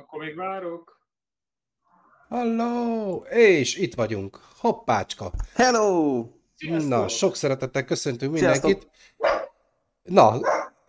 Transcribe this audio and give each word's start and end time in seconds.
Akkor 0.00 0.20
még 0.24 0.36
várok. 0.36 0.98
Halló! 2.28 3.24
És 3.30 3.76
itt 3.76 3.94
vagyunk. 3.94 4.40
Hoppácska. 4.58 5.32
Hello! 5.54 6.24
Sziasztok! 6.56 6.88
Na, 6.88 7.08
sok 7.08 7.36
szeretettel 7.36 7.84
köszöntünk 7.84 8.36
Sziasztok. 8.36 8.64
mindenkit. 8.70 8.90
Na, 10.02 10.40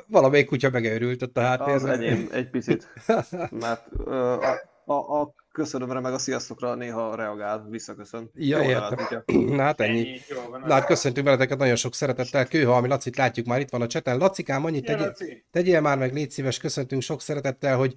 valamelyik 0.07 0.47
kutya 0.47 0.69
megőrült 0.69 1.21
ott 1.21 1.37
a 1.37 1.41
Az 1.41 1.47
háttérben. 1.47 1.89
enyém 2.01 2.27
egy 2.31 2.49
picit, 2.49 2.87
mert 3.51 3.91
a, 3.91 4.43
a, 4.85 5.21
a 5.21 5.33
köszönömre 5.51 5.99
meg 5.99 6.13
a 6.13 6.17
sziasztokra 6.17 6.75
néha 6.75 7.15
reagál, 7.15 7.67
visszaköszön. 7.69 8.29
Ja, 8.35 8.61
Jó 8.61 8.69
értem. 8.69 9.23
Na 9.55 9.61
hát 9.61 9.81
ennyi. 9.81 9.99
Ennyi, 9.99 10.19
jó 10.29 10.49
van. 10.49 10.61
Na 10.65 10.73
hát 10.73 10.85
köszöntünk 10.85 11.25
veleteket 11.25 11.57
nagyon 11.57 11.75
sok 11.75 11.95
szeretettel. 11.95 12.45
Kőhalmi 12.45 12.87
Lacit 12.87 13.15
látjuk 13.15 13.45
már 13.45 13.59
itt 13.59 13.69
van 13.69 13.81
a 13.81 13.87
cseten. 13.87 14.17
Lacikám, 14.17 14.65
annyit 14.65 14.87
Ja, 14.87 14.95
tegyél, 14.95 15.07
Laci. 15.07 15.43
tegyél 15.51 15.81
már 15.81 15.97
meg, 15.97 16.13
légy 16.13 16.31
szíves, 16.31 16.57
köszöntünk 16.57 17.01
sok 17.01 17.21
szeretettel, 17.21 17.77
hogy 17.77 17.93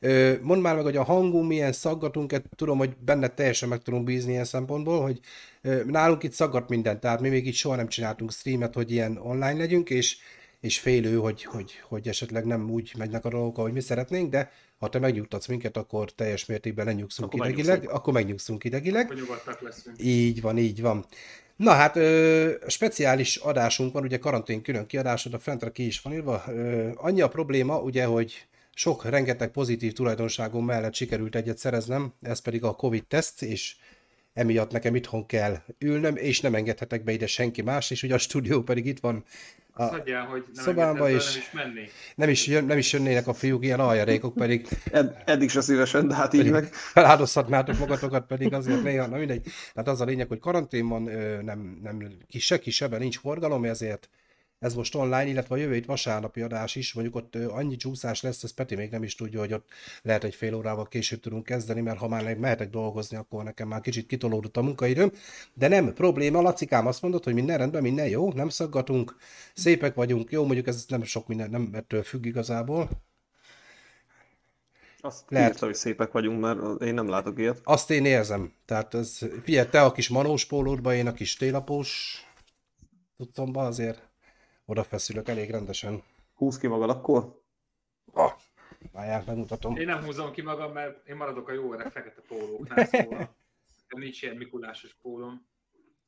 ö, 0.00 0.32
mondd 0.42 0.60
már 0.60 0.74
meg, 0.74 0.84
hogy 0.84 0.96
a 0.96 1.02
hangunk 1.02 1.48
milyen 1.48 1.72
szaggatunk, 1.72 2.34
tudom, 2.56 2.78
hogy 2.78 2.96
benne 2.96 3.28
teljesen 3.28 3.68
meg 3.68 3.82
tudunk 3.82 4.04
bízni 4.04 4.32
ilyen 4.32 4.44
szempontból, 4.44 5.02
hogy 5.02 5.20
ö, 5.62 5.80
nálunk 5.84 6.22
itt 6.22 6.32
szaggat 6.32 6.68
minden, 6.68 7.00
tehát 7.00 7.20
mi 7.20 7.28
még 7.28 7.46
itt 7.46 7.54
soha 7.54 7.76
nem 7.76 7.88
csináltunk 7.88 8.32
streamet, 8.32 8.74
hogy 8.74 8.90
ilyen 8.90 9.16
online 9.16 9.58
legyünk, 9.58 9.90
és 9.90 10.16
és 10.60 10.78
félő, 10.78 11.16
hogy, 11.16 11.44
hogy, 11.44 11.72
hogy 11.88 12.08
esetleg 12.08 12.44
nem 12.44 12.70
úgy 12.70 12.92
megynek 12.98 13.24
a 13.24 13.28
dolgok, 13.28 13.58
ahogy 13.58 13.72
mi 13.72 13.80
szeretnénk, 13.80 14.30
de 14.30 14.50
ha 14.78 14.88
te 14.88 14.98
megnyugtatsz 14.98 15.46
minket, 15.46 15.76
akkor 15.76 16.12
teljes 16.12 16.46
mértékben 16.46 16.84
lenyugszunk 16.86 17.32
Akkor 17.32 17.46
idegileg, 17.46 17.68
megnyugszunk. 17.68 18.00
akkor 18.00 18.12
megnyugszunk 18.12 18.64
idegileg. 18.64 19.14
Nyugodtak 19.14 19.60
leszünk. 19.60 19.96
Így 20.02 20.40
van, 20.40 20.58
így 20.58 20.80
van. 20.80 21.06
Na 21.56 21.70
hát, 21.72 21.96
ö, 21.96 22.50
speciális 22.66 23.36
adásunk 23.36 23.92
van, 23.92 24.02
ugye 24.02 24.18
karantén 24.18 24.62
külön 24.62 24.86
kiadásod, 24.86 25.34
a 25.34 25.38
fentre 25.38 25.70
ki 25.70 25.86
is 25.86 26.00
van 26.00 26.12
írva. 26.12 26.44
Ö, 26.48 26.90
annyi 26.94 27.20
a 27.20 27.28
probléma, 27.28 27.80
ugye, 27.80 28.04
hogy 28.04 28.46
sok, 28.74 29.04
rengeteg 29.04 29.50
pozitív 29.50 29.92
tulajdonságom 29.92 30.64
mellett 30.64 30.94
sikerült 30.94 31.34
egyet 31.34 31.58
szereznem, 31.58 32.12
ez 32.22 32.38
pedig 32.38 32.64
a 32.64 32.74
Covid-teszt, 32.74 33.42
és 33.42 33.76
emiatt 34.32 34.70
nekem 34.70 34.94
itthon 34.94 35.26
kell 35.26 35.56
ülnöm, 35.78 36.16
és 36.16 36.40
nem 36.40 36.54
engedhetek 36.54 37.04
be 37.04 37.12
ide 37.12 37.26
senki 37.26 37.62
más, 37.62 37.90
és 37.90 38.02
ugye 38.02 38.14
a 38.14 38.18
stúdió 38.18 38.62
pedig 38.62 38.86
itt 38.86 39.00
van. 39.00 39.24
A, 39.78 39.82
Azt 39.82 39.92
hagyjál, 39.92 40.26
hogy 40.26 40.44
nem 40.54 40.64
szobámba 40.64 41.10
is. 41.10 41.32
nem 41.32 41.38
is 41.42 41.50
menni. 41.52 41.88
nem, 42.14 42.28
is, 42.28 42.46
jön, 42.46 42.64
nem 42.64 42.78
is 42.78 42.92
jönnének 42.92 43.26
a 43.26 43.34
fiúk, 43.34 43.64
ilyen 43.64 43.80
aljarékok, 43.80 44.34
pedig 44.34 44.68
Ed, 44.92 45.16
eddig 45.24 45.50
se 45.50 45.60
szívesen, 45.60 46.08
de 46.08 46.14
hát 46.14 46.34
így 46.34 46.50
meg. 46.50 46.64
feláldozhatnátok 46.72 47.78
magatokat, 47.78 48.26
pedig 48.26 48.52
azért 48.54 48.82
néha, 48.82 49.06
na 49.06 49.16
mindegy. 49.16 49.46
Tehát 49.74 49.88
az 49.88 50.00
a 50.00 50.04
lényeg, 50.04 50.28
hogy 50.28 50.38
karantén 50.38 50.88
van, 50.88 51.06
ö, 51.06 51.42
nem, 51.42 51.78
nem, 51.82 52.12
ki, 52.28 52.38
se 52.38 52.58
kisebben 52.58 53.00
nincs 53.00 53.18
forgalom, 53.18 53.64
ezért 53.64 54.08
ez 54.58 54.74
most 54.74 54.94
online, 54.94 55.26
illetve 55.26 55.54
a 55.54 55.58
jövő 55.58 55.72
hét 55.72 55.86
vasárnapi 55.86 56.40
adás 56.40 56.76
is, 56.76 56.92
mondjuk 56.92 57.16
ott 57.16 57.34
annyi 57.34 57.76
csúszás 57.76 58.22
lesz, 58.22 58.42
ez 58.42 58.50
Peti 58.50 58.74
még 58.74 58.90
nem 58.90 59.02
is 59.02 59.14
tudja, 59.14 59.40
hogy 59.40 59.52
ott 59.52 59.68
lehet 60.02 60.24
egy 60.24 60.34
fél 60.34 60.54
órával 60.54 60.88
később 60.88 61.20
tudunk 61.20 61.44
kezdeni, 61.44 61.80
mert 61.80 61.98
ha 61.98 62.08
már 62.08 62.36
mehetek 62.36 62.70
dolgozni, 62.70 63.16
akkor 63.16 63.44
nekem 63.44 63.68
már 63.68 63.80
kicsit 63.80 64.06
kitolódott 64.06 64.56
a 64.56 64.62
munkaidőm. 64.62 65.12
De 65.54 65.68
nem 65.68 65.92
probléma, 65.94 66.40
Lacikám 66.40 66.86
azt 66.86 67.02
mondott, 67.02 67.24
hogy 67.24 67.34
minden 67.34 67.58
rendben, 67.58 67.82
minden 67.82 68.08
jó, 68.08 68.32
nem 68.32 68.48
szaggatunk, 68.48 69.16
szépek 69.54 69.94
vagyunk, 69.94 70.30
jó, 70.30 70.44
mondjuk 70.44 70.66
ez 70.66 70.84
nem 70.88 71.02
sok 71.02 71.26
minden, 71.26 71.50
nem 71.50 71.68
ettől 71.72 72.02
függ 72.02 72.24
igazából. 72.24 72.88
Azt 75.00 75.24
Lehet. 75.28 75.30
Lehet. 75.30 75.52
írta, 75.52 75.66
hogy 75.66 75.74
szépek 75.74 76.12
vagyunk, 76.12 76.40
mert 76.40 76.82
én 76.82 76.94
nem 76.94 77.08
látok 77.08 77.38
ilyet. 77.38 77.60
Azt 77.64 77.90
én 77.90 78.04
érzem. 78.04 78.52
Tehát 78.64 78.94
ez, 78.94 79.18
figyelj, 79.42 79.68
te 79.68 79.82
a 79.82 79.92
kis 79.92 80.08
manós 80.08 80.44
pólódba, 80.44 80.94
én 80.94 81.06
a 81.06 81.12
kis 81.12 81.36
télapós 81.36 82.22
tudtomba 83.16 83.66
azért 83.66 84.07
odafeszülök 84.68 85.28
elég 85.28 85.50
rendesen. 85.50 86.02
Húz 86.34 86.58
ki 86.58 86.66
magad 86.66 86.90
akkor? 86.90 87.42
Ah, 88.12 88.32
várjál, 88.92 89.22
megmutatom. 89.26 89.76
Én 89.76 89.86
nem 89.86 90.04
húzom 90.04 90.32
ki 90.32 90.42
magam, 90.42 90.72
mert 90.72 91.08
én 91.08 91.16
maradok 91.16 91.48
a 91.48 91.52
jó 91.52 91.72
öreg 91.72 91.90
fekete 91.90 92.22
pólóknál, 92.28 92.86
szóval 92.90 93.18
nem 93.88 94.00
nincs 94.00 94.22
ilyen 94.22 94.36
Mikulásos 94.36 94.96
pólom. 95.02 95.46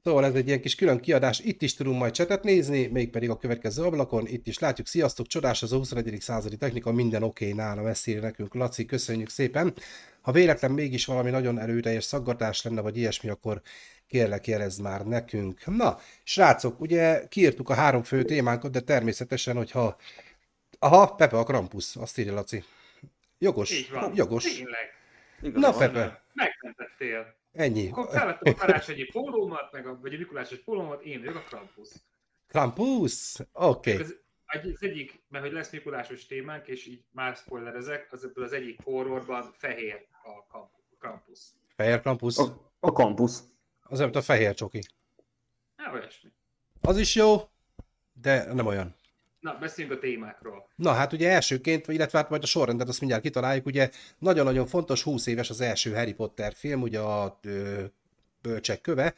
Szóval 0.02 0.24
ez 0.24 0.34
egy 0.34 0.46
ilyen 0.46 0.60
kis 0.60 0.74
külön 0.74 1.00
kiadás, 1.00 1.40
itt 1.40 1.62
is 1.62 1.74
tudunk 1.74 1.98
majd 1.98 2.12
csetet 2.12 2.42
nézni, 2.42 2.86
mégpedig 2.86 3.30
a 3.30 3.38
következő 3.38 3.82
ablakon, 3.82 4.26
itt 4.26 4.46
is 4.46 4.58
látjuk, 4.58 4.86
sziasztok, 4.86 5.26
csodás 5.26 5.62
az 5.62 5.72
a 5.72 5.76
21. 5.76 6.20
századi 6.20 6.56
technika, 6.56 6.92
minden 6.92 7.22
oké 7.22 7.44
okay, 7.44 7.56
nála, 7.56 7.82
messzire 7.82 8.20
nekünk, 8.20 8.54
Laci, 8.54 8.84
köszönjük 8.84 9.28
szépen. 9.28 9.74
Ha 10.20 10.32
véletlen 10.32 10.70
mégis 10.70 11.04
valami 11.04 11.30
nagyon 11.30 11.58
erőteljes 11.58 12.04
szaggatás 12.04 12.62
lenne, 12.62 12.80
vagy 12.80 12.96
ilyesmi, 12.96 13.28
akkor 13.28 13.62
kérlek 14.10 14.46
jelezd 14.46 14.80
már 14.82 15.06
nekünk. 15.06 15.66
Na, 15.66 15.98
srácok, 16.22 16.80
ugye 16.80 17.28
kiírtuk 17.28 17.68
a 17.68 17.74
három 17.74 18.02
fő 18.02 18.22
témánkat, 18.24 18.70
de 18.70 18.80
természetesen, 18.80 19.56
hogyha... 19.56 19.96
Aha, 20.78 21.14
Pepe 21.14 21.38
a 21.38 21.44
Krampus, 21.44 21.96
azt 21.96 22.18
írja 22.18 22.34
Laci. 22.34 22.64
Jogos, 23.38 23.70
Így 23.72 23.90
van. 23.90 24.12
jogos. 24.14 24.44
Tényleg. 24.44 24.88
Na, 25.40 25.70
van. 25.70 25.78
Pepe, 25.78 26.22
Megmentettél. 26.32 27.34
ennyi. 27.52 27.88
Akkor 27.90 28.08
felvettem 28.10 28.52
a 28.52 28.56
karácsonyi 28.56 29.04
pólómat, 29.04 29.72
meg 29.72 29.86
a, 29.86 29.98
vagy 30.00 30.14
a 30.14 30.18
Mikulásos 30.18 30.58
pólómat, 30.58 31.02
én 31.04 31.18
vagyok 31.18 31.36
a 31.36 31.40
Krampus. 31.48 31.88
Krampus? 32.48 33.34
Oké. 33.52 33.92
Okay. 33.92 34.02
Az, 34.04 34.16
egy- 34.46 34.72
az 34.74 34.82
egyik, 34.82 35.22
mert 35.28 35.44
hogy 35.44 35.52
lesz 35.52 35.70
Mikulásos 35.70 36.26
témánk, 36.26 36.66
és 36.68 36.86
így 36.86 37.04
már 37.12 37.36
spoilerezek, 37.36 38.08
az 38.12 38.24
ebből 38.24 38.44
az 38.44 38.52
egyik 38.52 38.80
horrorban 38.84 39.50
fehér 39.56 40.06
a 40.22 40.46
Kramp- 40.50 40.70
Krampus. 41.00 41.38
Fehér 41.76 42.00
Krampus, 42.00 42.36
A, 42.38 42.70
a 42.80 42.92
kampusz. 42.92 43.42
Az 43.90 43.98
olyan, 43.98 44.10
mint 44.10 44.24
a 44.24 44.26
fehér 44.26 44.54
csoki. 44.54 44.80
Na, 45.76 45.92
olyasmi. 45.92 46.30
Az 46.80 46.98
is 46.98 47.14
jó, 47.14 47.48
de 48.12 48.52
nem 48.52 48.66
olyan. 48.66 48.94
Na, 49.40 49.58
beszéljünk 49.60 49.96
a 49.96 50.00
témákról. 50.00 50.68
Na 50.74 50.92
hát 50.92 51.12
ugye 51.12 51.30
elsőként, 51.30 51.88
illetve 51.88 52.18
hát 52.18 52.30
majd 52.30 52.42
a 52.42 52.46
sorrendet 52.46 52.88
azt 52.88 53.00
mindjárt 53.00 53.22
kitaláljuk, 53.22 53.66
ugye 53.66 53.90
nagyon-nagyon 54.18 54.66
fontos, 54.66 55.02
20 55.02 55.26
éves 55.26 55.50
az 55.50 55.60
első 55.60 55.94
Harry 55.94 56.12
Potter 56.12 56.52
film, 56.54 56.82
ugye 56.82 56.98
a 56.98 57.38
ö, 57.42 57.84
Bölcsek 58.42 58.80
köve, 58.80 59.14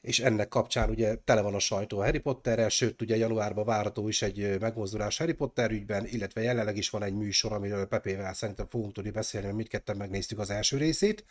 és 0.00 0.20
ennek 0.20 0.48
kapcsán 0.48 0.90
ugye 0.90 1.14
tele 1.14 1.40
van 1.40 1.54
a 1.54 1.58
sajtó 1.58 1.98
a 1.98 2.04
Harry 2.04 2.18
Potterrel, 2.18 2.68
sőt 2.68 3.02
ugye 3.02 3.16
januárban 3.16 3.64
várható 3.64 4.08
is 4.08 4.22
egy 4.22 4.60
megmozdulás 4.60 5.18
Harry 5.18 5.32
Potter 5.32 5.70
ügyben, 5.70 6.06
illetve 6.06 6.40
jelenleg 6.42 6.76
is 6.76 6.90
van 6.90 7.02
egy 7.02 7.14
műsor, 7.14 7.52
amiről 7.52 7.86
Pepével 7.86 8.34
szerintem 8.34 8.66
fogunk 8.68 8.92
tudni 8.92 9.10
beszélni, 9.10 9.46
mert 9.46 9.58
mindketten 9.58 9.96
megnéztük 9.96 10.38
az 10.38 10.50
első 10.50 10.76
részét. 10.76 11.24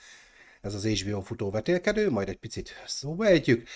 Ez 0.62 0.74
az 0.74 0.86
HBO 0.86 1.20
futó 1.20 1.50
vetélkedő, 1.50 2.10
majd 2.10 2.30
egy 2.30 2.38
picit 2.38 2.84
szóba 2.86 3.26
ejtjük. 3.26 3.68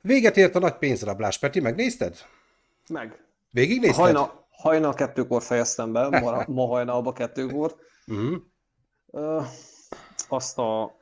Véget 0.00 0.36
ért 0.36 0.54
a 0.54 0.58
nagy 0.58 0.76
pénzrablás, 0.76 1.38
Peti, 1.38 1.60
megnézted? 1.60 2.18
Meg. 2.88 3.24
Végignézted? 3.50 4.02
Hajna, 4.04 4.46
hajnal 4.50 4.94
kettőkor 4.94 5.42
fejeztem 5.42 5.92
be, 5.92 6.08
ma, 6.20 6.44
ma 6.46 6.66
hajnalba 6.66 7.12
kettőkor. 7.12 7.76
Uh-huh. 8.06 9.46
Azt 10.28 10.58
a... 10.58 10.96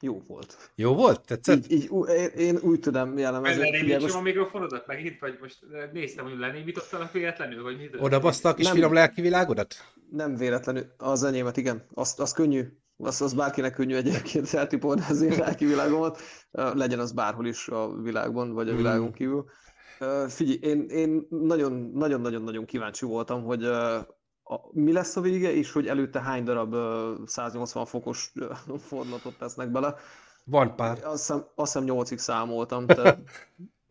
Jó 0.00 0.22
volt. 0.26 0.70
Jó 0.74 0.94
volt? 0.94 1.26
Tetszett? 1.26 1.56
Így, 1.56 1.72
így, 1.72 1.88
ú- 1.88 2.08
én, 2.08 2.28
én 2.36 2.58
úgy 2.62 2.80
tudom 2.80 3.18
jellemezni. 3.18 3.62
Lenémítsem 3.62 3.98
a 3.98 4.02
most 4.02 4.22
mikrofonodat 4.22 4.86
megint, 4.86 5.18
vagy 5.20 5.38
most 5.40 5.58
eh, 5.72 5.88
néztem, 5.92 6.24
hogy 6.24 6.38
lenémítottalak 6.38 7.12
véletlenül, 7.12 7.62
vagy 7.62 7.76
mi 7.76 7.88
Oda 7.98 8.20
baszta 8.20 8.48
a 8.48 8.54
kis 8.54 8.64
Nem. 8.64 8.74
finom 8.74 8.92
lelki 8.92 9.20
világodat? 9.20 9.74
nem 10.10 10.36
véletlenül, 10.36 10.86
az 10.96 11.22
enyémet, 11.22 11.56
igen. 11.56 11.86
Az, 11.94 12.14
az 12.18 12.32
könnyű. 12.32 12.64
Az, 12.96 13.22
az 13.22 13.34
bárkinek 13.34 13.72
könnyű 13.74 13.94
egyébként 13.94 14.54
eltipolni 14.54 15.02
az 15.08 15.22
én 15.22 15.38
lelki 15.38 15.64
világomat. 15.64 16.18
Legyen 16.50 16.98
az 16.98 17.12
bárhol 17.12 17.46
is 17.46 17.68
a 17.68 17.92
világban, 18.02 18.52
vagy 18.52 18.66
a 18.66 18.70
Hmm. 18.70 18.76
világon 18.80 19.12
kívül. 19.12 19.44
Figyelj, 20.28 20.58
én, 20.60 20.88
én 20.88 21.26
nagyon, 21.30 21.90
nagyon-nagyon-nagyon 21.94 22.64
kíváncsi 22.64 23.04
voltam, 23.04 23.44
hogy 23.44 23.68
a, 24.48 24.68
mi 24.72 24.92
lesz 24.92 25.16
a 25.16 25.20
vége, 25.20 25.52
és 25.52 25.72
hogy 25.72 25.86
előtte 25.86 26.20
hány 26.20 26.44
darab 26.44 26.72
ö, 26.72 27.14
180 27.26 27.86
fokos 27.86 28.32
fordulatot 28.88 29.38
tesznek 29.38 29.70
bele. 29.70 29.94
Van 30.44 30.76
pár. 30.76 30.98
Azt 31.04 31.18
hiszem, 31.18 31.44
azt 31.54 31.72
hiszem 31.72 31.96
8-ig 31.96 32.16
számoltam, 32.16 32.86
tehát 32.96 33.18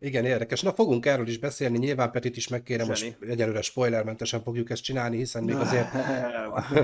Igen, 0.00 0.24
érdekes. 0.24 0.62
Na, 0.62 0.72
fogunk 0.72 1.06
erről 1.06 1.28
is 1.28 1.38
beszélni, 1.38 1.78
nyilván 1.78 2.10
Petit 2.10 2.36
is 2.36 2.48
megkérem, 2.48 2.86
most 2.86 3.02
Zseni. 3.02 3.32
egyelőre 3.32 3.62
spoilermentesen 3.62 4.42
fogjuk 4.42 4.70
ezt 4.70 4.82
csinálni, 4.82 5.16
hiszen 5.16 5.44
még 5.44 5.56
azért 5.56 5.94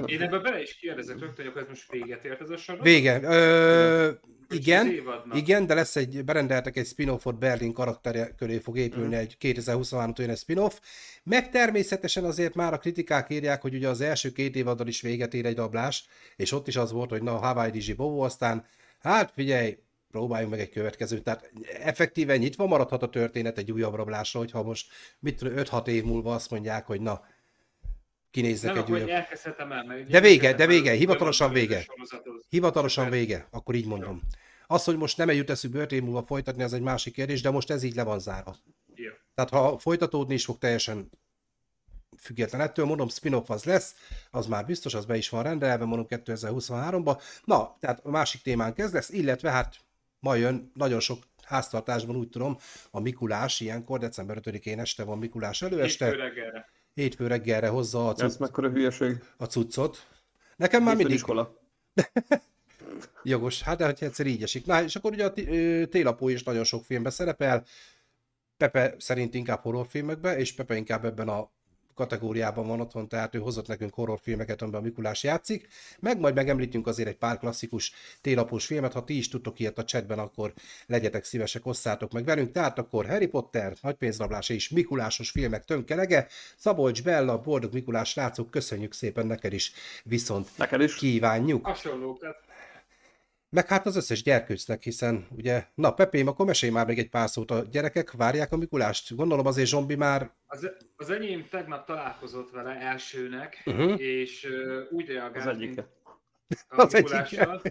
Én 0.06 0.22
ebben 0.22 0.42
bele 0.42 0.62
is 0.62 0.74
kérdezek 0.74 1.18
rögtön, 1.18 1.44
hogy 1.44 1.46
akkor 1.46 1.62
ez 1.62 1.68
most 1.68 1.90
véget 1.90 2.24
ért 2.24 2.40
ez 2.40 2.50
a 2.50 2.56
sorozat? 2.56 2.86
vége. 2.86 3.20
Ö, 3.22 4.10
igen, 4.48 4.92
igen, 5.32 5.66
de 5.66 5.74
lesz 5.74 5.96
egy, 5.96 6.24
berendeltek 6.24 6.76
egy 6.76 6.86
spin-offot, 6.86 7.38
Berlin 7.38 7.72
karaktere 7.72 8.34
köré 8.36 8.58
fog 8.58 8.78
épülni 8.78 9.14
egy 9.14 9.36
2023-tól 9.40 10.18
jön 10.18 10.30
egy 10.30 10.38
spin-off, 10.38 10.78
meg 11.22 11.50
természetesen 11.50 12.24
azért 12.24 12.54
már 12.54 12.72
a 12.72 12.78
kritikák 12.78 13.30
írják, 13.30 13.62
hogy 13.62 13.74
ugye 13.74 13.88
az 13.88 14.00
első 14.00 14.32
két 14.32 14.56
évaddal 14.56 14.86
is 14.86 15.00
véget 15.00 15.34
ér 15.34 15.46
egy 15.46 15.56
rablás, 15.56 16.06
és 16.36 16.52
ott 16.52 16.68
is 16.68 16.76
az 16.76 16.92
volt, 16.92 17.10
hogy 17.10 17.22
na, 17.22 17.36
Hawaii 17.36 17.70
Dizsi 17.70 17.92
Bobo, 17.92 18.24
aztán 18.24 18.64
hát 18.98 19.32
figyelj, 19.34 19.78
próbáljunk 20.10 20.52
meg 20.52 20.60
egy 20.60 20.70
következőt. 20.70 21.22
Tehát 21.22 21.52
effektíven 21.82 22.38
nyitva 22.38 22.66
maradhat 22.66 23.02
a 23.02 23.08
történet 23.08 23.58
egy 23.58 23.72
újabb 23.72 23.94
rablásra, 23.94 24.38
hogyha 24.38 24.62
most 24.62 24.92
mit 25.18 25.36
tudom, 25.36 25.54
5-6 25.56 25.86
év 25.86 26.04
múlva 26.04 26.34
azt 26.34 26.50
mondják, 26.50 26.86
hogy 26.86 27.00
na, 27.00 27.20
kinézzek 28.34 28.74
Nem, 28.74 28.82
egy 28.82 28.90
újabb. 28.90 29.08
elkezdhetem 29.08 29.72
el, 29.72 29.84
mert 29.84 30.06
De 30.06 30.20
vége, 30.20 30.54
de 30.54 30.66
vége, 30.66 30.92
hivatalosan 30.92 31.52
vége. 31.52 31.86
Hivatalosan 32.48 33.10
vége, 33.10 33.48
akkor 33.50 33.74
így 33.74 33.86
mondom. 33.86 34.20
Az, 34.66 34.84
hogy 34.84 34.96
most 34.96 35.16
nem 35.16 35.30
jut 35.30 35.50
eszükbe 35.50 35.80
5 35.80 35.92
év 35.92 36.02
múlva 36.02 36.22
folytatni, 36.26 36.62
az 36.62 36.72
egy 36.72 36.80
másik 36.80 37.12
kérdés, 37.12 37.42
de 37.42 37.50
most 37.50 37.70
ez 37.70 37.82
így 37.82 37.94
le 37.94 38.02
van 38.02 38.18
zárva. 38.18 38.56
Jó. 38.94 39.10
Tehát 39.34 39.50
ha 39.50 39.78
folytatódni 39.78 40.34
is 40.34 40.44
fog 40.44 40.58
teljesen 40.58 41.10
független 42.18 42.60
ettől, 42.60 42.84
mondom, 42.84 43.08
spin-off 43.08 43.50
az 43.50 43.64
lesz, 43.64 43.94
az 44.30 44.46
már 44.46 44.66
biztos, 44.66 44.94
az 44.94 45.04
be 45.04 45.16
is 45.16 45.28
van 45.28 45.42
rendelve, 45.42 45.84
mondom 45.84 46.06
2023-ba. 46.08 47.22
Na, 47.44 47.76
tehát 47.80 48.00
a 48.04 48.10
másik 48.10 48.42
témán 48.42 48.74
kezd 48.74 48.94
lesz, 48.94 49.10
illetve 49.10 49.50
hát 49.50 49.76
ma 50.18 50.34
jön 50.34 50.70
nagyon 50.74 51.00
sok 51.00 51.18
háztartásban 51.42 52.16
úgy 52.16 52.28
tudom, 52.28 52.58
a 52.90 53.00
Mikulás 53.00 53.60
ilyenkor, 53.60 53.98
december 53.98 54.38
5-én 54.42 54.80
este 54.80 55.04
van 55.04 55.18
Mikulás 55.18 55.62
előeste. 55.62 56.04
Hétfő 56.04 56.20
reggelre. 56.20 56.72
Hétfő 56.94 57.26
reggelre 57.26 57.68
hozza 57.68 58.08
a, 58.08 58.10
Ez 58.10 58.16
cucc, 58.16 58.38
mekkora 58.38 58.68
hülyeség. 58.68 59.22
a 59.36 59.44
cuccot. 59.44 60.06
Nekem 60.56 60.82
már 60.82 60.96
mindig 60.96 61.14
iskola. 61.14 61.58
jogos, 63.22 63.62
hát 63.62 63.78
de 63.78 63.84
hogy 63.84 63.98
egyszer 64.00 64.26
így 64.26 64.42
esik. 64.42 64.66
Na, 64.66 64.82
és 64.82 64.96
akkor 64.96 65.12
ugye 65.12 65.24
a 65.24 65.32
télapó 65.88 66.28
is 66.28 66.42
nagyon 66.42 66.64
sok 66.64 66.84
filmben 66.84 67.12
szerepel, 67.12 67.64
Pepe 68.56 68.94
szerint 68.98 69.34
inkább 69.34 69.62
horrorfilmekbe, 69.62 70.36
és 70.36 70.54
Pepe 70.54 70.76
inkább 70.76 71.04
ebben 71.04 71.28
a 71.28 71.50
kategóriában 71.94 72.66
van 72.66 72.80
otthon, 72.80 73.08
tehát 73.08 73.34
ő 73.34 73.38
hozott 73.38 73.66
nekünk 73.66 73.94
horrorfilmeket, 73.94 74.62
amiben 74.62 74.80
a 74.80 74.84
Mikulás 74.84 75.22
játszik. 75.22 75.68
Meg 76.00 76.20
majd 76.20 76.34
megemlítünk 76.34 76.86
azért 76.86 77.08
egy 77.08 77.16
pár 77.16 77.38
klasszikus 77.38 77.92
télapós 78.20 78.66
filmet, 78.66 78.92
ha 78.92 79.04
ti 79.04 79.16
is 79.16 79.28
tudtok 79.28 79.58
ilyet 79.58 79.78
a 79.78 79.84
chatben, 79.84 80.18
akkor 80.18 80.52
legyetek 80.86 81.24
szívesek, 81.24 81.66
osszátok 81.66 82.12
meg 82.12 82.24
velünk. 82.24 82.52
Tehát 82.52 82.78
akkor 82.78 83.06
Harry 83.06 83.26
Potter, 83.26 83.74
Nagypénzrablás 83.82 84.48
és 84.48 84.68
Mikulásos 84.68 85.30
filmek 85.30 85.64
tönkelege. 85.64 86.26
Szabolcs 86.56 87.02
Bella, 87.02 87.38
boldog 87.38 87.72
Mikulás 87.72 88.08
srácok, 88.08 88.50
köszönjük 88.50 88.92
szépen 88.92 89.26
neked 89.26 89.52
is, 89.52 89.72
viszont 90.04 90.48
Neked 90.56 90.80
is? 90.80 90.94
kívánjuk. 90.94 91.66
Hasonlókat. 91.66 92.36
Meg 93.54 93.68
hát 93.68 93.86
az 93.86 93.96
összes 93.96 94.22
gyerkőcnek, 94.22 94.82
hiszen 94.82 95.26
ugye, 95.30 95.64
na 95.74 95.92
Pepém, 95.92 96.26
akkor 96.26 96.46
mesélj 96.46 96.72
már 96.72 96.86
még 96.86 96.98
egy 96.98 97.08
pár 97.08 97.28
szót 97.28 97.50
a 97.50 97.64
gyerekek, 97.70 98.12
várják 98.12 98.52
a 98.52 98.56
Mikulást? 98.56 99.16
Gondolom 99.16 99.46
azért 99.46 99.68
zombi 99.68 99.94
már, 99.94 100.30
Az, 100.46 100.70
az 100.96 101.10
enyém 101.10 101.46
tegnap 101.50 101.86
találkozott 101.86 102.50
vele 102.50 102.70
elsőnek, 102.80 103.62
uh-huh. 103.64 104.00
és 104.00 104.44
uh, 104.44 104.82
úgy 104.90 105.10
Az 105.10 105.14
reagált, 105.14 105.58
mint 105.58 105.62
egyike. 105.62 105.88
a 106.68 106.82
Az 106.82 106.92
Mikulással. 106.92 107.62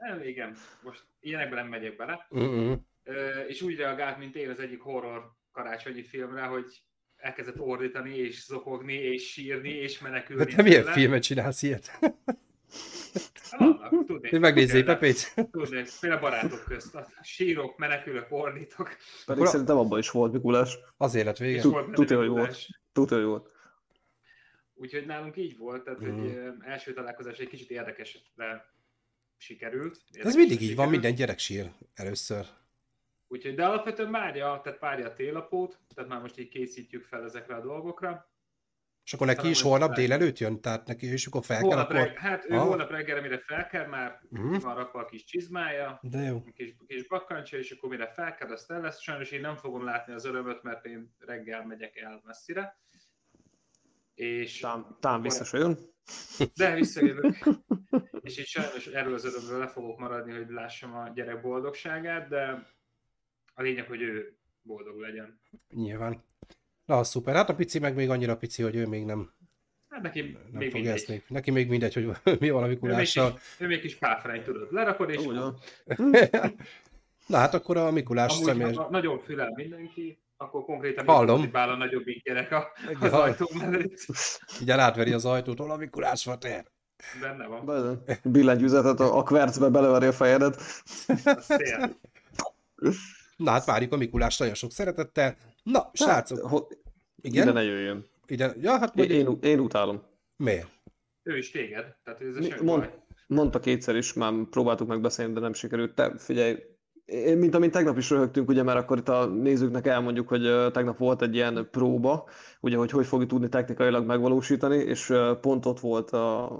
Nem, 0.00 0.22
igen, 0.22 0.56
most 0.82 1.02
ilyenekben 1.20 1.58
nem 1.58 1.68
megyek 1.68 1.96
bele. 1.96 2.26
uh-uh. 2.30 2.78
Ö, 3.04 3.40
és 3.40 3.62
úgy 3.62 3.76
reagált, 3.76 4.18
mint 4.18 4.36
én 4.36 4.50
az 4.50 4.58
egyik 4.58 4.80
horror 4.80 5.32
karácsonyi 5.52 6.02
filmre, 6.02 6.42
hogy 6.42 6.82
elkezdett 7.16 7.60
ordítani, 7.60 8.16
és 8.16 8.44
zokogni, 8.44 8.94
és 8.94 9.32
sírni, 9.32 9.70
és 9.70 9.98
menekülni. 9.98 10.44
De 10.44 10.54
te 10.54 10.62
milyen 10.62 10.84
filmet 10.84 11.22
csinálsz 11.22 11.62
ilyet? 11.62 11.98
Vannak, 13.58 14.04
tudnék. 14.06 14.32
Én 14.32 14.40
megnézzél 14.40 14.84
Pepét? 14.84 15.34
Tudnék, 15.50 15.88
például 16.00 16.20
barátok 16.20 16.64
közt. 16.64 16.94
A 16.94 17.06
Sírok, 17.22 17.76
menekülök, 17.78 18.26
ordítok. 18.30 18.86
Pedig 18.86 18.96
Akkor- 19.26 19.48
szerintem 19.48 19.76
abban 19.76 19.98
is 19.98 20.10
volt 20.10 20.32
Mikulás. 20.32 20.78
Azért 20.96 21.24
lett 21.24 21.34
És 21.38 21.40
vége. 21.40 21.60
Tud- 21.60 21.72
volt 21.72 21.92
tudja, 21.94 22.16
hogy 22.16 22.26
Mikulás. 22.28 22.80
Tudja, 22.92 23.16
hogy 23.16 23.26
volt. 23.26 23.50
Úgyhogy 24.74 25.06
nálunk 25.06 25.36
így 25.36 25.56
volt, 25.56 25.84
tehát 25.84 26.00
Mhm. 26.00 26.18
hogy 26.20 26.38
első 26.60 26.92
találkozás 26.92 27.38
egy 27.38 27.48
kicsit 27.48 27.70
érdekes, 27.70 28.32
de 28.34 28.72
sikerült. 29.36 29.96
Ez 29.96 30.16
Érdekes, 30.16 30.34
mindig 30.34 30.50
így 30.60 30.60
van, 30.60 30.68
sikerült. 30.86 30.90
minden 30.90 31.14
gyerek 31.14 31.38
sír 31.38 31.70
először. 31.94 32.46
Úgyhogy, 33.28 33.54
de 33.54 33.64
alapvetően 33.66 34.10
várja, 34.10 34.60
tehát 34.64 34.78
várja 34.78 35.06
a 35.06 35.14
télapót, 35.14 35.78
tehát 35.94 36.10
már 36.10 36.20
most 36.20 36.38
így 36.38 36.48
készítjük 36.48 37.04
fel 37.04 37.24
ezekre 37.24 37.54
a 37.54 37.60
dolgokra. 37.60 38.28
És 39.04 39.12
akkor 39.12 39.26
neki 39.26 39.48
is 39.48 39.62
holnap 39.62 39.88
fel. 39.88 39.96
délelőtt 39.98 40.38
jön, 40.38 40.60
tehát 40.60 40.86
neki 40.86 41.12
is 41.12 41.26
akkor 41.26 41.44
fel 41.44 41.60
kell, 41.60 41.78
akkor... 41.78 42.12
hát 42.14 42.44
ő 42.48 42.54
Ah. 42.54 42.66
holnap 42.66 42.90
reggelre, 42.90 43.20
mire 43.20 43.38
fel 43.38 43.66
kell, 43.66 43.86
már 43.86 44.20
ki 44.52 44.58
van 44.58 44.74
rakva 44.74 45.00
a 45.00 45.04
kis 45.04 45.24
csizmája, 45.24 45.98
De 46.02 46.18
jó. 46.18 46.36
a 46.46 46.50
kis, 46.54 46.74
kis 46.86 47.06
bakkancsa, 47.06 47.56
és 47.56 47.70
akkor 47.70 47.88
mire 47.90 48.06
fel 48.06 48.34
kell, 48.34 48.48
azt 48.48 48.70
el 48.70 48.80
lesz. 48.80 49.00
Sajnos 49.00 49.30
én 49.30 49.40
nem 49.40 49.56
fogom 49.56 49.84
látni 49.84 50.12
az 50.12 50.24
örömöt, 50.24 50.62
mert 50.62 50.86
én 50.86 51.14
reggel 51.18 51.66
megyek 51.66 51.96
el 51.96 52.20
messzire. 52.24 52.78
És, 54.14 54.58
Tám, 54.60 54.96
tám 55.00 55.22
visszajön. 55.22 55.78
de 56.54 56.74
visszajövök. 56.74 57.36
és 58.20 58.38
így 58.38 58.46
sajnos 58.46 58.86
erről 58.86 59.14
az 59.14 59.24
örömről 59.24 59.58
le 59.58 59.68
fogok 59.68 59.98
maradni, 59.98 60.32
hogy 60.32 60.48
lássam 60.48 60.94
a 60.94 61.08
gyerek 61.14 61.40
boldogságát, 61.40 62.28
de 62.28 62.72
a 63.54 63.62
lényeg, 63.62 63.86
hogy 63.86 64.02
ő 64.02 64.36
boldog 64.62 65.00
legyen. 65.00 65.40
Nyilván. 65.68 66.24
Na, 66.84 66.98
az 66.98 67.08
szuper. 67.08 67.34
Hát 67.34 67.48
a 67.48 67.54
pici 67.54 67.78
meg 67.78 67.94
még 67.94 68.10
annyira 68.10 68.36
pici, 68.36 68.62
hogy 68.62 68.76
ő 68.76 68.86
még 68.86 69.04
nem, 69.04 69.30
Hát 69.88 70.02
neki 70.02 70.20
nem 70.20 70.40
még 70.52 70.66
ezt 70.66 70.74
mindegy. 70.74 71.08
még. 71.08 71.22
Neki 71.28 71.50
még 71.50 71.68
mindegy, 71.68 71.94
hogy 71.94 72.10
mi 72.40 72.50
van 72.50 72.62
a 72.62 72.66
Ő 72.66 72.68
még, 72.68 72.78
kis, 72.78 72.88
Mikulással. 72.88 73.38
ő 73.58 73.66
még 73.66 73.80
kis 73.80 73.96
páfrány, 73.96 74.42
tudod, 74.42 74.68
lerakod, 74.72 75.10
és 75.10 75.16
Úgy. 75.26 75.38
Na 77.26 77.36
hát 77.36 77.54
akkor 77.54 77.76
a 77.76 77.90
Mikulás 77.90 78.32
Amúgy, 78.32 78.44
személyes... 78.44 78.76
ha 78.76 78.90
nagyon 78.90 79.18
fülel 79.18 79.52
mindenki, 79.54 80.18
akkor 80.36 80.64
konkrétan 80.64 81.06
Hallom. 81.06 81.50
bál 81.50 81.70
a 81.70 81.76
nagyobbik 81.76 82.22
gyerek 82.24 82.52
a, 82.52 82.72
Igen, 82.90 83.02
az 83.02 83.10
hall- 83.10 83.22
ajtó 83.22 83.50
mellett. 83.58 83.92
Így 84.62 84.70
átveri 84.70 85.12
az 85.12 85.24
ajtót, 85.24 85.58
hol 85.58 85.70
a 85.70 85.76
Mikulás 85.76 86.24
van 86.24 86.38
tér. 86.38 86.64
Benne 87.20 87.46
van. 87.46 87.64
Be- 87.64 88.18
Billentyűzetet 88.24 89.00
a, 89.00 89.22
kvercbe 89.22 89.68
beleveri 89.68 90.06
a 90.06 90.12
fejedet. 90.12 90.60
Na 93.36 93.50
hát 93.50 93.64
várjuk 93.64 93.92
a 93.92 93.96
Mikulást 93.96 94.38
nagyon 94.38 94.54
sok 94.54 94.70
szeretettel. 94.72 95.36
Na, 95.64 95.90
srácok, 95.92 96.40
Hát, 96.40 96.50
ho- 96.50 96.68
igen? 97.20 97.42
Ide 97.42 97.52
ne 97.52 97.62
jöjjön. 97.62 98.04
Ide, 98.26 98.54
ja, 98.60 98.78
hát 98.78 98.96
Én, 98.96 99.10
én, 99.10 99.38
én 99.42 99.58
utálom. 99.58 100.02
miért? 100.36 100.68
Ő 101.22 101.36
is 101.36 101.50
téged, 101.50 101.96
tehát 102.04 102.20
ez 102.20 102.36
Mi- 102.36 102.48
semmi 102.50 102.64
mond- 102.64 102.80
baj. 102.82 103.02
Mondta 103.26 103.60
kétszer 103.60 103.96
is, 103.96 104.12
már 104.12 104.32
próbáltuk 104.50 104.88
megbeszélni, 104.88 105.32
de 105.32 105.40
nem 105.40 105.52
sikerült. 105.52 105.94
Te 105.94 106.18
figyelj, 106.18 106.56
mint 107.36 107.54
amint 107.54 107.72
tegnap 107.72 107.96
is 107.96 108.10
röhögtünk, 108.10 108.48
ugye 108.48 108.62
már 108.62 108.76
akkor 108.76 108.98
itt 108.98 109.08
a 109.08 109.26
nézőknek 109.26 109.86
elmondjuk, 109.86 110.28
hogy 110.28 110.72
tegnap 110.72 110.98
volt 110.98 111.22
egy 111.22 111.34
ilyen 111.34 111.68
próba, 111.70 112.24
ugye, 112.60 112.76
hogy 112.76 112.90
hogy 112.90 113.06
fogjuk 113.06 113.28
tudni 113.28 113.48
technikailag 113.48 114.06
megvalósítani, 114.06 114.76
és 114.76 115.12
pont 115.40 115.66
ott 115.66 115.80
volt 115.80 116.10
a 116.10 116.52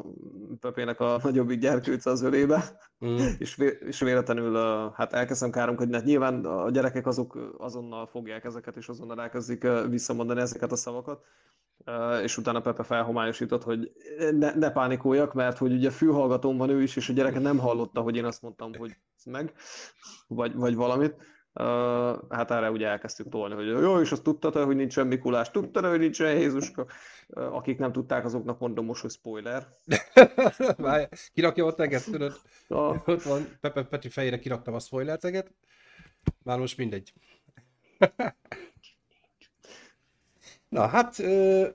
Pepének 0.60 1.00
a 1.00 1.20
nagyobbik 1.22 1.58
gyerkőc 1.58 2.06
az 2.06 2.22
ölébe, 2.22 2.78
Mm. 3.04 3.16
és, 3.38 3.54
vé- 3.56 3.80
és 3.82 4.00
véletlenül 4.00 4.54
hát 4.94 5.12
elkezdtem 5.12 5.50
káromkodni, 5.50 5.94
hát 5.94 6.04
nyilván 6.04 6.44
a 6.44 6.70
gyerekek 6.70 7.06
azok 7.06 7.54
azonnal 7.58 8.06
fogják 8.06 8.44
ezeket, 8.44 8.76
és 8.76 8.88
azonnal 8.88 9.20
elkezdik 9.20 9.66
visszamondani 9.88 10.40
ezeket 10.40 10.72
a 10.72 10.76
szavakat, 10.76 11.24
és 12.22 12.36
utána 12.36 12.60
Pepe 12.60 12.82
felhomályosított, 12.82 13.62
hogy 13.62 13.92
ne, 14.32 14.54
ne 14.54 14.70
pánikoljak, 14.70 15.34
mert 15.34 15.58
hogy 15.58 15.72
ugye 15.72 15.90
fülhallgatón 15.90 16.56
van 16.56 16.70
ő 16.70 16.82
is, 16.82 16.96
és 16.96 17.08
a 17.08 17.12
gyereke 17.12 17.38
nem 17.38 17.58
hallotta, 17.58 18.00
hogy 18.00 18.16
én 18.16 18.24
azt 18.24 18.42
mondtam, 18.42 18.74
hogy 18.74 18.96
meg, 19.24 19.52
vagy, 20.26 20.54
vagy 20.54 20.74
valamit. 20.74 21.14
Hát 22.28 22.50
erre 22.50 22.70
ugye 22.70 22.88
elkezdtük 22.88 23.28
tolni, 23.28 23.54
hogy 23.54 23.66
jó, 23.66 24.00
és 24.00 24.12
azt 24.12 24.22
tudtad, 24.22 24.54
hogy 24.54 24.76
nincsen 24.76 25.06
Mikulás, 25.06 25.50
tudtad, 25.50 25.84
hogy 25.84 25.98
nincsen 25.98 26.34
Jézuska. 26.36 26.86
Akik 27.28 27.78
nem 27.78 27.92
tudták, 27.92 28.24
azoknak 28.24 28.58
mondom 28.58 28.84
most, 28.84 29.02
hogy 29.02 29.10
spoiler. 29.10 29.66
Kirakja 31.34 31.64
ott 31.64 31.76
teget, 31.76 32.04
tudod? 32.04 32.40
A, 32.68 32.76
Ott 32.76 33.22
van, 33.22 33.46
Pepe 33.60 33.82
Peti 33.82 34.08
fejére 34.08 34.38
kiraktam 34.38 34.74
a 34.74 34.78
spoiler 34.78 35.18
teget. 35.18 35.50
Már 36.42 36.58
most 36.58 36.76
mindegy. 36.76 37.12
Na 40.74 40.86
hát, 40.86 41.22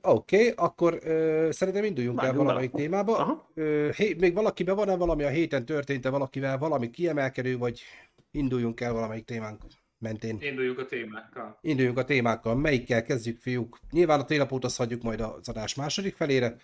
oké, 0.02 0.54
akkor 0.56 1.00
ö, 1.04 1.48
szerintem 1.52 1.84
induljunk 1.84 2.18
el 2.20 2.24
Vágjunk 2.26 2.46
valamelyik 2.46 2.72
bele. 2.72 2.84
témába. 2.84 3.18
Aha. 3.18 3.52
Hé, 3.96 4.16
még 4.20 4.34
valakiben 4.34 4.76
van-e 4.76 4.96
valami 4.96 5.24
a 5.24 5.30
héten 5.30 5.66
történt-e 5.66 6.10
valakivel 6.10 6.58
valami 6.58 6.90
kiemelkedő, 6.90 7.58
vagy 7.58 7.82
induljunk 8.32 8.82
el 8.82 8.94
valamelyik 8.94 9.26
témánk 9.26 9.62
mentén? 9.98 10.38
Induljunk 10.42 10.80
a 10.80 10.86
témákkal. 10.86 11.58
Induljunk 11.62 11.98
a 11.98 12.04
témákkal. 12.04 12.56
Melyikkel 12.56 13.04
kezdjük, 13.04 13.38
fiúk? 13.38 13.80
Nyilván 13.92 14.20
a 14.20 14.26
télapót 14.26 14.64
azt 14.64 14.78
hagyjuk 14.78 15.02
majd 15.02 15.20
az 15.22 15.50
adás 15.50 15.76
második 15.76 16.16
felére, 16.16 16.56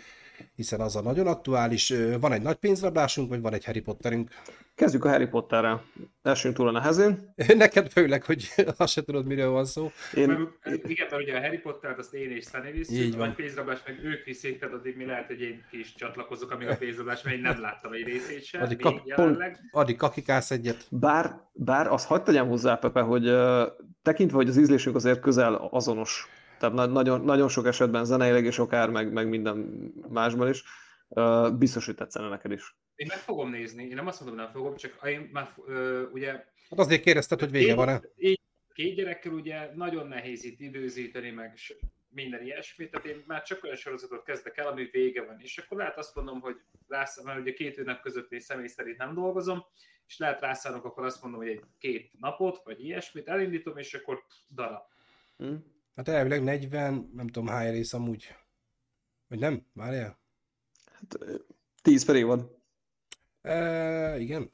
hiszen 0.56 0.80
az 0.80 0.96
a 0.96 1.02
nagyon 1.02 1.28
aktuális. 1.28 1.94
Van 2.20 2.32
egy 2.32 2.42
nagy 2.42 2.56
pénzrablásunk, 2.56 3.30
vagy 3.30 3.42
van 3.42 3.54
egy 3.54 3.66
Harry 3.66 3.82
Potterünk? 3.82 4.30
kezdjük 4.76 5.06
a 5.06 5.10
Harry 5.10 5.28
Potterrel. 5.28 5.84
Elsőn 6.22 6.54
túl 6.54 6.68
a 6.68 6.72
nehezén. 6.72 7.34
Neked 7.58 7.92
főleg, 7.92 8.24
hogy 8.24 8.48
azt 8.78 8.94
se 8.94 9.04
tudod, 9.04 9.26
miről 9.26 9.50
van 9.50 9.66
szó. 9.66 9.92
Én, 10.14 10.28
Mert, 10.28 10.88
igen, 10.88 11.08
mert 11.10 11.22
ugye 11.22 11.38
a 11.38 11.42
Harry 11.42 11.58
Pottert 11.58 12.00
azt 12.00 12.14
én 12.14 12.32
és 12.32 12.46
Így 12.66 12.74
visszük, 12.74 13.18
van. 13.18 13.28
vagy 13.28 13.36
pénzrablás 13.36 13.80
meg 13.86 14.00
ők 14.04 14.26
viszik, 14.26 14.60
tehát 14.60 14.76
addig 14.76 14.98
mi 14.98 15.06
lehet, 15.06 15.28
hogy 15.28 15.42
én 15.42 15.66
ki 15.70 15.80
is 15.80 15.96
csatlakozok, 15.96 16.52
amíg 16.52 16.68
a 16.68 16.78
pénzrablás, 16.78 17.22
mert 17.24 17.36
én 17.36 17.42
nem 17.42 17.62
láttam 17.62 17.94
egy 17.94 18.04
részét 18.04 18.44
sem, 18.44 18.62
Addig 18.62 18.86
jelenleg. 19.04 19.60
Addig 19.72 19.96
kakikálsz 19.98 20.52
egyet. 20.52 20.88
Bár, 20.90 21.42
bár 21.54 21.88
azt 21.88 22.08
hagyd 22.08 22.24
tegyem 22.24 22.48
hozzá, 22.48 22.76
Pepe, 22.76 23.02
hogy 23.02 23.28
uh, 23.30 23.68
tekintve, 24.02 24.38
hogy 24.38 24.48
az 24.50 24.58
ízlésünk 24.58 24.96
azért 24.96 25.20
közel 25.20 25.54
azonos, 25.54 26.28
tehát 26.58 26.76
na- 26.76 26.86
nagyon, 26.86 27.22
nagyon 27.22 27.50
sok 27.50 27.66
esetben 27.66 28.06
zeneileg 28.06 28.46
és 28.46 28.60
akár, 28.60 28.90
meg, 28.90 29.14
meg 29.14 29.30
minden 29.30 29.58
másban 30.10 30.50
is, 30.50 30.64
uh, 31.08 31.52
biztos, 31.52 31.86
hogy 31.86 31.96
tetszene 31.96 32.28
neked 32.28 32.52
is. 32.52 32.76
Én 32.96 33.08
meg 33.10 33.18
fogom 33.18 33.50
nézni, 33.50 33.84
én 33.84 33.96
nem 33.96 34.08
azt 34.08 34.20
mondom, 34.20 34.38
nem 34.40 34.52
fogom, 34.52 34.76
csak 34.76 35.00
én 35.04 35.30
már 35.32 35.54
ö, 35.66 36.04
ugye 36.12 36.32
Hát 36.70 36.80
azért 36.80 37.02
kérdezted, 37.02 37.40
hogy 37.40 37.52
vége 37.52 37.76
van-e? 37.76 38.02
Így, 38.18 38.40
két 38.74 38.96
gyerekkel 38.96 39.32
ugye 39.32 39.76
nagyon 39.76 40.08
nehéz 40.08 40.44
itt 40.44 40.60
időzíteni, 40.60 41.32
meg 41.32 41.58
minden 42.10 42.44
ilyesmit, 42.44 42.92
tehát 42.92 43.06
én 43.06 43.24
már 43.28 43.44
csak 43.44 43.64
olyan 43.64 43.76
sorozatot 43.76 44.24
kezdek 44.24 44.58
el, 44.58 44.68
ami 44.68 44.90
vége 44.92 45.26
van, 45.26 45.40
és 45.40 45.58
akkor 45.58 45.78
lehet 45.78 45.98
azt 45.98 46.16
mondom, 46.16 46.40
hogy 46.40 46.56
rász, 46.88 47.24
mert 47.24 47.40
ugye 47.40 47.54
két 47.54 47.78
ünnep 47.78 48.02
között 48.02 48.32
én 48.32 48.40
személy 48.40 48.68
szerint 48.68 48.98
nem 48.98 49.14
dolgozom, 49.14 49.66
és 50.08 50.18
lehet 50.18 50.42
rászánok, 50.42 50.86
akkor 50.86 51.06
azt 51.06 51.22
mondom, 51.22 51.40
hogy 51.40 51.50
egy 51.50 51.64
két 51.78 52.12
napot, 52.20 52.62
vagy 52.64 52.84
ilyesmit 52.84 53.28
elindítom, 53.28 53.78
és 53.78 53.94
akkor 53.94 54.24
darab. 54.50 54.84
Hm? 55.38 55.56
Hát 55.96 56.08
elvileg 56.08 56.44
40, 56.44 57.10
nem 57.14 57.28
tudom 57.28 57.48
hány 57.48 57.72
rész 57.72 57.94
amúgy. 57.94 58.36
Vagy 59.28 59.40
nem? 59.40 59.66
Várjál. 59.74 60.20
Hát, 60.94 61.18
10 61.82 62.06
per 62.06 62.16
évad. 62.16 62.56
E, 63.42 64.20
igen. 64.20 64.52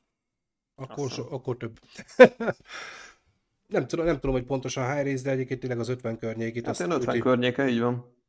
Akkor, 0.76 1.10
so, 1.10 1.34
akkor 1.34 1.58
több. 1.58 1.80
nem, 3.68 3.88
tudom, 3.88 4.06
nem 4.06 4.16
tudom, 4.20 4.32
hogy 4.32 4.46
pontosan 4.46 4.84
hány 4.84 5.04
rész, 5.04 5.22
de 5.22 5.32
egyébként 5.32 5.60
tényleg 5.60 5.80
az 5.80 5.90
50 5.90 6.18
környékét. 6.18 6.66
Hát 6.66 6.80
én 6.80 6.92
50 6.92 7.16
úgy- 7.16 7.22
környéke, 7.22 7.68
így 7.68 7.80
van. 7.80 8.20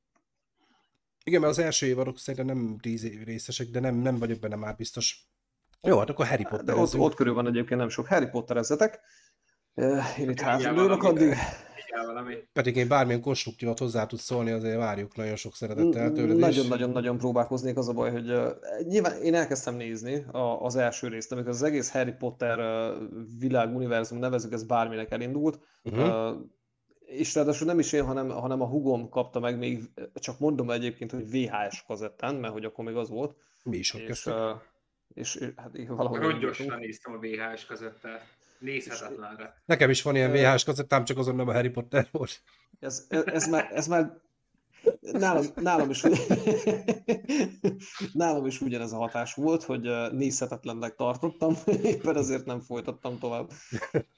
Igen, 1.24 1.40
mert 1.40 1.52
az 1.52 1.58
első 1.58 1.86
évadok 1.86 2.18
szerintem 2.18 2.56
nem 2.56 2.78
10 2.78 3.04
év 3.04 3.22
részesek, 3.24 3.66
de 3.68 3.80
nem, 3.80 3.94
nem 3.94 4.18
vagyok 4.18 4.38
benne 4.38 4.56
már 4.56 4.76
biztos. 4.76 5.26
Jó, 5.80 5.98
hát 5.98 6.10
akkor 6.10 6.26
Harry 6.26 6.42
De 6.42 6.48
Potter. 6.48 6.74
ott, 6.74 6.94
ott 6.94 7.14
körül 7.14 7.34
van 7.34 7.46
egyébként 7.46 7.80
nem 7.80 7.88
sok. 7.88 8.06
Harry 8.06 8.26
Potterezzetek. 8.26 9.00
Eh, 9.74 10.18
Én 10.18 10.30
itt 10.30 10.40
házon 10.40 10.78
ülök 10.78 11.02
valami. 11.02 11.34
Igen, 11.92 12.06
valami. 12.06 12.34
Pedig 12.52 12.76
én 12.76 12.88
bármilyen 12.88 13.20
konstruktívat 13.20 13.78
hozzá 13.78 14.06
tudsz 14.06 14.22
szólni, 14.22 14.50
azért 14.50 14.76
várjuk 14.76 15.16
nagyon 15.16 15.36
sok 15.36 15.54
szeretettel 15.54 16.12
tőled. 16.12 16.36
Nagyon-nagyon-nagyon 16.36 17.18
próbálkoznék, 17.18 17.76
az 17.76 17.88
a 17.88 17.92
baj, 17.92 18.10
hogy 18.10 18.30
uh, 18.30 18.50
nyilván 18.88 19.22
én 19.22 19.34
elkezdtem 19.34 19.74
nézni 19.74 20.24
a, 20.32 20.62
az 20.64 20.76
első 20.76 21.08
részt, 21.08 21.32
amikor 21.32 21.50
az 21.50 21.62
egész 21.62 21.90
Harry 21.90 22.12
Potter 22.12 22.58
uh, 22.58 22.96
világ, 23.38 23.74
univerzum, 23.74 24.18
nevezük, 24.18 24.52
ez 24.52 24.64
bárminek 24.64 25.10
elindult, 25.10 25.58
Mhm. 25.82 25.98
uh, 26.00 26.36
és 27.06 27.34
ráadásul 27.34 27.66
nem 27.66 27.78
is 27.78 27.92
én, 27.92 28.04
hanem, 28.04 28.28
hanem 28.28 28.60
a 28.60 28.66
hugom 28.66 29.08
kapta 29.08 29.40
meg 29.40 29.58
még, 29.58 29.90
csak 30.14 30.38
mondom 30.38 30.70
egyébként, 30.70 31.10
hogy 31.10 31.30
VHS 31.30 31.84
kazettán, 31.86 32.34
mert 32.34 32.52
hogy 32.52 32.64
akkor 32.64 32.84
még 32.84 32.94
az 32.94 33.08
volt, 33.08 33.36
Mi 33.64 33.76
is 33.76 33.94
ott 33.94 34.00
és, 34.00 34.26
uh, 34.26 34.34
és, 35.14 35.34
és 35.34 35.52
hát 35.56 35.78
így 35.78 35.88
valahogy 35.88 36.20
Rongyosan 36.20 36.78
néztem 36.78 37.12
a 37.12 37.18
VHS 37.18 37.66
kazettát. 37.66 38.40
Nézhetetlenre. 38.62 39.62
Nekem 39.64 39.90
is 39.90 40.02
van 40.02 40.14
ilyen 40.14 40.32
VHS 40.32 40.64
kazettám, 40.64 41.04
csak 41.04 41.18
azon 41.18 41.36
nem 41.36 41.48
a 41.48 41.52
Harry 41.52 41.68
Potter 41.70 42.08
volt. 42.10 42.42
Ez, 42.80 43.06
ez, 43.08 43.22
ez, 43.26 43.46
már, 43.46 43.70
ez 43.72 43.86
már 43.86 44.20
nálam, 45.00 45.44
nálam, 45.54 45.90
is, 45.90 46.02
nálam 48.12 48.46
is 48.46 48.60
ugyanez 48.60 48.92
a 48.92 48.96
hatás 48.96 49.34
volt, 49.34 49.62
hogy 49.62 50.12
nézhetetlennek 50.12 50.94
tartottam, 50.94 51.54
éppen 51.82 52.16
ezért 52.16 52.44
nem 52.44 52.60
folytattam 52.60 53.18
tovább. 53.18 53.50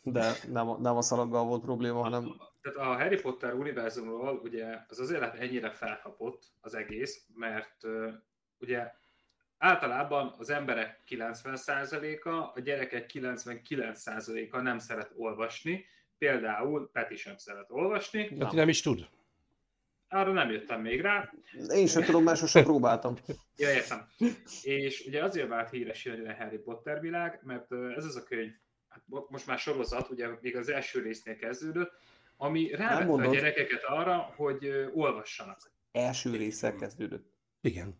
De 0.03 0.33
nem, 0.53 0.69
a- 0.69 0.79
nem 0.79 0.97
a 0.97 1.03
szalaggal 1.03 1.45
volt 1.45 1.63
probléma, 1.63 2.03
hanem 2.03 2.37
Tehát 2.63 2.79
a 2.79 3.03
Harry 3.03 3.21
Potter 3.21 3.55
univerzumról 3.55 4.41
ugye 4.43 4.67
az 4.89 4.99
azért 4.99 5.21
lett 5.21 5.35
ennyire 5.35 5.71
felkapott 5.71 6.43
az 6.61 6.75
egész, 6.75 7.27
mert 7.35 7.77
ugye 8.59 8.93
általában 9.59 10.35
az 10.39 10.51
emberek 10.51 11.01
90%-a, 11.09 12.29
a 12.29 12.61
gyerekek 12.65 13.11
99%-a 13.15 14.61
nem 14.61 14.79
szeret 14.79 15.11
olvasni, 15.17 15.85
például 16.19 16.91
Peti 16.93 17.17
sem 17.17 17.37
szeret 17.37 17.71
olvasni, 17.71 18.37
Hát 18.41 18.53
nem 18.53 18.69
is 18.69 18.81
tud. 18.81 19.09
arra 20.09 20.33
nem 20.33 20.51
jöttem 20.51 20.81
még 20.81 21.01
rá, 21.01 21.33
én 21.69 21.87
sem 21.87 22.03
tudom, 22.03 22.23
mert 22.23 22.39
sosem 22.39 22.63
próbáltam. 22.65 23.15
Ja, 23.57 23.71
értem. 23.73 24.09
És 24.63 25.05
ugye 25.07 25.23
azért 25.25 25.49
vált 25.49 25.71
híres 25.71 26.07
a 26.07 26.35
Harry 26.39 26.59
Potter 26.59 27.01
világ, 27.01 27.41
mert 27.43 27.73
ez 27.97 28.05
az 28.05 28.17
a 28.17 28.23
könyv, 28.23 28.53
hát 28.89 29.03
mo- 29.07 29.31
most 29.31 29.47
már 29.47 29.59
sorozat, 29.59 30.11
ugye 30.11 30.29
még 30.41 30.57
az 30.57 30.69
első 30.69 31.03
résznél 31.03 31.37
kezdődött, 31.37 31.93
ami 32.37 32.71
rávette 32.75 33.13
a 33.13 33.27
gyerekeket 33.35 33.83
arra, 33.85 34.17
hogy 34.17 34.91
olvassanak. 34.95 35.73
Első 35.93 36.37
része 36.37 36.75
kezdődött. 36.75 37.33
Igen. 37.61 37.99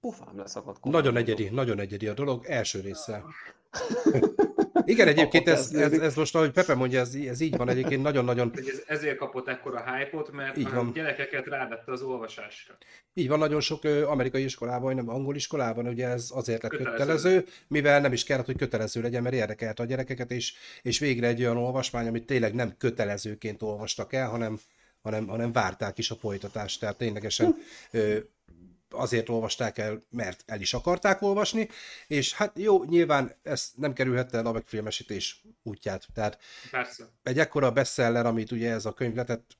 Pofám 0.00 0.38
leszakadt. 0.38 0.84
Nagyon 0.84 1.16
egyedi, 1.16 1.48
nagyon 1.48 1.78
egyedi 1.78 2.06
a 2.06 2.14
dolog, 2.14 2.44
első 2.46 2.80
része. 2.80 3.22
Igen, 4.84 5.08
egyébként 5.08 5.48
ez, 5.48 5.72
ez, 5.72 5.92
ez 5.92 6.14
most, 6.14 6.34
ahogy 6.34 6.50
Pepe 6.50 6.74
mondja, 6.74 7.00
ez, 7.00 7.14
ez 7.14 7.40
így 7.40 7.56
van 7.56 7.68
egyébként 7.68 8.02
nagyon-nagyon, 8.02 8.52
ez, 8.54 8.82
ezért 8.86 9.16
kapott 9.16 9.48
ekkora 9.48 9.84
hype-ot, 9.92 10.30
mert 10.32 10.56
Így 10.56 10.66
a 10.66 10.70
van. 10.74 10.92
gyerekeket 10.92 11.46
rávette 11.46 11.92
az 11.92 12.02
olvasásra. 12.02 12.76
így 13.14 13.28
van 13.28 13.38
nagyon 13.38 13.60
sok 13.60 13.84
amerikai 13.84 14.44
iskolában, 14.44 14.82
vagy 14.82 14.94
nem 14.94 15.08
angol 15.08 15.34
iskolában, 15.36 15.86
ugye 15.86 16.08
ez 16.08 16.28
azért 16.34 16.62
lett 16.62 16.70
Kötelező. 16.70 16.96
kötelező, 16.98 17.44
mivel 17.68 18.00
nem 18.00 18.12
is 18.12 18.24
kellett, 18.24 18.46
hogy 18.46 18.56
kötelező 18.56 19.02
legyen, 19.02 19.22
mert 19.22 19.34
érdekelte 19.34 19.82
a 19.82 19.86
gyerekeket, 19.86 20.30
és, 20.30 20.54
és 20.82 20.98
végre 20.98 21.26
egy 21.26 21.40
olyan 21.40 21.56
olvasmány, 21.56 22.06
amit 22.06 22.26
tényleg 22.26 22.54
nem 22.54 22.74
kötelezőként 22.78 23.62
olvastak 23.62 24.12
el, 24.12 24.28
hanem, 24.28 24.58
hanem, 25.02 25.26
hanem 25.26 25.52
várták 25.52 25.98
is 25.98 26.10
a 26.10 26.14
folytatást, 26.14 26.80
tehát 26.80 26.96
ténylegesen 26.96 27.54
ö, 27.90 28.16
azért 28.96 29.28
olvasták 29.28 29.78
el, 29.78 30.02
mert 30.10 30.42
el 30.46 30.60
is 30.60 30.74
akarták 30.74 31.22
olvasni, 31.22 31.68
és 32.06 32.34
hát 32.34 32.58
jó, 32.58 32.84
nyilván 32.84 33.34
ez 33.42 33.70
nem 33.74 33.92
kerülhette 33.92 34.38
el 34.38 34.46
a 34.46 34.52
megfilmesítés 34.52 35.42
útját, 35.62 36.06
tehát 36.14 36.38
Persze. 36.70 37.04
egy 37.22 37.38
ekkora 37.38 37.72
bestseller, 37.72 38.26
amit 38.26 38.50
ugye 38.50 38.70
ez 38.70 38.84
a 38.84 38.92
könyv 38.92 39.14
letett, 39.14 39.56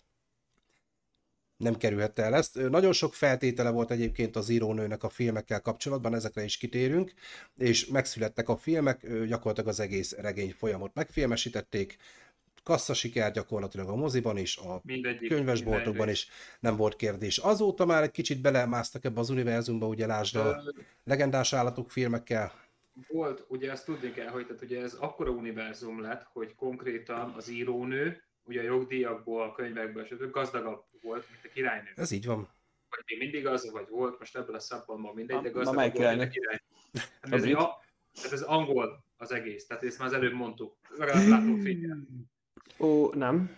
nem 1.56 1.76
kerülhette 1.76 2.22
el 2.22 2.34
ezt. 2.34 2.54
Nagyon 2.54 2.92
sok 2.92 3.14
feltétele 3.14 3.70
volt 3.70 3.90
egyébként 3.90 4.36
az 4.36 4.48
írónőnek 4.48 5.02
a 5.02 5.08
filmekkel 5.08 5.60
kapcsolatban, 5.60 6.14
ezekre 6.14 6.44
is 6.44 6.56
kitérünk, 6.56 7.12
és 7.56 7.86
megszülettek 7.86 8.48
a 8.48 8.56
filmek, 8.56 9.06
gyakorlatilag 9.26 9.68
az 9.68 9.80
egész 9.80 10.12
regény 10.12 10.54
folyamot 10.58 10.94
megfilmesítették, 10.94 11.96
kassza 12.66 12.94
siker 12.94 13.32
gyakorlatilag 13.32 13.88
a 13.88 13.94
moziban 13.94 14.36
is, 14.36 14.56
a 14.56 14.80
Mindegyik. 14.84 15.28
könyvesboltokban 15.28 15.92
minden 15.92 16.08
is 16.08 16.28
nem 16.60 16.76
volt 16.76 16.96
kérdés. 16.96 17.38
Azóta 17.38 17.86
már 17.86 18.02
egy 18.02 18.10
kicsit 18.10 18.40
belemásztak 18.40 19.04
ebbe 19.04 19.20
az 19.20 19.30
univerzumba, 19.30 19.86
ugye 19.86 20.06
lásd 20.06 20.36
a 20.36 20.62
legendás 21.04 21.52
állatok 21.52 21.90
filmekkel. 21.90 22.52
Volt, 23.08 23.44
ugye 23.48 23.70
ezt 23.70 23.84
tudni 23.84 24.10
kell, 24.10 24.28
hogy 24.28 24.46
tehát 24.46 24.62
ugye 24.62 24.82
ez 24.82 24.94
akkora 24.94 25.30
univerzum 25.30 26.00
lett, 26.00 26.26
hogy 26.32 26.54
konkrétan 26.54 27.32
az 27.36 27.48
írónő, 27.48 28.22
ugye 28.44 28.60
a 28.60 28.64
jogdíjakból, 28.64 29.42
a 29.42 29.52
könyvekből, 29.52 30.04
stb. 30.04 30.30
gazdagabb 30.30 30.84
volt, 31.02 31.26
mint 31.30 31.44
a 31.44 31.48
királynő. 31.54 31.90
Ez 31.96 32.10
így 32.10 32.26
van. 32.26 32.48
Vagy 32.90 33.04
még 33.06 33.18
mindig 33.18 33.46
az, 33.46 33.70
vagy 33.70 33.88
volt, 33.88 34.18
most 34.18 34.36
ebből 34.36 34.54
a 34.54 34.60
szempontból 34.60 35.14
mindegy, 35.14 35.40
de 35.40 35.48
gazdagabb 35.48 35.94
volt, 35.94 36.16
mint 36.16 36.22
a 36.22 36.28
királynő? 36.28 36.60
Hát 37.20 37.32
ez, 37.32 37.44
a, 37.44 37.82
tehát 38.14 38.32
ez 38.32 38.42
angol 38.42 39.04
az 39.16 39.32
egész, 39.32 39.66
tehát 39.66 39.82
ezt 39.82 39.98
már 39.98 40.08
az 40.08 40.14
előbb 40.14 40.32
mondtuk. 40.32 40.76
Legalább 40.96 41.28
látom 41.28 41.60
fényen. 41.60 42.28
Ó, 42.78 43.12
nem. 43.14 43.50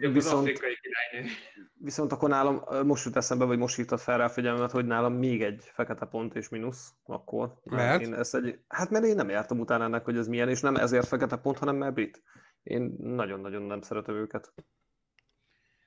Az 0.00 0.12
Viszont, 0.12 0.40
afrikai 0.42 0.76
királynő. 0.82 1.30
viszont 1.74 2.12
akkor 2.12 2.28
nálam, 2.28 2.62
most 2.84 3.04
jut 3.04 3.16
eszembe, 3.16 3.44
vagy 3.44 3.58
most 3.58 3.76
hívtad 3.76 3.98
fel 3.98 4.18
rá 4.18 4.24
a 4.24 4.28
figyelmet, 4.28 4.70
hogy 4.70 4.86
nálam 4.86 5.12
még 5.14 5.42
egy 5.42 5.70
fekete 5.72 6.06
pont 6.06 6.34
és 6.34 6.48
mínusz 6.48 6.92
akkor. 7.04 7.60
Mert? 7.64 8.00
Én 8.02 8.14
ezt 8.14 8.34
egy, 8.34 8.58
hát 8.68 8.90
mert 8.90 9.04
én 9.04 9.14
nem 9.14 9.28
jártam 9.28 9.58
utána 9.58 9.84
ennek, 9.84 10.04
hogy 10.04 10.16
ez 10.16 10.28
milyen, 10.28 10.48
és 10.48 10.60
nem 10.60 10.76
ezért 10.76 11.06
fekete 11.06 11.36
pont, 11.36 11.58
hanem 11.58 11.76
mert 11.76 11.94
brit. 11.94 12.22
Én 12.62 12.96
nagyon-nagyon 12.98 13.62
nem 13.62 13.80
szeretem 13.80 14.14
őket. 14.14 14.52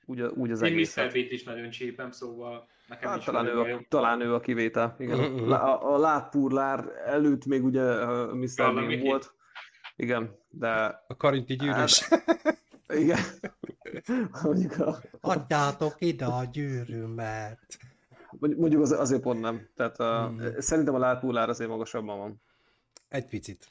Úgy, 0.04 0.20
úgy 0.22 0.50
az 0.50 0.60
Én 0.62 0.68
Mr. 0.70 0.74
egészet. 0.74 1.12
Beat 1.12 1.30
is 1.30 1.42
nagyon 1.44 1.70
csípem, 1.70 2.10
szóval 2.10 2.68
nekem 2.88 3.08
Hát, 3.10 3.18
is 3.18 3.24
talán, 3.24 3.46
ő 3.46 3.58
a, 3.58 3.62
bajom. 3.62 3.86
talán 3.88 4.20
ő 4.20 4.34
a 4.34 4.40
kivétel. 4.40 4.94
Igen. 4.98 5.18
Mhm, 5.18 5.42
mhm. 5.42 5.50
A, 5.52 5.64
a, 5.82 5.94
a 5.94 5.98
látpurlár 5.98 6.84
előtt 7.06 7.44
még 7.46 7.64
ugye 7.64 7.82
Mr. 8.32 8.48
Bean 8.56 9.00
volt. 9.00 9.34
Igen, 9.96 10.38
de 10.48 11.04
A 11.08 11.16
karinti 11.16 11.54
gyűrűs. 11.54 12.08
igen. 12.88 13.18
Mondjuk, 14.42 14.78
a, 14.78 14.98
Adjátok 15.20 15.94
ide 15.98 16.24
a 16.24 16.44
gyűrűmet. 16.52 17.78
mondjuk 18.38 18.82
az, 18.82 18.90
azért 18.92 19.20
pont 19.22 19.40
nem. 19.40 19.68
Tehát 19.76 19.98
uh, 20.00 20.30
Mhm. 20.34 20.46
szerintem 20.58 20.94
a 20.94 20.98
látpurlár 20.98 21.48
azért 21.48 21.70
magasabban 21.70 22.18
van. 22.18 22.42
Egy 23.08 23.26
picit. 23.26 23.66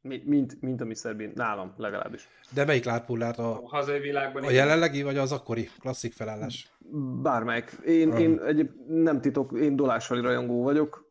Mi- 0.00 0.22
Mint, 0.24 0.60
mint 0.60 0.80
a 0.80 0.84
Mr. 0.84 1.16
Bean. 1.16 1.32
Nálam 1.34 1.74
legalábbis. 1.76 2.28
De 2.50 2.64
melyik 2.64 2.84
látpullát? 2.84 3.38
A, 3.38 3.62
A 3.62 3.68
hazai 3.68 3.98
világban 4.00 4.44
a 4.44 4.50
jelenlegi, 4.50 5.02
vagy 5.02 5.16
az 5.16 5.32
akkori 5.32 5.68
klasszik 5.78 6.12
felállás? 6.12 6.70
Bármelyik. 7.22 7.70
Én, 7.86 8.10
Ah. 8.10 8.20
én 8.20 8.40
egy, 8.40 8.70
nem 8.88 9.20
titok, 9.20 9.58
én 9.58 9.76
Dolásvali 9.76 10.20
rajongó 10.20 10.62
vagyok. 10.62 11.10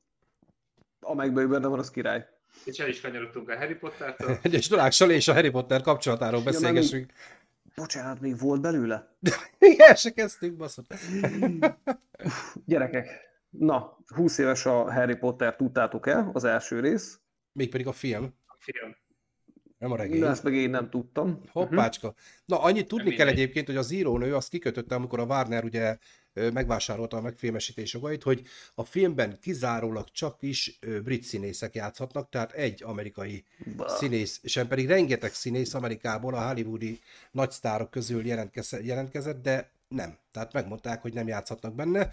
Amelyikben 0.99 1.43
ő 1.43 1.47
benne 1.47 1.67
van, 1.67 1.79
az 1.79 1.91
király. 1.91 2.27
És 2.63 2.77
el 2.77 2.88
is 2.89 3.01
kanyarodtunk 3.01 3.50
a 3.50 3.57
Harry 3.57 3.75
Pottertől. 3.75 4.38
Egyes 4.41 4.67
Dolák 4.67 4.93
és 5.00 5.27
a 5.27 5.33
Harry 5.33 5.50
Potter 5.50 5.81
kapcsolatáról 5.81 6.39
Ja, 6.39 6.45
beszélgessünk. 6.45 7.12
Bocsánat, 7.75 8.21
még 8.21 8.39
volt 8.39 8.62
belőle? 8.62 9.15
Igen, 9.59 9.95
se 9.95 10.12
kezdtünk, 10.12 10.57
baszott. 10.57 10.93
Gyerekek, 12.65 13.07
na, 13.50 13.97
20 14.07 14.38
éves 14.38 14.65
a 14.65 14.91
Harry 14.93 15.15
Potter, 15.15 15.55
tudtátok 15.55 16.07
el, 16.07 16.29
az 16.33 16.43
első 16.43 16.79
rész. 16.79 17.19
Mégpedig 17.51 17.88
a 17.88 17.91
film, 17.91 18.33
A 18.45 18.55
film. 18.59 18.95
nem 19.77 19.91
a 19.91 19.95
regény. 19.95 20.19
De 20.19 20.27
ezt 20.27 20.43
meg 20.43 20.53
én 20.53 20.69
nem 20.69 20.89
tudtam. 20.89 21.41
Hoppácska. 21.51 22.13
Na, 22.45 22.62
annyit 22.62 22.88
tudni 22.88 23.07
Nem 23.07 23.15
kell 23.15 23.25
mindegy. 23.25 23.41
egyébként, 23.43 23.67
hogy 23.67 23.75
az 23.77 23.91
írónő 23.91 24.35
azt 24.35 24.50
kikötötte, 24.50 24.95
amikor 24.95 25.19
a 25.19 25.25
Warner 25.25 25.63
ugye 25.63 25.97
megvásárolta 26.53 27.17
a 27.17 27.21
megfilmesítés 27.21 27.93
jogait, 27.93 28.23
hogy 28.23 28.41
a 28.75 28.83
filmben 28.83 29.37
kizárólag 29.41 30.11
csak 30.11 30.37
is 30.39 30.79
brit 31.03 31.23
színészek 31.23 31.75
játszhatnak, 31.75 32.29
tehát 32.29 32.51
egy 32.51 32.83
amerikai 32.83 33.43
Bah. 33.75 33.97
színész, 33.97 34.41
sem 34.43 34.67
pedig 34.67 34.87
rengeteg 34.87 35.33
színész 35.33 35.73
Amerikából 35.73 36.33
a 36.33 36.47
hollywoodi 36.47 36.99
nagysztárok 37.31 37.91
közül 37.91 38.25
jelentkez- 38.25 38.83
jelentkezett, 38.83 39.41
de 39.41 39.73
nem. 39.87 40.17
Tehát 40.31 40.53
megmondták, 40.53 41.01
hogy 41.01 41.13
nem 41.13 41.27
játszhatnak 41.27 41.75
benne. 41.75 42.11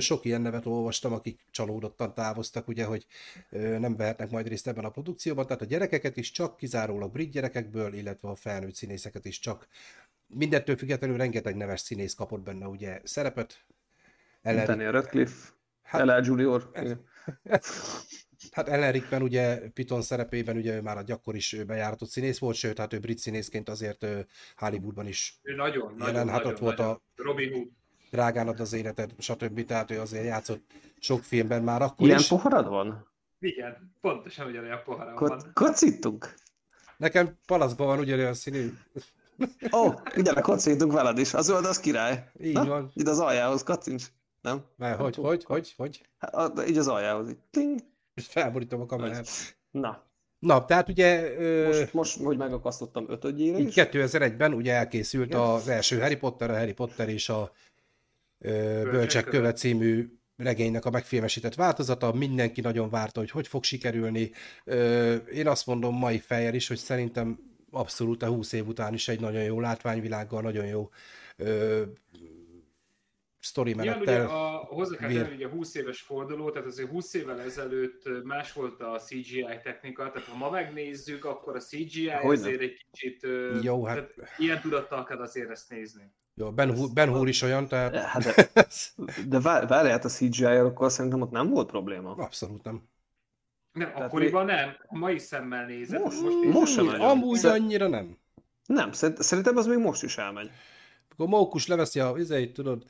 Sok 0.00 0.24
ilyen 0.24 0.40
nevet 0.40 0.66
olvastam, 0.66 1.12
akik 1.12 1.40
csalódottan 1.50 2.14
távoztak, 2.14 2.68
ugye, 2.68 2.84
hogy 2.84 3.06
nem 3.50 3.96
vehetnek 3.96 4.30
majd 4.30 4.48
részt 4.48 4.68
ebben 4.68 4.84
a 4.84 4.90
produkcióban. 4.90 5.46
Tehát 5.46 5.62
a 5.62 5.66
gyerekeket 5.66 6.16
is 6.16 6.30
csak 6.30 6.56
kizárólag 6.56 7.12
brit 7.12 7.30
gyerekekből, 7.30 7.94
illetve 7.94 8.28
a 8.28 8.34
felnőtt 8.34 8.74
színészeket 8.74 9.24
is 9.24 9.38
csak. 9.38 9.68
Mindettől 10.26 10.76
függetlenül 10.76 11.16
rengeteg 11.16 11.56
neves 11.56 11.80
színész 11.80 12.14
kapott 12.14 12.40
benne 12.40 12.66
ugye 12.66 13.00
szerepet. 13.04 13.64
Ellen... 14.42 14.66
Daniel 14.66 14.92
Radcliffe, 14.92 15.48
hát, 15.82 16.00
Ella 16.00 16.20
Junior. 16.24 16.70
Hát 18.50 18.68
Ellen 18.68 18.92
Rickman 18.92 19.22
ugye 19.22 19.58
Piton 19.58 20.02
szerepében 20.02 20.56
ugye 20.56 20.74
ő 20.74 20.80
már 20.80 20.96
a 20.96 21.02
gyakor 21.02 21.34
is 21.34 21.56
bejáratott 21.66 22.08
színész 22.08 22.38
volt, 22.38 22.56
sőt, 22.56 22.78
hát 22.78 22.92
ő 22.92 22.98
brit 22.98 23.18
színészként 23.18 23.68
azért 23.68 24.06
Hollywoodban 24.56 25.06
is 25.06 25.38
ő 25.42 25.54
nagyon, 25.54 25.94
jelen, 25.98 26.12
nagyon, 26.12 26.28
hát 26.28 26.44
ott 26.44 26.58
volt 26.58 26.78
a 26.78 27.00
Robin 27.16 27.52
Hood. 27.52 27.66
Drágán 28.10 28.48
ad 28.48 28.60
az 28.60 28.72
életed, 28.72 29.14
stb. 29.18 29.64
Tehát 29.64 29.90
ő 29.90 30.00
azért 30.00 30.24
játszott 30.24 30.64
sok 30.98 31.22
filmben 31.22 31.62
már 31.62 31.82
akkor 31.82 32.06
Ilyen 32.06 32.18
is. 32.18 32.28
poharad 32.28 32.68
van? 32.68 33.08
Igen, 33.38 33.94
pontosan 34.00 34.46
ugyanolyan 34.46 34.82
poharam 34.84 35.14
Ko- 35.14 35.28
van. 35.28 35.50
kocítunk? 35.54 36.34
Nekem 36.96 37.38
palaszban 37.46 37.86
van 37.86 37.98
ugyanolyan 37.98 38.34
színű. 38.34 38.72
Ó, 39.72 39.78
oh, 39.78 39.94
gyere, 40.22 40.40
kocintunk 40.40 40.92
veled 40.92 41.18
is. 41.18 41.34
A 41.34 41.42
zöld 41.42 41.64
az 41.64 41.80
király. 41.80 42.30
Így 42.42 42.52
Na, 42.52 42.64
van. 42.64 42.90
Ide 42.94 43.10
az 43.10 43.18
aljához 43.18 43.62
kacincs. 43.62 44.04
Nem? 44.40 44.64
Mert 44.76 45.00
hogy, 45.00 45.16
hogy, 45.16 45.44
hogy, 45.44 45.74
hogy? 45.76 46.08
Hát, 46.18 46.34
a- 46.34 46.66
így 46.66 46.78
az 46.78 46.88
aljához. 46.88 47.28
Így. 47.28 47.38
Ting. 47.50 47.78
És 48.14 48.26
felborítom 48.26 48.80
a 48.80 48.86
kamerát. 48.86 49.28
Na, 49.70 50.04
Na, 50.38 50.64
tehát 50.64 50.88
ugye 50.88 51.36
ö, 51.38 51.66
most, 51.66 51.92
most, 51.92 52.20
hogy 52.22 52.36
megakasztottam 52.36 53.04
ötödjére 53.08 53.58
így 53.58 53.66
is. 53.66 53.74
2001-ben 53.76 54.52
ugye 54.52 54.72
elkészült 54.72 55.26
Igen. 55.26 55.40
az 55.40 55.68
első 55.68 55.98
Harry 56.00 56.16
Potter, 56.16 56.50
a 56.50 56.58
Harry 56.58 56.72
Potter 56.72 57.08
és 57.08 57.28
a 57.28 57.52
ö, 58.38 58.82
Bölcsek 58.90 59.24
köve 59.24 59.52
című 59.52 60.18
regénynek 60.36 60.84
a 60.84 60.90
megfilmesített 60.90 61.54
változata. 61.54 62.12
Mindenki 62.12 62.60
nagyon 62.60 62.90
várta, 62.90 63.20
hogy 63.20 63.30
hogy 63.30 63.46
fog 63.46 63.64
sikerülni. 63.64 64.30
Ö, 64.64 65.14
én 65.14 65.48
azt 65.48 65.66
mondom 65.66 65.96
mai 65.98 66.18
fejjel 66.18 66.54
is, 66.54 66.68
hogy 66.68 66.78
szerintem 66.78 67.38
abszolút 67.78 68.22
a 68.22 68.26
20 68.26 68.52
év 68.52 68.66
után 68.68 68.94
is 68.94 69.08
egy 69.08 69.20
nagyon 69.20 69.42
jó 69.42 69.60
látványvilággal, 69.60 70.42
nagyon 70.42 70.66
jó 70.66 70.90
ö, 71.36 71.82
sztori 73.40 73.70
Igen, 73.70 74.00
ugye 74.00 74.18
a, 74.22 74.56
hozzá 74.56 74.96
kell 74.96 75.12
tenni, 75.12 75.34
ugye 75.34 75.48
20 75.48 75.74
éves 75.74 76.00
forduló, 76.00 76.50
tehát 76.50 76.66
azért 76.68 76.88
20 76.88 77.14
évvel 77.14 77.40
ezelőtt 77.40 78.24
más 78.24 78.52
volt 78.52 78.80
a 78.80 78.98
CGI 78.98 79.46
technika, 79.62 80.10
tehát 80.10 80.28
ha 80.28 80.36
ma 80.36 80.50
megnézzük, 80.50 81.24
akkor 81.24 81.56
a 81.56 81.60
CGI 81.60 82.08
Hogyne. 82.08 82.40
azért 82.46 82.60
egy 82.60 82.84
kicsit, 82.90 83.26
Jó, 83.62 83.84
hát- 83.84 83.94
tehát 84.14 84.30
ilyen 84.38 84.60
tudattal 84.60 85.04
kell 85.04 85.18
azért 85.20 85.50
ezt 85.50 85.70
nézni. 85.70 86.12
Jó, 86.34 86.52
ben, 86.52 86.76
Hur, 86.76 86.92
ben 86.92 87.08
Hur 87.08 87.28
is 87.28 87.42
olyan, 87.42 87.68
tehát 87.68 87.94
Hát 87.96 88.22
de, 88.24 88.50
de 89.28 89.40
vár- 89.40 89.68
várjál, 89.68 89.92
hát 89.92 90.04
a 90.04 90.08
CGI-jel 90.08 90.66
akkor 90.66 90.90
szerintem 90.92 91.20
ott 91.20 91.30
nem 91.30 91.48
volt 91.50 91.66
probléma. 91.70 92.14
abszolút 92.14 92.64
nem. 92.64 92.88
Nem, 93.76 93.88
Tehát 93.92 94.02
akkoriban 94.02 94.44
nem, 94.44 94.68
a 94.86 94.96
mai 94.98 95.18
szemmel 95.18 95.66
nézed, 95.66 96.00
Most- 96.00 96.20
most, 96.22 96.52
most 96.52 96.72
sem 96.72 96.84
nagyon. 96.84 97.00
Amúgy 97.00 97.38
Szer- 97.38 97.52
annyira 97.52 97.88
nem. 97.88 98.16
Nem, 98.66 98.92
szerint- 98.92 99.22
szerintem 99.22 99.56
az 99.56 99.66
még 99.66 99.78
most 99.78 100.02
is 100.02 100.18
elmegy. 100.18 100.50
Akkor 101.10 101.26
Mókus 101.28 101.66
leveszi 101.66 102.00
a 102.00 102.12
vizeit, 102.12 102.52
tudod, 102.52 102.84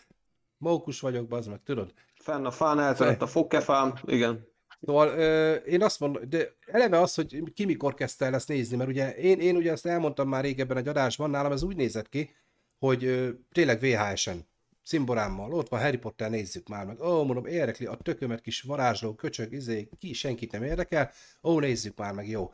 Mókus 0.59 1.01
vagyok, 1.01 1.29
bazd 1.29 1.49
meg, 1.51 1.61
tudod. 1.65 1.93
Fenn 2.15 2.45
a 2.45 2.51
fán, 2.51 2.81
eltörött 2.81 3.23
a 3.23 3.27
fogkefám, 3.27 3.93
igen. 4.05 4.47
Szóval 4.81 5.09
ö, 5.09 5.53
én 5.55 5.83
azt 5.83 6.01
mondom, 6.01 6.23
de 6.29 6.55
eleve 6.67 7.01
az, 7.01 7.15
hogy 7.15 7.43
ki 7.55 7.65
mikor 7.65 7.95
kezdte 7.95 8.25
el 8.25 8.35
ezt 8.35 8.49
nézni, 8.49 8.77
mert 8.77 8.91
ugye 8.91 9.15
én, 9.15 9.41
én 9.41 9.57
ugye 9.57 9.73
ezt 9.73 9.87
elmondtam 9.87 10.29
már 10.29 10.45
régebben 10.45 10.77
egy 10.77 10.89
adásban, 10.89 11.31
nálam 11.31 11.53
ez 11.53 11.63
úgy 11.63 11.77
nézett 11.77 12.09
ki, 12.09 12.35
hogy 12.79 13.05
ö, 13.05 13.29
tényleg 13.53 13.81
VHS-en, 13.81 14.47
cimborámmal, 14.87 15.53
ott 15.53 15.69
van 15.69 15.81
Harry 15.81 15.97
Potter, 15.97 16.31
nézzük 16.31 16.69
már 16.69 16.87
meg. 16.87 17.01
Ó, 17.01 17.25
mondom, 17.25 17.47
érdekli 17.47 17.87
a 17.87 17.95
tökömet 17.95 18.41
kis 18.41 18.61
varázsló, 18.61 19.15
köcsög, 19.15 19.53
izé, 19.53 19.89
ki, 19.99 20.13
senkit 20.13 20.53
nem 20.53 20.63
érdekel, 20.63 21.11
ó, 21.43 21.61
nézzük 21.61 21.97
már 21.99 22.13
meg, 22.13 22.29
jó. 22.29 22.53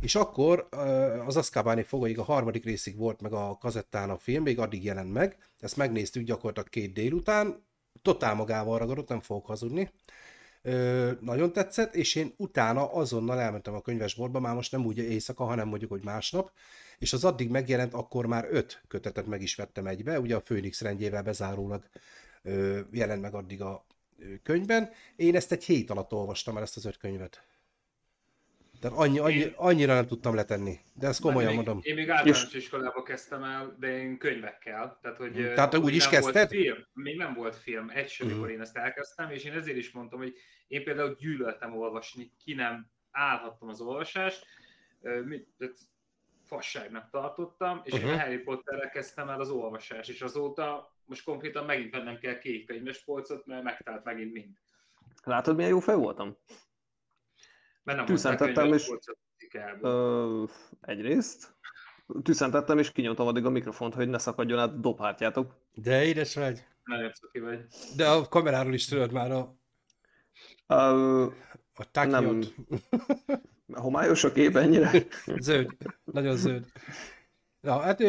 És 0.00 0.14
akkor 0.14 0.68
az 1.26 1.36
Azkabáni 1.36 1.82
fogaig 1.82 2.18
a 2.18 2.22
harmadik 2.22 2.64
részig 2.64 2.96
volt 2.96 3.20
meg 3.20 3.32
a 3.32 3.56
kazettán 3.60 4.10
a 4.10 4.16
film, 4.16 4.42
még 4.42 4.58
addig 4.58 4.84
jelent 4.84 5.12
meg, 5.12 5.36
ezt 5.60 5.76
megnéztük 5.76 6.24
gyakorlatilag 6.24 6.68
két 6.68 6.92
délután, 6.92 7.64
totál 8.02 8.34
magával 8.34 8.78
ragadott, 8.78 9.08
nem 9.08 9.20
fogok 9.20 9.46
hazudni. 9.46 9.90
Ö, 10.62 11.10
nagyon 11.20 11.52
tetszett, 11.52 11.94
és 11.94 12.14
én 12.14 12.34
utána 12.36 12.92
azonnal 12.92 13.40
elmentem 13.40 13.74
a 13.74 13.80
könyvesboltba, 13.80 14.40
már 14.40 14.54
most 14.54 14.72
nem 14.72 14.86
úgy 14.86 14.98
éjszaka, 14.98 15.44
hanem 15.44 15.68
mondjuk, 15.68 15.90
hogy 15.90 16.04
másnap, 16.04 16.50
és 16.98 17.12
az 17.12 17.24
addig 17.24 17.50
megjelent, 17.50 17.94
akkor 17.94 18.26
már 18.26 18.48
öt 18.50 18.82
kötetet 18.88 19.26
meg 19.26 19.42
is 19.42 19.54
vettem 19.54 19.86
egybe, 19.86 20.20
ugye 20.20 20.36
a 20.36 20.40
Főnix 20.40 20.80
rendjével 20.80 21.22
bezárólag 21.22 21.88
ö, 22.42 22.80
jelent 22.90 23.22
meg 23.22 23.34
addig 23.34 23.62
a 23.62 23.84
könyvben. 24.42 24.90
Én 25.16 25.36
ezt 25.36 25.52
egy 25.52 25.64
hét 25.64 25.90
alatt 25.90 26.12
olvastam 26.12 26.56
el 26.56 26.62
ezt 26.62 26.76
az 26.76 26.84
öt 26.84 26.96
könyvet. 26.96 27.42
Tehát 28.82 28.98
annyi, 28.98 29.18
annyi, 29.18 29.34
Én- 29.34 29.52
annyira 29.56 29.94
nem 29.94 30.06
tudtam 30.06 30.34
letenni, 30.34 30.78
de 30.94 31.06
ezt 31.06 31.20
komolyan 31.20 31.54
mondom. 31.54 31.78
Én 31.82 31.94
még 31.94 32.10
általános 32.10 32.54
iskolába 32.54 33.02
kezdtem 33.02 33.42
el, 33.42 33.76
de 33.78 33.86
én 33.98 34.18
könyvekkel. 34.18 34.98
Tehát, 35.02 35.16
hogy, 35.16 35.30
Mm. 35.38 35.54
Tehát 35.54 35.74
úgy 35.74 35.84
még 35.84 35.94
is 35.94 36.02
nem 36.02 36.10
kezdted? 36.10 36.34
Volt 36.34 36.62
film, 36.62 36.86
még 36.92 37.16
nem 37.16 37.34
volt 37.34 37.56
film, 37.56 37.90
egy 37.90 38.08
sem, 38.08 38.30
amikor 38.30 38.50
én 38.50 38.60
ezt 38.60 38.76
elkezdtem, 38.76 39.30
és 39.30 39.44
én 39.44 39.52
ezért 39.52 39.76
is 39.76 39.90
mondtam, 39.90 40.18
hogy 40.18 40.34
én 40.68 40.84
például 40.84 41.14
gyűlöltem 41.20 41.76
olvasni, 41.76 42.32
ki 42.44 42.54
nem 42.54 42.90
állhattam 43.10 43.68
az 43.68 43.80
olvasást, 43.80 44.46
fasságnak 46.44 47.10
tartottam, 47.10 47.80
és 47.84 47.92
uh-huh. 47.92 48.08
én 48.08 48.14
Mhm. 48.14 48.20
a 48.20 48.24
Harry 48.24 48.38
Potterrel 48.38 48.90
kezdtem 48.90 49.28
el 49.28 49.40
az 49.40 49.50
olvasást, 49.50 50.08
és 50.10 50.22
azóta 50.22 50.94
most 51.04 51.24
konkrétan 51.24 51.64
megint 51.64 51.90
vennem 51.94 52.18
kell 52.18 52.38
két 52.38 52.66
könyves 52.66 53.04
polcot, 53.04 53.46
mert 53.46 53.62
megtalált 53.62 54.04
megint 54.04 54.32
mind. 54.32 54.56
Látod, 55.24 55.56
milyen 55.56 55.70
jó 55.70 55.78
fej 55.80 55.94
voltam? 55.96 56.36
Nem 57.82 58.04
Tűszentettem, 58.04 58.72
és-. 58.72 58.90
Ö, 59.80 60.44
egyrészt. 60.80 61.54
Tűszentettem, 62.22 62.78
és 62.78 62.92
kinyomtam 62.92 63.26
addig 63.26 63.44
a 63.44 63.50
mikrofont, 63.50 63.94
hogy 63.94 64.08
ne 64.08 64.18
szakadjon 64.18 64.58
át 64.58 64.72
a 64.72 64.76
dobhártyátok. 64.76 65.54
De 65.74 66.04
édes 66.04 66.34
vagy. 66.34 66.64
Nagyon 66.84 67.12
vagy. 67.32 67.66
De 67.96 68.08
a 68.08 68.28
kameráról 68.28 68.74
is 68.74 68.86
tudod 68.86 69.12
már 69.12 69.30
a, 69.30 69.56
Ö, 70.66 71.26
a 71.74 71.90
tákiot. 71.90 72.54
homályos 73.72 74.24
a 74.24 74.32
kép 74.32 74.56
ennyire? 74.56 74.90
Zöld, 75.26 75.70
nagyon 76.04 76.36
zöld. 76.36 76.66
Na, 77.62 77.78
hát 77.78 78.02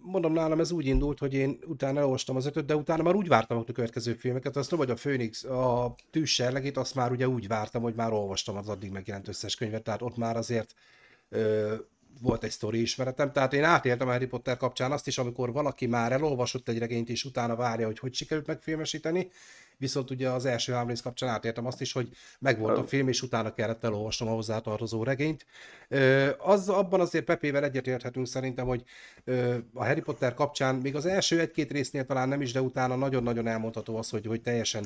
mondom 0.00 0.32
nálam 0.32 0.60
ez 0.60 0.70
úgy 0.70 0.86
indult, 0.86 1.18
hogy 1.18 1.34
én 1.34 1.58
utána 1.66 1.98
elolvastam 1.98 2.36
az 2.36 2.46
ötöt, 2.46 2.64
de 2.64 2.76
utána 2.76 3.02
már 3.02 3.14
úgy 3.14 3.28
vártam 3.28 3.58
a 3.58 3.72
következő 3.72 4.14
filmeket, 4.14 4.56
azt 4.56 4.70
hogy 4.70 4.90
a 4.90 4.96
Főnix, 4.96 5.44
a 5.44 5.94
Tűz 6.10 6.28
serlegét, 6.28 6.76
azt 6.76 6.94
már 6.94 7.10
ugye 7.10 7.28
úgy 7.28 7.46
vártam, 7.46 7.82
hogy 7.82 7.94
már 7.94 8.12
olvastam 8.12 8.56
az 8.56 8.68
addig 8.68 8.90
megjelent 8.90 9.28
összes 9.28 9.54
könyvet, 9.54 9.82
tehát 9.82 10.02
ott 10.02 10.16
már 10.16 10.36
azért 10.36 10.74
ö, 11.28 11.74
volt 12.20 12.44
egy 12.44 12.50
sztori 12.50 12.80
ismeretem, 12.80 13.32
tehát 13.32 13.52
én 13.52 13.64
átéltem 13.64 14.08
a 14.08 14.10
Harry 14.10 14.26
Potter 14.26 14.56
kapcsán 14.56 14.92
azt 14.92 15.06
is, 15.06 15.18
amikor 15.18 15.52
valaki 15.52 15.86
már 15.86 16.12
elolvasott 16.12 16.68
egy 16.68 16.78
regényt, 16.78 17.08
és 17.08 17.24
utána 17.24 17.56
várja, 17.56 17.86
hogy 17.86 17.98
hogy 17.98 18.14
sikerült 18.14 18.46
megfilmesíteni, 18.46 19.30
viszont 19.76 20.10
ugye 20.10 20.28
az 20.28 20.44
első 20.44 20.72
három 20.72 20.88
rész 20.88 21.00
kapcsán 21.00 21.28
átéltem 21.28 21.66
azt 21.66 21.80
is, 21.80 21.92
hogy 21.92 22.08
megvolt 22.38 22.78
a 22.78 22.86
film, 22.86 23.08
és 23.08 23.22
utána 23.22 23.54
kellett 23.54 23.84
elolvasnom 23.84 24.28
a 24.28 24.32
hozzátartozó 24.32 25.02
regényt. 25.02 25.46
Az, 26.38 26.68
abban 26.68 27.00
azért 27.00 27.24
Pepével 27.24 27.64
egyetérthetünk 27.64 28.26
szerintem, 28.26 28.66
hogy 28.66 28.84
a 29.74 29.84
Harry 29.84 30.00
Potter 30.00 30.34
kapcsán 30.34 30.74
még 30.74 30.94
az 30.94 31.06
első 31.06 31.40
egy-két 31.40 31.72
résznél 31.72 32.04
talán 32.04 32.28
nem 32.28 32.40
is, 32.40 32.52
de 32.52 32.60
utána 32.60 32.96
nagyon-nagyon 32.96 33.46
elmondható 33.46 33.96
az, 33.96 34.10
hogy, 34.10 34.26
hogy 34.26 34.42
teljesen 34.42 34.84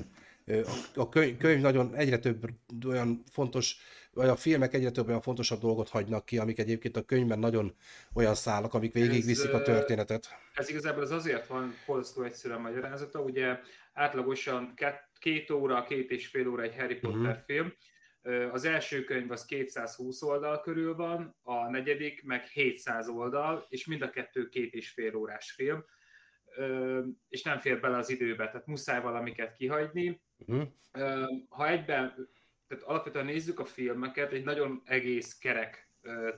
a, 0.94 1.08
könyv, 1.08 1.36
könyv 1.36 1.60
nagyon 1.60 1.94
egyre 1.94 2.18
több 2.18 2.48
olyan 2.86 3.22
fontos, 3.30 3.76
vagy 4.12 4.28
a 4.28 4.36
filmek 4.36 4.74
egyre 4.74 4.90
több 4.90 5.08
olyan 5.08 5.20
fontosabb 5.20 5.60
dolgot 5.60 5.88
hagynak 5.88 6.24
ki, 6.24 6.38
amik 6.38 6.58
egyébként 6.58 6.96
a 6.96 7.02
könyvben 7.02 7.38
nagyon 7.38 7.74
olyan 8.14 8.34
szálak, 8.34 8.74
amik 8.74 8.92
végigviszik 8.92 9.52
a 9.52 9.62
történetet. 9.62 10.28
Ez 10.54 10.68
igazából 10.68 11.02
az 11.02 11.10
azért 11.10 11.46
van 11.46 11.74
hosszú 11.86 12.22
egyszerűen 12.22 12.60
magyarázata, 12.60 13.20
ugye 13.20 13.58
átlagosan 13.92 14.74
két, 14.74 15.08
két 15.18 15.50
óra, 15.50 15.84
két 15.84 16.10
és 16.10 16.26
fél 16.26 16.48
óra 16.48 16.62
egy 16.62 16.76
Harry 16.76 16.94
Potter 16.94 17.34
Mhm. 17.34 17.44
film. 17.46 17.72
Az 18.52 18.64
első 18.64 19.04
könyv 19.04 19.30
az 19.30 19.44
220 19.44 20.22
oldal 20.22 20.60
körül 20.60 20.94
van, 20.94 21.36
a 21.42 21.70
negyedik 21.70 22.24
meg 22.24 22.44
700 22.46 23.08
oldal, 23.08 23.66
és 23.68 23.86
mind 23.86 24.02
a 24.02 24.10
kettő 24.10 24.48
két 24.48 24.74
és 24.74 24.90
fél 24.90 25.14
órás 25.14 25.50
film, 25.52 25.84
és 27.28 27.42
nem 27.42 27.58
fér 27.58 27.80
bele 27.80 27.96
az 27.96 28.10
időbe, 28.10 28.48
tehát 28.48 28.66
muszáj 28.66 29.00
valamiket 29.00 29.54
kihagyni. 29.54 30.22
Uh-huh. 30.36 30.68
Ha 31.48 31.68
egyben, 31.68 32.28
tehát 32.68 32.84
alapvetően 32.84 33.24
nézzük 33.24 33.60
a 33.60 33.64
filmeket, 33.64 34.32
egy 34.32 34.44
nagyon 34.44 34.82
egész 34.84 35.38
kerek 35.38 35.88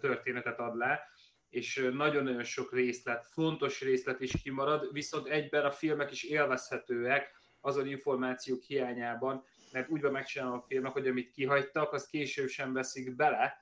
történetet 0.01 0.59
ad 0.59 0.77
le, 0.77 1.09
és 1.49 1.88
nagyon-nagyon 1.93 2.45
sok 2.45 2.73
részlet, 2.73 3.27
fontos 3.27 3.81
részlet 3.81 4.21
is 4.21 4.43
kimarad, 4.43 4.93
viszont 4.93 5.27
egyben 5.29 5.65
a 5.65 5.71
filmek 5.71 6.11
is 6.11 6.23
élvezhetőek 6.23 7.41
azon 7.62 7.87
információk 7.87 8.62
hiányában, 8.62 9.44
mert 9.72 9.88
úgy 9.88 10.01
van 10.01 10.12
megcsinálva 10.12 10.57
a 10.57 10.64
filmek, 10.68 10.92
hogy 10.92 11.07
amit 11.07 11.31
kihagytak, 11.31 11.92
azt 11.92 12.11
később 12.11 12.48
sem 12.48 12.72
veszik 12.72 13.16
bele, 13.16 13.59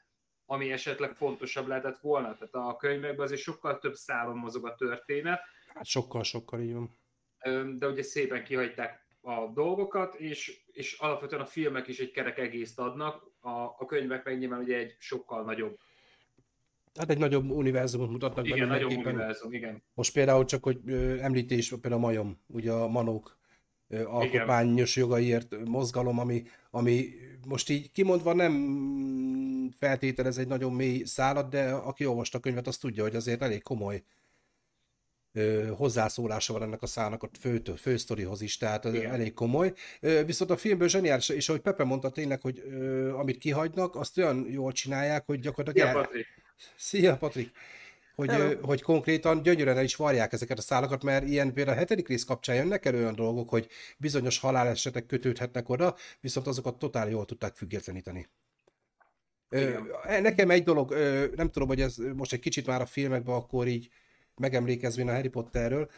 ami 0.46 0.72
esetleg 0.72 1.14
fontosabb 1.14 1.66
lehetett 1.66 1.98
volna. 1.98 2.36
Tehát 2.36 2.54
a 2.70 2.76
könyvekben 2.76 3.26
azért 3.26 3.40
sokkal 3.40 3.78
több 3.78 3.94
szálon 3.94 4.36
mozog 4.36 4.66
a 4.66 4.74
történet, 4.74 5.40
Hát 5.74 5.86
sokkal-sokkal 5.86 6.60
így 6.60 6.72
van. 6.72 6.98
De 7.78 7.88
ugye 7.88 8.02
szépen 8.02 8.44
kihagyták 8.44 9.06
a 9.20 9.46
dolgokat, 9.46 10.14
és, 10.14 10.60
és 10.72 10.92
alapvetően 10.98 11.42
a 11.42 11.46
filmek 11.46 11.88
is 11.88 11.98
egy 11.98 12.10
kerek 12.10 12.38
egészt 12.38 12.78
adnak, 12.78 13.22
a, 13.40 13.50
a 13.50 13.84
könyvek 13.86 14.24
meg 14.24 14.38
nyilván 14.38 14.60
ugye 14.60 14.76
egy 14.76 14.96
sokkal 14.98 15.44
nagyobb, 15.44 15.78
Hát 16.94 17.10
egy 17.10 17.18
nagyobb 17.18 17.50
univerzumot 17.50 18.10
mutatnak 18.10 18.44
be 18.44 18.54
igen, 18.54 18.68
nagyobb 18.68 18.90
univerzum, 18.90 19.52
igen. 19.52 19.82
Most 19.94 20.12
például 20.12 20.44
csak, 20.44 20.62
hogy 20.62 20.78
említés, 21.20 21.68
például 21.68 21.94
a 21.94 22.06
majom, 22.06 22.40
ugye 22.46 22.72
a 22.72 22.88
manók 22.88 23.38
alkotmányos 24.04 24.96
jogaiért 24.96 25.64
mozgalom, 25.64 26.18
ami, 26.18 26.42
ami 26.70 27.08
most 27.46 27.70
így 27.70 27.92
kimondva 27.92 28.32
nem 28.32 28.54
feltételez 29.78 30.38
egy 30.38 30.48
nagyon 30.48 30.72
mély 30.72 31.04
szállat, 31.04 31.50
de 31.50 31.70
aki 31.70 32.06
olvasta 32.06 32.38
a 32.38 32.40
könyvet, 32.40 32.66
az 32.66 32.76
tudja, 32.76 33.02
hogy 33.02 33.16
azért 33.16 33.42
elég 33.42 33.62
komoly 33.62 34.02
ö, 35.32 35.70
hozzászólása 35.76 36.52
van 36.52 36.62
ennek 36.62 36.82
a 36.82 36.86
szának 36.86 37.22
a 37.22 37.28
fő, 37.40 37.62
fősztorihoz 37.76 38.40
is, 38.40 38.56
tehát 38.56 38.84
Igen. 38.84 39.12
elég 39.12 39.34
komoly. 39.34 39.72
Ö, 40.00 40.24
viszont 40.24 40.50
a 40.50 40.56
filmből 40.56 40.88
zseniális, 40.88 41.28
és 41.28 41.48
ahogy 41.48 41.60
Pepe 41.60 41.84
mondta 41.84 42.10
tényleg, 42.10 42.40
hogy 42.40 42.62
ö, 42.66 43.14
amit 43.14 43.38
kihagynak, 43.38 43.96
azt 43.96 44.18
olyan 44.18 44.46
jól 44.50 44.72
csinálják, 44.72 45.26
hogy 45.26 45.40
gyakorlatilag... 45.40 45.88
Szia, 45.88 45.98
el... 45.98 46.04
Patrik! 46.04 46.26
Szia, 46.76 47.16
Patrik! 47.16 47.50
Hogy, 48.28 48.58
hogy 48.62 48.82
konkrétan 48.82 49.42
gyönyörűen 49.42 49.76
el 49.76 49.84
is 49.84 49.96
varják 49.96 50.32
ezeket 50.32 50.58
a 50.58 50.62
szálakat, 50.62 51.02
mert 51.02 51.26
ilyen 51.26 51.52
például 51.52 51.76
a 51.76 51.80
hetedik 51.80 52.08
rész 52.08 52.24
kapcsán 52.24 52.56
jönnek 52.56 52.84
elő 52.84 52.98
olyan 52.98 53.14
dolgok, 53.14 53.48
hogy 53.48 53.68
bizonyos 53.98 54.38
halálesetek 54.38 55.06
kötődhetnek 55.06 55.68
oda, 55.68 55.96
viszont 56.20 56.46
azokat 56.46 56.78
totál 56.78 57.10
jól 57.10 57.24
tudták 57.24 57.54
függetleníteni. 57.54 58.28
Ö, 59.48 59.78
nekem 60.20 60.50
egy 60.50 60.62
dolog, 60.62 60.94
nem 61.34 61.50
tudom, 61.50 61.68
hogy 61.68 61.80
ez 61.80 61.96
most 62.14 62.32
egy 62.32 62.40
kicsit 62.40 62.66
már 62.66 62.80
a 62.80 62.86
filmekben 62.86 63.34
akkor 63.34 63.66
így 63.66 63.88
megemlékezvén 64.40 65.08
a 65.08 65.12
Harry 65.12 65.28
Potterről. 65.28 65.90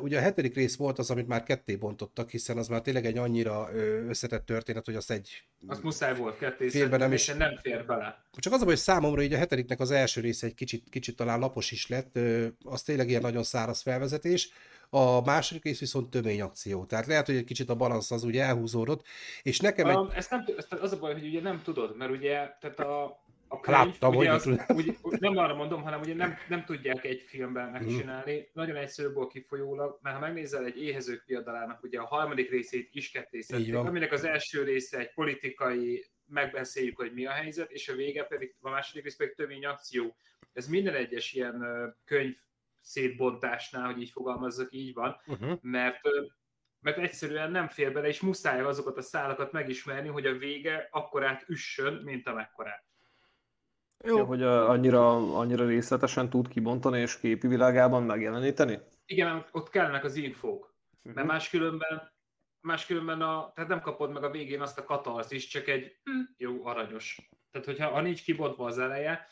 Ugye 0.00 0.18
a 0.18 0.20
hetedik 0.20 0.54
rész 0.54 0.76
volt 0.76 0.98
az, 0.98 1.10
amit 1.10 1.26
már 1.26 1.42
ketté 1.42 1.76
bontottak, 1.76 2.30
hiszen 2.30 2.58
az 2.58 2.68
már 2.68 2.80
tényleg 2.80 3.06
egy 3.06 3.18
annyira 3.18 3.68
összetett 4.08 4.46
történet, 4.46 4.84
hogy 4.84 4.94
azt 4.94 5.10
egy... 5.10 5.44
Az 5.66 5.80
muszáj 5.80 6.16
volt 6.16 6.38
ketté 6.38 6.68
filmben 6.68 6.98
nem 6.98 7.12
is 7.12 7.26
nem 7.26 7.56
fér 7.62 7.86
bele. 7.86 8.24
Csak 8.32 8.52
az 8.52 8.62
a 8.62 8.64
hogy 8.64 8.76
számomra 8.76 9.22
így 9.22 9.32
a 9.32 9.38
hetediknek 9.38 9.80
az 9.80 9.90
első 9.90 10.20
része 10.20 10.46
egy 10.46 10.54
kicsit, 10.54 10.88
kicsit 10.90 11.16
talán 11.16 11.38
lapos 11.38 11.70
is 11.70 11.86
lett, 11.86 12.18
az 12.64 12.82
tényleg 12.82 13.08
ilyen 13.08 13.22
nagyon 13.22 13.42
száraz 13.42 13.82
felvezetés. 13.82 14.50
A 14.90 15.20
második 15.20 15.64
rész 15.64 15.78
viszont 15.78 16.10
tömény 16.10 16.40
akció. 16.40 16.84
Tehát 16.84 17.06
lehet, 17.06 17.26
hogy 17.26 17.36
egy 17.36 17.44
kicsit 17.44 17.70
a 17.70 17.74
balansz 17.74 18.10
az 18.10 18.24
ugye 18.24 18.42
elhúzódott, 18.42 19.06
és 19.42 19.60
nekem 19.60 19.86
egy... 19.86 19.96
Um, 19.96 20.10
ezt 20.14 20.30
nem, 20.30 20.44
ezt 20.56 20.72
az 20.72 20.92
a 20.92 20.98
baj, 20.98 21.12
hogy 21.12 21.26
ugye 21.26 21.40
nem 21.40 21.62
tudod, 21.62 21.96
mert 21.96 22.10
ugye 22.10 22.32
tehát 22.60 22.80
a, 22.80 23.23
a 23.48 23.70
Láttam, 23.70 24.16
ugye 24.16 24.32
az, 24.32 24.46
úgy, 24.68 24.96
nem 25.02 25.36
arra 25.36 25.54
mondom, 25.54 25.82
hanem 25.82 26.00
ugye 26.00 26.14
nem, 26.14 26.34
nem 26.48 26.64
tudják 26.64 27.04
egy 27.04 27.22
filmben 27.26 27.70
megcsinálni. 27.70 28.36
Mm. 28.36 28.42
Nagyon 28.52 28.76
egyszerűből 28.76 29.26
kifolyólag, 29.26 29.98
mert 30.02 30.16
ha 30.16 30.20
megnézel 30.20 30.64
egy 30.64 30.82
éhezők 30.82 31.24
viadalának, 31.26 31.82
ugye 31.82 32.00
a 32.00 32.06
harmadik 32.06 32.50
részét 32.50 32.88
is 32.92 33.10
kettészették, 33.10 33.74
aminek 33.74 34.12
az 34.12 34.24
első 34.24 34.62
része 34.62 34.98
egy 34.98 35.14
politikai, 35.14 36.04
megbeszéljük, 36.26 36.96
hogy 36.96 37.12
mi 37.12 37.26
a 37.26 37.30
helyzet, 37.30 37.70
és 37.70 37.88
a 37.88 37.94
vége 37.94 38.24
pedig, 38.24 38.54
a 38.60 38.70
második 38.70 39.02
rész 39.02 39.16
pedig 39.16 39.34
tömény 39.34 39.66
akció. 39.66 40.16
Ez 40.52 40.68
minden 40.68 40.94
egyes 40.94 41.32
ilyen 41.32 41.64
könyv 42.04 42.36
szétbontásnál, 42.80 43.92
hogy 43.92 44.00
így 44.00 44.10
fogalmazzak, 44.10 44.68
így 44.72 44.94
van, 44.94 45.16
uh-huh. 45.26 45.58
mert 45.60 46.00
mert 46.80 46.98
egyszerűen 46.98 47.50
nem 47.50 47.68
fér 47.68 47.92
bele, 47.92 48.08
és 48.08 48.20
muszáj 48.20 48.60
azokat 48.60 48.96
a 48.96 49.02
szálakat 49.02 49.52
megismerni, 49.52 50.08
hogy 50.08 50.26
a 50.26 50.36
vége 50.36 50.88
akkorát 50.90 51.44
üssön, 51.48 51.94
mint 51.94 52.26
amekkorát. 52.26 52.84
Jó. 54.04 54.16
Ja, 54.16 54.24
hogy 54.24 54.42
annyira, 54.42 55.36
annyira 55.38 55.66
részletesen 55.66 56.30
tud 56.30 56.48
kibontani 56.48 57.00
és 57.00 57.18
képi 57.18 57.46
világában 57.46 58.02
megjeleníteni? 58.02 58.78
Igen, 59.06 59.46
ott 59.52 59.68
kellenek 59.68 60.04
az 60.04 60.16
infók. 60.16 60.74
Uh-huh. 60.98 61.14
Mert 61.14 61.26
máskülönben, 61.26 62.12
máskülönben 62.60 63.22
a, 63.22 63.52
tehát 63.54 63.70
nem 63.70 63.80
kapod 63.80 64.12
meg 64.12 64.24
a 64.24 64.30
végén 64.30 64.60
azt 64.60 64.78
a 64.78 64.84
katarsz 64.84 65.30
is, 65.30 65.46
csak 65.46 65.68
egy 65.68 65.96
hm, 66.04 66.20
jó, 66.36 66.66
aranyos. 66.66 67.30
Tehát, 67.50 67.66
hogyha 67.66 67.90
ha 67.90 68.00
nincs 68.00 68.24
kibontva 68.24 68.66
az 68.66 68.78
eleje, 68.78 69.28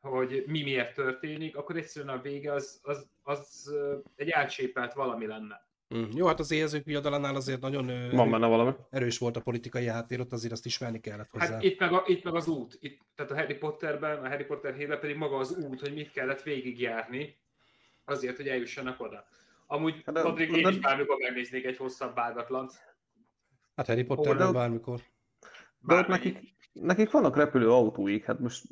hogy 0.00 0.44
mi 0.46 0.62
miért 0.62 0.94
történik, 0.94 1.56
akkor 1.56 1.76
egyszerűen 1.76 2.18
a 2.18 2.20
vége 2.20 2.52
az, 2.52 2.80
az, 2.82 3.08
az 3.22 3.72
egy 4.14 4.28
elcsépelt 4.28 4.92
valami 4.92 5.26
lenne. 5.26 5.70
Mm. 5.94 6.04
Jó, 6.14 6.26
hát 6.26 6.38
az 6.38 6.50
éhezők 6.50 6.84
viadalánál 6.84 7.34
azért 7.34 7.60
nagyon 7.60 8.10
Van 8.10 8.30
benne 8.30 8.46
valami. 8.46 8.72
erős 8.90 9.18
volt 9.18 9.36
a 9.36 9.40
politikai 9.40 9.86
háttér, 9.86 10.20
ott 10.20 10.32
azért 10.32 10.52
azt 10.52 10.66
ismerni 10.66 11.00
kellett 11.00 11.30
hozzá. 11.30 11.52
Hát 11.52 11.62
itt 11.62 11.80
meg, 11.80 11.92
a, 11.92 12.02
itt 12.06 12.24
meg 12.24 12.34
az 12.34 12.48
út, 12.48 12.76
itt, 12.80 13.00
tehát 13.14 13.30
a 13.30 13.34
Harry 13.34 13.54
Potterben, 13.54 14.24
a 14.24 14.28
Harry 14.28 14.44
Potter 14.44 14.74
hétben 14.74 15.00
pedig 15.00 15.16
maga 15.16 15.36
az 15.36 15.56
út, 15.56 15.80
hogy 15.80 15.94
mit 15.94 16.10
kellett 16.10 16.42
végigjárni, 16.42 17.36
azért, 18.04 18.36
hogy 18.36 18.48
eljussanak 18.48 19.00
oda. 19.00 19.24
Amúgy, 19.66 20.02
hát, 20.06 20.22
Patrik, 20.22 20.56
én 20.56 20.68
is 20.68 20.78
bármikor 20.78 21.16
megnéznék 21.18 21.64
egy 21.64 21.76
hosszabb 21.76 22.14
vágatlant. 22.14 22.72
Hát 23.76 23.86
Harry 23.86 24.04
Potterben 24.04 24.52
bármikor. 24.52 25.00
De 25.80 25.94
ott 25.94 26.06
nekik, 26.06 26.38
nekik 26.72 27.10
vannak 27.10 27.36
repülő 27.36 27.70
autóik, 27.70 28.24
hát 28.24 28.38
most 28.38 28.64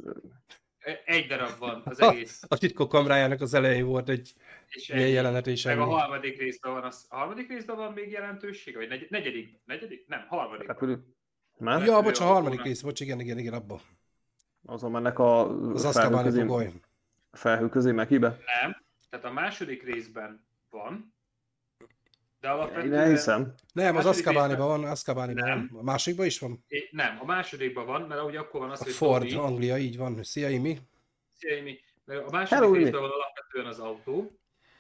egy 1.05 1.27
darab 1.27 1.59
van 1.59 1.83
az 1.85 2.01
egész. 2.01 2.43
A 2.49 2.59
titkok 2.59 2.89
kamrájának 2.89 3.41
az 3.41 3.55
elején 3.55 3.87
volt 3.87 4.09
egy 4.09 4.35
és 4.69 4.89
ilyen 4.89 5.09
jelenet 5.09 5.47
is. 5.47 5.65
Meg 5.65 5.79
a 5.79 5.85
harmadik 5.85 6.39
részben 6.39 6.73
van, 6.73 6.85
az, 6.85 7.07
a 7.09 7.17
harmadik 7.17 7.49
részben 7.49 7.77
van 7.77 7.93
még 7.93 8.11
jelentőség, 8.11 8.77
vagy 8.77 8.89
negy, 8.89 9.07
negyedik, 9.11 9.61
negyedik? 9.65 10.07
Nem, 10.09 10.25
harmadik. 10.29 10.67
Repülő. 10.67 11.03
Már? 11.59 11.85
Ja, 11.85 12.01
bocs, 12.01 12.21
a 12.21 12.25
harmadik 12.25 12.63
rész, 12.63 12.81
bocs, 12.81 13.01
igen, 13.01 13.21
igen, 13.21 13.39
igen, 13.39 13.53
abba. 13.53 13.81
Azon 14.67 14.91
mennek 14.91 15.19
a 15.19 15.49
az 15.73 15.93
felhő 15.93 16.23
közé, 16.23 16.71
felhő 17.33 17.69
közé 17.69 17.93
megibe? 17.93 18.29
Nem, 18.29 18.83
tehát 19.11 19.27
a 19.27 19.33
második 19.33 19.83
részben 19.83 20.47
van, 20.71 21.15
de 22.41 22.49
alapvetően... 22.49 23.05
Én 23.05 23.11
hiszem. 23.11 23.55
Nem, 23.73 23.97
az 23.97 24.07
Azkabániban 24.07 24.67
van, 24.67 24.85
Azkabániban 24.85 25.69
van. 25.71 25.81
A 25.81 25.83
másikban 25.83 26.27
is 26.27 26.39
van? 26.39 26.65
É, 26.69 26.89
nem, 26.91 27.19
a 27.21 27.25
másodikban 27.25 27.87
van, 27.87 28.03
mert 28.03 28.23
ugye 28.23 28.39
akkor 28.39 28.61
van 28.61 28.71
az, 28.71 28.81
a 28.81 28.85
hogy 28.85 28.93
Ford, 28.93 29.23
Tobi... 29.23 29.35
Anglia, 29.35 29.79
így 29.79 29.97
van. 29.97 30.23
Szia, 30.23 30.49
Imi. 30.49 30.79
Szia, 31.37 31.57
Imi. 31.57 31.79
Mert 32.05 32.27
a 32.27 32.31
második 32.31 32.59
Hello, 32.59 32.73
részben 32.73 33.01
van 33.01 33.11
alapvetően 33.11 33.67
az 33.67 33.79
autó. 33.79 34.31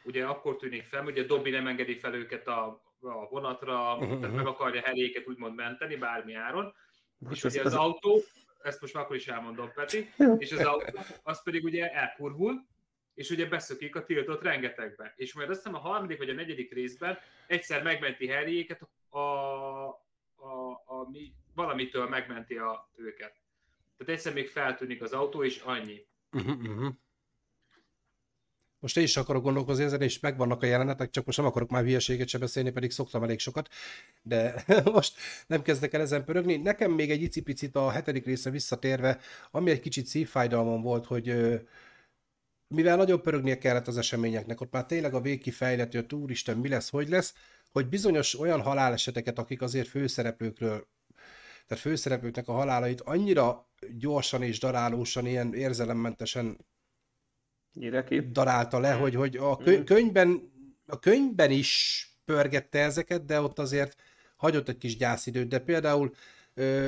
Ugye 0.04 0.24
akkor 0.24 0.56
tűnik 0.56 0.84
fel, 0.84 1.04
ugye 1.04 1.22
Dobby 1.22 1.50
nem 1.50 1.66
engedi 1.66 1.98
fel 1.98 2.14
őket 2.14 2.46
a, 2.46 2.82
a 3.00 3.28
vonatra, 3.30 3.96
uh-huh. 3.96 4.20
tehát 4.20 4.36
meg 4.36 4.46
akarja 4.46 4.80
heréket 4.80 5.28
úgymond 5.28 5.54
menteni 5.54 5.96
bármi 5.96 6.34
áron. 6.34 6.74
Most 7.18 7.44
és 7.44 7.50
ugye 7.50 7.60
az, 7.60 7.66
az 7.66 7.74
autó, 7.74 8.22
ezt 8.62 8.80
most 8.80 8.94
már 8.94 9.04
akkor 9.04 9.16
is 9.16 9.28
elmondom, 9.28 9.72
Peti, 9.74 10.12
és 10.38 10.52
az 10.52 10.64
autó, 10.64 10.98
az 11.22 11.42
pedig 11.42 11.64
ugye 11.64 11.90
elkurvul, 11.90 12.66
és 13.20 13.30
ugye 13.30 13.46
beszökik 13.46 13.96
a 13.96 14.04
tiltott 14.04 14.42
rengetegbe. 14.42 15.12
És 15.16 15.34
majd 15.34 15.50
azt 15.50 15.58
hiszem 15.58 15.74
a 15.74 15.78
harmadik 15.78 16.18
vagy 16.18 16.30
a 16.30 16.34
negyedik 16.34 16.72
részben 16.72 17.18
egyszer 17.46 17.82
megmenti 17.82 18.28
Harryéket, 18.28 18.88
a, 19.08 19.18
a, 19.18 20.70
a, 20.84 21.08
mi, 21.10 21.32
valamitől 21.54 22.08
megmenti 22.08 22.56
a, 22.56 22.90
őket. 22.96 23.40
Tehát 23.96 24.14
egyszer 24.14 24.32
még 24.32 24.48
feltűnik 24.48 25.02
az 25.02 25.12
autó, 25.12 25.44
és 25.44 25.58
annyi. 25.58 26.06
Uh-huh, 26.32 26.58
uh-huh. 26.58 26.94
Most 28.78 28.96
én 28.96 29.04
is 29.04 29.16
akarok 29.16 29.42
gondolkozni 29.42 29.84
ezen, 29.84 30.02
és 30.02 30.20
megvannak 30.20 30.62
a 30.62 30.66
jelenetek, 30.66 31.10
csak 31.10 31.24
most 31.24 31.38
nem 31.38 31.46
akarok 31.46 31.70
már 31.70 31.82
hülyeséget 31.82 32.28
se 32.28 32.38
beszélni, 32.38 32.70
pedig 32.70 32.90
szoktam 32.90 33.22
elég 33.22 33.38
sokat, 33.38 33.68
de 34.22 34.64
most 34.92 35.18
nem 35.46 35.62
kezdek 35.62 35.92
el 35.92 36.00
ezen 36.00 36.24
pörögni. 36.24 36.56
Nekem 36.56 36.92
még 36.92 37.10
egy 37.10 37.22
icipicit 37.22 37.76
a 37.76 37.90
hetedik 37.90 38.24
része 38.24 38.50
visszatérve, 38.50 39.20
ami 39.50 39.70
egy 39.70 39.80
kicsit 39.80 40.06
szívfájdalmam 40.06 40.82
volt, 40.82 41.06
hogy 41.06 41.34
mivel 42.74 42.96
nagyon 42.96 43.22
pörögnie 43.22 43.58
kellett 43.58 43.86
az 43.88 43.98
eseményeknek, 43.98 44.60
ott 44.60 44.72
már 44.72 44.86
tényleg 44.86 45.14
a 45.14 45.20
vég 45.20 45.40
kifejlett, 45.42 45.92
hogy 45.92 46.14
úristen 46.14 46.56
mi 46.56 46.68
lesz, 46.68 46.90
hogy 46.90 47.08
lesz, 47.08 47.34
hogy 47.70 47.88
bizonyos 47.88 48.38
olyan 48.38 48.60
haláleseteket, 48.60 49.38
akik 49.38 49.62
azért 49.62 49.88
főszereplőkről, 49.88 50.88
tehát 51.66 51.82
főszereplőknek 51.82 52.48
a 52.48 52.52
halálait 52.52 53.00
annyira 53.00 53.68
gyorsan 53.98 54.42
és 54.42 54.58
darálósan, 54.58 55.26
ilyen 55.26 55.54
érzelemmentesen 55.54 56.66
darálta 58.32 58.78
le, 58.78 58.92
hogy, 58.92 59.14
hogy 59.14 59.36
a 59.36 59.60
mm. 59.70 59.84
könyvben, 59.84 60.52
a 60.86 60.98
könyvben 60.98 61.50
is 61.50 62.04
pörgette 62.24 62.78
ezeket, 62.78 63.24
de 63.24 63.40
ott 63.40 63.58
azért 63.58 63.94
hagyott 64.36 64.68
egy 64.68 64.78
kis 64.78 64.96
gyászidőt, 64.96 65.48
de 65.48 65.58
például 65.58 66.14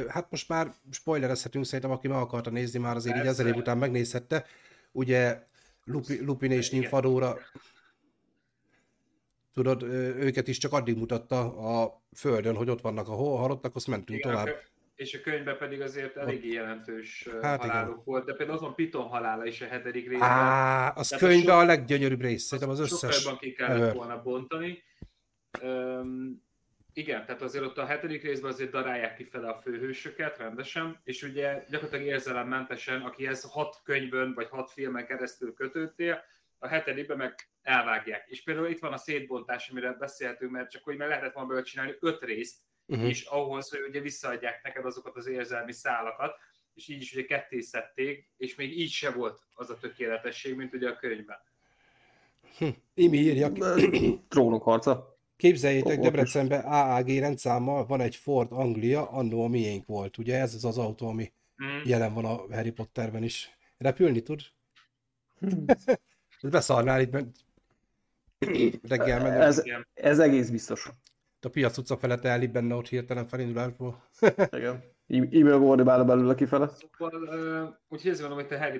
hát 0.08 0.30
most 0.30 0.48
már 0.48 0.72
spoilerezhetünk, 0.90 1.64
szerintem 1.64 1.90
aki 1.90 2.08
meg 2.08 2.18
akarta 2.18 2.50
nézni, 2.50 2.78
már 2.78 2.96
azért 2.96 3.14
Persze. 3.14 3.30
így 3.30 3.34
ezer 3.34 3.46
év 3.46 3.56
után 3.60 3.78
megnézhette. 3.78 4.46
Ugye 4.92 5.50
Lupi, 5.84 6.24
Lupin 6.24 6.50
és 6.50 6.70
Nymfadóra 6.70 7.38
tudod, 9.52 9.82
őket 9.82 10.48
is 10.48 10.58
csak 10.58 10.72
addig 10.72 10.96
mutatta 10.96 11.56
a 11.56 12.02
földön, 12.16 12.56
hogy 12.56 12.70
ott 12.70 12.80
vannak 12.80 13.08
a 13.08 13.14
halottak, 13.14 13.74
azt 13.74 13.86
mentünk 13.86 14.18
igen, 14.18 14.30
tovább. 14.30 14.48
És 14.94 15.14
a 15.14 15.20
könyvben 15.20 15.56
pedig 15.58 15.80
azért 15.80 16.16
eléggé 16.16 16.52
jelentős 16.52 17.28
hát 17.42 17.60
halálok 17.60 17.92
igen. 17.92 18.02
volt, 18.04 18.24
de 18.24 18.34
például 18.34 18.58
azon 18.58 18.74
Piton 18.74 19.06
halála 19.06 19.46
is 19.46 19.60
a 19.60 19.66
hetedik 19.66 20.08
részben. 20.08 20.28
Á, 20.28 20.92
az 20.96 21.08
Tehát 21.08 21.24
könyvben 21.24 21.56
a, 21.56 21.58
a 21.58 21.64
leggyönyörűbb 21.64 22.20
rész, 22.20 22.42
szerintem 22.42 22.70
az 22.70 22.80
összes. 22.80 23.14
Sokkal 23.14 23.38
ki 23.38 23.52
kellett 23.52 23.94
volna 23.94 24.22
bontani. 24.22 24.82
Um, 25.62 26.42
igen, 26.94 27.26
tehát 27.26 27.42
azért 27.42 27.64
ott 27.64 27.78
a 27.78 27.86
hetedik 27.86 28.22
részben 28.22 28.50
azért 28.50 28.70
darálják 28.70 29.16
ki 29.16 29.24
fel 29.24 29.44
a 29.44 29.60
főhősöket 29.62 30.38
rendesen, 30.38 31.00
és 31.04 31.22
ugye 31.22 31.64
gyakorlatilag 31.68 32.06
érzelemmentesen, 32.06 33.02
aki 33.02 33.26
ez 33.26 33.42
hat 33.42 33.80
könyvön 33.84 34.34
vagy 34.34 34.48
hat 34.48 34.70
filmen 34.70 35.06
keresztül 35.06 35.54
kötődtél, 35.54 36.24
a 36.58 36.66
hetedikben 36.66 37.16
meg 37.16 37.34
elvágják. 37.62 38.28
És 38.28 38.42
például 38.42 38.68
itt 38.68 38.80
van 38.80 38.92
a 38.92 38.96
szétbontás, 38.96 39.68
amire 39.68 39.92
beszélhetünk, 39.92 40.50
mert 40.50 40.70
csak 40.70 40.84
hogy 40.84 40.96
meg 40.96 41.08
lehetett 41.08 41.32
volna 41.32 41.48
belőle 41.48 41.66
csinálni 41.66 41.96
öt 42.00 42.22
részt, 42.22 42.56
uh-huh. 42.86 43.08
és 43.08 43.24
ahhoz, 43.24 43.70
hogy 43.70 43.80
ugye 43.88 44.00
visszaadják 44.00 44.62
neked 44.62 44.84
azokat 44.84 45.16
az 45.16 45.26
érzelmi 45.26 45.72
szálakat, 45.72 46.34
és 46.74 46.88
így 46.88 47.00
is 47.00 47.12
ugye 47.12 47.24
ketté 47.24 47.60
szedték, 47.60 48.30
és 48.36 48.54
még 48.54 48.78
így 48.78 48.90
se 48.90 49.10
volt 49.10 49.40
az 49.54 49.70
a 49.70 49.78
tökéletesség, 49.78 50.54
mint 50.54 50.74
ugye 50.74 50.88
a 50.88 50.96
könyvben. 50.96 51.38
Hm. 52.58 52.68
Imi 52.94 53.16
írja. 53.16 53.52
Trónok 54.28 54.62
harca. 54.62 55.11
Képzeljétek, 55.42 55.98
Ó, 55.98 56.02
Debrecenben 56.02 56.60
AAG 56.64 57.08
rendszámmal 57.08 57.86
van 57.86 58.00
egy 58.00 58.16
Ford 58.16 58.52
Anglia, 58.52 59.10
annó 59.10 59.44
a 59.44 59.48
miénk 59.48 59.86
volt. 59.86 60.18
Ugye 60.18 60.40
ez 60.40 60.54
az 60.54 60.64
az 60.64 60.78
autó, 60.78 61.08
ami 61.08 61.32
Mm. 61.64 61.80
jelen 61.84 62.14
van 62.14 62.24
a 62.24 62.54
Harry 62.54 62.70
Potterben 62.70 63.22
is. 63.22 63.58
Repülni 63.78 64.22
tud? 64.22 64.40
Beszarnál 66.42 67.00
itt, 67.00 67.10
mert 67.10 67.26
reggel 68.88 69.22
mennek. 69.22 69.40
Ez, 69.42 69.62
ez 69.94 70.18
egész 70.18 70.50
biztos. 70.50 70.90
A 71.40 71.48
piac 71.48 71.78
utca 71.78 71.96
felett 71.96 72.24
elég 72.24 72.50
benne 72.50 72.74
ott 72.74 72.88
hirtelen 72.88 73.26
felindulásból. 73.26 74.08
Igen. 74.50 74.82
E-mail 75.08 75.58
gordibálna 75.58 76.04
belőle 76.04 76.34
kifele. 76.34 76.70
Szóval, 76.98 77.80
úgyhogy 77.88 78.10
ezért 78.10 78.28
mondom, 78.28 78.46
hogy 78.48 78.56
a 78.56 78.60
Harry 78.60 78.78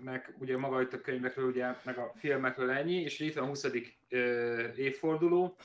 Potternek 0.00 0.34
ugye 0.38 0.56
maga 0.56 0.80
itt 0.82 0.92
a 0.92 1.00
könyvekről, 1.00 1.46
ugye, 1.48 1.74
meg 1.82 1.98
a 1.98 2.12
filmekről 2.16 2.70
ennyi, 2.70 3.00
és 3.00 3.20
itt 3.20 3.34
van 3.34 3.44
a 3.44 3.46
20. 3.46 3.66
ö, 4.08 4.72
évforduló, 4.76 5.56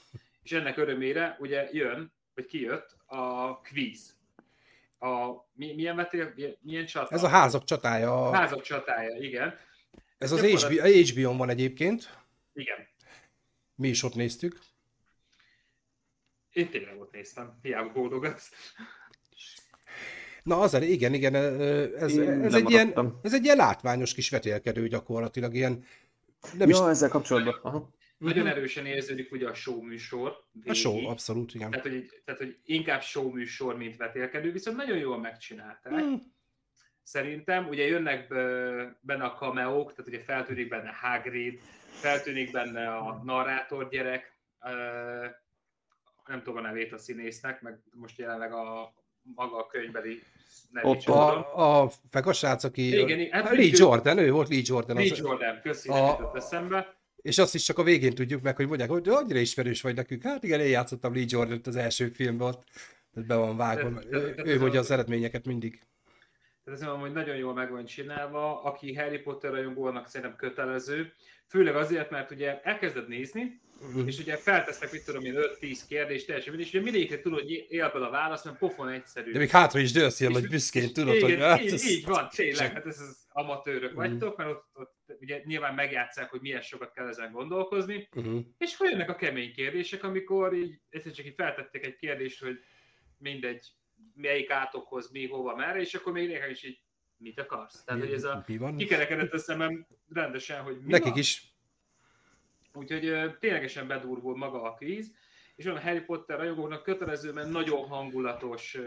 és 0.44 0.52
ennek 0.52 0.78
örömére 0.78 1.36
ugye 1.40 1.70
jön, 1.72 2.12
vagy 2.34 2.46
kijött 2.46 2.96
a 3.06 3.56
quiz. 3.62 4.14
A, 5.00 5.32
mi, 5.54 5.74
milyen 5.74 5.96
vetél, 5.96 6.34
milyen, 6.62 6.86
csata? 6.86 7.16
Ez 7.16 7.24
a 7.24 7.28
házak 7.28 7.64
csatája. 7.64 8.28
a 8.30 8.34
házak 8.36 8.62
csatája, 8.62 9.18
igen. 9.18 9.58
Ez 10.18 10.32
az 10.32 10.42
gyakorlatilag- 10.42 10.88
HBO, 11.10 11.22
HBO-n 11.22 11.38
van 11.38 11.50
egyébként. 11.50 12.18
Igen. 12.54 12.88
Mi 13.76 13.88
is 13.88 14.04
ott 14.04 14.16
néztük. 14.16 14.60
Én 16.52 16.70
tényleg 16.70 17.00
ott 17.00 17.12
néztem, 17.12 17.60
hiába 17.62 17.92
bólogatsz. 17.92 18.52
Na 20.46 20.60
azért, 20.60 20.84
igen, 20.84 21.14
igen, 21.14 21.36
ez, 21.36 22.18
Én 22.18 22.44
ez, 22.44 22.54
egy 22.54 22.70
ilyen, 22.70 23.20
ez 23.22 23.34
egy 23.34 23.44
ilyen 23.44 23.58
látványos 23.58 24.14
kis 24.14 24.30
vetélkedő 24.30 24.88
gyakorlatilag, 24.88 25.54
ilyen 25.54 25.86
nem 26.58 26.70
is 26.70 26.78
Ja, 26.78 26.90
ezzel 26.90 27.10
kapcsolatban. 27.10 27.60
Aha. 27.62 27.94
Nagyon 28.18 28.48
erősen 28.48 28.86
érződik 28.86 29.32
ugye 29.32 29.48
a 29.48 29.54
show 29.54 29.82
műsor. 29.82 30.44
a 30.66 30.74
show, 30.74 30.94
végig. 30.94 31.10
abszolút, 31.10 31.54
igen. 31.54 31.70
Tehát 31.70 31.86
hogy, 31.86 32.22
tehát, 32.26 32.42
hogy 32.42 32.60
inkább 32.66 33.02
show 33.02 33.32
műsor, 33.32 33.78
mint 33.78 33.98
vetélkedő, 33.98 34.52
viszont 34.52 34.78
nagyon 34.78 34.98
jól 34.98 35.20
megcsinálták. 35.20 35.94
Hmm. 35.94 36.22
Szerintem 37.04 37.68
ugye 37.68 37.86
jönnek 37.86 38.28
be- 38.28 38.98
benne 39.02 39.24
a 39.24 39.34
cameók, 39.34 39.94
tehát 39.94 40.12
ugye 40.12 40.20
feltűnik 40.20 40.68
benne 40.70 40.92
Hagrid, 41.02 41.60
feltűnik 41.90 42.52
benne 42.52 42.96
a 42.96 43.22
narrátor 43.24 43.90
gyerek, 43.90 44.38
nem 46.26 46.44
tudom 46.44 46.58
a 46.58 46.62
nevét 46.62 46.94
a 46.94 46.98
színésznek, 46.98 47.62
meg 47.62 47.80
most 47.92 48.18
jelenleg 48.18 48.54
a 48.54 48.94
maga 49.36 49.58
a 49.58 49.68
könyvbeli 49.68 50.22
nevét 50.72 50.92
Ott. 50.92 51.06
A, 51.16 51.84
a 51.84 51.92
fekas 52.10 52.38
srác, 52.38 52.64
aki... 52.64 53.00
Igen, 53.00 53.32
hát 53.32 53.44
Lee 53.44 53.52
mondjuk- 53.56 53.78
Jordan, 53.78 54.18
ő 54.18 54.32
volt 54.32 54.50
Lee 54.50 54.62
Jordan. 54.64 54.96
Lee 54.96 55.12
Az, 55.12 55.18
Jordan, 55.18 55.60
köszi, 55.62 55.90
a- 55.90 56.32
eszembe. 56.36 56.96
és 57.22 57.38
azt 57.38 57.56
is 57.56 57.64
csak 57.64 57.78
a 57.78 57.84
végén 57.84 58.14
tudjuk 58.16 58.42
meg, 58.42 58.56
hogy 58.56 58.68
mondják, 58.68 58.90
hogy 58.90 59.10
annyira 59.10 59.40
ismerős 59.40 59.82
vagy 59.82 59.96
nekünk. 59.96 60.24
Hát 60.24 60.44
igen, 60.44 60.60
én 60.60 60.70
játszottam 60.70 61.14
Lee 61.14 61.26
Jordan 61.28 61.62
az 61.64 61.76
első 61.76 62.08
filmben, 62.10 62.48
ott 62.48 62.64
be 63.28 63.36
van 63.36 63.58
vágva. 63.58 63.90
Tehát- 63.90 64.06
Ő, 64.06 64.34
tehát 64.34 64.48
ő 64.48 64.54
ez 64.54 64.60
mondja 64.60 64.80
az 64.80 64.92
eredményeket 64.92 65.46
mindig. 65.46 65.82
Tehát 66.66 66.80
ez 66.80 66.86
mondom, 66.86 67.02
hogy 67.02 67.12
nagyon 67.14 67.36
jól 67.36 67.54
meg 67.54 67.72
van 67.72 67.86
csinálva, 67.86 68.62
aki 68.64 68.94
Harry 68.94 69.18
Potter 69.18 69.52
rajongónak 69.52 70.08
szerintem 70.08 70.36
kötelező, 70.38 71.14
főleg 71.48 71.76
azért, 71.76 72.10
mert 72.10 72.32
ugye 72.32 72.62
elkezded 72.62 73.08
nézni, 73.08 73.64
és 74.06 74.20
ugye 74.20 74.38
feltesznek, 74.38 74.92
mit 74.92 75.06
tudom 75.06 75.24
én, 75.26 75.34
5-10 75.60 75.80
kérdést, 75.88 76.26
teljesen 76.26 76.54
mindegy, 76.54 76.68
és 76.68 76.74
ugye 76.74 76.84
mindegyikre 76.84 77.20
tudod, 77.20 77.40
hogy 77.40 77.66
élből 77.70 78.04
a 78.04 78.10
válasz, 78.10 78.46
mert 78.46 78.58
pofon 78.58 78.90
egyszerű. 78.90 79.32
De 79.32 79.38
még 79.40 79.50
hátra 79.50 79.80
is 79.80 79.92
dőlsz 79.92 80.20
ilyen 80.20 80.32
nagy 80.32 80.48
büszkén, 80.48 80.94
tudod, 80.94 81.16
igen, 81.16 81.30
hogy 81.30 81.40
hát 81.40 81.62
így, 81.62 81.72
ez- 81.74 81.90
így 81.90 82.06
van, 82.06 82.30
tényleg, 82.30 82.74
hát 82.74 82.86
ez 82.86 83.00
az 83.00 83.26
amatőrök 83.30 83.90
Mhm. 83.92 84.00
vagytok, 84.00 84.38
mert 84.38 84.50
ott, 84.50 84.66
ott 84.74 84.94
ugye 85.20 85.42
nyilván 85.46 85.74
megjátszák, 85.74 86.30
hogy 86.30 86.42
milyen 86.42 86.62
sokat 86.62 86.92
kell 86.94 87.08
ezen 87.08 87.32
gondolkozni, 87.32 88.08
Uh-huh. 88.16 88.40
és 88.58 88.74
akkor 88.74 88.90
jönnek 88.90 89.10
a 89.10 89.16
kemény 89.16 89.54
kérdések, 89.54 90.04
amikor 90.04 90.54
így 90.54 90.80
egyszer 90.90 91.12
csak 91.12 91.26
így 91.26 91.34
feltették 91.36 91.86
egy 91.86 91.96
kérdést, 91.96 92.44
hogy 92.44 92.60
mindegy, 93.18 93.68
melyik 94.16 94.50
átokhoz, 94.50 95.12
mi, 95.12 95.28
hova, 95.28 95.56
merre, 95.56 95.80
és 95.80 95.94
akkor 95.94 96.14
még 96.14 96.30
nekem 96.32 96.50
is 96.50 96.64
így, 96.64 96.80
mit 97.18 97.40
akarsz? 97.40 97.84
Tehát, 97.84 98.02
hogy 98.02 98.14
ez 98.14 98.24
a 98.24 98.44
Mi 98.48 98.58
van? 98.58 98.78
kikerekedett 98.78 99.34
a 99.34 99.38
szemem 99.38 99.88
rendesen, 100.14 100.62
hogy 100.62 100.78
mi 100.82 100.92
Nekik 100.92 101.10
van? 101.10 101.18
is. 101.18 101.54
Úgyhogy 102.74 103.38
ténylegesen 103.40 103.88
bedurvul 103.88 104.38
maga 104.38 104.62
a 104.62 104.74
kvíz, 104.74 105.12
és 105.56 105.66
olyan 105.66 105.82
Harry 105.82 106.02
Potter 106.02 106.38
rajongóknak 106.38 106.84
kötelező, 106.84 107.32
mert 107.34 107.50
nagyon 107.50 107.88
hangulatos, 107.88 108.78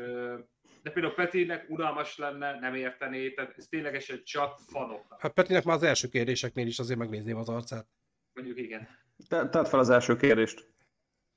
de 0.82 0.90
például 0.92 1.14
Petinek 1.14 1.64
unalmas 1.68 2.16
lenne, 2.16 2.58
nem 2.58 2.74
értené, 2.74 3.30
tehát 3.30 3.54
ez 3.56 3.66
ténylegesen 3.66 4.24
csak 4.24 4.58
fanoknak. 4.66 5.20
Hát 5.20 5.32
Petinek 5.32 5.64
már 5.64 5.76
az 5.76 5.82
első 5.82 6.08
kérdéseknél 6.08 6.66
is 6.66 6.78
azért 6.78 6.98
megnézném 6.98 7.36
az 7.36 7.48
arcát. 7.48 7.86
Mondjuk 8.34 8.58
igen. 8.58 8.88
Te- 9.28 9.48
Tedd 9.48 9.64
fel 9.64 9.78
az 9.78 9.90
első 9.90 10.16
kérdést. 10.16 10.68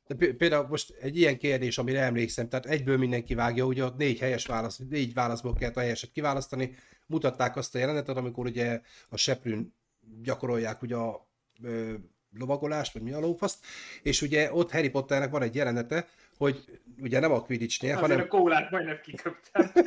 De 0.07 0.15
pé- 0.15 0.35
például 0.35 0.67
most 0.67 0.95
egy 1.01 1.17
ilyen 1.17 1.37
kérdés, 1.37 1.77
amire 1.77 2.01
emlékszem, 2.01 2.49
tehát 2.49 2.65
egyből 2.65 2.97
mindenki 2.97 3.35
vágja, 3.35 3.65
ugye 3.65 3.83
ott 3.83 3.97
négy 3.97 4.19
helyes 4.19 4.45
válasz, 4.45 4.77
négy 4.89 5.13
válaszból 5.13 5.53
kellett 5.53 5.77
a 5.77 5.79
helyeset 5.79 6.11
kiválasztani, 6.11 6.75
mutatták 7.05 7.55
azt 7.55 7.75
a 7.75 7.79
jelenetet, 7.79 8.17
amikor 8.17 8.45
ugye 8.45 8.81
a 9.09 9.17
seprűn 9.17 9.73
gyakorolják 10.21 10.81
ugye 10.81 10.95
a 10.95 11.27
ö, 11.63 11.93
lovagolást, 12.37 12.93
vagy 12.93 13.01
mi 13.01 13.11
a 13.11 13.19
lófaszt, 13.19 13.65
és 14.01 14.21
ugye 14.21 14.53
ott 14.53 14.71
Harry 14.71 14.89
Potternek 14.89 15.29
van 15.31 15.41
egy 15.41 15.55
jelenete, 15.55 16.07
hogy 16.37 16.81
ugye 17.01 17.19
nem 17.19 17.31
a 17.31 17.41
Quidditchnél, 17.41 17.91
Azért 17.91 18.09
hanem, 18.09 18.25
a 18.25 18.27
kólát 18.27 18.71
majdnem 18.71 18.99
kiköptem. 19.03 19.71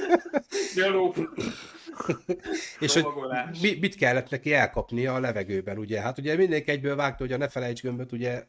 És 2.81 2.93
hogy 2.93 3.07
mi, 3.61 3.77
mit 3.81 3.95
kellett 3.95 4.31
neki 4.31 4.53
elkapnia 4.53 5.15
a 5.15 5.21
levegőben, 5.21 5.79
ugye? 5.79 6.01
Hát 6.01 6.19
ugye 6.19 6.37
mindenki 6.37 6.71
egyből 6.71 6.97
vágta, 6.97 7.23
hogy 7.23 7.33
a 7.33 7.37
ne 7.37 7.49
felejts 7.49 7.83
gömböt, 7.83 8.13
ugye 8.13 8.45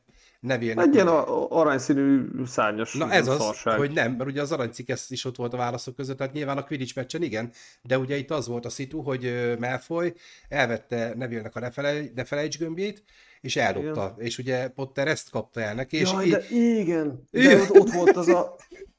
Egy 0.77 0.93
ilyen 0.93 1.07
a- 1.07 1.49
aranyszínű 1.49 2.25
szárnyas 2.45 2.93
Na 2.93 3.11
ez 3.11 3.27
az, 3.27 3.39
szarság. 3.39 3.77
hogy 3.77 3.91
nem, 3.91 4.11
mert 4.11 4.29
ugye 4.29 4.41
az 4.41 4.51
aranycikesz 4.51 5.09
is 5.09 5.25
ott 5.25 5.35
volt 5.35 5.53
a 5.53 5.57
válaszok 5.57 5.95
között, 5.95 6.17
tehát 6.17 6.33
nyilván 6.33 6.57
a 6.57 6.63
Quidditch 6.63 6.95
meccsen 6.95 7.21
igen, 7.21 7.51
de 7.81 7.97
ugye 7.97 8.17
itt 8.17 8.31
az 8.31 8.47
volt 8.47 8.65
a 8.65 8.69
szitu, 8.69 9.01
hogy 9.01 9.55
Malfoy 9.59 10.13
elvette 10.49 11.13
Neville-nek 11.15 11.55
a 11.55 11.59
ne, 11.59 11.71
felej, 11.71 12.11
ne 12.15 12.23
felejts 12.23 12.57
gömbjét, 12.57 13.03
és 13.41 13.55
eldobta, 13.55 14.11
igen. 14.15 14.25
és 14.25 14.37
ugye 14.37 14.67
Potter 14.67 15.07
ezt 15.07 15.29
kapta 15.29 15.61
el 15.61 15.73
neki, 15.73 15.97
és 15.97 16.11
Jaj, 16.11 16.25
így, 16.25 16.31
de 16.31 16.45
igen, 16.49 17.23
de 17.31 17.61
ott, 17.61 17.79
ott 17.79 17.91
volt 17.91 18.15
az 18.15 18.27
a 18.27 18.55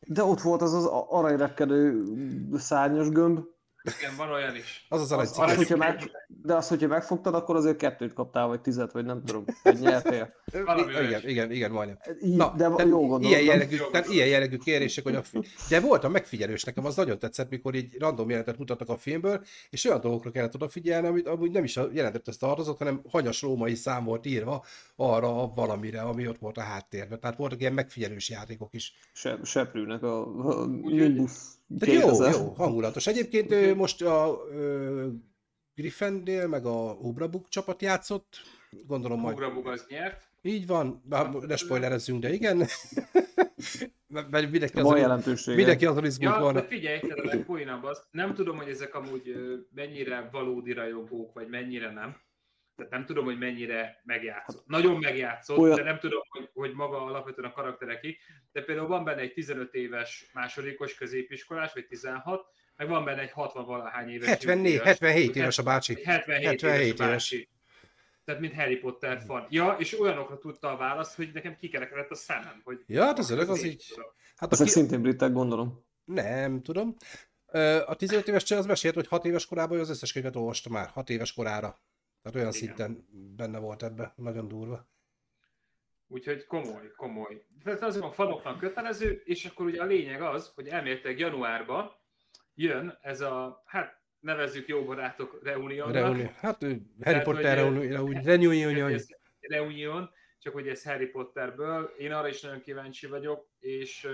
de 0.09 0.25
ott 0.25 0.41
volt 0.41 0.63
az 0.63 0.75
az 0.75 0.85
aranyrepkedő 1.09 2.03
szárnyas 2.55 3.09
gömb. 3.09 3.39
Igen, 3.99 4.17
van 4.17 4.31
olyan 4.31 4.57
is. 4.57 4.87
az 4.89 5.01
az 5.01 5.13
Az 5.13 5.13
aranycikesz. 5.13 5.51
Az, 5.51 5.57
hogyha 5.57 5.77
meg, 5.77 6.11
de 6.43 6.55
azt, 6.55 6.69
hogyha 6.69 6.87
megfogtad, 6.87 7.35
akkor 7.35 7.57
azért 7.57 7.77
kettőt 7.77 8.13
kaptál, 8.13 8.47
vagy 8.47 8.61
tizet, 8.61 8.93
vagy 8.93 9.05
nem 9.05 9.23
tudom, 9.25 9.45
hogy 9.63 9.79
nyertél. 9.79 10.35
valami 10.65 10.93
igen, 10.93 11.29
igen, 11.29 11.51
igen, 11.51 11.71
majdnem. 11.71 11.99
Na, 12.21 12.55
de 12.57 12.65
tehát 12.65 12.79
jó 12.81 12.99
gondolom. 12.99 13.23
Ilyen 13.23 13.43
jellegű, 13.43 13.77
Jó 13.77 13.87
tehát 13.87 14.09
ilyen 14.09 14.27
jellegű 14.27 14.57
kérések, 14.57 15.05
hogy 15.05 15.15
a 15.15 15.23
fi... 15.23 15.41
De 15.69 15.81
voltam 15.81 16.13
megfigyelős 16.13 16.65
nekem, 16.65 16.85
az 16.85 16.97
nagyon 16.97 17.19
tetszett, 17.19 17.51
mikor 17.51 17.75
így 17.75 17.99
random 17.99 18.31
jelentet 18.31 18.59
mutattak 18.59 18.89
a 18.89 18.97
filmből, 18.97 19.45
és 19.71 19.85
olyan 19.85 20.01
dolgokra 20.01 20.31
kellett 20.31 20.55
odafigyelni, 20.55 21.07
amit 21.07 21.29
amúgy 21.29 21.51
nem 21.51 21.65
is 21.65 21.77
a 21.77 21.89
jelentet 21.93 22.39
tartozott, 22.39 22.79
hanem 22.79 23.01
hanyas 23.11 23.43
római 23.43 23.75
szám 23.75 24.05
volt 24.05 24.27
írva 24.27 24.65
arra 24.97 25.43
a 25.43 25.53
valamire, 25.55 26.01
ami 26.01 26.29
ott 26.29 26.39
volt 26.39 26.57
a 26.57 26.63
háttérben. 26.63 27.21
Tehát 27.21 27.37
voltak 27.37 27.61
ilyen 27.61 27.73
megfigyelős 27.73 28.29
játékok 28.29 28.75
is. 28.75 28.95
Se, 29.13 29.39
seprűnek 29.43 30.03
a, 30.03 30.47
a 30.49 30.67
Nimbus 30.67 31.33
De 31.67 31.93
jó, 31.93 32.01
2000. 32.01 32.33
jó, 32.33 32.53
hangulatos. 32.57 33.07
Egyébként 33.07 33.51
ő 33.53 33.75
most 33.75 34.03
a 34.03 34.39
ö, 34.51 35.07
Griffendale, 35.75 36.47
meg 36.47 36.67
a 36.67 36.93
Ubrabuk 36.93 37.49
csapat 37.49 37.83
játszott, 37.83 38.37
gondolom 38.87 39.21
majd 39.21 39.35
Ugrabug 39.35 39.67
az 39.67 39.87
nyert. 39.89 40.29
így 40.43 40.67
van, 40.67 41.03
bár 41.05 41.31
ne 41.33 41.57
spoilerezzünk, 41.57 42.21
de 42.23 42.33
igen. 42.33 42.67
Mert 44.09 44.51
mindenki 44.51 44.81
Van 44.81 44.93
az, 44.95 45.01
jelentősége. 45.01 45.57
mindenki 45.57 45.87
az 45.87 45.99
rizmus 45.99 46.33
Ja, 46.35 46.39
van. 46.41 46.55
de 46.55 46.63
figyelj, 46.63 47.01
tehát 47.01 47.19
a 47.19 47.25
legpoénabb 47.25 47.85
az, 47.85 48.03
nem 48.11 48.35
tudom, 48.35 48.57
hogy 48.57 48.69
ezek 48.69 48.95
amúgy 48.95 49.35
mennyire 49.75 50.29
valódi 50.33 50.73
rajongók, 50.73 51.33
vagy 51.35 51.49
mennyire 51.49 51.93
nem. 51.93 52.17
Tehát 52.77 52.91
nem 52.93 53.05
tudom, 53.07 53.25
hogy 53.25 53.39
mennyire 53.39 54.01
megjátszott. 54.05 54.67
Nagyon 54.67 54.99
megjátszott, 54.99 55.59
Olyan- 55.59 55.77
de 55.77 55.83
nem 55.83 55.99
tudom, 55.99 56.21
hogy, 56.29 56.51
hogy 56.55 56.73
maga 56.73 57.05
alapvetően 57.05 57.51
a 57.51 57.53
karakterekig. 57.53 58.19
De 58.53 58.63
például 58.63 58.87
van 58.89 59.05
benne 59.05 59.21
egy 59.21 59.33
15 59.33 59.75
éves 59.75 60.31
másodikos 60.35 60.95
középiskolás, 60.95 61.73
vagy 61.73 61.87
16, 61.87 62.47
meg 62.77 62.89
van 62.89 63.05
benne 63.05 63.21
egy 63.21 63.31
60 63.31 63.65
valahány 63.65 64.09
éves. 64.11 64.29
74, 64.29 64.63
nyugdíjas. 64.63 64.85
77 64.85 65.37
éves 65.37 65.59
a 65.59 65.63
bácsi. 65.63 65.95
Egy 65.97 66.03
77, 66.05 66.45
77 66.45 66.63
éves, 66.81 66.87
éves. 66.87 67.09
bácsi. 67.09 67.49
Tehát, 68.25 68.41
mint 68.41 68.55
Harry 68.55 68.77
Potter 68.77 69.23
fan. 69.27 69.47
Ja, 69.51 69.77
és 69.79 70.01
olyanokra 70.01 70.39
tudta 70.39 70.71
a 70.73 70.77
választ, 70.77 71.17
hogy 71.17 71.31
nekem 71.35 71.57
kikerekedett 71.57 72.11
a 72.11 72.15
szemem. 72.15 72.61
Hogy 72.65 72.83
Ja, 72.87 73.05
hát 73.05 73.19
az 73.19 73.31
öreg 73.31 73.49
az 73.49 73.65
így- 73.65 73.87
tudom. 73.89 74.09
Hát 74.37 74.53
Ezek 74.53 74.67
aki, 74.67 74.75
szintén 74.75 75.03
britek, 75.03 75.33
gondolom. 75.33 75.85
nem 76.05 76.63
tudom. 76.63 76.97
A 77.87 77.95
15 77.95 78.29
éves 78.29 78.43
csaj 78.43 78.59
az 78.59 78.67
mesélt, 78.67 78.95
hogy 78.95 79.07
6 79.09 79.25
éves 79.25 79.47
korában 79.47 79.79
az 79.79 79.91
összes 79.91 80.13
könyvet 80.13 80.37
olvasta 80.37 80.71
már, 80.71 80.89
6 80.89 81.11
éves 81.11 81.33
korára. 81.33 81.81
Tehát 82.27 82.41
olyan 82.41 82.55
Igen. 82.55 82.77
szinten 82.77 83.07
benne 83.37 83.59
volt 83.59 83.83
ebbe, 83.83 84.13
nagyon 84.17 84.49
durva. 84.49 84.89
Úgyhogy 86.07 86.47
komoly, 86.47 86.91
komoly. 86.97 87.47
Tehát 87.65 87.83
az 87.83 87.97
a 87.97 88.13
fanoknak 88.13 88.59
kötelező, 88.59 89.23
és 89.25 89.45
akkor 89.45 89.67
ugye 89.67 89.83
a 89.83 89.85
lényeg 89.85 90.23
az, 90.23 90.53
hogy 90.55 90.69
elméletileg 90.69 91.19
januárban 91.19 91.91
jön 92.55 92.99
ez 93.01 93.21
a, 93.21 93.63
hát 93.67 94.03
nevezzük 94.21 94.69
jó 94.69 94.85
barátok 94.85 95.41
reuniónak. 95.43 95.95
Reuni- 95.95 96.31
hát 96.31 96.63
Harry 96.63 96.83
Tehát, 97.01 97.25
Potter 97.25 97.59
hogy, 97.59 97.75
reuni- 97.75 97.93
reuni- 97.93 98.25
reunion, 98.25 99.01
Reunion, 99.41 100.11
csak 100.39 100.55
ugye 100.55 100.71
ez 100.71 100.85
Harry 100.85 101.07
Potterből. 101.07 101.95
Én 101.99 102.13
arra 102.13 102.29
is 102.29 102.41
nagyon 102.41 102.61
kíváncsi 102.61 103.07
vagyok, 103.07 103.49
és 103.59 104.09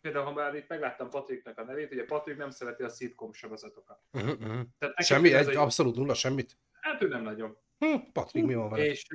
például, 0.00 0.24
ha 0.24 0.32
már 0.32 0.54
itt 0.54 0.68
megláttam 0.68 1.10
Patricknak 1.10 1.58
a 1.58 1.64
nevét, 1.64 1.92
ugye 1.92 2.04
Patrick 2.04 2.38
nem 2.38 2.50
szereti 2.50 2.82
a 2.82 2.88
szitcom 2.88 3.32
sorozatokat. 3.32 4.00
Uh-huh. 4.12 4.60
Tehát 4.78 5.04
Semmi, 5.04 5.32
egy, 5.32 5.56
abszolút 5.56 5.96
nulla, 5.96 6.14
semmit? 6.14 6.58
Hát 6.84 7.02
ő 7.02 7.08
nem 7.08 7.22
nagyon. 7.22 7.56
Hm, 7.78 7.94
Patrik, 8.12 8.44
mi 8.44 8.54
van 8.54 8.70
vele? 8.70 8.84
És, 8.84 9.06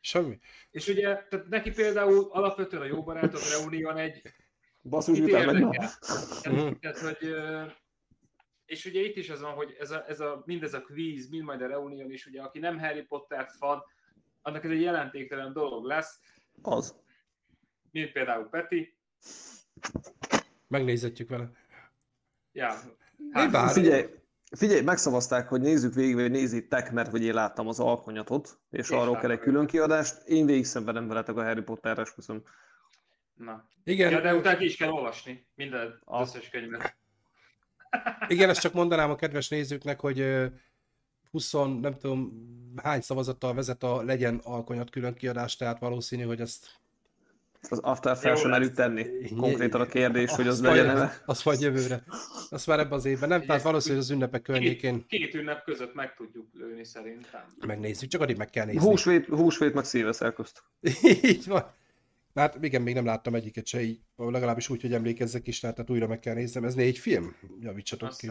Semmi. 0.00 0.38
És 0.70 0.88
ugye, 0.88 1.02
tehát 1.02 1.46
neki 1.48 1.70
például 1.70 2.28
alapvetően 2.30 2.82
a 2.82 2.86
jó 2.86 3.02
barátok 3.02 3.40
Reunion 3.50 3.96
egy 3.96 4.22
Basszus, 4.82 5.18
mit 5.18 5.28
érdekel. 5.28 5.90
Tehát, 6.80 6.98
hogy 6.98 7.34
és 8.64 8.84
ugye 8.84 9.00
itt 9.00 9.16
is 9.16 9.30
az 9.30 9.40
van, 9.40 9.52
hogy 9.52 9.76
ez 9.78 9.90
a, 9.90 10.04
ez 10.08 10.20
a, 10.20 10.42
mindez 10.46 10.74
a 10.74 10.82
quiz, 10.82 11.28
mind 11.28 11.44
majd 11.44 11.62
a 11.62 11.66
Reunion 11.66 12.10
is, 12.10 12.26
ugye, 12.26 12.42
aki 12.42 12.58
nem 12.58 12.78
Harry 12.78 13.02
Potter 13.02 13.48
fan, 13.58 13.82
annak 14.42 14.64
ez 14.64 14.70
egy 14.70 14.80
jelentéktelen 14.80 15.52
dolog 15.52 15.84
lesz. 15.84 16.20
Az. 16.62 16.96
Mint 17.90 18.12
például 18.12 18.48
Peti. 18.48 18.96
Megnézhetjük 20.68 21.28
vele. 21.28 21.50
Ja. 22.52 22.74
Hát, 23.32 23.72
figyelj, 23.72 24.06
figyelj, 24.50 24.80
megszavazták, 24.80 25.48
hogy 25.48 25.60
nézzük 25.60 25.94
végig, 25.94 26.14
vagy 26.14 26.30
nézzétek, 26.30 26.92
mert 26.92 27.10
hogy 27.10 27.24
én 27.24 27.34
láttam 27.34 27.68
az 27.68 27.80
alkonyatot, 27.80 28.58
és, 28.70 28.78
és 28.78 28.90
arról 28.90 29.16
kell 29.16 29.30
egy 29.30 29.38
külön 29.38 29.66
kiadást. 29.66 30.22
Én 30.26 30.46
végig 30.46 30.64
szenvedem 30.64 31.08
veletek 31.08 31.36
a 31.36 31.42
Harry 31.44 31.62
Potter-re, 31.62 32.04
köszönöm. 32.14 32.42
Na. 33.34 33.68
Igen. 33.84 34.10
Ja, 34.10 34.20
de 34.20 34.34
utána 34.34 34.58
ki 34.58 34.64
is 34.64 34.76
kell 34.76 34.90
olvasni 34.90 35.46
minden 35.54 36.02
összes 36.20 36.48
könyvet. 36.48 36.96
Igen, 38.28 38.48
ezt 38.48 38.60
csak 38.60 38.72
mondanám 38.72 39.10
a 39.10 39.16
kedves 39.16 39.48
nézőknek, 39.48 40.00
hogy 40.00 40.24
20, 41.30 41.52
nem 41.52 41.98
tudom 42.00 42.32
hány 42.82 43.00
szavazattal 43.00 43.54
vezet 43.54 43.82
a 43.82 44.02
legyen 44.02 44.40
alkonyat 44.44 44.90
külön 44.90 45.14
kiadás, 45.14 45.56
tehát 45.56 45.78
valószínű, 45.78 46.22
hogy 46.22 46.40
ezt 46.40 46.80
az 47.70 47.78
after 47.78 48.16
fel 48.16 48.36
sem 48.36 48.50
merült 48.50 48.74
tenni. 48.74 49.06
Konkrétan 49.36 49.80
a 49.80 49.86
kérdés, 49.86 50.30
hogy 50.30 50.46
az 50.46 50.62
legyen 50.62 50.86
neve. 50.86 51.22
Azt 51.24 51.44
majd 51.44 51.60
jövőre. 51.60 52.02
Azt 52.50 52.66
már 52.66 52.78
ebben 52.78 52.92
az 52.92 53.04
évben. 53.04 53.28
Nem, 53.28 53.44
tehát 53.44 53.62
valószínűleg 53.62 54.02
az 54.02 54.10
ünnepek 54.10 54.42
környékén. 54.42 55.06
Két, 55.06 55.20
két 55.20 55.34
ünnep 55.34 55.64
között 55.64 55.94
meg 55.94 56.14
tudjuk 56.14 56.46
lőni 56.52 56.84
szerintem. 56.84 57.40
Megnézzük, 57.66 58.08
csak 58.08 58.20
addig 58.20 58.36
meg 58.36 58.50
kell 58.50 58.64
nézni. 58.64 58.80
Húsvét, 58.80 59.26
húsvét 59.26 59.74
meg 59.74 59.84
szíveszel 59.84 60.32
közt. 60.32 60.62
így 61.32 61.46
van. 61.46 61.72
Hát 62.34 62.58
igen, 62.60 62.82
még 62.82 62.94
nem 62.94 63.04
láttam 63.04 63.34
egyiket 63.34 63.66
se, 63.66 63.80
így, 63.82 64.00
legalábbis 64.16 64.68
úgy, 64.68 64.80
hogy 64.80 64.92
emlékezzek 64.92 65.46
is, 65.46 65.60
tehát 65.60 65.90
újra 65.90 66.06
meg 66.06 66.18
kell 66.18 66.34
néznem. 66.34 66.64
Ez 66.64 66.74
négy 66.74 66.98
film? 66.98 67.36
Javítsatok 67.60 68.16
ki. 68.16 68.30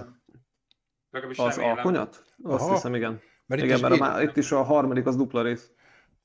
Az 1.35 1.57
alkonyat? 1.57 2.23
Azt 2.43 2.63
Aha. 2.63 2.73
hiszem, 2.73 2.95
igen. 2.95 3.21
Mert 3.45 3.63
igen, 3.63 3.79
mert 3.79 3.97
már 3.97 4.23
itt 4.23 4.37
is 4.37 4.51
a 4.51 4.63
harmadik 4.63 5.05
az 5.05 5.15
dupla 5.15 5.41
rész. 5.41 5.71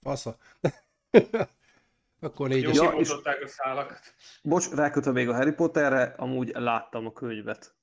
Fasza. 0.02 0.36
Akkor 2.20 2.48
négy. 2.48 2.62
Jó, 2.62 2.70
ja, 2.72 2.90
és... 2.90 3.10
a 3.10 3.46
szálakat. 3.46 4.00
Bocs, 4.42 4.70
rákötöm 4.70 5.12
még 5.12 5.28
a 5.28 5.34
Harry 5.34 5.52
Potterre, 5.52 6.02
amúgy 6.02 6.50
láttam 6.54 7.06
a 7.06 7.12
könyvet. 7.12 7.74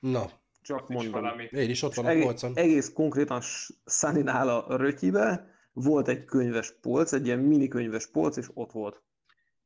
Na. 0.00 0.30
Csak 0.62 0.88
mondom. 0.88 1.24
Én 1.50 1.70
is 1.70 1.82
ott 1.82 1.94
van 1.94 2.06
a 2.06 2.20
polcon. 2.20 2.52
Egész 2.54 2.92
konkrétan 2.92 3.40
Sunny-nál 3.84 4.48
a 4.48 4.76
rötyibe 4.76 5.54
volt 5.72 6.08
egy 6.08 6.24
könyves 6.24 6.72
polc, 6.80 7.12
egy 7.12 7.26
ilyen 7.26 7.38
mini 7.38 7.68
könyves 7.68 8.06
polc, 8.06 8.36
és 8.36 8.46
ott 8.54 8.72
volt. 8.72 9.02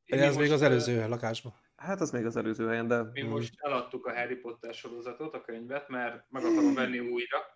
Én 0.05 0.19
ez 0.19 0.35
még 0.35 0.51
az 0.51 0.61
előző 0.61 1.07
lakásban. 1.07 1.53
Hát 1.75 2.01
az 2.01 2.11
még 2.11 2.25
az 2.25 2.35
előző 2.35 2.67
helyen, 2.67 2.87
de... 2.87 3.03
Mi 3.13 3.21
most 3.21 3.53
eladtuk 3.57 4.05
a 4.05 4.13
Harry 4.13 4.35
Potter 4.35 4.73
sorozatot, 4.73 5.33
a 5.33 5.41
könyvet, 5.41 5.89
mert 5.89 6.25
meg 6.29 6.43
akarom 6.43 6.73
venni 6.73 6.99
újra 6.99 7.51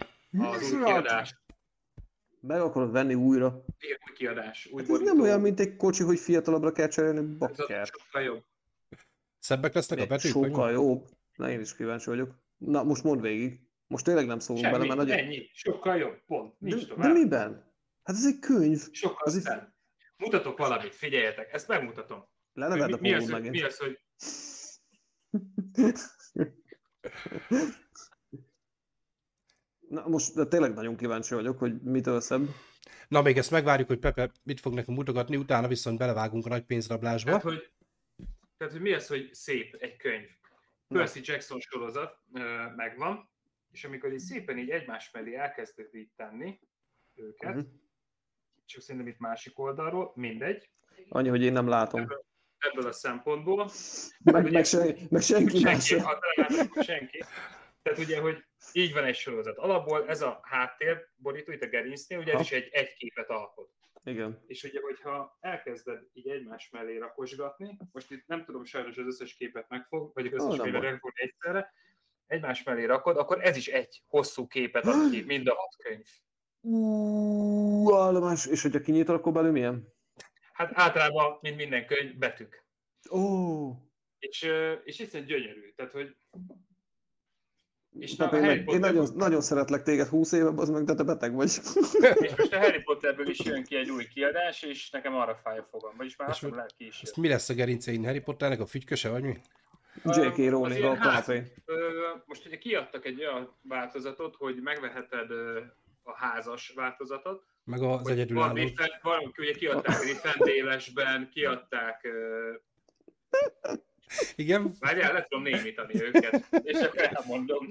az 0.52 0.72
új 0.74 0.84
kiadást. 0.84 1.36
Meg 2.42 2.62
akarod 2.62 2.92
venni 2.92 3.14
újra? 3.14 3.66
Igen, 3.80 3.98
új 4.10 4.16
kiadás. 4.16 4.70
Új 4.72 4.82
hát 4.82 4.92
ez 4.92 5.00
nem 5.00 5.22
olyan, 5.22 5.42
mint 5.42 5.60
egy 5.60 5.76
kocsi, 5.76 6.04
hogy 6.04 6.20
fiatalabbra 6.20 6.72
kell 6.72 6.88
cserélni, 6.88 7.36
bakker. 7.36 7.88
Sokkal 7.88 8.22
jobb. 8.22 8.44
Szebbek 9.40 9.74
lesznek 9.74 10.00
a 10.00 10.06
betűk? 10.06 10.32
Sokkal 10.32 10.72
jobb. 10.72 11.08
Na, 11.36 11.50
én 11.50 11.60
is 11.60 11.76
kíváncsi 11.76 12.10
vagyok. 12.10 12.36
Na, 12.58 12.84
most 12.84 13.04
mondd 13.04 13.22
végig. 13.22 13.60
Most 13.88 14.06
tényleg 14.06 14.26
nem 14.26 14.40
szólunk 14.40 14.66
Semmi, 14.66 14.78
bele, 14.78 14.96
mert 14.96 15.08
nagyon... 15.08 15.26
ennyi. 15.26 15.50
Sokkal 15.54 15.98
jobb, 15.98 16.26
pont. 16.26 16.60
Nincs 16.60 16.88
de, 16.88 16.96
de 16.96 17.08
miben? 17.08 17.74
Hát 18.04 18.16
ez 18.16 18.26
egy 18.26 18.40
könyv. 18.40 18.82
Sokkal 18.92 19.26
az 19.26 19.42
szent. 19.42 19.62
Egy... 19.62 19.68
Mutatok 20.18 20.58
valamit, 20.58 20.96
figyeljetek, 20.96 21.54
ezt 21.54 21.68
megmutatom. 21.68 22.28
Leneved 22.54 22.94
a 22.94 22.98
mi, 23.02 23.10
mi, 23.10 23.16
az, 23.16 23.30
megint. 23.30 23.52
mi 23.52 23.62
az, 23.62 23.78
hogy... 23.78 24.00
Na 29.90 30.08
most 30.08 30.36
de 30.36 30.46
tényleg 30.46 30.74
nagyon 30.74 30.96
kíváncsi 30.96 31.34
vagyok, 31.34 31.60
hogy 31.60 31.82
mitől 31.82 32.20
szebb. 32.20 32.48
Na 33.08 33.22
még 33.22 33.38
ezt 33.38 33.52
megvárjuk, 33.52 33.88
hogy 33.88 34.00
Pepe 34.00 34.32
mit 34.44 34.60
fog 34.60 34.74
nekünk 34.74 34.98
mutogatni, 34.98 35.36
utána 35.36 35.68
viszont 35.68 35.98
belevágunk 35.98 36.46
a 36.46 36.50
nagy 36.50 36.64
pénzrablásba. 36.64 37.30
Tehát, 37.30 37.44
hogy, 37.44 37.72
tehát, 38.58 38.74
hogy 38.74 38.82
mi 38.82 38.94
az, 38.94 39.08
hogy 39.08 39.30
szép 39.34 39.76
egy 39.80 39.96
könyv? 39.96 40.28
Percy 40.88 41.20
Jackson 41.24 41.60
sorozat 41.60 42.18
uh, 42.32 42.42
megvan, 42.76 43.30
és 43.72 43.84
amikor 43.84 44.14
így 44.14 44.20
szépen 44.20 44.58
így 44.58 44.70
egymás 44.70 45.12
mellé 45.12 45.36
elkezdtek 45.36 45.90
így 45.94 46.10
tenni 46.16 46.60
őket, 47.16 47.56
uh-huh 47.56 47.68
csak 48.70 48.82
szerintem 48.82 49.12
itt 49.12 49.20
másik 49.20 49.60
oldalról, 49.60 50.12
mindegy. 50.16 50.70
Annyi, 51.10 51.30
hogy 51.30 51.44
én 51.44 51.52
nem 51.52 51.68
látom. 51.68 52.02
Ebből, 52.02 52.26
ebből 52.58 52.88
a 52.88 52.92
szempontból. 52.92 53.70
Meg, 54.24 54.52
meg, 54.52 54.66
sen, 54.66 54.96
meg 55.10 55.22
senki, 55.22 55.58
senki 55.58 55.64
más. 55.64 55.94
Hát, 55.94 56.84
senki. 56.84 57.24
Tehát 57.90 58.06
ugye, 58.06 58.20
hogy 58.20 58.44
így 58.72 58.94
van 58.94 59.04
egy 59.04 59.16
sorozat. 59.16 59.58
Alapból 59.58 60.08
ez 60.08 60.22
a 60.22 60.40
háttér 60.44 61.10
borító 61.16 61.52
itt 61.52 61.62
a 61.62 61.68
gerincnél, 61.68 62.20
ugye 62.20 62.32
ez 62.32 62.38
ha. 62.38 62.44
is 62.44 62.52
egy, 62.52 62.70
egy 62.72 62.94
képet 62.94 63.30
alkot. 63.30 63.70
Igen. 64.04 64.44
És 64.48 64.64
ugye, 64.64 64.80
hogyha 64.82 65.38
elkezded 65.40 66.00
így 66.14 66.28
egymás 66.28 66.70
mellé 66.70 66.98
rakosgatni, 66.98 67.78
most 67.92 68.12
itt 68.12 68.28
nem 68.28 68.46
tudom 68.46 68.66
sajnos 68.66 68.98
az 68.98 69.06
összes 69.06 69.34
képet 69.34 69.70
megfog, 69.70 70.12
vagy 70.14 70.26
az 70.26 70.34
összes 70.34 70.60
képet 70.64 70.82
megfogni 70.82 71.22
egyszerre, 71.22 71.74
egymás 72.28 72.64
mellé 72.64 72.86
rakod, 72.86 73.18
akkor 73.18 73.46
ez 73.46 73.58
is 73.58 73.68
egy 73.68 74.02
hosszú 74.08 74.48
képet 74.48 74.86
ad 74.86 75.12
ki, 75.12 75.22
mind 75.22 75.48
a 75.48 75.56
hat 75.56 75.76
könyv. 75.84 76.06
Uuuuh, 76.62 78.06
állomás. 78.06 78.46
És 78.46 78.62
hogyha 78.62 78.80
kinyitod, 78.80 79.16
akkor 79.16 79.34
belül 79.34 79.52
milyen? 79.52 79.94
Hát 80.54 80.72
általában, 80.74 81.38
mint 81.42 81.56
minden 81.56 81.86
könyv, 81.86 82.18
betűk. 82.18 82.66
Ó. 83.12 83.20
Oh. 83.20 83.76
És, 84.20 84.42
és 84.84 85.00
egyszerűen 85.00 85.30
gyönyörű. 85.30 85.72
Tehát, 85.76 85.92
hogy 85.92 86.16
és 88.00 88.16
na, 88.16 88.26
én, 88.26 88.42
meg, 88.42 88.70
én 88.70 88.80
nagyon, 88.80 89.08
nagyon 89.16 89.42
szeretlek 89.42 89.84
téged 89.84 90.08
20 90.08 90.32
éve, 90.32 90.52
az 90.56 90.70
meg, 90.70 90.84
de 90.84 90.94
te 90.94 91.04
beteg 91.04 91.34
vagy. 91.34 91.48
És 92.26 92.36
most 92.38 92.54
a 92.54 92.60
Harry 92.60 92.82
Potterből 92.88 93.30
is 93.30 93.40
jön 93.40 93.64
ki 93.64 93.76
egy 93.76 93.90
új 93.90 94.08
kiadás, 94.08 94.62
és 94.62 94.90
nekem 94.90 95.16
arra 95.16 95.36
fáj 95.36 95.58
a 95.58 95.64
fogam. 95.64 95.94
Vagyis 95.98 96.16
már 96.16 96.30
azt 96.30 96.46
ki 96.78 96.86
is. 96.86 97.02
mi 97.16 97.28
lesz 97.28 97.50
a 97.50 97.54
gerincein 97.54 98.06
Harry 98.06 98.20
Potternek? 98.20 98.60
A 98.60 98.66
fügyköse, 98.66 99.10
vagy 99.10 99.24
mi? 99.24 99.38
J.K. 100.04 100.38
Rowling 100.50 100.84
a 100.84 100.96
hát, 100.96 101.34
Most 102.26 102.46
ugye 102.46 102.58
kiadtak 102.58 103.06
egy 103.06 103.20
olyan 103.20 103.56
változatot, 103.62 104.36
hogy 104.36 104.56
megveheted 104.62 105.32
a 106.04 106.16
házas 106.16 106.74
változatot. 106.76 107.44
Meg 107.64 107.82
az 107.82 108.08
egyedülálló. 108.08 108.62
Valaki 109.02 109.42
ugye 109.42 109.54
kiadták 109.54 110.04
Rifendélesben, 110.04 111.30
kiadták... 111.34 112.08
Igen? 114.36 114.72
Várjál, 114.80 115.14
le 115.14 115.26
tudom 115.30 115.44
némítani 115.44 116.04
őket, 116.04 116.46
és 116.64 116.80
akkor 116.80 117.02
elmondom. 117.02 117.68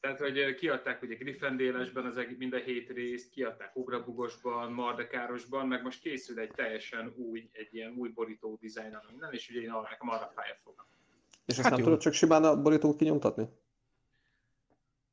Tehát, 0.00 0.20
hogy 0.20 0.54
kiadták 0.54 1.02
ugye 1.02 1.14
Griffendélesben 1.14 2.04
az 2.04 2.20
mind 2.38 2.52
a 2.52 2.58
hét 2.58 2.90
részt, 2.90 3.30
kiadták 3.30 3.76
Ugrabugosban, 3.76 4.72
Mardekárosban, 4.72 5.66
meg 5.68 5.82
most 5.82 6.00
készül 6.00 6.38
egy 6.38 6.50
teljesen 6.50 7.12
új, 7.16 7.48
egy 7.52 7.74
ilyen 7.74 7.94
új 7.96 8.08
borító 8.08 8.58
dizájn, 8.60 8.98
minden, 9.10 9.32
és 9.32 9.48
ugye 9.50 9.60
én 9.60 9.70
arra, 9.70 9.88
nekem 9.90 10.08
arra 10.08 10.32
fáj 10.34 10.50
a 10.50 10.56
fogam. 10.64 10.86
És 11.46 11.54
ezt 11.54 11.62
hát 11.62 11.70
nem 11.70 11.82
tudod 11.82 12.00
csak 12.00 12.12
simán 12.12 12.44
a 12.44 12.62
borítót 12.62 12.96
kinyomtatni? 12.96 13.48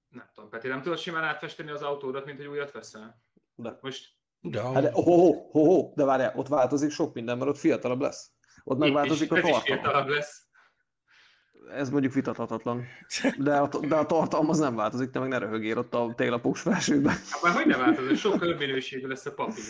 Nem 0.09 0.29
tudom, 0.33 0.49
Peti, 0.49 0.67
nem 0.67 0.81
tudod 0.81 0.97
simán 0.97 1.23
átfesteni 1.23 1.69
az 1.69 1.81
autódat, 1.81 2.25
mint 2.25 2.37
hogy 2.37 2.47
újat 2.47 2.71
veszel? 2.71 3.21
De. 3.55 3.77
Most... 3.81 4.09
De, 4.41 4.61
hát 4.61 4.81
de, 4.81 4.91
oh, 4.93 5.07
oh, 5.07 5.55
oh, 5.55 5.67
oh, 5.67 5.93
de 5.95 6.03
várjál, 6.03 6.33
ott 6.35 6.47
változik 6.47 6.91
sok 6.91 7.13
minden, 7.13 7.37
mert 7.37 7.49
ott 7.49 7.57
fiatalabb 7.57 8.01
lesz. 8.01 8.31
Ott 8.63 8.77
megváltozik 8.77 9.31
a 9.31 9.41
tartalom. 9.41 10.09
lesz. 10.09 10.47
Ez 11.71 11.89
mondjuk 11.89 12.13
vitathatatlan. 12.13 12.85
De 13.37 13.57
a, 13.57 13.67
de 13.67 13.95
a 13.95 14.05
tartalom 14.05 14.49
az 14.49 14.59
nem 14.59 14.75
változik, 14.75 15.09
te 15.09 15.19
meg 15.19 15.29
ne 15.29 15.37
röhögél 15.37 15.77
ott 15.77 15.93
a 15.93 16.13
télapós 16.15 16.61
felsőben. 16.61 17.13
Hát 17.13 17.41
már 17.43 17.53
hogy 17.53 17.65
nem 17.65 17.79
változik, 17.79 18.17
sokkal 18.17 18.55
minőségű 18.55 19.07
lesz 19.07 19.25
a 19.25 19.33
papír. 19.33 19.63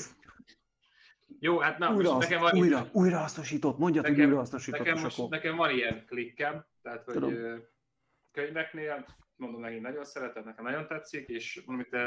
Jó, 1.39 1.59
hát 1.59 1.77
na, 1.77 1.93
újra, 1.93 2.17
nekem 2.17 2.41
van 2.41 2.53
újra, 2.53 2.77
ilyen... 2.77 2.89
újrahasznosított, 2.91 3.77
mondjad, 3.77 4.03
nekem, 4.03 4.17
hogy 4.17 4.27
újrahasznosított. 4.27 4.79
Nekem, 4.79 5.01
most, 5.01 5.29
nekem 5.29 5.55
van 5.55 5.69
ilyen 5.69 6.05
klikkem, 6.05 6.65
tehát 6.81 7.03
hogy 7.03 7.13
Tudom. 7.13 7.33
könyveknél 8.31 9.05
mondom, 9.35 9.61
megint 9.61 9.81
nagyon 9.81 10.03
szeretem, 10.03 10.43
nekem 10.43 10.65
nagyon 10.65 10.87
tetszik, 10.87 11.27
és 11.27 11.63
mondom, 11.65 11.85
itt, 11.85 11.97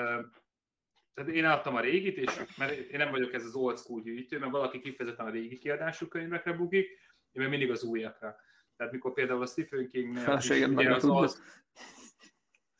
tehát 1.16 1.30
én 1.30 1.44
adtam 1.44 1.74
a 1.74 1.80
régit, 1.80 2.16
és 2.16 2.40
mert 2.56 2.72
én 2.72 2.98
nem 2.98 3.10
vagyok 3.10 3.32
ez 3.32 3.44
az 3.44 3.54
old 3.54 3.78
school 3.78 4.02
gyűjtő, 4.02 4.38
mert 4.38 4.52
valaki 4.52 4.80
kifejezetten 4.80 5.26
a 5.26 5.30
régi 5.30 5.58
kiadású 5.58 6.06
könyvekre 6.06 6.52
bukik, 6.52 6.86
én 7.32 7.42
meg 7.42 7.48
mindig 7.48 7.70
az 7.70 7.84
újakra. 7.84 8.36
Tehát 8.76 8.92
mikor 8.92 9.12
például 9.12 9.42
a 9.42 9.46
Stephen 9.46 9.88
king 9.88 10.16
az, 10.16 11.04
az, 11.04 11.42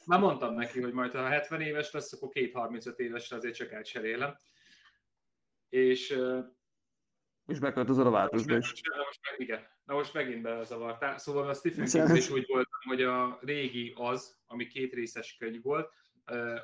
már 0.07 0.20
mondtam 0.20 0.55
neki, 0.55 0.80
hogy 0.80 0.93
majd 0.93 1.12
ha 1.12 1.28
70 1.28 1.61
éves 1.61 1.93
lesz, 1.93 2.12
akkor 2.12 2.28
két 2.28 2.53
35 2.53 2.99
évesre 2.99 3.37
azért 3.37 3.55
csak 3.55 3.72
elcserélem. 3.72 4.37
és 5.68 6.18
és 7.47 7.59
beköltözöl 7.59 8.07
a 8.07 8.11
városba 8.11 8.57
is. 8.57 8.82
Na 8.82 9.05
most 9.05 9.20
meg, 9.30 9.41
igen. 9.41 9.66
Na 9.84 9.95
most 9.95 10.14
megint 10.14 10.43
belezavartál. 10.43 11.18
Szóval 11.18 11.49
a 11.49 11.55
Stephen 11.55 11.87
King 11.87 12.16
is 12.16 12.30
úgy 12.30 12.47
voltam, 12.47 12.80
hogy 12.87 13.03
a 13.03 13.39
régi 13.43 13.93
az, 13.97 14.39
ami 14.47 14.66
két 14.66 14.93
részes 14.93 15.37
könyv 15.39 15.62
volt, 15.62 15.93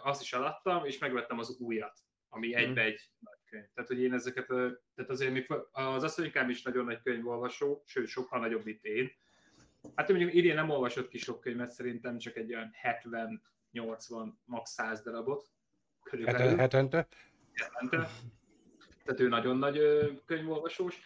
azt 0.03 0.23
is 0.23 0.33
eladtam, 0.33 0.85
és 0.85 0.99
megvettem 0.99 1.39
az 1.39 1.57
újat, 1.59 1.99
ami 2.29 2.55
egybe 2.55 2.83
egy 2.83 3.01
nagy 3.19 3.39
könyv. 3.45 3.65
Tehát, 3.75 3.91
hogy 3.91 4.01
én 4.01 4.13
ezeket, 4.13 4.47
tehát 4.47 5.11
azért 5.11 5.33
még 5.33 5.53
az 5.73 6.03
asszonykám 6.03 6.51
is 6.51 6.63
nagyon 6.63 6.85
nagy 6.85 7.03
könyvolvasó, 7.03 7.83
sőt, 7.87 8.07
sokkal 8.07 8.41
nagyobb, 8.41 8.65
mint 8.65 8.85
én. 8.85 9.11
Hát 9.95 10.09
mondjuk 10.09 10.35
idén 10.35 10.55
nem 10.55 10.71
olvasott 10.71 11.09
ki 11.09 11.19
sok 11.19 11.41
könyvet, 11.41 11.71
szerintem 11.71 12.19
csak 12.19 12.37
egy 12.37 12.55
olyan 12.55 12.71
70-80, 13.73 14.33
max 14.45 14.71
100 14.71 15.03
darabot. 15.03 15.47
Körülbelül. 16.03 16.57
Hetente? 16.57 17.07
Hetente. 17.53 18.09
Tehát 19.05 19.21
ő 19.21 19.29
nagyon 19.29 19.57
nagy 19.57 19.81
könyvolvasós 20.25 21.01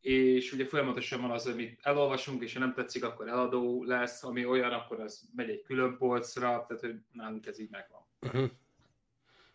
és 0.00 0.52
ugye 0.52 0.66
folyamatosan 0.66 1.20
van 1.20 1.30
az, 1.30 1.46
amit 1.46 1.78
elolvasunk, 1.82 2.42
és 2.42 2.52
ha 2.52 2.58
nem 2.58 2.74
tetszik, 2.74 3.04
akkor 3.04 3.28
eladó 3.28 3.84
lesz, 3.84 4.24
ami 4.24 4.44
olyan, 4.44 4.72
akkor 4.72 5.00
az 5.00 5.28
megy 5.36 5.48
egy 5.48 5.62
külön 5.62 5.96
polcra, 5.96 6.64
tehát 6.68 6.82
hogy 6.82 6.94
nálunk 7.12 7.46
ez 7.46 7.60
így 7.60 7.70
megvan. 7.70 8.00
Uh-huh. 8.20 8.50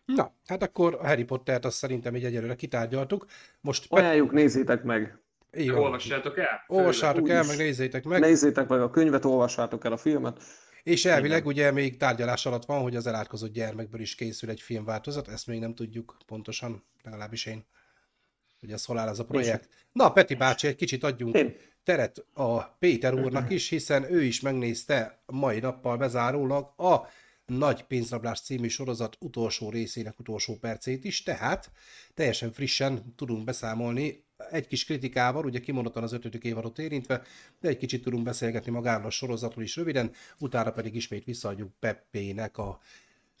Na, 0.04 0.34
hát 0.46 0.62
akkor 0.62 0.94
a 0.94 1.06
Harry 1.06 1.24
Pottert 1.24 1.64
azt 1.64 1.76
szerintem 1.76 2.16
így 2.16 2.24
egyelőre 2.24 2.54
kitárgyaltuk. 2.54 3.26
Most 3.60 3.86
Ajánljuk, 3.88 4.26
Pet... 4.26 4.36
nézzétek 4.36 4.82
meg! 4.82 5.18
Igen. 5.52 5.78
Olvassátok 5.78 6.38
el! 6.38 6.64
Olvassátok 6.66 7.28
el, 7.28 7.44
meg 7.44 7.56
nézzétek 7.56 8.04
meg! 8.04 8.20
Nézzétek 8.20 8.68
meg 8.68 8.80
a 8.80 8.90
könyvet, 8.90 9.24
olvassátok 9.24 9.84
el 9.84 9.92
a 9.92 9.96
filmet. 9.96 10.42
És 10.82 11.04
elvileg 11.04 11.38
Igen. 11.38 11.52
ugye 11.52 11.70
még 11.70 11.96
tárgyalás 11.96 12.46
alatt 12.46 12.64
van, 12.64 12.82
hogy 12.82 12.96
az 12.96 13.06
elátkozott 13.06 13.52
gyermekből 13.52 14.00
is 14.00 14.14
készül 14.14 14.50
egy 14.50 14.60
filmváltozat, 14.60 15.28
ezt 15.28 15.46
még 15.46 15.60
nem 15.60 15.74
tudjuk 15.74 16.16
pontosan, 16.26 16.84
legalábbis 17.02 17.46
én 17.46 17.64
hogy 18.62 18.72
ez 18.72 18.84
hol 18.84 18.98
áll 18.98 19.08
ez 19.08 19.18
a 19.18 19.24
projekt. 19.24 19.68
Na, 19.92 20.12
Peti 20.12 20.34
bácsi, 20.34 20.66
egy 20.66 20.76
kicsit 20.76 21.04
adjunk 21.04 21.34
Én. 21.34 21.56
teret 21.84 22.24
a 22.34 22.62
Péter 22.62 23.14
úrnak 23.14 23.50
is, 23.50 23.68
hiszen 23.68 24.12
ő 24.12 24.22
is 24.22 24.40
megnézte 24.40 25.22
mai 25.26 25.58
nappal 25.58 25.96
bezárólag 25.96 26.72
a 26.80 27.06
Nagy 27.46 27.82
pénzrablás 27.82 28.40
című 28.40 28.68
sorozat 28.68 29.16
utolsó 29.20 29.70
részének 29.70 30.18
utolsó 30.18 30.56
percét 30.56 31.04
is, 31.04 31.22
tehát 31.22 31.70
teljesen 32.14 32.52
frissen 32.52 33.14
tudunk 33.16 33.44
beszámolni 33.44 34.24
egy 34.50 34.66
kis 34.66 34.84
kritikával, 34.84 35.44
ugye 35.44 35.60
kimondottan 35.60 36.02
az 36.02 36.12
ötödik 36.12 36.44
évadot 36.44 36.78
érintve, 36.78 37.22
de 37.60 37.68
egy 37.68 37.76
kicsit 37.76 38.02
tudunk 38.02 38.24
beszélgetni 38.24 38.70
magáról 38.70 39.06
a 39.06 39.10
sorozatról 39.10 39.64
is 39.64 39.76
röviden, 39.76 40.10
utána 40.38 40.70
pedig 40.70 40.94
ismét 40.94 41.24
visszaadjuk 41.24 41.72
Peppének 41.78 42.58
a 42.58 42.80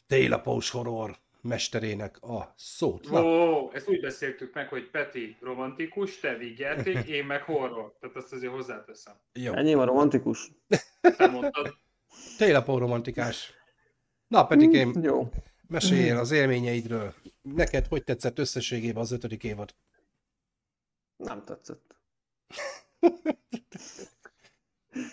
télapós 0.06 0.70
horror 0.70 1.18
mesterének 1.42 2.22
a 2.22 2.54
szót. 2.56 3.10
Ó, 3.10 3.16
oh, 3.16 3.74
ezt 3.74 3.88
úgy 3.88 4.00
beszéltük 4.00 4.54
meg, 4.54 4.68
hogy 4.68 4.90
Peti 4.90 5.36
romantikus, 5.40 6.20
te 6.20 6.36
vigyáték, 6.36 7.08
én 7.16 7.24
meg 7.24 7.42
horror. 7.42 7.96
Tehát 8.00 8.16
azt 8.16 8.32
azért 8.32 8.52
hozzáteszem. 8.52 9.14
Jó. 9.32 9.52
Ennyi 9.52 9.74
a 9.74 9.84
romantikus. 9.84 10.50
Te 11.00 11.26
mondtad. 11.26 11.74
Télapó 12.38 12.78
romantikás. 12.78 13.52
Na, 14.26 14.46
Petikém, 14.46 14.88
mm, 14.98 15.02
jó. 15.02 15.28
meséljél 15.68 16.18
az 16.24 16.30
élményeidről. 16.30 17.14
Neked 17.42 17.86
hogy 17.86 18.04
tetszett 18.04 18.38
összességében 18.38 19.02
az 19.02 19.12
ötödik 19.12 19.44
évad? 19.44 19.74
Nem 21.16 21.44
tetszett. 21.44 21.96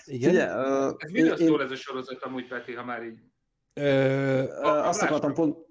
Igen? 0.05 0.29
Ugye, 0.29 0.55
uh, 0.55 0.95
ez 0.97 1.11
miről 1.11 1.37
én, 1.37 1.47
szól 1.47 1.61
ez 1.61 1.71
a 1.71 1.75
sorozat 1.75 2.23
amúgy, 2.23 2.47
Peti, 2.47 2.73
ha 2.73 2.83
már 2.83 3.03
így... 3.03 3.19
Ö, 3.73 4.61
a, 4.61 4.87
azt 4.87 5.01
akartam 5.01 5.33
pont, 5.33 5.68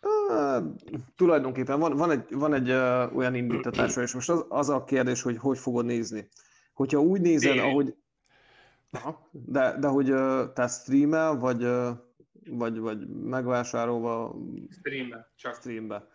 Uh, 0.00 0.64
tulajdonképpen 1.16 1.78
van, 1.78 1.96
van 1.96 2.10
egy, 2.10 2.34
van 2.34 2.54
egy 2.54 2.70
uh, 2.70 3.16
olyan 3.16 3.34
indítatása, 3.34 4.02
és 4.02 4.14
most 4.14 4.30
az, 4.30 4.44
az 4.48 4.68
a 4.68 4.84
kérdés, 4.84 5.22
hogy 5.22 5.38
hogy 5.38 5.58
fogod 5.58 5.84
nézni. 5.84 6.28
Hogyha 6.72 7.00
úgy 7.00 7.20
nézed, 7.20 7.54
é. 7.54 7.58
ahogy... 7.58 7.96
Aha, 8.90 9.28
de, 9.30 9.78
de 9.78 9.86
hogy 9.86 10.10
uh, 10.10 10.52
te 10.52 10.66
streamel, 10.66 11.36
vagy, 11.36 11.64
uh, 11.64 11.88
vagy, 12.50 12.78
vagy 12.78 13.08
megvásárolva... 13.08 14.34
Streambe, 14.70 15.32
csak. 15.36 15.54
Streambe. 15.54 16.08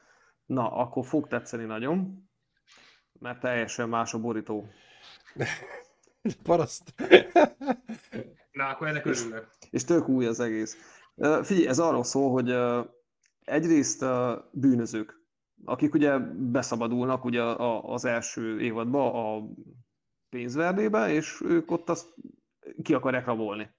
Na, 0.45 0.71
akkor 0.71 1.05
fog 1.05 1.27
tetszeni 1.27 1.63
nagyon, 1.63 2.29
mert 3.19 3.39
teljesen 3.39 3.89
más 3.89 4.13
a 4.13 4.19
borító. 4.19 4.67
Paraszt. 6.43 6.93
Na, 8.51 8.67
akkor 8.67 8.87
ennek 8.87 9.05
örülök. 9.05 9.47
És, 9.59 9.67
és 9.69 9.83
tök 9.83 10.07
új 10.07 10.25
az 10.25 10.39
egész. 10.39 10.77
Uh, 11.15 11.43
figyelj, 11.43 11.67
ez 11.67 11.79
arról 11.79 12.03
szól, 12.03 12.31
hogy 12.31 12.49
uh, 12.49 12.85
egyrészt 13.45 14.01
a 14.01 14.49
bűnözők, 14.53 15.21
akik 15.65 15.93
ugye 15.93 16.17
beszabadulnak 16.51 17.25
ugye 17.25 17.41
az 17.81 18.05
első 18.05 18.61
évadba 18.61 19.35
a 19.35 19.49
pénzverdébe, 20.29 21.13
és 21.13 21.41
ők 21.45 21.71
ott 21.71 21.89
azt 21.89 22.13
ki 22.83 22.93
akarják 22.93 23.25
rabolni. 23.25 23.69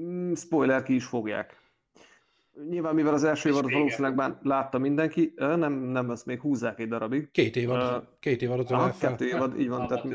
Mm, 0.00 0.32
spoiler, 0.32 0.82
ki 0.82 0.94
is 0.94 1.04
fogják. 1.04 1.56
Nyilván, 2.68 2.94
mivel 2.94 3.14
az 3.14 3.24
első 3.24 3.48
évadot 3.48 3.72
valószínűleg 3.72 4.14
már 4.14 4.38
látta 4.42 4.78
mindenki, 4.78 5.32
nem, 5.36 5.72
nem, 5.72 6.10
ezt 6.10 6.26
még 6.26 6.40
húzzák 6.40 6.78
egy 6.78 6.88
darabig. 6.88 7.30
Két 7.30 7.56
évad. 7.56 7.96
Uh, 7.96 8.08
két 8.20 8.42
évadot 8.42 8.70
aha, 8.70 8.94
kettő 8.98 9.26
évad, 9.26 9.60
így 9.60 9.68
van. 9.68 9.86
Tehát, 9.86 10.06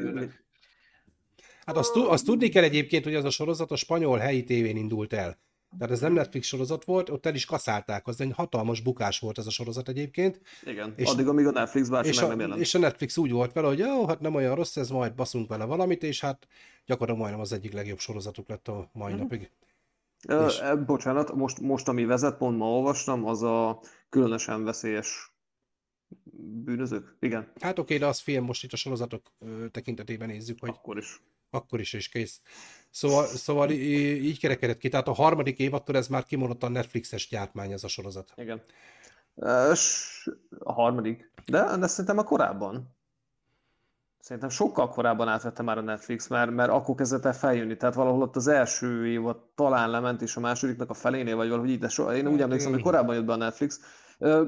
hát 1.66 1.78
azt, 1.78 1.95
azt 1.95 2.26
tudni 2.26 2.49
kell 2.49 2.64
egyébként, 2.64 3.03
hogy 3.03 3.16
az 3.16 3.24
a 3.24 3.30
sorozat 3.30 3.72
a 3.72 3.76
spanyol 3.76 4.18
helyi 4.18 4.43
tévén 4.43 4.78
indult 4.78 5.14
el. 5.14 5.38
Tehát 5.78 5.93
ez 5.93 5.99
nem 5.99 6.13
Netflix 6.13 6.47
sorozat 6.47 6.86
volt, 6.86 7.09
ott 7.09 7.26
el 7.26 7.36
is 7.36 7.45
kaszálták, 7.45 8.07
az 8.07 8.21
egy 8.21 8.32
hatalmas 8.34 8.82
bukás 8.82 9.19
volt 9.19 9.38
ez 9.38 9.47
a 9.47 9.49
sorozat 9.49 9.89
egyébként. 9.89 10.41
Igen, 10.63 10.93
és, 10.95 11.09
addig, 11.09 11.28
amíg 11.28 11.45
a 11.45 11.51
Netflix 11.51 11.89
bárki 11.89 12.07
és 12.07 12.19
meg 12.19 12.30
nem 12.30 12.39
jelent. 12.39 12.59
És 12.59 12.76
a 12.76 12.80
Netflix 12.80 13.17
úgy 13.17 13.32
volt 13.32 13.53
vele, 13.53 13.67
hogy 13.67 13.80
jó, 13.80 14.07
hát 14.07 14.19
nem 14.19 14.36
olyan 14.36 14.55
rossz, 14.55 14.78
ez 14.78 14.89
majd 14.89 15.15
baszunk 15.15 15.49
vele 15.49 15.65
valamit, 15.65 16.03
és 16.03 16.19
hát 16.19 16.47
gyakorlatilag 16.86 17.19
majdnem 17.19 17.41
az 17.41 17.53
egyik 17.53 17.74
legjobb 17.74 17.99
sorozatuk 17.99 18.49
lett 18.49 18.67
a 18.67 18.89
mai 18.93 19.11
mm-hmm. 19.11 19.21
napig. 19.21 19.51
Ö, 20.28 20.45
és... 20.45 20.59
e, 20.59 20.76
bocsánat, 20.76 21.34
most, 21.34 21.59
most 21.59 21.88
ami 21.88 22.05
vezet, 22.05 22.38
pont 22.38 22.57
ma 22.57 22.65
olvastam, 22.65 23.26
az 23.26 23.43
a 23.43 23.80
különösen 24.09 24.63
veszélyes 24.63 25.34
bűnözők. 26.63 27.15
Igen. 27.19 27.51
Hát 27.59 27.80
oké, 27.80 27.97
de 27.97 28.05
az 28.05 28.19
film 28.19 28.45
most 28.45 28.63
itt 28.63 28.74
a 28.74 28.78
sorozatok 28.78 29.32
tekintetében 29.71 30.28
nézzük, 30.28 30.59
hogy... 30.59 30.69
Akkor 30.69 30.97
is. 30.97 31.21
Akkor 31.54 31.80
is, 31.80 31.93
és 31.93 32.10
kész. 32.10 32.41
Szóval, 32.89 33.26
szóval 33.26 33.70
így 33.70 34.39
kerekedett 34.39 34.78
ki. 34.78 34.89
Tehát 34.89 35.08
a 35.08 35.14
harmadik 35.14 35.60
évattól 35.60 35.95
ez 35.95 36.08
már 36.08 36.24
kimondottan 36.26 36.72
Netflixes 36.72 37.28
gyártmány 37.28 37.72
ez 37.72 37.84
a 37.84 37.88
sorozat. 37.88 38.34
Igen. 38.36 38.62
A 40.60 40.74
harmadik. 40.74 41.32
De, 41.45 41.78
de 41.78 41.88
szerintem 41.88 42.18
a 42.18 42.24
korábban. 42.24 42.95
Szerintem 44.20 44.49
sokkal 44.49 44.89
korábban 44.89 45.28
átvette 45.28 45.64
már 45.64 45.78
a 45.78 45.82
Netflix, 45.82 46.28
mert, 46.28 46.51
mert 46.51 46.70
akkor 46.70 46.95
kezdett 46.95 47.26
el 47.26 47.34
feljönni. 47.34 47.78
Tehát 47.78 47.95
valahol 47.95 48.22
ott 48.22 48.36
az 48.36 48.47
első 48.47 49.08
évad 49.08 49.38
talán 49.56 49.89
lement, 49.89 50.22
és 50.22 50.36
a 50.36 50.39
másodiknak 50.39 50.89
a 50.89 50.93
felénél, 50.93 51.36
vagy 51.36 51.49
valahogy 51.49 51.70
így, 51.70 51.80
de 51.80 51.89
so, 51.89 52.12
én 52.12 52.28
úgy 52.28 52.41
emlékszem, 52.41 52.72
hogy 52.72 52.82
korábban 52.82 53.16
jött 53.16 53.26
be 53.26 53.34
a 53.34 53.36
Netflix, 53.36 53.80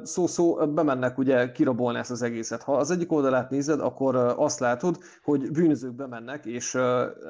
szó-szó 0.04 0.56
bemennek 0.74 1.18
ugye 1.18 1.52
kirabolni 1.52 2.00
ezt 2.00 2.12
az 2.12 2.22
egészet. 2.22 2.64
Ha 2.64 2.78
az 2.78 2.92
egyik 2.92 3.12
oldalát 3.12 3.50
nézed, 3.50 3.80
akkor 3.80 4.16
azt 4.38 4.60
látod, 4.60 4.98
hogy 5.24 5.52
bűnözők 5.52 5.94
bemennek, 5.94 6.46
és 6.46 6.74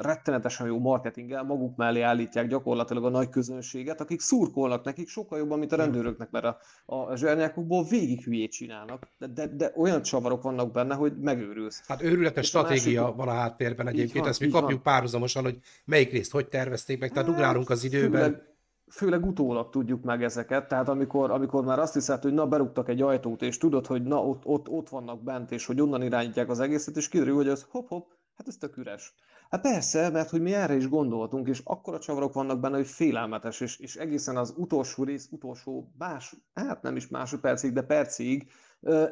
rettenetesen 0.02 0.68
jó 0.68 0.80
marketinggel 0.80 1.44
maguk 1.44 1.76
mellé 1.76 2.02
állítják 2.02 2.48
gyakorlatilag 2.48 3.06
a 3.06 3.10
nagy 3.10 3.30
közönséget, 3.30 4.02
akik 4.02 4.22
szurkolnak 4.22 4.84
nekik 4.84 5.08
sokkal 5.08 5.38
jobban, 5.38 5.60
mint 5.60 5.72
a 5.72 5.76
rendőröknek, 5.76 6.32
mert 6.32 6.46
a, 6.46 6.58
a 6.86 7.16
zsernyákokból 7.16 7.84
végig 7.84 8.24
hülyét 8.24 8.52
csinálnak. 8.52 9.08
De, 9.18 9.28
de, 9.28 9.48
de 9.48 9.72
olyan 9.76 10.02
csavarok 10.02 10.42
vannak 10.42 10.72
benne, 10.72 10.96
hogy 10.96 11.14
megőrülsz. 11.20 11.84
Hát 11.88 12.02
őrületes 12.02 12.46
stratégia 12.46 13.02
másik... 13.02 13.16
van 13.16 13.28
a 13.28 13.32
háttérben 13.32 13.88
egyébként, 13.88 14.20
van, 14.20 14.28
ezt 14.28 14.40
mi 14.40 14.48
kapjuk 14.48 14.84
van. 14.84 14.94
párhuzamosan, 14.94 15.44
hogy 15.44 15.58
melyik 15.86 16.12
részt 16.12 16.32
hogy 16.32 16.48
tervezték 16.48 17.00
meg, 17.00 17.12
tehát 17.12 17.28
hát, 17.28 17.36
ugrálunk 17.36 17.70
az 17.70 17.84
időben. 17.84 18.24
Főleg, 18.24 18.55
főleg 18.92 19.26
utólag 19.26 19.70
tudjuk 19.70 20.04
meg 20.04 20.24
ezeket, 20.24 20.68
tehát 20.68 20.90
amikor, 20.90 21.32
amikor 21.32 21.64
már 21.64 21.80
azt 21.80 21.94
hiszed, 21.94 22.22
hogy 22.22 22.34
na 22.34 22.48
berúgtak 22.48 22.90
egy 22.90 23.02
ajtót, 23.02 23.42
és 23.42 23.58
tudod, 23.58 23.86
hogy 23.86 24.04
na 24.04 24.26
ott, 24.26 24.46
ott, 24.46 24.70
ott 24.70 24.90
vannak 24.90 25.24
bent, 25.24 25.52
és 25.52 25.66
hogy 25.66 25.82
onnan 25.82 26.02
irányítják 26.02 26.50
az 26.50 26.60
egészet, 26.60 26.96
és 26.96 27.10
kiderül, 27.10 27.36
hogy 27.36 27.48
az 27.48 27.66
hop-hop, 27.70 28.08
hát 28.36 28.48
ez 28.48 28.58
tök 28.58 28.78
üres. 28.78 29.14
Hát 29.50 29.62
persze, 29.62 30.10
mert 30.10 30.30
hogy 30.30 30.42
mi 30.42 30.54
erre 30.54 30.76
is 30.76 30.90
gondoltunk, 30.90 31.48
és 31.48 31.62
akkora 31.64 32.00
csavarok 32.00 32.34
vannak 32.34 32.60
benne, 32.60 32.76
hogy 32.76 32.88
félelmetes, 32.88 33.60
és, 33.60 33.80
és 33.80 33.96
egészen 33.96 34.38
az 34.38 34.54
utolsó 34.58 35.04
rész, 35.04 35.28
utolsó 35.32 35.92
más, 35.98 36.36
hát 36.54 36.82
nem 36.82 36.96
is 36.96 37.08
másodpercig, 37.08 37.74
de 37.74 37.82
percig 37.82 38.52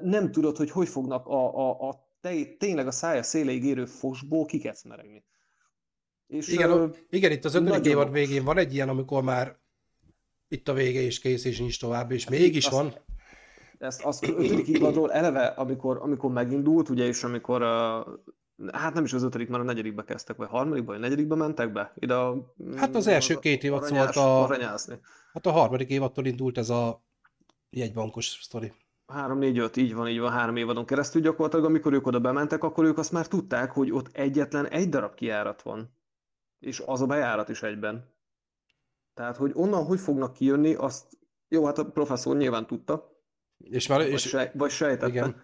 nem 0.01 0.31
tudod, 0.31 0.57
hogy 0.57 0.71
hogy 0.71 0.87
fognak 0.87 1.27
a, 1.27 1.69
a, 1.69 1.89
a 1.89 2.07
tényleg 2.57 2.87
a 2.87 2.91
szája 2.91 3.23
széleig 3.23 3.63
érő 3.63 3.85
fosból 3.85 4.45
kikecmeregni. 4.45 5.23
És, 6.27 6.47
igen, 6.47 6.69
ö, 6.69 6.87
igen, 7.09 7.31
itt 7.31 7.45
az 7.45 7.55
ötödik 7.55 7.85
évad 7.85 8.11
végén 8.11 8.43
van 8.43 8.57
egy 8.57 8.73
ilyen, 8.73 8.89
amikor 8.89 9.23
már 9.23 9.61
itt 10.53 10.67
a 10.67 10.73
vége 10.73 10.99
is 10.99 11.19
kész, 11.19 11.45
és 11.45 11.59
nincs 11.59 11.79
tovább, 11.79 12.11
és 12.11 12.23
hát 12.23 12.33
mégis 12.33 12.65
azt, 12.65 12.75
van. 12.75 12.93
Ezt 13.77 14.03
az 14.03 14.23
ötödik 14.23 14.67
évadról 14.67 15.11
eleve, 15.11 15.45
amikor, 15.45 15.97
amikor 16.01 16.31
megindult, 16.31 16.89
ugye, 16.89 17.05
és 17.05 17.23
amikor 17.23 17.61
Hát 18.71 18.93
nem 18.93 19.03
is 19.03 19.13
az 19.13 19.23
ötödik, 19.23 19.49
mert 19.49 19.63
a 19.63 19.65
negyedikbe 19.65 20.03
kezdtek, 20.03 20.35
vagy 20.35 20.47
harmadikba, 20.47 20.91
vagy 20.91 21.01
negyedikbe 21.01 21.35
mentek 21.35 21.71
be? 21.71 21.93
Ide 21.95 22.13
a, 22.15 22.53
hát 22.75 22.95
az 22.95 23.07
első 23.07 23.35
két 23.35 23.63
évad 23.63 23.83
szólt 23.83 24.15
a... 24.15 24.57
Hát 25.33 25.45
a 25.45 25.51
harmadik 25.51 25.89
évattól 25.89 26.25
indult 26.25 26.57
ez 26.57 26.69
a 26.69 27.03
jegybankos 27.69 28.25
sztori. 28.25 28.73
3-4-5, 29.07 29.77
így 29.77 29.93
van, 29.93 30.07
így 30.07 30.19
van, 30.19 30.31
három 30.31 30.55
évadon 30.55 30.85
keresztül 30.85 31.21
gyakorlatilag, 31.21 31.65
amikor 31.65 31.93
ők 31.93 32.07
oda 32.07 32.19
bementek, 32.19 32.63
akkor 32.63 32.85
ők 32.85 32.97
azt 32.97 33.11
már 33.11 33.27
tudták, 33.27 33.71
hogy 33.71 33.91
ott 33.91 34.15
egyetlen 34.15 34.67
egy 34.67 34.89
darab 34.89 35.13
kiárat 35.13 35.61
van. 35.61 35.97
És 36.59 36.83
az 36.85 37.01
a 37.01 37.05
bejárat 37.05 37.49
is 37.49 37.63
egyben. 37.63 38.12
Tehát, 39.13 39.37
hogy 39.37 39.51
onnan 39.53 39.85
hogy 39.85 39.99
fognak 39.99 40.33
kijönni, 40.33 40.73
azt 40.73 41.17
jó, 41.47 41.65
hát 41.65 41.77
a 41.77 41.85
professzor 41.85 42.37
nyilván 42.37 42.67
tudta, 42.67 43.11
és 43.57 43.87
már, 43.87 43.99
vagy, 43.99 44.07
és, 44.07 44.21
sej, 44.21 44.51
vagy 44.53 44.69
sejtette. 44.69 45.07
Igen. 45.07 45.41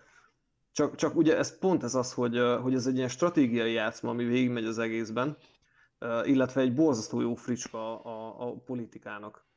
Csak, 0.72 0.96
csak 0.96 1.16
ugye 1.16 1.38
ez 1.38 1.58
pont 1.58 1.84
ez 1.84 1.96
az, 1.96 2.14
hogy, 2.14 2.40
hogy 2.62 2.74
ez 2.74 2.88
egy 2.88 2.96
ilyen 2.96 3.08
stratégiai 3.08 3.72
játszma, 3.72 4.10
ami 4.10 4.24
végigmegy 4.24 4.66
az 4.66 4.78
egészben, 4.78 5.38
illetve 6.24 6.62
egy 6.62 6.74
borzasztó 6.74 7.22
jó 7.22 7.36
fricska 7.36 8.04
a, 8.04 8.48
a 8.48 8.54
politikának. 8.66 9.48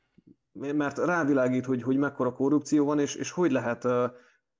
Mert 0.52 0.98
rávilágít, 0.98 1.64
hogy, 1.64 1.82
hogy 1.82 1.96
mekkora 1.96 2.32
korrupció 2.32 2.84
van, 2.84 2.98
és, 2.98 3.14
és 3.14 3.30
hogy 3.30 3.52
lehet 3.52 3.88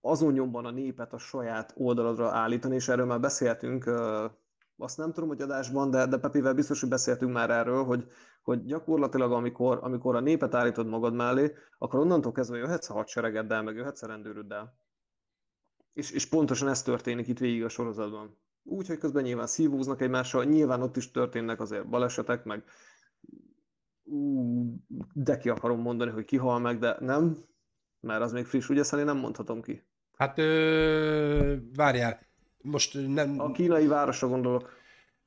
azon 0.00 0.32
nyomban 0.32 0.64
a 0.64 0.70
népet 0.70 1.12
a 1.12 1.18
saját 1.18 1.72
oldaladra 1.76 2.30
állítani, 2.30 2.74
és 2.74 2.88
erről 2.88 3.06
már 3.06 3.20
beszéltünk, 3.20 3.90
azt 4.76 4.96
nem 4.96 5.12
tudom, 5.12 5.28
hogy 5.28 5.40
adásban, 5.40 5.90
de, 5.90 6.06
de 6.06 6.18
Pepivel 6.18 6.54
biztos, 6.54 6.80
hogy 6.80 6.88
beszéltünk 6.88 7.32
már 7.32 7.50
erről, 7.50 7.84
hogy, 7.84 8.06
hogy 8.42 8.64
gyakorlatilag 8.64 9.32
amikor, 9.32 9.78
amikor 9.82 10.16
a 10.16 10.20
népet 10.20 10.54
állítod 10.54 10.86
magad 10.86 11.14
mellé, 11.14 11.52
akkor 11.78 12.00
onnantól 12.00 12.32
kezdve 12.32 12.56
jöhetsz 12.56 12.90
a 12.90 12.92
hadseregeddel, 12.92 13.62
meg 13.62 13.74
jöhetsz 13.74 14.02
a 14.02 14.06
rendőröddel. 14.06 14.74
És, 15.92 16.10
és 16.10 16.28
pontosan 16.28 16.68
ez 16.68 16.82
történik 16.82 17.28
itt 17.28 17.38
végig 17.38 17.64
a 17.64 17.68
sorozatban. 17.68 18.38
Úgy, 18.62 18.86
hogy 18.86 18.98
közben 18.98 19.22
nyilván 19.22 19.46
szívóznak 19.46 20.00
egymással, 20.00 20.44
nyilván 20.44 20.82
ott 20.82 20.96
is 20.96 21.10
történnek 21.10 21.60
azért 21.60 21.88
balesetek, 21.88 22.44
meg 22.44 22.64
ú, 24.04 24.76
de 25.12 25.38
ki 25.38 25.48
akarom 25.48 25.80
mondani, 25.80 26.10
hogy 26.10 26.24
kihal 26.24 26.58
meg, 26.58 26.78
de 26.78 26.96
nem, 27.00 27.36
mert 28.00 28.22
az 28.22 28.32
még 28.32 28.44
friss, 28.44 28.68
ugye 28.68 28.82
Szeli, 28.82 29.02
nem 29.02 29.16
mondhatom 29.16 29.62
ki. 29.62 29.82
Hát 30.16 30.38
ö, 30.38 31.56
várjál, 31.76 32.20
most 32.62 33.08
nem... 33.08 33.40
A 33.40 33.50
kínai 33.50 33.86
városra 33.86 34.28
gondolok. 34.28 34.80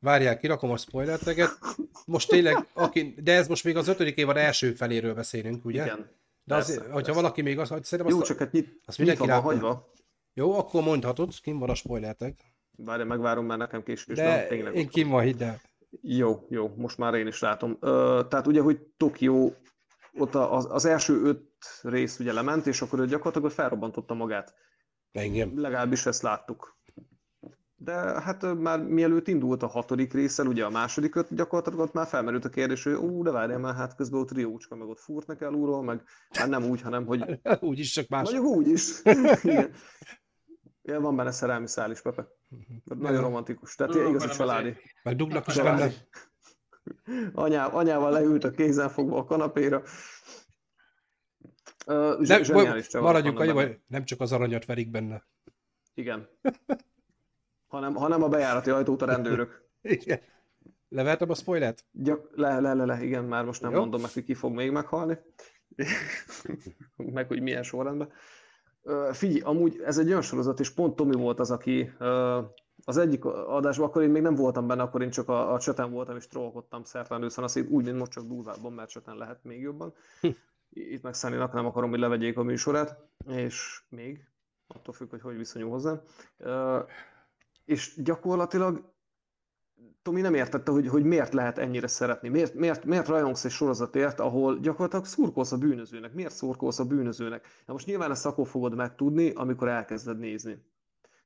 Várjál, 0.05 0.37
kirakom 0.37 0.71
a 0.71 0.77
spoilerteket. 0.77 1.57
Most 2.05 2.29
tényleg, 2.29 2.67
aki, 2.73 3.15
de 3.23 3.33
ez 3.33 3.47
most 3.47 3.63
még 3.63 3.77
az 3.77 3.87
ötödik 3.87 4.17
évad 4.17 4.37
első 4.37 4.73
feléről 4.73 5.13
beszélünk, 5.13 5.65
ugye? 5.65 5.83
Igen. 5.83 5.97
De 6.43 6.55
persze, 6.55 6.71
azért, 6.71 6.83
hogyha 6.83 6.95
persze. 6.99 7.21
valaki 7.21 7.41
még 7.41 7.59
azt, 7.59 7.71
hogy 7.71 7.83
szerintem 7.83 8.13
Jó, 8.13 8.21
azt, 8.21 8.29
csak 8.29 8.39
hát 8.39 8.51
nyit, 8.51 8.81
azt 8.85 8.97
mindenki 8.97 9.27
van 9.27 9.41
hagyva. 9.41 9.91
Jó, 10.33 10.57
akkor 10.57 10.83
mondhatod, 10.83 11.39
kim 11.41 11.59
van 11.59 11.69
a 11.69 11.75
spoilertek. 11.75 12.39
Várj, 12.77 13.03
megvárom, 13.03 13.45
mert 13.45 13.59
nekem 13.59 13.83
később. 13.83 14.15
De 14.15 14.47
tényleg 14.47 14.75
én 14.75 14.87
kim 14.87 15.09
van, 15.09 15.23
hidd 15.23 15.43
el. 15.43 15.61
Jó, 16.01 16.45
jó, 16.49 16.73
most 16.75 16.97
már 16.97 17.13
én 17.13 17.27
is 17.27 17.39
látom. 17.39 17.77
Ö, 17.79 18.21
tehát 18.29 18.47
ugye, 18.47 18.61
hogy 18.61 18.79
Tokió, 18.97 19.55
ott 20.13 20.35
az, 20.35 20.67
az 20.69 20.85
első 20.85 21.23
öt 21.23 21.41
rész 21.81 22.19
ugye 22.19 22.33
lement, 22.33 22.67
és 22.67 22.81
akkor 22.81 22.99
ő 22.99 23.05
gyakorlatilag 23.05 23.51
felrobbantotta 23.51 24.13
magát. 24.13 24.53
Engem. 25.11 25.59
Legalábbis 25.59 26.05
ezt 26.05 26.21
láttuk. 26.21 26.74
De 27.85 28.21
hát 28.21 28.53
már 28.53 28.83
mielőtt 28.83 29.27
indult 29.27 29.63
a 29.63 29.67
hatodik 29.67 30.13
részen, 30.13 30.47
ugye 30.47 30.65
a 30.65 30.69
második 30.69 31.15
öt 31.15 31.35
gyakorlatilag 31.35 31.79
ott 31.79 31.93
már 31.93 32.07
felmerült 32.07 32.45
a 32.45 32.49
kérdés, 32.49 32.83
hogy 32.83 32.93
ú, 32.93 33.23
de 33.23 33.31
várjál 33.31 33.59
már, 33.59 33.75
hát 33.75 33.95
közben 33.95 34.19
ott 34.19 34.31
Riócska 34.31 34.75
meg 34.75 34.87
ott 34.87 34.99
fúrtnak 34.99 35.41
el 35.41 35.53
úrról, 35.53 35.83
meg 35.83 36.03
hát 36.29 36.47
nem 36.47 36.63
úgy, 36.63 36.81
hanem 36.81 37.05
hogy... 37.05 37.39
úgy 37.59 37.79
is, 37.79 37.91
csak 37.91 38.07
más. 38.07 38.31
Mondjuk 38.31 38.55
úgy 38.55 38.67
is. 38.67 39.01
Igen. 39.43 39.71
Ja, 40.81 40.99
van 40.99 41.15
benne 41.15 41.31
szerelmi 41.31 41.67
szál 41.67 41.91
is, 41.91 42.01
Pepe. 42.01 42.27
Nagyon 42.83 43.21
romantikus. 43.21 43.75
Tehát 43.75 43.93
Dugnak 43.93 44.09
igazi 44.09 44.37
családi. 44.37 44.75
Meg 45.03 45.15
dugnak 45.15 45.47
is 45.47 45.55
benne. 45.55 45.91
Anyá, 47.33 47.65
anyával 47.65 48.11
leült 48.11 48.43
a 48.43 48.51
kézen 48.51 48.89
fogva 48.89 49.17
a 49.17 49.23
kanapéra. 49.23 49.83
Uh, 51.85 52.19
nem, 52.19 52.41
maradjunk 53.01 53.39
annyi, 53.39 53.51
hogy 53.51 53.79
nem 53.87 54.03
csak 54.03 54.21
az 54.21 54.31
aranyat 54.31 54.65
verik 54.65 54.89
benne. 54.91 55.27
Igen. 55.93 56.27
hanem, 57.67 57.95
hanem 57.95 58.23
a 58.23 58.27
bejárati 58.27 58.69
ajtót 58.69 59.01
a 59.01 59.05
rendőrök. 59.05 59.63
Igen. 59.81 60.19
Levertem 60.89 61.29
a 61.29 61.35
spoilert? 61.35 61.85
Gyak, 61.91 62.29
le, 62.35 62.59
le, 62.59 62.73
le, 62.73 62.85
le, 62.85 63.03
igen, 63.03 63.23
már 63.23 63.45
most 63.45 63.61
nem 63.61 63.71
Jó. 63.71 63.79
mondom 63.79 64.01
meg, 64.01 64.11
hogy 64.13 64.23
ki 64.23 64.33
fog 64.33 64.53
még 64.53 64.71
meghalni. 64.71 65.17
meg, 66.95 67.27
hogy 67.27 67.41
milyen 67.41 67.63
sorrendben. 67.63 68.11
Uh, 68.81 69.11
figyelj, 69.11 69.39
amúgy 69.39 69.81
ez 69.85 69.97
egy 69.97 70.07
olyan 70.07 70.21
sorozat, 70.21 70.59
és 70.59 70.69
pont 70.69 70.95
Tomi 70.95 71.15
volt 71.15 71.39
az, 71.39 71.51
aki 71.51 71.91
uh, 71.99 72.43
az 72.85 72.97
egyik 72.97 73.25
adásban, 73.25 73.87
akkor 73.87 74.01
én 74.01 74.09
még 74.09 74.21
nem 74.21 74.35
voltam 74.35 74.67
benne, 74.67 74.81
akkor 74.81 75.01
én 75.01 75.09
csak 75.09 75.29
a, 75.29 75.53
a 75.53 75.59
cseten 75.59 75.91
voltam, 75.91 76.15
és 76.15 76.27
trollkodtam 76.27 76.83
szertán 76.83 77.23
őszön, 77.23 77.43
azt 77.43 77.57
úgy, 77.69 77.83
mint 77.83 77.97
most 77.97 78.11
csak 78.11 78.25
durvábban, 78.25 78.73
mert 78.73 78.89
cseten 78.89 79.15
lehet 79.15 79.43
még 79.43 79.61
jobban. 79.61 79.93
Hm. 80.21 80.29
Itt 80.69 81.01
meg 81.01 81.13
Száninak 81.13 81.53
nem 81.53 81.65
akarom, 81.65 81.89
hogy 81.89 81.99
levegyék 81.99 82.37
a 82.37 82.43
műsorát, 82.43 82.97
és 83.27 83.81
még, 83.89 84.27
attól 84.67 84.93
függ, 84.93 85.09
hogy 85.09 85.21
hogy 85.21 85.37
viszonyul 85.37 85.69
hozzá. 85.69 86.01
Uh, 86.37 86.89
és 87.65 88.01
gyakorlatilag 88.03 88.93
Tomi 90.01 90.21
nem 90.21 90.33
értette, 90.33 90.71
hogy, 90.71 90.87
hogy 90.87 91.03
miért 91.03 91.33
lehet 91.33 91.57
ennyire 91.57 91.87
szeretni, 91.87 92.29
miért, 92.29 92.53
miért, 92.53 92.85
miért 92.85 93.07
rajongsz 93.07 93.45
egy 93.45 93.51
sorozatért, 93.51 94.19
ahol 94.19 94.59
gyakorlatilag 94.59 95.05
szurkolsz 95.05 95.51
a 95.51 95.57
bűnözőnek, 95.57 96.13
miért 96.13 96.33
szurkolsz 96.33 96.79
a 96.79 96.85
bűnözőnek. 96.85 97.47
Na 97.65 97.73
most 97.73 97.85
nyilván 97.85 98.11
ezt 98.11 98.25
akkor 98.25 98.47
fogod 98.47 98.75
megtudni, 98.75 99.31
amikor 99.31 99.67
elkezded 99.67 100.17
nézni. 100.17 100.65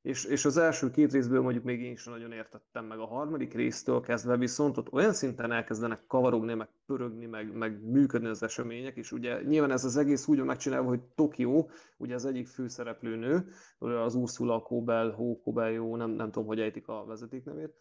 És, 0.02 0.26
és 0.26 0.46
az 0.46 0.58
első 0.58 0.92
két 0.92 1.12
részből 1.12 1.42
mondjuk 1.42 1.64
még 1.64 1.82
én 1.82 1.96
sem 1.96 2.14
nagyon 2.14 2.32
értettem 2.32 2.86
meg. 2.86 3.00
A 3.00 3.06
harmadik 3.06 3.54
résztől 3.54 4.02
kezdve 4.02 4.38
viszont 4.38 4.78
ott 4.78 4.92
olyan 4.92 5.14
szinten 5.14 5.52
elkezdenek 5.52 6.06
kavarogni, 6.08 6.54
meg 6.54 6.70
pörögni, 6.86 7.26
meg, 7.26 7.54
meg 7.54 7.84
működni 7.84 8.28
az 8.28 8.44
események, 8.44 8.96
és 8.96 9.12
ugye 9.12 9.42
nyilván 9.42 9.72
ez 9.72 9.86
az 9.86 9.98
egész 9.98 10.28
úgy 10.28 10.38
van 10.38 10.46
megcsinálva, 10.46 10.88
hogy 10.88 11.02
Tokió, 11.16 11.70
ugye 11.98 12.16
az 12.16 12.26
egyik 12.26 12.48
főszereplő 12.48 13.16
nő, 13.16 13.48
az 13.78 14.16
Ursula 14.16 14.62
Kobel, 14.62 15.12
Hó 15.12 15.42
Kobel, 15.42 15.72
jó, 15.72 15.96
nem, 15.96 16.10
nem 16.10 16.32
tudom, 16.32 16.48
hogy 16.48 16.60
ejtik 16.60 16.88
a 16.88 17.06
vezeték 17.06 17.44
nevét, 17.44 17.74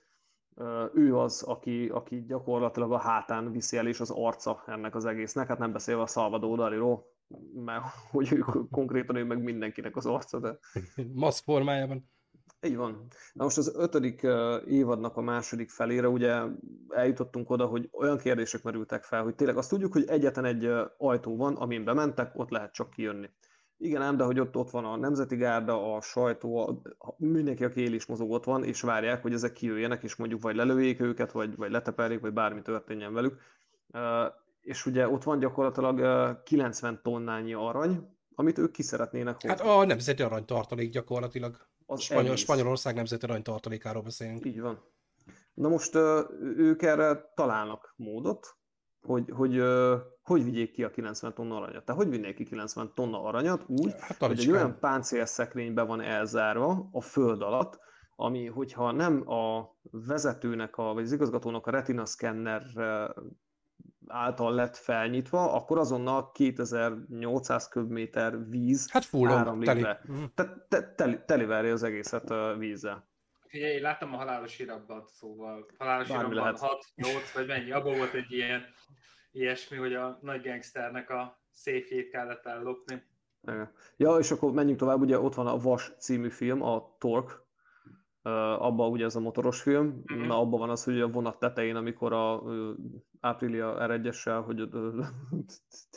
ő 0.95 1.17
az, 1.17 1.43
aki, 1.43 1.89
aki 1.89 2.25
gyakorlatilag 2.25 2.93
a 2.93 2.99
hátán 2.99 3.53
viszi 3.53 3.77
el, 3.77 3.87
és 3.87 4.01
az 4.01 4.11
arca 4.11 4.63
ennek 4.67 4.95
az 4.95 5.05
egésznek, 5.05 5.47
hát 5.49 5.59
nem 5.59 5.73
beszélve 5.73 6.03
a 6.03 6.07
Salvador 6.07 6.57
Daliról, 6.57 7.18
mert 7.55 7.85
hogy 8.11 8.33
ő 8.33 8.45
konkrétan 8.71 9.17
ő 9.17 9.25
meg 9.25 9.43
mindenkinek 9.43 9.97
az 9.97 10.07
arca, 10.07 10.39
de... 10.39 10.59
Masz 11.13 11.41
formájában. 11.41 12.11
Így 12.61 12.77
van. 12.77 13.07
Na 13.33 13.45
most 13.45 13.59
az 13.59 13.75
ötödik 13.77 14.27
évadnak 14.67 15.17
a 15.17 15.21
második 15.21 15.71
felére 15.71 16.09
ugye 16.09 16.43
eljutottunk 16.89 17.51
oda, 17.51 17.67
hogy 17.67 17.89
olyan 17.93 18.19
kérdések 18.19 18.63
merültek 18.63 19.05
fel, 19.05 19.23
hogy 19.23 19.35
tényleg 19.35 19.57
azt 19.57 19.71
tudjuk, 19.71 19.93
hogy 19.93 20.05
egyetlen 20.09 20.45
egy 20.45 20.71
ajtó 20.99 21.37
van, 21.37 21.55
amin 21.57 21.85
bementek, 21.85 22.31
ott 22.35 22.51
lehet 22.51 22.73
csak 22.73 22.91
kijönni. 22.91 23.31
Igen 23.81 24.03
ám, 24.03 24.17
de 24.17 24.25
hogy 24.25 24.41
ott, 24.41 24.57
ott 24.57 24.71
van 24.71 24.85
a 24.85 24.97
Nemzeti 24.97 25.37
Gárda, 25.37 25.95
a 25.95 26.01
sajtó, 26.01 26.59
a, 26.99 27.15
mindenki, 27.17 27.65
aki 27.65 27.81
él 27.81 27.93
is 27.93 28.07
mozog 28.07 28.31
ott 28.31 28.45
van, 28.45 28.65
és 28.65 28.81
várják, 28.81 29.23
hogy 29.23 29.33
ezek 29.33 29.53
kijöjjenek, 29.53 30.03
és 30.03 30.17
mondjuk 30.17 30.43
vagy 30.43 30.57
lelőjék 30.57 31.01
őket, 31.01 31.33
vagy, 31.33 31.57
vagy 31.57 31.71
leteperjék, 31.71 32.21
vagy 32.21 32.33
bármi 32.33 32.63
történjen 32.63 33.13
velük. 33.13 33.41
És 34.61 34.87
ugye 34.87 35.09
ott 35.09 35.23
van 35.23 35.39
gyakorlatilag 35.39 36.43
90 36.43 37.01
tonnányi 37.03 37.55
arany, 37.55 38.17
amit 38.35 38.59
ők 38.59 38.71
ki 38.71 38.83
szeretnének 38.83 39.35
hozni. 39.35 39.49
Hát 39.49 39.61
a 39.61 39.85
nemzeti 39.85 40.23
aranytartalék 40.23 40.91
gyakorlatilag. 40.91 41.57
Az 41.87 42.01
Spanyol, 42.01 42.37
Spanyolország 42.37 42.95
nemzeti 42.95 43.25
aranytartalékáról 43.25 44.03
beszélünk. 44.03 44.45
Így 44.45 44.61
van. 44.61 44.85
Na 45.55 45.69
most 45.69 45.95
ők 46.57 46.83
erre 46.83 47.33
találnak 47.35 47.95
módot, 47.97 48.57
hogy, 49.01 49.31
hogy 49.31 49.63
hogy 50.23 50.45
vigyék 50.45 50.71
ki 50.71 50.85
a 50.85 50.91
90 50.91 51.35
tonna 51.35 51.57
aranyat. 51.57 51.85
Tehát 51.85 52.03
hogy 52.03 52.11
vinnék 52.11 52.35
ki 52.35 52.45
90 52.45 52.93
tonna 52.95 53.23
aranyat 53.23 53.65
úgy, 53.67 53.95
hát, 53.99 54.19
hogy 54.19 54.39
egy 54.39 54.51
olyan 54.51 54.79
páncélszekrénybe 54.81 55.83
van 55.83 56.01
elzárva 56.01 56.89
a 56.93 57.01
föld 57.01 57.43
alatt, 57.43 57.79
ami, 58.17 58.47
hogyha 58.47 58.93
nem 58.93 59.31
a 59.31 59.77
vezetőnek, 59.91 60.77
a, 60.77 60.83
vagy 60.83 61.05
az 61.05 61.13
igazgatónak 61.13 61.67
a 61.67 61.71
retina 61.71 62.05
által 64.09 64.55
lett 64.55 64.77
felnyitva, 64.77 65.53
akkor 65.53 65.79
azonnal 65.79 66.31
2800 66.33 67.69
köbméter 67.69 68.49
víz 68.49 68.91
hát 68.91 69.09
áramlik 69.27 69.67
teli. 69.67 69.81
le. 69.81 70.01
Tehát 70.35 70.67
te, 70.69 70.95
teli, 70.95 71.19
teliverje 71.27 71.73
az 71.73 71.83
egészet 71.83 72.35
vízzel. 72.59 73.09
Figyelj, 73.47 73.73
én 73.73 73.83
láttam 73.83 74.15
a 74.15 74.17
halálos 74.17 74.59
irabbat, 74.59 75.09
szóval 75.09 75.67
halálos 75.79 76.09
irabban 76.09 76.57
6-8 76.97 77.07
vagy 77.35 77.47
mennyi, 77.47 77.71
abban 77.71 77.97
volt 77.97 78.15
egy 78.15 78.33
ilyen 78.33 78.65
ilyesmi, 79.33 79.77
hogy 79.77 79.95
a 79.95 80.19
nagy 80.23 80.43
gangsternek 80.43 81.11
a 81.11 81.43
széfjét 81.53 82.11
kellett 82.11 82.47
ellopni. 82.47 83.03
Ja, 83.97 84.17
és 84.17 84.31
akkor 84.31 84.53
menjünk 84.53 84.79
tovább, 84.79 85.01
ugye 85.01 85.21
ott 85.21 85.35
van 85.35 85.47
a 85.47 85.59
Vas 85.59 85.93
című 85.99 86.29
film, 86.29 86.63
a 86.63 86.97
Torque, 86.99 87.35
uh, 87.35 87.41
abban 88.23 88.91
ugye 88.91 89.05
ez 89.05 89.17
a 89.17 89.21
motoros 89.21 89.63
film, 89.63 89.87
mm-hmm. 90.13 90.27
na 90.27 90.41
abban 90.41 90.59
van 90.59 90.71
az, 90.71 90.85
hogy 90.85 91.01
a 91.01 91.09
vonat 91.09 91.39
tetején, 91.39 91.77
amikor 91.77 92.13
a 92.13 92.43
Aprilia 93.21 93.77
R1-essel, 93.79 94.43
hogy 94.45 94.61
uh, 94.61 95.07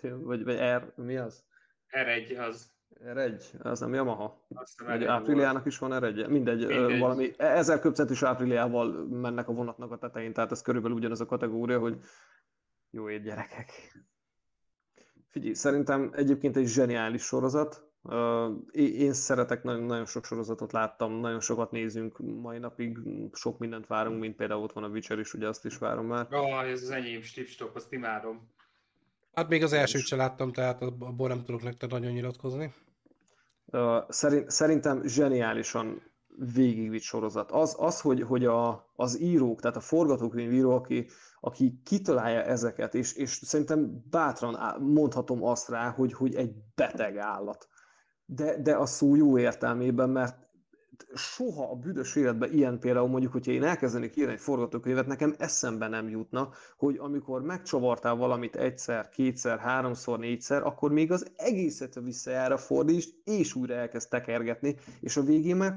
vagy, 0.27 0.43
vagy 0.43 0.57
R, 0.57 0.93
mi 0.95 1.17
az? 1.17 1.43
R1 1.89 2.47
az. 2.47 2.71
R1, 3.03 3.61
az 3.61 3.79
nem 3.79 3.93
Yamaha. 3.93 4.45
Vagy 4.85 5.03
Apriliának 5.03 5.65
is 5.65 5.77
van 5.77 5.91
R1, 5.93 6.29
mindegy, 6.29 6.67
mindegy. 6.67 6.99
valami, 6.99 7.31
ezer 7.37 7.79
köbcentis 7.79 8.21
Apriliával 8.21 9.07
mennek 9.07 9.47
a 9.47 9.53
vonatnak 9.53 9.91
a 9.91 9.97
tetején, 9.97 10.33
tehát 10.33 10.51
ez 10.51 10.61
körülbelül 10.61 10.97
ugyanaz 10.97 11.21
a 11.21 11.25
kategória, 11.25 11.79
hogy 11.79 11.97
jó 12.89 13.09
ét 13.09 13.23
gyerekek. 13.23 13.71
Figyelj, 15.29 15.53
szerintem 15.53 16.11
egyébként 16.13 16.57
egy 16.57 16.67
zseniális 16.67 17.21
sorozat. 17.21 17.90
Én 18.71 19.13
szeretek, 19.13 19.63
nagyon, 19.63 19.83
nagyon 19.83 20.05
sok 20.05 20.25
sorozatot 20.25 20.71
láttam, 20.71 21.19
nagyon 21.19 21.39
sokat 21.39 21.71
nézünk 21.71 22.17
mai 22.41 22.57
napig, 22.57 22.97
sok 23.33 23.57
mindent 23.57 23.87
várunk, 23.87 24.19
mint 24.19 24.35
például 24.35 24.63
ott 24.63 24.73
van 24.73 24.83
a 24.83 24.87
Witcher 24.87 25.19
is, 25.19 25.33
ugye 25.33 25.47
azt 25.47 25.65
is 25.65 25.77
várom 25.77 26.05
már. 26.05 26.27
Ah, 26.29 26.69
ez 26.69 26.81
az 26.81 26.89
enyém, 26.89 27.21
Stipstop, 27.21 27.75
azt 27.75 27.91
imádom. 27.93 28.49
Hát 29.33 29.49
még 29.49 29.63
az 29.63 29.73
elsőt 29.73 30.05
sem 30.05 30.17
láttam, 30.17 30.51
tehát 30.51 30.81
abból 30.81 31.27
nem 31.27 31.43
tudok 31.43 31.63
nektek 31.63 31.89
nagyon 31.89 32.11
nyilatkozni. 32.11 32.73
Szerintem 34.47 35.03
zseniálisan 35.03 36.11
végigvitt 36.53 37.01
sorozat. 37.01 37.51
Az, 37.51 37.75
az 37.79 38.01
hogy, 38.01 38.21
hogy 38.21 38.45
a, 38.45 38.91
az 38.95 39.19
írók, 39.19 39.61
tehát 39.61 39.77
a 39.77 39.81
forgatókönyvíró, 39.81 40.71
aki, 40.71 41.07
aki 41.39 41.81
kitalálja 41.83 42.43
ezeket, 42.43 42.95
és, 42.95 43.13
és 43.13 43.29
szerintem 43.29 44.03
bátran 44.09 44.81
mondhatom 44.81 45.43
azt 45.43 45.69
rá, 45.69 45.89
hogy, 45.89 46.13
hogy 46.13 46.35
egy 46.35 46.51
beteg 46.75 47.17
állat. 47.17 47.67
De, 48.35 48.61
de 48.61 48.75
a 48.75 48.85
szó 48.85 49.15
jó 49.15 49.37
értelmében, 49.37 50.09
mert 50.09 50.35
soha 51.13 51.71
a 51.71 51.75
büdös 51.75 52.15
életben 52.15 52.53
ilyen 52.53 52.79
például 52.79 53.07
mondjuk, 53.07 53.31
hogyha 53.31 53.51
én 53.51 53.63
elkezdenék 53.63 54.15
írni 54.15 54.31
egy 54.31 54.39
forgatókönyvet, 54.39 55.07
nekem 55.07 55.35
eszembe 55.37 55.87
nem 55.87 56.09
jutna, 56.09 56.49
hogy 56.77 56.97
amikor 56.97 57.41
megcsavartál 57.41 58.15
valamit 58.15 58.55
egyszer, 58.55 59.09
kétszer, 59.09 59.59
háromszor, 59.59 60.19
négyszer, 60.19 60.63
akkor 60.63 60.91
még 60.91 61.11
az 61.11 61.31
egészet 61.35 61.99
visszajára 62.03 62.57
fordítsd, 62.57 63.13
és 63.23 63.55
újra 63.55 63.73
elkezd 63.73 64.09
tekergetni, 64.09 64.75
és 64.99 65.17
a 65.17 65.23
végén 65.23 65.55
meg 65.55 65.73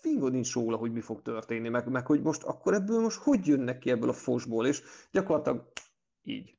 fingod 0.00 0.32
nincs 0.32 0.54
róla, 0.54 0.76
hogy 0.76 0.92
mi 0.92 1.00
fog 1.00 1.22
történni, 1.22 1.68
meg, 1.68 1.88
meg 1.88 2.06
hogy 2.06 2.22
most 2.22 2.42
akkor 2.42 2.74
ebből 2.74 3.00
most 3.00 3.18
hogy 3.18 3.46
jönnek 3.46 3.78
ki 3.78 3.90
ebből 3.90 4.08
a 4.08 4.12
fosból, 4.12 4.66
és 4.66 4.82
gyakorlatilag 5.10 5.72
így. 6.22 6.56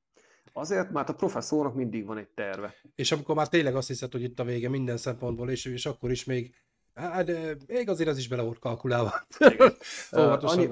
Azért, 0.53 0.91
mert 0.91 1.09
a 1.09 1.13
professzornak 1.13 1.75
mindig 1.75 2.05
van 2.05 2.17
egy 2.17 2.27
terve. 2.27 2.73
És 2.95 3.11
amikor 3.11 3.35
már 3.35 3.47
tényleg 3.47 3.75
azt 3.75 3.87
hiszed, 3.87 4.11
hogy 4.11 4.23
itt 4.23 4.39
a 4.39 4.43
vége 4.43 4.69
minden 4.69 4.97
szempontból, 4.97 5.49
és, 5.49 5.65
és 5.65 5.85
akkor 5.85 6.11
is 6.11 6.23
még, 6.23 6.55
hát 6.93 7.31
még 7.67 7.89
azért 7.89 8.09
az 8.09 8.17
is 8.17 8.27
bele 8.27 8.41
volt 8.41 8.59
kalkulálva. 8.59 9.13
annyi, 10.11 10.69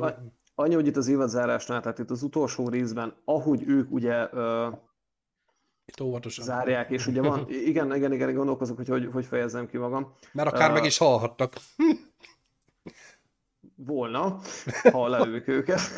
annyi, 0.55 0.73
hogy 0.73 0.87
itt 0.87 0.97
az 0.97 1.07
évadzárásnál, 1.07 1.81
tehát 1.81 1.99
itt 1.99 2.09
az 2.09 2.23
utolsó 2.23 2.69
részben, 2.69 3.15
ahogy 3.25 3.63
ők 3.67 3.91
ugye 3.91 4.29
itt 5.85 6.01
óvatosan. 6.01 6.45
zárják, 6.45 6.89
és 6.89 7.07
ugye 7.07 7.21
van, 7.21 7.45
igen, 7.49 7.95
igen, 7.95 8.13
igen, 8.13 8.33
gondolkozok, 8.33 8.77
hogy 8.77 8.87
hogy, 8.87 9.09
hogy 9.11 9.25
fejezzem 9.25 9.67
ki 9.67 9.77
magam. 9.77 10.13
Mert 10.31 10.49
akár 10.49 10.69
uh, 10.69 10.75
meg 10.75 10.85
is 10.85 10.97
halhattak 10.97 11.53
volna, 13.85 14.39
ha 14.93 15.07
lelők 15.07 15.47
őket. 15.47 15.79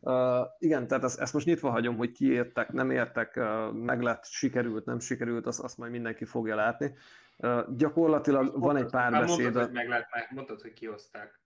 uh, 0.00 0.46
igen, 0.58 0.86
tehát 0.86 1.04
ezt, 1.04 1.20
ezt 1.20 1.32
most 1.32 1.46
nyitva 1.46 1.70
hagyom, 1.70 1.96
hogy 1.96 2.12
ki 2.12 2.32
értek, 2.32 2.72
nem 2.72 2.90
értek, 2.90 3.36
uh, 3.36 3.72
meg 3.72 4.02
lett, 4.02 4.24
sikerült, 4.24 4.84
nem 4.84 4.98
sikerült, 4.98 5.46
azt, 5.46 5.60
azt 5.60 5.78
majd 5.78 5.92
mindenki 5.92 6.24
fogja 6.24 6.54
látni. 6.54 6.94
Uh, 7.38 7.76
gyakorlatilag 7.76 8.42
mondtad, 8.42 8.62
van 8.62 8.76
egy 8.76 8.90
pár 8.90 9.10
beszéd. 9.10 9.40
Mondtad, 9.40 9.64
hogy 9.64 9.72
meg 9.72 9.88
lett, 9.88 10.08
meg, 10.10 10.28
mondtad, 10.30 10.60
hogy 10.60 10.72
kioszták. 10.72 11.40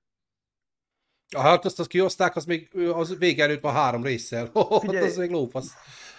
Hát 1.37 1.65
azt, 1.65 1.79
azt 1.79 1.89
kioszták, 1.89 2.37
az 2.37 2.45
még 2.45 2.77
az 2.93 3.19
vége 3.19 3.43
előtt 3.43 3.61
van 3.61 3.73
három 3.73 4.03
résszel. 4.03 4.51
Oh, 4.53 4.81
Figyelj, 4.81 5.07
az 5.07 5.17
még 5.17 5.31
lófasz. 5.31 5.73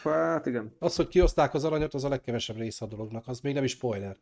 Hát 0.04 0.46
igen. 0.46 0.76
Az, 0.80 0.96
hogy 0.96 1.08
kioszták 1.08 1.54
az 1.54 1.64
aranyat, 1.64 1.94
az 1.94 2.04
a 2.04 2.10
legkevesebb 2.10 2.58
része 2.58 2.86
a 2.86 2.88
dolognak. 2.88 3.28
Az 3.28 3.40
még 3.40 3.54
nem 3.54 3.64
is 3.64 3.72
spoiler 3.72 4.18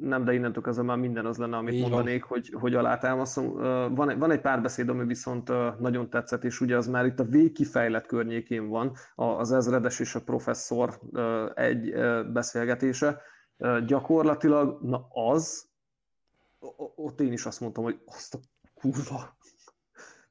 nem, 0.00 0.24
de 0.24 0.32
innentől 0.32 0.62
kezdve 0.62 0.84
már 0.84 0.96
minden 0.96 1.26
az 1.26 1.36
lenne, 1.36 1.56
amit 1.56 1.74
Így 1.74 1.80
mondanék, 1.80 2.26
van. 2.26 2.38
hogy, 2.38 2.54
hogy 2.60 2.74
alátámasztom. 2.74 3.54
Van, 3.94 4.18
van 4.18 4.30
egy 4.30 4.40
párbeszéd, 4.40 4.88
ami 4.88 5.04
viszont 5.04 5.52
nagyon 5.78 6.10
tetszett, 6.10 6.44
és 6.44 6.60
ugye 6.60 6.76
az 6.76 6.86
már 6.86 7.06
itt 7.06 7.20
a 7.20 7.24
végkifejlett 7.24 8.06
környékén 8.06 8.68
van, 8.68 8.92
az 9.14 9.52
ezredes 9.52 10.00
és 10.00 10.14
a 10.14 10.20
professzor 10.20 11.00
egy 11.54 11.94
beszélgetése. 12.32 13.20
Gyakorlatilag, 13.86 14.78
na 14.82 15.06
az, 15.10 15.66
ott 16.94 17.20
én 17.20 17.32
is 17.32 17.46
azt 17.46 17.60
mondtam, 17.60 17.84
hogy 17.84 18.00
azt 18.06 18.34
a 18.34 18.38
kurva, 18.74 19.36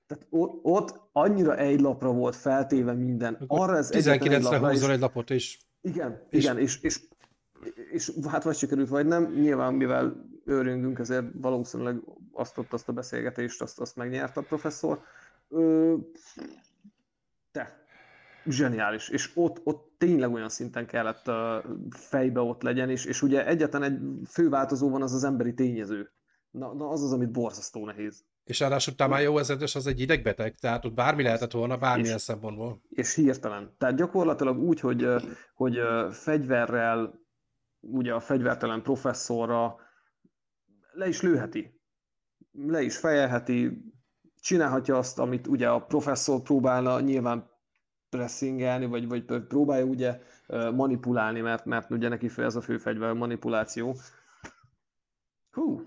tehát 0.07 0.27
ott 0.61 0.99
annyira 1.11 1.57
egy 1.57 1.79
lapra 1.79 2.11
volt 2.11 2.35
feltéve 2.35 2.93
minden. 2.93 3.43
Arra 3.47 3.77
ez 3.77 3.89
19-re 3.93 4.57
húzol 4.57 4.91
egy 4.91 4.99
lapot, 4.99 5.29
és... 5.29 5.59
Igen, 5.81 6.25
és... 6.29 6.43
igen, 6.43 6.57
és, 6.57 6.81
és 6.81 6.99
és 7.91 8.11
hát 8.29 8.43
vagy 8.43 8.55
sikerült, 8.55 8.89
vagy 8.89 9.05
nem. 9.05 9.33
Nyilván, 9.33 9.73
mivel 9.73 10.25
őrünkünk, 10.45 10.99
ezért 10.99 11.25
valószínűleg 11.33 11.95
azt 12.31 12.57
ott 12.57 12.73
azt 12.73 12.89
a 12.89 12.93
beszélgetést, 12.93 13.61
azt, 13.61 13.79
azt 13.79 13.95
megnyert 13.95 14.37
a 14.37 14.41
professzor. 14.41 15.01
Ö, 15.49 15.95
te, 17.51 17.85
zseniális. 18.45 19.09
És 19.09 19.31
ott, 19.33 19.61
ott 19.63 19.93
tényleg 19.97 20.33
olyan 20.33 20.49
szinten 20.49 20.85
kellett 20.85 21.27
uh, 21.27 21.35
fejbe 21.89 22.39
ott 22.39 22.61
legyen, 22.61 22.89
és, 22.89 23.05
és 23.05 23.21
ugye 23.21 23.47
egyetlen 23.47 23.83
egy 23.83 23.99
fő 24.27 24.49
változó 24.49 24.89
van, 24.89 25.01
az 25.01 25.13
az 25.13 25.23
emberi 25.23 25.53
tényező. 25.53 26.11
Na, 26.51 26.73
na 26.73 26.89
az 26.89 27.03
az, 27.03 27.13
amit 27.13 27.31
borzasztó 27.31 27.85
nehéz. 27.85 28.23
És 28.43 28.59
ráadásul 28.59 29.19
jó 29.19 29.37
ezedes 29.37 29.75
az 29.75 29.87
egy 29.87 29.99
idegbeteg, 29.99 30.55
tehát 30.55 30.85
ott 30.85 30.93
bármi 30.93 31.23
lehetett 31.23 31.51
volna, 31.51 31.77
bármilyen 31.77 32.15
és, 32.15 32.21
szempontból. 32.21 32.81
És 32.89 33.15
hirtelen. 33.15 33.75
Tehát 33.77 33.95
gyakorlatilag 33.95 34.59
úgy, 34.59 34.79
hogy, 34.79 35.07
hogy 35.53 35.79
fegyverrel 36.11 37.22
ugye 37.83 38.13
a 38.13 38.19
fegyvertelen 38.19 38.81
professzorra 38.81 39.75
le 40.91 41.07
is 41.07 41.21
lőheti, 41.21 41.81
le 42.51 42.81
is 42.81 42.97
fejelheti, 42.97 43.91
csinálhatja 44.39 44.97
azt, 44.97 45.19
amit 45.19 45.47
ugye 45.47 45.69
a 45.69 45.85
professzor 45.85 46.41
próbálna 46.41 46.99
nyilván 46.99 47.51
pressingelni, 48.09 48.85
vagy, 48.85 49.07
vagy 49.07 49.25
próbálja 49.47 49.85
ugye 49.85 50.19
manipulálni, 50.75 51.41
mert, 51.41 51.65
mert 51.65 51.91
ugye 51.91 52.07
neki 52.07 52.29
ez 52.37 52.55
a 52.55 52.61
fő 52.61 52.77
fegyver, 52.77 53.09
a 53.09 53.13
manipuláció. 53.13 53.95
Hú. 55.51 55.81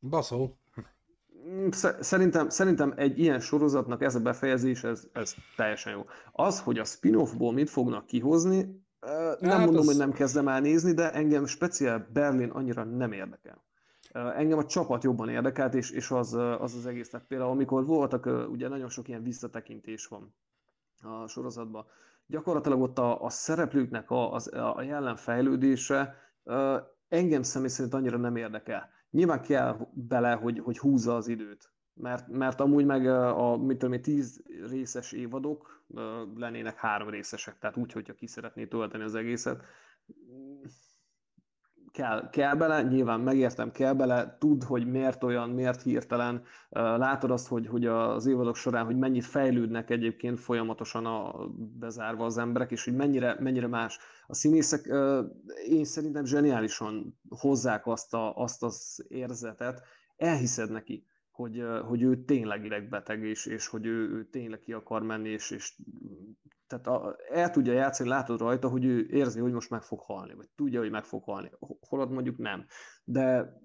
Baszó. 0.00 0.58
Mm, 1.48 1.68
szerintem, 2.00 2.48
szerintem 2.48 2.92
egy 2.96 3.18
ilyen 3.18 3.40
sorozatnak 3.40 4.02
ez 4.02 4.14
a 4.14 4.20
befejezés, 4.20 4.84
ez, 4.84 5.08
ez 5.12 5.34
teljesen 5.56 5.92
jó. 5.92 6.04
Az, 6.32 6.60
hogy 6.60 6.78
a 6.78 6.84
spin-offból 6.84 7.52
mit 7.52 7.70
fognak 7.70 8.06
kihozni, 8.06 8.84
nem 9.40 9.50
hát 9.50 9.64
mondom, 9.64 9.80
az... 9.80 9.86
hogy 9.86 9.96
nem 9.96 10.12
kezdem 10.12 10.48
el 10.48 10.60
nézni, 10.60 10.92
de 10.92 11.12
engem 11.12 11.46
speciál 11.46 12.08
Berlin 12.12 12.50
annyira 12.50 12.84
nem 12.84 13.12
érdekel. 13.12 13.64
Engem 14.12 14.58
a 14.58 14.64
csapat 14.64 15.04
jobban 15.04 15.28
érdekelt, 15.28 15.74
és, 15.74 15.90
és 15.90 16.10
az, 16.10 16.34
az 16.34 16.74
az 16.74 16.86
egész. 16.86 17.10
Tehát 17.10 17.26
például 17.26 17.50
amikor 17.50 17.86
voltak, 17.86 18.26
ugye 18.50 18.68
nagyon 18.68 18.88
sok 18.88 19.08
ilyen 19.08 19.22
visszatekintés 19.22 20.06
van 20.06 20.34
a 21.02 21.26
sorozatban, 21.26 21.86
gyakorlatilag 22.26 22.80
ott 22.80 22.98
a, 22.98 23.22
a 23.22 23.30
szereplőknek 23.30 24.10
a, 24.10 24.32
az, 24.32 24.52
a 24.52 24.82
jelen 24.82 25.16
fejlődése 25.16 26.14
engem 27.08 27.42
személy 27.42 27.68
szerint 27.68 27.94
annyira 27.94 28.16
nem 28.16 28.36
érdekel. 28.36 28.88
Nyilván 29.10 29.42
kell 29.42 29.76
bele, 29.92 30.32
hogy, 30.32 30.58
hogy 30.58 30.78
húzza 30.78 31.16
az 31.16 31.28
időt 31.28 31.72
mert, 32.00 32.28
mert 32.28 32.60
amúgy 32.60 32.84
meg 32.84 33.06
a, 33.06 33.56
mit 33.56 33.78
tudom 33.78 34.00
tíz 34.00 34.42
részes 34.70 35.12
évadok 35.12 35.84
lennének 36.36 36.76
három 36.76 37.08
részesek, 37.08 37.58
tehát 37.58 37.76
úgy, 37.76 37.92
hogyha 37.92 38.14
ki 38.14 38.26
szeretné 38.26 38.66
tölteni 38.66 39.04
az 39.04 39.14
egészet. 39.14 39.62
Kell, 41.92 42.30
kell 42.30 42.54
bele, 42.54 42.82
nyilván 42.82 43.20
megértem, 43.20 43.70
kell 43.70 43.92
bele, 43.92 44.36
tud, 44.38 44.62
hogy 44.62 44.86
miért 44.86 45.24
olyan, 45.24 45.50
miért 45.50 45.82
hirtelen. 45.82 46.42
Látod 46.70 47.30
azt, 47.30 47.48
hogy, 47.48 47.66
hogy 47.66 47.86
az 47.86 48.26
évadok 48.26 48.56
során, 48.56 48.84
hogy 48.84 48.96
mennyit 48.96 49.24
fejlődnek 49.24 49.90
egyébként 49.90 50.40
folyamatosan 50.40 51.06
a, 51.06 51.46
bezárva 51.78 52.24
az 52.24 52.38
emberek, 52.38 52.70
és 52.70 52.84
hogy 52.84 52.94
mennyire, 52.94 53.36
mennyire 53.40 53.66
más. 53.66 53.98
A 54.26 54.34
színészek 54.34 54.86
én 55.68 55.84
szerintem 55.84 56.24
zseniálisan 56.24 57.20
hozzák 57.28 57.86
azt, 57.86 58.14
a, 58.14 58.36
azt 58.36 58.62
az 58.62 59.04
érzetet, 59.08 59.82
elhiszed 60.16 60.70
neki 60.70 61.09
hogy, 61.40 61.64
hogy 61.84 62.02
ő 62.02 62.24
tényleg 62.24 62.64
idegbeteg, 62.64 63.22
és, 63.22 63.46
és 63.46 63.66
hogy 63.66 63.86
ő, 63.86 64.10
ő 64.10 64.28
tényleg 64.28 64.60
ki 64.60 64.72
akar 64.72 65.02
menni, 65.02 65.28
és, 65.28 65.50
és 65.50 65.74
tehát 66.66 66.86
a, 66.86 67.16
el 67.30 67.50
tudja 67.50 67.72
játszani, 67.72 68.08
látod 68.08 68.40
rajta, 68.40 68.68
hogy 68.68 68.84
ő 68.84 69.06
érzi, 69.10 69.40
hogy 69.40 69.52
most 69.52 69.70
meg 69.70 69.82
fog 69.82 70.00
halni, 70.00 70.34
vagy 70.34 70.48
tudja, 70.56 70.80
hogy 70.80 70.90
meg 70.90 71.04
fog 71.04 71.24
halni. 71.24 71.50
Holott 71.80 72.10
mondjuk 72.10 72.36
nem. 72.38 72.66
De 73.04 73.56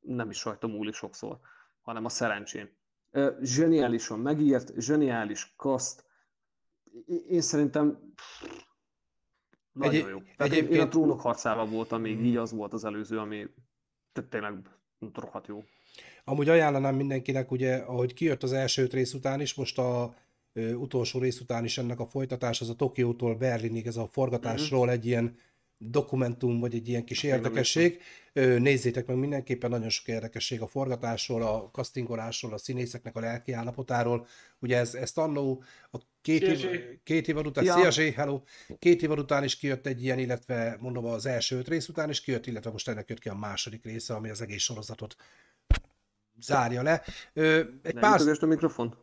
nem 0.00 0.30
is 0.30 0.44
rajta 0.44 0.66
múlik 0.66 0.94
sokszor, 0.94 1.38
hanem 1.80 2.04
a 2.04 2.08
szerencsén. 2.08 2.76
Zseniálisan 3.40 4.18
megírt, 4.18 4.72
zseniális 4.80 5.54
kaszt. 5.56 6.04
Én 7.28 7.40
szerintem 7.40 8.12
nagyon 9.72 10.04
egy, 10.04 10.10
jó. 10.10 10.18
Tehát 10.18 10.52
egyébként... 10.52 10.74
én 10.74 10.80
a 10.80 10.88
trónok 10.88 11.20
harcában 11.20 11.70
voltam 11.70 12.00
még, 12.00 12.20
így 12.20 12.36
az 12.36 12.52
volt 12.52 12.72
az 12.72 12.84
előző, 12.84 13.18
ami 13.18 13.48
tényleg 14.28 14.54
rohadt 15.12 15.46
jó. 15.46 15.64
Amúgy 16.24 16.48
ajánlanám 16.48 16.94
mindenkinek, 16.94 17.50
ugye, 17.50 17.74
ahogy 17.74 18.14
kijött 18.14 18.42
az 18.42 18.52
első 18.52 18.86
rész 18.86 19.14
után 19.14 19.40
is, 19.40 19.54
most 19.54 19.78
a 19.78 20.14
ö, 20.52 20.72
utolsó 20.72 21.18
rész 21.18 21.40
után 21.40 21.64
is 21.64 21.78
ennek 21.78 22.00
a 22.00 22.06
folytatás, 22.06 22.60
az 22.60 22.68
a 22.68 22.74
Tokiótól 22.74 23.34
Berlinig, 23.34 23.86
ez 23.86 23.96
a 23.96 24.08
forgatásról 24.12 24.80
uh-huh. 24.80 24.94
egy 24.94 25.06
ilyen 25.06 25.36
dokumentum, 25.78 26.60
vagy 26.60 26.74
egy 26.74 26.88
ilyen 26.88 27.04
kis 27.04 27.22
érdekesség. 27.22 28.00
Nézzétek 28.58 29.06
meg 29.06 29.16
mindenképpen, 29.16 29.70
nagyon 29.70 29.88
sok 29.88 30.08
érdekesség 30.08 30.60
a 30.60 30.66
forgatásról, 30.66 31.42
a 31.42 31.70
castingolásról, 31.72 32.52
a 32.52 32.58
színészeknek 32.58 33.16
a 33.16 33.20
lelki 33.20 33.52
állapotáról. 33.52 34.26
Ugye 34.58 34.76
ez, 34.76 34.94
ezt 34.94 35.18
annó 35.18 35.62
a 35.92 35.98
két, 36.22 36.42
év, 36.42 36.66
két 37.02 37.28
év 37.28 37.36
után, 37.36 37.64
ja. 37.64 37.72
szia 37.74 37.90
Zsé, 37.90 38.10
hello, 38.10 38.42
két 38.78 39.02
év 39.02 39.10
után 39.10 39.44
is 39.44 39.56
kijött 39.56 39.86
egy 39.86 40.02
ilyen, 40.02 40.18
illetve 40.18 40.76
mondom 40.80 41.04
az 41.04 41.26
első 41.26 41.56
öt 41.56 41.68
rész 41.68 41.88
után 41.88 42.10
is 42.10 42.20
kijött, 42.20 42.46
illetve 42.46 42.70
most 42.70 42.88
ennek 42.88 43.08
jött 43.08 43.20
ki 43.20 43.28
a 43.28 43.34
második 43.34 43.84
része, 43.84 44.14
ami 44.14 44.30
az 44.30 44.40
egész 44.40 44.62
sorozatot 44.62 45.16
zárja 46.40 46.82
le. 46.82 47.02
Ö, 47.32 47.62
egy 47.82 47.94
pár... 47.94 48.20
a 48.40 48.46
mikrofon. 48.46 48.94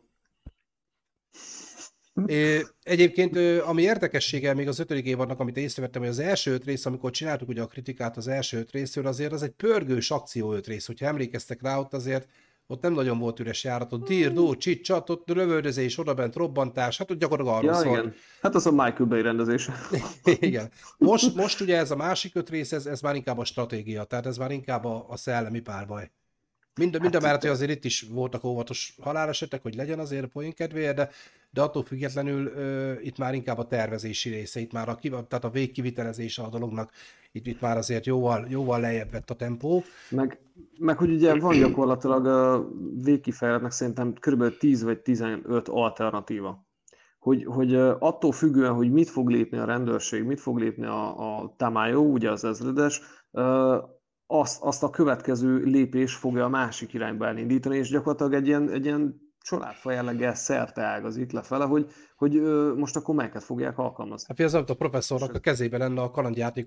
Egyébként, 2.82 3.36
ami 3.60 3.82
érdekessége 3.82 4.54
még 4.54 4.68
az 4.68 4.78
ötödik 4.78 5.06
évadnak, 5.06 5.40
amit 5.40 5.56
észrevettem, 5.56 6.02
hogy 6.02 6.10
az 6.10 6.18
első 6.18 6.52
öt 6.52 6.64
rész, 6.64 6.86
amikor 6.86 7.10
csináltuk 7.10 7.48
ugye 7.48 7.62
a 7.62 7.66
kritikát 7.66 8.16
az 8.16 8.28
első 8.28 8.58
öt 8.58 8.70
részről, 8.70 9.06
azért 9.06 9.32
az 9.32 9.42
egy 9.42 9.50
pörgős 9.50 10.10
akció 10.10 10.52
öt 10.52 10.66
rész. 10.66 10.86
Hogyha 10.86 11.06
emlékeztek 11.06 11.62
rá, 11.62 11.78
ott 11.78 11.94
azért 11.94 12.28
ott 12.66 12.82
nem 12.82 12.92
nagyon 12.92 13.18
volt 13.18 13.40
üres 13.40 13.64
járat, 13.64 13.92
ott 13.92 14.06
dírdó, 14.06 14.54
csicsat, 14.54 15.10
ott 15.10 15.30
rövöldözés, 15.32 15.98
odabent 15.98 16.34
robbantás, 16.34 16.98
hát 16.98 17.10
ott 17.10 17.18
gyakorlatilag 17.18 17.58
arról 17.58 17.74
ja, 17.74 17.80
szól. 17.80 17.98
Igen. 17.98 18.14
Hát 18.42 18.54
az 18.54 18.66
a 18.66 18.70
Michael 18.70 19.04
Bay 19.04 19.22
rendezés. 19.22 19.68
igen. 20.24 20.70
Most, 20.98 21.34
most 21.34 21.60
ugye 21.60 21.76
ez 21.76 21.90
a 21.90 21.96
másik 21.96 22.34
öt 22.34 22.50
rész, 22.50 22.72
ez, 22.72 22.86
ez 22.86 23.00
már 23.00 23.14
inkább 23.14 23.38
a 23.38 23.44
stratégia, 23.44 24.04
tehát 24.04 24.26
ez 24.26 24.36
már 24.36 24.50
inkább 24.50 24.84
a, 24.84 25.06
a 25.08 25.16
szellemi 25.16 25.60
párbaj. 25.60 26.10
Mind, 26.80 27.00
mind 27.00 27.04
a 27.04 27.12
hát, 27.12 27.22
mellett, 27.22 27.40
hogy 27.40 27.50
azért 27.50 27.70
itt 27.70 27.84
is 27.84 28.06
voltak 28.10 28.44
óvatos 28.44 28.94
halálesetek, 29.00 29.62
hogy 29.62 29.74
legyen 29.74 29.98
azért 29.98 30.26
poén 30.26 30.52
kedvéért, 30.52 30.96
de, 30.96 31.10
de 31.50 31.60
attól 31.60 31.82
függetlenül 31.82 32.46
ö, 32.46 32.92
itt 33.00 33.18
már 33.18 33.34
inkább 33.34 33.58
a 33.58 33.66
tervezési 33.66 34.30
része, 34.30 34.60
itt 34.60 34.72
már 34.72 34.88
a, 34.88 34.98
tehát 35.00 35.44
a 35.44 35.50
végkivitelezése 35.50 36.42
a 36.42 36.48
dolognak, 36.48 36.90
itt, 37.32 37.46
itt 37.46 37.60
már 37.60 37.76
azért 37.76 38.06
jóval, 38.06 38.46
jóval 38.48 38.80
lejjebb 38.80 39.10
vett 39.10 39.30
a 39.30 39.34
tempó. 39.34 39.82
Meg, 40.10 40.40
meg 40.78 40.98
hogy 40.98 41.10
ugye 41.10 41.38
van 41.38 41.58
gyakorlatilag 41.58 42.26
a 42.26 42.68
végkifejletnek 43.02 43.70
szerintem 43.70 44.12
kb. 44.12 44.58
10 44.58 44.82
vagy 44.82 44.98
15 44.98 45.68
alternatíva. 45.68 46.66
Hogy, 47.18 47.44
hogy 47.44 47.74
attól 47.98 48.32
függően, 48.32 48.72
hogy 48.72 48.92
mit 48.92 49.08
fog 49.08 49.28
lépni 49.28 49.58
a 49.58 49.64
rendőrség, 49.64 50.22
mit 50.24 50.40
fog 50.40 50.58
lépni 50.58 50.86
a, 50.86 51.36
a 51.36 51.54
Tamájó, 51.56 52.12
ugye 52.12 52.30
az 52.30 52.44
ezredes, 52.44 53.00
azt, 54.40 54.62
azt 54.62 54.82
a 54.82 54.90
következő 54.90 55.56
lépés 55.56 56.14
fogja 56.14 56.44
a 56.44 56.48
másik 56.48 56.92
irányba 56.92 57.26
elindítani, 57.26 57.76
és 57.76 57.88
gyakorlatilag 57.88 58.34
egy 58.34 58.46
ilyen, 58.46 58.70
egy 58.70 58.84
ilyen 58.84 59.21
családfa 59.42 59.92
jelleggel 59.92 60.34
szerte 60.34 60.82
ágazik 60.82 61.32
lefele, 61.32 61.64
hogy, 61.64 61.92
hogy 62.16 62.36
ö, 62.36 62.72
most 62.76 62.96
akkor 62.96 63.14
melyeket 63.14 63.42
fogják 63.42 63.78
alkalmazni. 63.78 64.26
Hát 64.28 64.46
az 64.46 64.54
a 64.54 64.74
professzornak 64.74 65.34
a 65.34 65.38
kezében 65.38 65.80
lenne 65.80 66.00
a 66.00 66.10
kalandjáték 66.10 66.66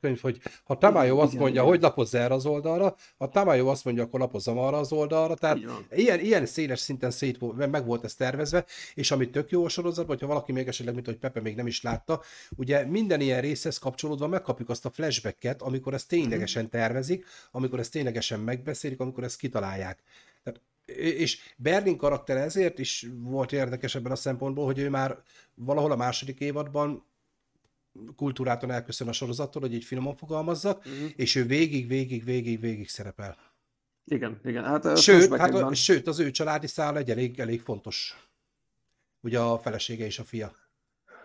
könyv, 0.00 0.20
hogy 0.20 0.40
ha 0.64 0.78
Tamájó 0.78 1.18
azt 1.18 1.32
mondja, 1.32 1.60
igen. 1.60 1.64
hogy 1.64 1.80
lapozz 1.80 2.14
erre 2.14 2.34
az 2.34 2.46
oldalra, 2.46 2.94
ha 3.18 3.28
Tamájó 3.28 3.68
azt 3.68 3.84
mondja, 3.84 4.02
akkor 4.02 4.20
lapozzam 4.20 4.58
arra 4.58 4.76
az 4.76 4.92
oldalra, 4.92 5.34
tehát 5.34 5.58
ilyen, 5.90 6.20
ilyen 6.20 6.46
széles 6.46 6.80
szinten 6.80 7.10
szét 7.10 7.56
meg 7.70 7.86
volt 7.86 8.04
ez 8.04 8.14
tervezve, 8.14 8.64
és 8.94 9.10
amit 9.10 9.32
tök 9.32 9.50
jó 9.50 9.64
a 9.64 9.68
sorozat, 9.68 10.06
hogyha 10.06 10.26
valaki 10.26 10.52
még 10.52 10.68
esetleg, 10.68 10.94
mint 10.94 11.06
hogy 11.06 11.18
Pepe 11.18 11.40
még 11.40 11.56
nem 11.56 11.66
is 11.66 11.82
látta, 11.82 12.20
ugye 12.56 12.84
minden 12.84 13.20
ilyen 13.20 13.40
részhez 13.40 13.78
kapcsolódva 13.78 14.28
megkapjuk 14.28 14.68
azt 14.68 14.86
a 14.86 14.90
flashbacket, 14.90 15.62
amikor 15.62 15.94
ezt 15.94 16.08
ténylegesen 16.08 16.70
tervezik, 16.70 17.26
amikor 17.50 17.78
ezt 17.78 17.92
ténylegesen 17.92 18.40
megbeszélik, 18.40 19.00
amikor 19.00 19.24
ezt 19.24 19.36
kitalálják. 19.38 19.98
És 20.84 21.38
Berlin 21.56 21.96
karakter 21.96 22.36
ezért 22.36 22.78
is 22.78 23.06
volt 23.16 23.52
érdekes 23.52 23.94
ebben 23.94 24.12
a 24.12 24.16
szempontból, 24.16 24.64
hogy 24.64 24.78
ő 24.78 24.90
már 24.90 25.22
valahol 25.54 25.92
a 25.92 25.96
második 25.96 26.40
évadban 26.40 27.06
kultúráton 28.16 28.70
elköszön 28.70 29.08
a 29.08 29.12
sorozattól, 29.12 29.62
hogy 29.62 29.74
így 29.74 29.84
finoman 29.84 30.16
fogalmazzak, 30.16 30.78
uh-huh. 30.78 31.10
és 31.16 31.34
ő 31.34 31.44
végig, 31.44 31.88
végig, 31.88 32.24
végig, 32.24 32.60
végig 32.60 32.88
szerepel. 32.88 33.36
Igen, 34.04 34.40
igen. 34.44 34.64
Hát, 34.64 34.98
sőt, 34.98 35.36
hát, 35.36 35.54
a, 35.54 35.74
sőt, 35.74 36.06
az 36.06 36.18
ő 36.18 36.30
családi 36.30 36.66
szál 36.66 36.96
egy 36.96 37.10
elég, 37.10 37.40
elég 37.40 37.60
fontos. 37.60 38.28
Ugye 39.20 39.40
a 39.40 39.58
felesége 39.58 40.04
és 40.04 40.18
a 40.18 40.24
fia. 40.24 40.52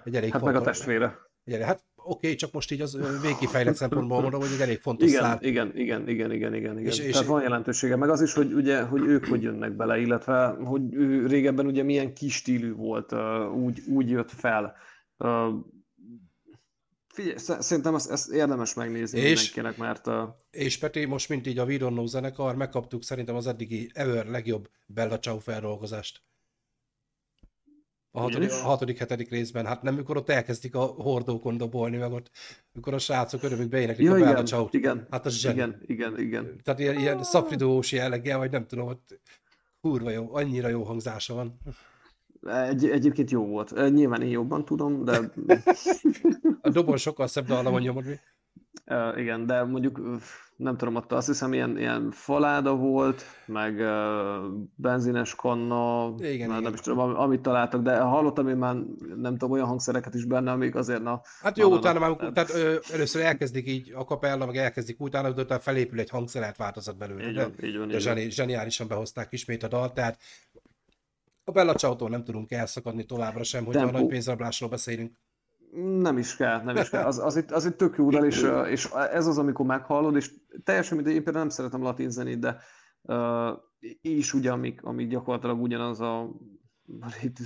Egy 0.03 0.15
elég 0.15 0.31
hát 0.31 0.41
fontos. 0.41 0.59
meg 0.59 0.67
a 0.67 0.71
testvére. 0.71 1.17
Egy, 1.43 1.61
hát 1.61 1.83
oké, 1.95 1.98
okay, 2.09 2.35
csak 2.35 2.51
most 2.51 2.71
így 2.71 2.81
az 2.81 2.97
végkifejlett 3.21 3.75
szempontból 3.75 4.21
mondom, 4.21 4.39
hogy 4.39 4.49
elég 4.59 4.79
fontos 4.79 5.09
igen, 5.09 5.21
szál. 5.21 5.37
Igen, 5.41 5.71
igen, 5.75 6.07
igen, 6.07 6.31
igen, 6.31 6.53
igen, 6.53 6.77
igen. 6.77 6.85
És, 6.85 6.95
Tehát 6.95 7.21
és 7.21 7.27
van 7.27 7.41
jelentősége, 7.41 7.95
meg 7.95 8.09
az 8.09 8.21
is, 8.21 8.33
hogy, 8.33 8.53
ugye, 8.53 8.81
hogy 8.81 9.01
ők 9.01 9.25
hogy 9.25 9.41
jönnek 9.41 9.75
bele, 9.75 9.99
illetve 9.99 10.47
hogy 10.47 10.81
ő 10.93 11.27
régebben 11.27 11.65
ugye 11.65 11.83
milyen 11.83 12.13
kis 12.13 12.35
stílű 12.35 12.73
volt, 12.73 13.13
úgy, 13.53 13.81
úgy 13.87 14.09
jött 14.09 14.31
fel. 14.31 14.75
Figyelj, 17.13 17.37
szerintem 17.37 17.95
ezt, 17.95 18.11
ezt 18.11 18.31
érdemes 18.31 18.73
megnézni 18.73 19.19
és, 19.19 19.25
mindenkinek, 19.25 19.77
mert... 19.77 20.07
A... 20.07 20.45
És 20.51 20.77
Peti, 20.77 21.05
most 21.05 21.29
mint 21.29 21.47
így 21.47 21.57
a 21.57 21.65
We 21.65 21.77
Don't 21.79 21.91
Know 21.91 22.05
zenekar, 22.05 22.55
megkaptuk 22.55 23.03
szerintem 23.03 23.35
az 23.35 23.47
eddigi 23.47 23.91
ever 23.93 24.25
legjobb 24.25 24.69
Bella 24.85 25.19
Ciao 25.19 25.39
feldolgozást. 25.39 26.21
A 28.11 28.19
hatodik, 28.19 28.51
a 28.51 28.55
hatodik, 28.55 28.97
hetedik 28.97 29.29
részben, 29.29 29.65
hát 29.65 29.81
nem, 29.81 29.95
mikor 29.95 30.17
ott 30.17 30.29
elkezdik 30.29 30.75
a 30.75 30.79
hordókon 30.79 31.57
dobolni, 31.57 31.97
meg 31.97 32.11
ott, 32.11 32.31
mikor 32.71 32.93
a 32.93 32.97
srácok 32.97 33.43
örömük 33.43 33.69
beéneklik 33.69 34.07
ja, 34.07 34.13
a 34.13 34.19
Bella 34.19 34.43
ciao 34.43 34.67
Igen, 34.71 35.07
hát 35.09 35.25
az 35.25 35.33
zseni. 35.33 35.55
Igen, 35.55 35.81
igen, 35.85 36.19
igen. 36.19 36.59
Tehát 36.63 36.79
ilyen, 36.79 36.97
ilyen 36.97 37.23
szapridós 37.23 37.91
jelleggel, 37.91 38.37
vagy 38.37 38.51
nem 38.51 38.67
tudom, 38.67 38.87
ott 38.87 39.19
kurva 39.81 40.09
jó, 40.09 40.35
annyira 40.35 40.67
jó 40.67 40.83
hangzása 40.83 41.33
van. 41.33 41.59
Egy, 42.69 42.89
egyébként 42.89 43.31
jó 43.31 43.45
volt. 43.45 43.91
Nyilván 43.91 44.21
én 44.21 44.29
jobban 44.29 44.65
tudom, 44.65 45.05
de... 45.05 45.31
a 46.61 46.69
dobon 46.69 46.97
sokkal 46.97 47.27
szebb 47.27 47.45
dala 47.45 47.71
van 47.71 47.81
nyomod, 47.81 48.05
mi? 48.05 48.19
Uh, 48.85 49.19
igen, 49.19 49.45
de 49.45 49.63
mondjuk 49.63 50.01
nem 50.59 50.77
tudom, 50.77 50.95
ott 50.95 51.11
azt 51.11 51.27
hiszem 51.27 51.53
ilyen, 51.53 51.77
ilyen 51.77 52.11
faláda 52.11 52.75
volt, 52.75 53.23
meg 53.45 53.79
uh, 53.79 54.59
benzines 54.75 55.35
kanna, 55.35 56.13
igen, 56.17 56.33
igen. 56.33 56.61
nem 56.61 56.73
is 56.73 56.79
tudom, 56.79 57.15
amit 57.15 57.41
találtak, 57.41 57.81
de 57.81 57.99
hallottam 57.99 58.47
én 58.47 58.55
már 58.57 58.75
nem 59.15 59.31
tudom, 59.31 59.51
olyan 59.51 59.67
hangszereket 59.67 60.13
is 60.13 60.25
benne, 60.25 60.51
amik 60.51 60.75
azért 60.75 61.01
na... 61.01 61.21
Hát 61.41 61.57
jó, 61.57 61.73
utána 61.73 61.99
már, 61.99 62.15
tehát, 62.15 62.33
tehát 62.33 62.53
ö, 62.53 62.77
először 62.93 63.21
elkezdik 63.21 63.67
így 63.67 63.93
a 63.95 64.05
kapella, 64.05 64.45
meg 64.45 64.57
elkezdik 64.57 64.99
utána, 64.99 65.31
de 65.31 65.41
utána 65.41 65.61
felépül 65.61 65.99
egy 65.99 66.09
hangszeret 66.09 66.57
változat 66.57 66.97
belőle. 66.97 67.29
Így 67.29 67.35
van, 67.35 67.53
de, 67.57 67.67
így 67.67 67.77
van, 67.77 67.87
de 67.87 67.95
így 67.95 68.01
zseni, 68.01 68.21
van. 68.21 68.29
zseniálisan 68.29 68.87
behozták 68.87 69.31
ismét 69.31 69.63
a 69.63 69.67
dalt, 69.67 69.93
tehát 69.93 70.19
a 71.43 71.51
Bella 71.51 71.73
ciao 71.73 72.07
nem 72.07 72.23
tudunk 72.23 72.51
elszakadni 72.51 73.05
továbbra 73.05 73.43
sem, 73.43 73.65
hogy 73.65 73.75
a 73.75 73.91
nagy 73.91 74.07
pénzrablásról 74.07 74.69
beszélünk. 74.69 75.17
Nem 76.01 76.17
is 76.17 76.35
kell, 76.35 76.61
nem 76.61 76.75
is 76.75 76.89
kell. 76.89 77.05
Az, 77.05 77.19
az, 77.19 77.35
itt, 77.35 77.51
az 77.51 77.65
itt 77.65 77.77
tök 77.77 77.97
jó 77.97 78.09
dal, 78.09 78.25
és, 78.25 78.51
és 78.73 78.89
ez 79.11 79.27
az, 79.27 79.37
amikor 79.37 79.65
meghallod, 79.65 80.15
és 80.15 80.33
teljesen 80.63 80.95
mindegy, 80.95 81.15
én 81.15 81.23
például 81.23 81.45
nem 81.45 81.53
szeretem 81.53 81.81
latin 81.81 82.09
zenét, 82.09 82.39
de 82.39 82.57
uh, 83.01 83.57
is 84.01 84.33
ugye, 84.33 84.51
amik, 84.51 84.83
amik 84.83 85.09
gyakorlatilag 85.09 85.61
ugyanaz 85.61 86.01
a 86.01 86.29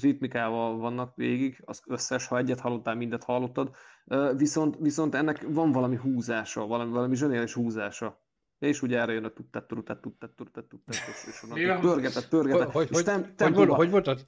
ritmikával 0.01 0.77
vannak 0.77 1.15
végig, 1.15 1.61
az 1.65 1.81
összes, 1.87 2.27
ha 2.27 2.37
egyet 2.37 2.59
hallottál, 2.59 2.95
mindet 2.95 3.23
hallottad, 3.23 3.75
uh, 4.05 4.37
viszont, 4.37 4.77
viszont 4.79 5.15
ennek 5.15 5.45
van 5.47 5.71
valami 5.71 5.95
húzása, 5.95 6.65
valami, 6.65 6.91
valami 6.91 7.15
zseniális 7.15 7.53
húzása. 7.53 8.21
És 8.59 8.81
ugye 8.81 8.99
erre 8.99 9.13
jön 9.13 9.25
a 9.25 9.29
tuttat, 9.29 9.67
tuttat, 9.67 10.01
tuttat, 10.01 10.31
tuttat, 10.35 10.65
tuttat, 10.65 10.95
és 11.27 11.43
onnan 11.43 11.79
pörgetett, 11.79 12.27
pörgetett. 12.29 12.71
Hogy, 12.71 12.89
hogy, 12.89 13.05
hogy, 13.37 13.55
hogy, 13.55 13.67
hogy 13.69 13.89
mondtad? 13.89 14.25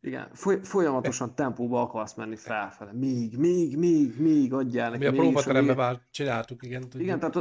Igen, 0.00 0.30
folyamatosan 0.62 1.34
tempóba 1.34 1.80
akarsz 1.80 2.14
menni 2.14 2.36
felfele. 2.36 2.92
Még, 2.92 3.38
még, 3.38 3.76
még, 3.76 4.20
még 4.20 4.52
adjál 4.52 4.90
neki. 4.90 5.02
Mi 5.02 5.06
a 5.06 5.12
próbateremben 5.12 5.76
már 5.76 6.00
csináltuk, 6.10 6.62
igen. 6.62 6.80
Tudjuk. 6.80 7.02
Igen, 7.02 7.18
tehát 7.18 7.36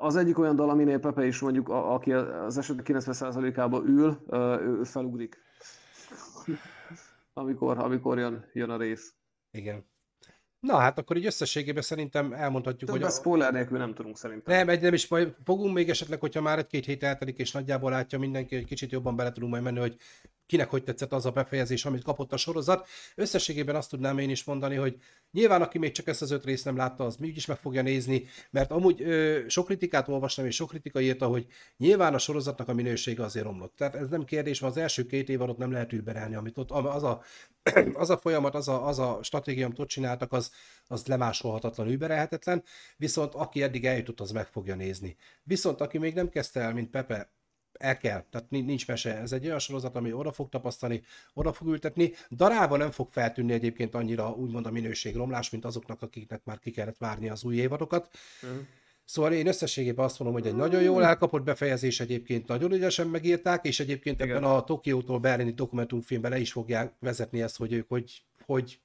az 0.00 0.16
egyik 0.16 0.38
olyan 0.38 0.56
dal, 0.56 0.70
aminél 0.70 0.98
Pepe 0.98 1.26
is 1.26 1.40
mondjuk, 1.40 1.68
aki 1.68 2.12
az 2.12 2.58
esetek 2.58 2.86
90%-ában 2.88 3.86
ül, 3.86 4.20
ő 4.60 4.82
felugrik. 4.82 5.38
amikor, 7.32 7.78
amikor 7.78 8.18
jön, 8.18 8.44
jön 8.52 8.70
a 8.70 8.76
rész. 8.76 9.14
Igen. 9.50 9.88
Na 10.60 10.76
hát 10.76 10.98
akkor 10.98 11.16
így 11.16 11.26
összességében 11.26 11.82
szerintem 11.82 12.32
elmondhatjuk, 12.32 12.90
Több 12.90 12.98
hogy... 12.98 13.08
A... 13.08 13.10
spoiler 13.10 13.52
nélkül 13.52 13.78
nem 13.78 13.94
tudunk 13.94 14.16
szerintem. 14.16 14.56
Nem, 14.56 14.68
egy 14.68 14.82
nem 14.82 14.94
is 14.94 15.08
majd 15.08 15.34
fogunk 15.44 15.74
még 15.74 15.88
esetleg, 15.88 16.20
hogyha 16.20 16.40
már 16.40 16.58
egy-két 16.58 16.84
hét 16.84 17.02
eltelik, 17.02 17.38
és 17.38 17.52
nagyjából 17.52 17.90
látja 17.90 18.18
mindenki, 18.18 18.54
hogy 18.54 18.64
kicsit 18.64 18.90
jobban 18.90 19.16
bele 19.16 19.32
tudunk 19.32 19.52
majd 19.52 19.64
menni, 19.64 19.78
hogy 19.78 19.96
kinek 20.50 20.70
hogy 20.70 20.84
tetszett 20.84 21.12
az 21.12 21.26
a 21.26 21.30
befejezés, 21.30 21.84
amit 21.84 22.02
kapott 22.02 22.32
a 22.32 22.36
sorozat. 22.36 22.88
Összességében 23.14 23.76
azt 23.76 23.90
tudnám 23.90 24.18
én 24.18 24.30
is 24.30 24.44
mondani, 24.44 24.74
hogy 24.74 24.96
nyilván 25.32 25.62
aki 25.62 25.78
még 25.78 25.92
csak 25.92 26.06
ezt 26.08 26.22
az 26.22 26.30
öt 26.30 26.44
részt 26.44 26.64
nem 26.64 26.76
látta, 26.76 27.04
az 27.04 27.16
is 27.20 27.46
meg 27.46 27.56
fogja 27.56 27.82
nézni, 27.82 28.26
mert 28.50 28.70
amúgy 28.70 29.02
ö, 29.02 29.40
sok 29.48 29.66
kritikát 29.66 30.08
olvastam, 30.08 30.46
és 30.46 30.54
sok 30.54 30.68
kritika 30.68 31.00
írta, 31.00 31.26
hogy 31.26 31.46
nyilván 31.76 32.14
a 32.14 32.18
sorozatnak 32.18 32.68
a 32.68 32.74
minősége 32.74 33.24
azért 33.24 33.44
romlott. 33.44 33.76
Tehát 33.76 33.94
ez 33.94 34.08
nem 34.08 34.24
kérdés, 34.24 34.60
mert 34.60 34.76
az 34.76 34.82
első 34.82 35.06
két 35.06 35.28
év 35.28 35.40
alatt 35.40 35.56
nem 35.56 35.72
lehet 35.72 35.92
überelni, 35.92 36.34
amit 36.34 36.58
ott 36.58 36.70
az 36.70 37.02
a, 37.02 37.22
az 38.02 38.10
a 38.10 38.16
folyamat, 38.16 38.54
az 38.54 38.68
a, 38.68 38.86
az 38.86 38.98
a 38.98 39.18
stratégia, 39.22 39.64
amit 39.64 39.78
ott 39.78 39.88
csináltak, 39.88 40.32
az, 40.32 40.50
az 40.86 41.06
lemásolhatatlan, 41.06 41.90
überelhetetlen, 41.90 42.62
viszont 42.96 43.34
aki 43.34 43.62
eddig 43.62 43.84
eljutott, 43.86 44.20
az 44.20 44.30
meg 44.30 44.46
fogja 44.46 44.74
nézni. 44.74 45.16
Viszont 45.42 45.80
aki 45.80 45.98
még 45.98 46.14
nem 46.14 46.28
kezdte 46.28 46.60
el, 46.60 46.72
mint 46.72 46.90
Pepe, 46.90 47.30
el 47.80 47.96
kell, 47.96 48.24
tehát 48.30 48.50
nincs 48.50 48.86
mese. 48.86 49.16
Ez 49.18 49.32
egy 49.32 49.46
olyan 49.46 49.58
sorozat, 49.58 49.96
ami 49.96 50.12
oda 50.12 50.32
fog 50.32 50.48
tapasztani, 50.48 51.02
oda 51.34 51.52
fog 51.52 51.68
ültetni. 51.68 52.12
Darában 52.30 52.78
nem 52.78 52.90
fog 52.90 53.08
feltűnni 53.10 53.52
egyébként 53.52 53.94
annyira 53.94 54.30
úgymond 54.30 54.66
a 54.66 54.70
minőségromlás, 54.70 55.50
mint 55.50 55.64
azoknak, 55.64 56.02
akiknek 56.02 56.44
már 56.44 56.58
ki 56.58 56.70
kellett 56.70 56.98
várni 56.98 57.28
az 57.28 57.44
új 57.44 57.56
évadokat. 57.56 58.08
Uh-huh. 58.42 58.58
Szóval 59.04 59.32
én 59.32 59.46
összességében 59.46 60.04
azt 60.04 60.18
mondom, 60.18 60.40
hogy 60.40 60.50
egy 60.50 60.56
nagyon 60.56 60.82
jól 60.82 61.04
elkapott 61.04 61.42
befejezés 61.42 62.00
egyébként, 62.00 62.46
nagyon 62.46 62.72
ügyesen 62.72 63.06
megírták, 63.06 63.64
és 63.64 63.80
egyébként 63.80 64.20
Igen. 64.20 64.36
ebben 64.36 64.50
a 64.50 64.64
Tokiótól 64.64 65.18
berlini 65.18 65.52
dokumentumfilmben 65.52 66.30
le 66.30 66.38
is 66.38 66.52
fogják 66.52 66.92
vezetni 66.98 67.42
ezt, 67.42 67.56
hogy 67.56 67.72
ők 67.72 67.88
hogy 67.88 68.22
hogy 68.46 68.80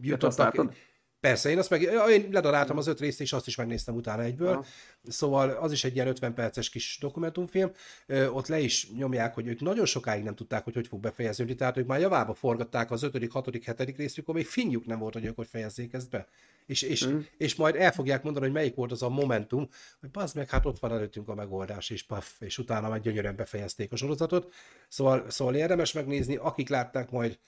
jutottak... 0.00 0.74
Persze, 1.20 1.50
én 1.50 1.58
azt 1.58 1.70
meg, 1.70 1.82
én 2.10 2.28
ledaráltam 2.30 2.76
az 2.76 2.86
öt 2.86 3.00
részt, 3.00 3.20
és 3.20 3.32
azt 3.32 3.46
is 3.46 3.56
megnéztem 3.56 3.94
utána 3.94 4.22
egyből. 4.22 4.48
Aha. 4.52 4.64
Szóval 5.08 5.50
az 5.50 5.72
is 5.72 5.84
egy 5.84 5.94
ilyen 5.94 6.06
50 6.06 6.34
perces 6.34 6.70
kis 6.70 6.98
dokumentumfilm. 7.00 7.70
Ö, 8.06 8.26
Ott 8.26 8.46
le 8.46 8.58
is 8.60 8.90
nyomják, 8.90 9.34
hogy 9.34 9.46
ők 9.46 9.60
nagyon 9.60 9.86
sokáig 9.86 10.22
nem 10.22 10.34
tudták, 10.34 10.64
hogy 10.64 10.74
hogy 10.74 10.86
fog 10.86 11.00
befejeződni. 11.00 11.54
Tehát 11.54 11.76
ők 11.76 11.86
már 11.86 12.00
javába 12.00 12.34
forgatták 12.34 12.90
az 12.90 13.02
5., 13.02 13.32
6., 13.32 13.48
7. 13.64 13.96
részt, 13.96 14.16
mikor 14.16 14.34
még 14.34 14.46
finjuk 14.46 14.86
nem 14.86 14.98
volt, 14.98 15.12
hogy 15.12 15.24
ők 15.24 15.36
hogy 15.36 15.46
fejezzék 15.46 15.92
ezt 15.92 16.10
be. 16.10 16.26
És, 16.66 16.82
és, 16.82 17.06
Mhm. 17.06 17.18
és 17.36 17.54
majd 17.54 17.74
el 17.76 17.92
fogják 17.92 18.22
mondani, 18.22 18.44
hogy 18.44 18.54
melyik 18.54 18.74
volt 18.74 18.92
az 18.92 19.02
a 19.02 19.08
momentum, 19.08 19.68
hogy 20.00 20.10
bazd 20.10 20.36
meg, 20.36 20.48
hát 20.50 20.66
ott 20.66 20.78
van 20.78 20.92
előttünk 20.92 21.28
a 21.28 21.34
megoldás, 21.34 21.90
és 21.90 22.02
paf, 22.02 22.40
és 22.40 22.58
utána 22.58 22.88
már 22.88 23.00
gyönyörűen 23.00 23.36
befejezték 23.36 23.92
a 23.92 23.96
sorozatot. 23.96 24.52
Szóval, 24.88 25.30
szóval 25.30 25.54
érdemes 25.54 25.92
megnézni, 25.92 26.36
akik 26.36 26.68
látták 26.68 27.10
majd 27.10 27.38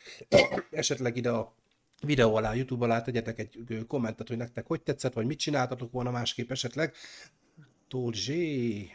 esetleg 0.71 1.17
ide 1.17 1.31
a 1.31 1.55
videó 2.03 2.35
alá, 2.35 2.55
YouTube 2.55 2.85
alá 2.85 3.03
tegyetek 3.03 3.39
egy 3.39 3.85
kommentet, 3.89 4.29
hogy 4.29 4.37
nektek 4.37 4.67
hogy 4.67 4.83
tetszett, 4.83 5.13
vagy 5.13 5.27
mit 5.27 5.39
csináltatok 5.39 5.93
volna 5.93 6.11
másképp 6.11 6.51
esetleg. 6.51 6.93
Tóth 7.89 8.17
Zsé, 8.17 8.91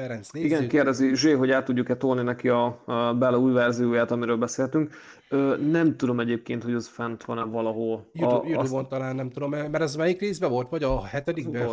Ferenc 0.00 0.30
nézzük. 0.30 0.50
Igen, 0.50 0.68
kérdezi 0.68 1.14
Zsé, 1.14 1.32
hogy 1.32 1.50
át 1.50 1.64
tudjuk-e 1.64 1.96
tolni 1.96 2.22
neki 2.22 2.48
a, 2.48 2.82
a 2.84 3.14
Bella 3.14 3.38
új 3.38 3.52
verzióját, 3.52 4.10
amiről 4.10 4.36
beszéltünk. 4.36 4.94
Ö, 5.28 5.56
nem 5.56 5.96
tudom 5.96 6.20
egyébként, 6.20 6.62
hogy 6.62 6.74
az 6.74 6.88
fent 6.88 7.24
van-e 7.24 7.42
valahol. 7.42 8.10
YouTube, 8.12 8.46
a, 8.46 8.48
YouTube-on 8.48 8.88
talán 8.88 9.14
nem 9.14 9.30
tudom, 9.30 9.50
mert 9.50 9.80
ez 9.80 9.96
melyik 9.96 10.20
részben 10.20 10.50
volt, 10.50 10.68
vagy 10.68 10.82
a 10.82 11.04
hetedikben? 11.04 11.68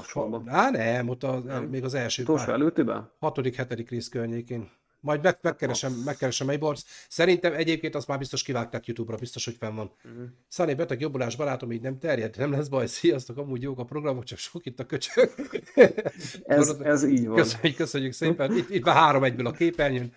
Á, 0.46 0.70
nem, 0.70 1.10
ott 1.10 1.24
a, 1.24 1.40
Nem. 1.40 1.64
még 1.64 1.84
az 1.84 1.94
első 1.94 2.22
Utolsó 2.22 2.46
pár, 2.46 2.54
előttiben? 2.54 3.12
hatodik, 3.20 3.56
hetedik 3.56 3.90
rész 3.90 4.10
környékén. 4.10 4.70
Majd 5.08 5.24
meg, 5.24 5.38
megkeresem, 5.42 5.94
megkeresem 5.94 6.50
egy 6.50 6.60
borc. 6.60 6.84
Szerintem 7.10 7.54
egyébként 7.54 7.96
azt 7.96 8.08
már 8.08 8.18
biztos 8.18 8.44
kivágták 8.44 8.86
YouTube-ra, 8.86 9.18
biztos, 9.18 9.46
hogy 9.46 9.56
fenn 9.60 9.76
van. 9.76 9.92
Mhm. 10.04 10.24
Szani, 10.48 10.74
beteg 10.74 11.00
jobbulás 11.00 11.36
barátom, 11.36 11.72
így 11.72 11.82
nem 11.82 12.00
terjed, 12.00 12.38
nem 12.38 12.52
lesz 12.52 12.68
baj, 12.68 12.88
sziasztok, 12.88 13.38
amúgy 13.38 13.62
jók 13.62 13.80
a 13.80 13.84
programok, 13.84 14.24
csak 14.24 14.38
sok 14.38 14.66
itt 14.66 14.80
a 14.80 14.86
köcsög. 14.86 15.30
Ez, 16.46 16.70
ez 16.70 17.04
így 17.04 17.28
van. 17.28 17.36
Köszönjük, 17.36 17.76
köszönjük 17.76 18.14
szépen. 18.14 18.58
Itt, 18.58 18.70
itt 18.70 18.86
már 18.86 18.96
három 18.96 19.24
egyből 19.24 19.48
a 19.48 19.52
képernyőn. 19.52 20.14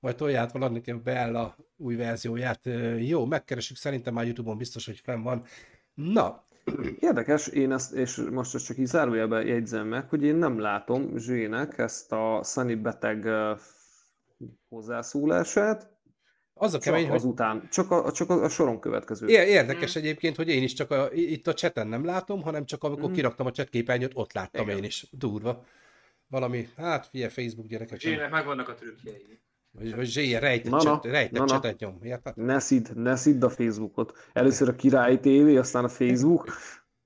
Majd 0.00 0.16
tolját 0.16 0.52
van 0.52 0.62
adni 0.62 0.80
kell 0.80 0.96
Bella 0.96 1.56
új 1.76 1.94
verzióját. 1.94 2.60
Jó, 2.98 3.24
megkeresünk, 3.24 3.78
szerintem 3.78 4.14
már 4.14 4.24
YouTube-on 4.24 4.56
biztos, 4.56 4.86
hogy 4.86 5.00
fenn 5.04 5.22
van. 5.22 5.44
Na, 5.94 6.44
Érdekes, 7.00 7.46
én 7.46 7.72
ezt, 7.72 7.92
és 7.92 8.22
most 8.30 8.64
csak 8.66 8.78
így 8.78 8.86
zárójelben 8.86 9.46
jegyzem 9.46 9.86
meg, 9.86 10.08
hogy 10.08 10.22
én 10.22 10.36
nem 10.36 10.58
látom 10.58 11.16
Zsének 11.16 11.78
ezt 11.78 12.12
a 12.12 12.40
Sunny 12.44 12.82
beteg 12.82 13.28
hozzászólását, 14.68 15.92
az 16.54 16.74
a 16.74 16.78
csak 16.78 16.82
kemény, 16.92 17.06
hogy 17.08 17.16
azután, 17.16 17.68
csak 17.70 17.90
a, 17.90 18.12
csak 18.12 18.30
a, 18.30 18.42
a 18.44 18.48
soron 18.48 18.80
következő. 18.80 19.26
Ér- 19.28 19.48
érdekes 19.48 19.96
egyébként, 19.96 20.36
hogy 20.36 20.48
én 20.48 20.62
is 20.62 20.72
csak 20.72 20.90
a, 20.90 21.08
itt 21.12 21.46
a 21.46 21.52
chaten 21.54 21.86
nem 21.86 22.04
látom, 22.04 22.42
hanem 22.42 22.64
csak 22.64 22.84
amikor 22.84 23.04
Mhm. 23.04 23.12
kiraktam 23.14 23.46
a 23.46 23.50
chat 23.50 23.68
képernyőt, 23.68 24.12
ott 24.14 24.32
láttam 24.32 24.64
Igen. 24.64 24.76
én 24.76 24.84
is. 24.84 25.06
Durva. 25.10 25.64
Valami, 26.26 26.68
hát 26.76 27.06
figyelj, 27.06 27.30
Facebook 27.30 27.66
gyerekek. 27.66 28.00
Zsének 28.00 28.30
megvannak 28.30 28.68
a 28.68 28.74
trükkjei. 28.74 29.40
Vagy, 29.70 29.94
vagy 29.94 30.06
zsélye 30.06 30.38
rejtett, 30.38 30.70
Na, 30.70 30.76
na, 30.76 30.82
chat, 30.82 31.04
rejtett 31.04 31.32
na, 31.32 31.38
na. 31.44 31.46
chatet 31.46 31.78
nyom. 31.78 31.98
Érted? 32.02 32.36
Ne 32.36 32.58
szidd, 32.58 32.86
ne 32.98 33.16
szidd 33.16 33.44
a 33.44 33.50
Facebookot. 33.50 34.12
Először 34.32 34.68
a 34.68 34.74
Király 34.74 35.18
TV, 35.20 35.56
aztán 35.58 35.84
a 35.84 35.88
Facebook, 35.88 36.48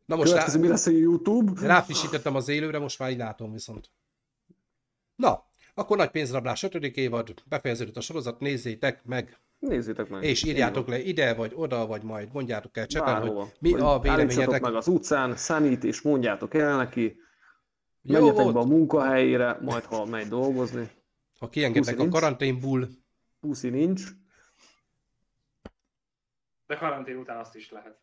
Na 0.07 0.16
most 0.16 0.28
rá, 0.28 0.32
következő 0.34 0.59
mi 0.61 0.68
lesz 0.68 0.86
a 0.86 0.91
YouTube. 0.91 1.66
ráfrissítettem 1.66 2.34
az 2.34 2.49
élőre, 2.49 2.78
most 2.78 2.99
már 2.99 3.11
így 3.11 3.16
látom 3.18 3.53
viszont. 3.53 3.91
Na, 5.16 5.47
akkor 5.79 5.97
nagy 5.97 6.11
pénzrablás 6.11 6.62
5. 6.62 6.74
évad, 6.74 7.35
befejeződött 7.49 7.97
a 7.97 8.01
sorozat, 8.01 8.41
nézzétek 8.41 9.05
meg, 9.05 9.39
Nézzétek 9.59 10.09
meg. 10.09 10.22
és 10.22 10.45
írjátok 10.45 10.89
le 10.89 10.99
ide, 10.99 11.35
vagy 11.35 11.53
oda, 11.55 11.87
vagy 11.87 12.03
majd 12.03 12.33
mondjátok 12.33 12.76
el 12.76 12.87
Bárhova. 12.99 13.41
hogy 13.43 13.53
mi 13.61 13.70
Vagy 13.70 13.81
a 13.81 13.85
állítsatok 13.85 14.03
véleményetek. 14.03 14.61
meg 14.61 14.74
az 14.74 14.87
utcán, 14.89 15.37
Sunnyt, 15.37 15.85
és 15.85 16.01
mondjátok 16.03 16.55
el 16.55 16.76
neki, 16.76 17.16
Jó 18.03 18.12
menjetek 18.18 18.43
volt. 18.43 18.55
be 18.55 18.61
a 18.61 18.64
munkahelyére, 18.64 19.59
majd 19.61 19.85
ha 19.85 20.05
megy 20.05 20.29
dolgozni. 20.29 20.91
Ha 21.39 21.49
kiengednek 21.49 21.99
a 21.99 22.09
karanténból, 22.09 22.89
Puszi 23.41 23.68
nincs. 23.68 24.03
De 26.66 26.76
karantén 26.76 27.16
után 27.16 27.39
azt 27.39 27.57
is 27.57 27.70
lehet. 27.70 27.99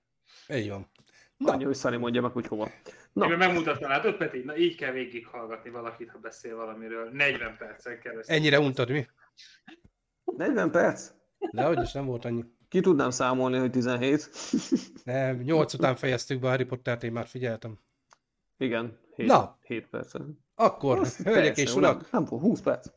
így 0.50 0.70
van. 0.70 0.90
Na. 1.38 1.52
Annyi, 1.52 1.64
hogy 1.64 1.76
Sunny 1.76 1.98
mondja 1.98 2.22
meg, 2.22 2.32
hogy 2.32 2.48
hova. 2.48 2.70
Na. 3.16 3.32
Én 3.32 3.38
megmutattam, 3.38 3.90
látod 3.90 4.16
Peti? 4.18 4.40
Na 4.40 4.58
így 4.58 4.76
kell 4.76 4.92
végighallgatni 4.92 5.70
valakit, 5.70 6.10
ha 6.10 6.18
beszél 6.18 6.56
valamiről. 6.56 7.10
40 7.12 7.58
percen 7.58 8.00
keresztül. 8.00 8.36
ennyire 8.36 8.60
untad 8.60 8.90
mi? 8.90 9.08
40 10.26 10.72
perc? 10.72 11.12
Dehogy 11.52 11.82
is 11.82 11.92
nem 11.92 12.06
volt 12.06 12.26
annyi. 12.26 12.44
Ki 12.70 12.80
tudnám 12.80 13.10
számolni, 13.10 13.58
hogy 13.58 13.72
17? 13.72 14.30
Nem, 15.04 15.38
nyolc 15.38 15.74
után 15.74 15.96
fejeztük 15.96 16.40
be 16.40 16.48
a 16.48 16.50
Harry 16.50 16.64
Pottert, 16.64 17.04
én 17.04 17.12
már 17.12 17.28
figyeltem. 17.28 17.80
Igen, 18.58 19.00
7, 19.16 19.28
Na. 19.28 19.58
7 19.62 19.88
percen. 19.88 20.40
Akkor, 20.56 21.08
hölgyek 21.24 21.58
és 21.58 21.76
urak, 21.76 22.12
Nem, 22.12 22.26
20 22.28 22.62
perc. 22.62 22.88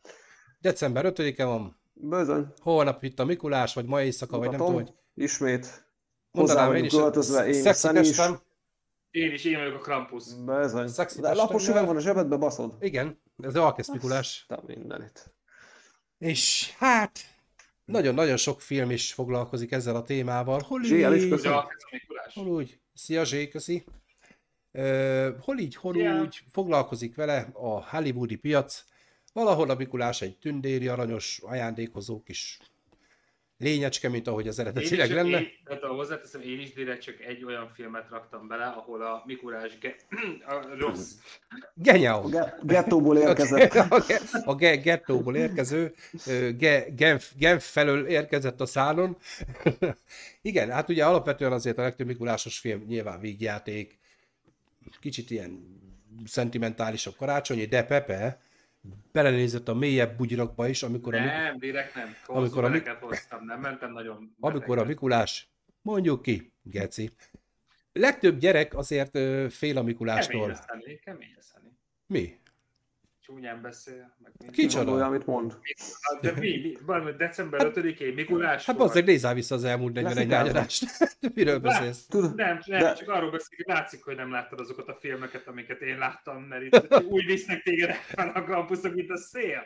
december 0.61 1.05
5-e 1.15 1.45
van, 1.45 1.81
Bizony. 1.93 2.47
holnap 2.61 3.03
itt 3.03 3.19
a 3.19 3.25
Mikulás, 3.25 3.75
vagy 3.75 3.87
ma 3.87 4.03
éjszaka, 4.03 4.39
vagy 4.39 4.49
nem 4.49 4.57
tudom, 4.59 4.73
Mutatom. 4.73 4.95
hogy 5.15 5.25
Ismét. 5.25 5.87
mondanám 6.31 6.75
én 6.75 6.85
is, 6.85 6.93
költözve, 6.95 7.45
én 7.45 7.51
is, 7.51 7.57
szexi 7.57 7.87
Sunny 7.87 8.01
is. 8.01 8.07
testem. 8.17 8.39
Én 9.11 9.33
is, 9.33 9.45
én 9.45 9.59
vagyok 9.59 9.75
a 9.75 9.79
Krampus. 9.79 10.25
Bizony. 10.35 10.89
Szexi 10.89 11.21
De 11.21 11.35
lapos 11.35 11.69
üveg 11.69 11.87
van 11.87 11.97
a 11.97 12.01
zsebedbe, 12.01 12.37
baszod. 12.37 12.77
Igen, 12.81 13.21
ez 13.43 13.57
Alkesz 13.57 13.89
Mikulás. 13.89 14.45
Te 14.49 14.61
mindenit. 14.67 15.33
És 16.19 16.75
hát, 16.77 17.19
nagyon-nagyon 17.85 18.37
sok 18.37 18.61
film 18.61 18.91
is 18.91 19.13
foglalkozik 19.13 19.73
ezzel 19.73 19.97
a 19.97 20.03
témával. 20.03 20.61
Hol 20.67 20.83
Zsé, 20.83 21.03
el 21.03 21.15
is 21.15 21.29
köszönöm. 21.29 21.57
a 21.57 21.67
hol 22.35 22.47
úgy, 22.47 22.81
szia 22.95 23.25
Zsé, 23.25 23.49
köszi. 23.49 23.85
Hol 25.41 25.59
így, 25.59 25.77
hol 25.77 25.97
úgy 25.97 26.43
foglalkozik 26.53 27.15
vele 27.15 27.49
a 27.53 27.89
hollywoodi 27.91 28.37
piac. 28.37 28.85
Valahol 29.33 29.71
a 29.71 29.75
Mikulás 29.75 30.23
egy 30.23 30.39
tündéri, 30.39 30.89
aranyos, 30.89 31.41
ajándékozó 31.43 32.23
kis 32.23 32.59
lényecske, 33.59 34.09
mint 34.09 34.27
ahogy 34.27 34.49
az 34.49 34.59
eredetileg 34.59 35.11
lenne. 35.11 35.41
én, 35.41 35.49
tehát 35.65 35.83
hozzáteszem, 35.83 36.41
én 36.41 36.61
is 36.61 36.73
direkt 36.73 37.03
csak 37.03 37.21
egy 37.21 37.45
olyan 37.45 37.69
filmet 37.75 38.09
raktam 38.11 38.49
bele, 38.49 38.65
ahol 38.65 39.03
a 39.03 39.23
Mikulás 39.27 39.79
ge- 39.79 40.07
a 40.53 40.77
rossz. 40.79 41.13
Genyau. 41.75 42.25
A 42.25 42.29
ge- 42.29 42.55
gettóból 42.67 43.19
érkezett. 43.19 43.75
A, 43.91 44.05
ge- 44.07 44.23
a 44.45 44.55
ge- 44.55 44.83
gettóból 44.83 45.37
érkező, 45.37 45.95
ge, 46.57 46.85
Genf, 46.97 47.33
Genf 47.37 47.71
felől 47.71 48.07
érkezett 48.07 48.61
a 48.61 48.67
szálon. 48.67 49.17
Igen, 50.43 50.71
hát 50.71 50.89
ugye 50.89 51.05
alapvetően 51.05 51.53
azért 51.53 51.79
a 51.79 51.83
legtöbb 51.83 52.07
Mikulásos 52.07 52.59
film 52.59 52.85
nyilván 52.87 53.21
vígjáték, 53.21 53.99
kicsit 55.01 55.31
ilyen 55.31 55.81
szentimentálisabb 56.27 57.17
karácsonyi, 57.17 57.65
de 57.65 57.85
Pepe 57.85 58.41
belenézett 59.13 59.69
a 59.69 59.75
mélyebb 59.75 60.17
bugyrakba 60.17 60.69
is, 60.69 60.83
amikor 60.83 61.15
a, 61.15 61.21
Mik- 61.21 61.31
Nem, 61.31 61.59
direkt 61.59 61.95
nem. 61.95 62.15
Amikor 62.27 62.65
a 62.65 62.69
hoztam, 63.01 63.45
nem 63.45 63.61
mentem 63.61 63.93
nagyon. 63.93 64.35
amikor 64.41 64.79
a. 64.79 64.85
Mikulás, 64.85 65.51
mondjuk 65.83 66.23
ki, 66.23 66.53
geci. 66.63 67.11
Legtöbb 67.93 68.39
gyerek 68.39 68.75
azért 68.75 69.11
fél 69.53 69.71
a 69.71 69.73
Kemény 69.75 69.85
Mikulástól. 69.85 70.49
lesz, 70.49 70.65
Szani, 70.67 70.99
kemény 70.99 71.33
lesz, 71.35 71.47
Szani. 71.53 71.69
Mi? 72.07 72.39
Csúnyán 73.29 73.63
beszél. 73.63 74.15
Meg. 74.19 74.51
Kicsoda? 74.51 74.85
Gondolja, 74.85 75.07
amit 75.07 75.27
mond. 75.27 75.57
Hát, 76.01 76.21
De 76.21 76.33
mi? 76.41 76.41
mi? 76.61 76.77
Valami 76.87 77.13
december 77.13 77.73
5-én 77.75 78.15
Mikulás 78.15 78.65
Hát 78.65 78.77
bazzeg, 78.77 79.05
nézzál 79.05 79.35
vissza 79.35 79.55
az 79.55 79.65
elmúlt 79.65 79.93
41 79.93 80.17
Lefikázom. 80.17 80.45
nányadást. 80.53 80.85
Miről 81.35 81.59
beszélsz? 81.59 82.07
Tudod, 82.07 82.35
Nem, 82.35 82.61
nem, 82.67 82.81
De- 82.81 82.93
csak 82.93 83.09
arról 83.09 83.31
beszélek, 83.31 83.67
látszik, 83.67 84.05
hogy 84.05 84.17
nem 84.17 84.31
láttad 84.31 84.61
azokat 84.61 84.89
a 84.89 84.95
filmeket, 84.95 85.47
amiket 85.49 85.81
én 85.81 85.99
láttam, 85.99 86.43
mert 86.43 86.63
itt 86.63 87.03
úgy 87.15 87.25
visznek 87.27 87.63
téged 87.63 87.95
fel 87.95 88.29
a 88.35 88.45
kampuszok, 88.45 88.95
mint 88.95 89.11
a 89.11 89.17
szél. 89.17 89.63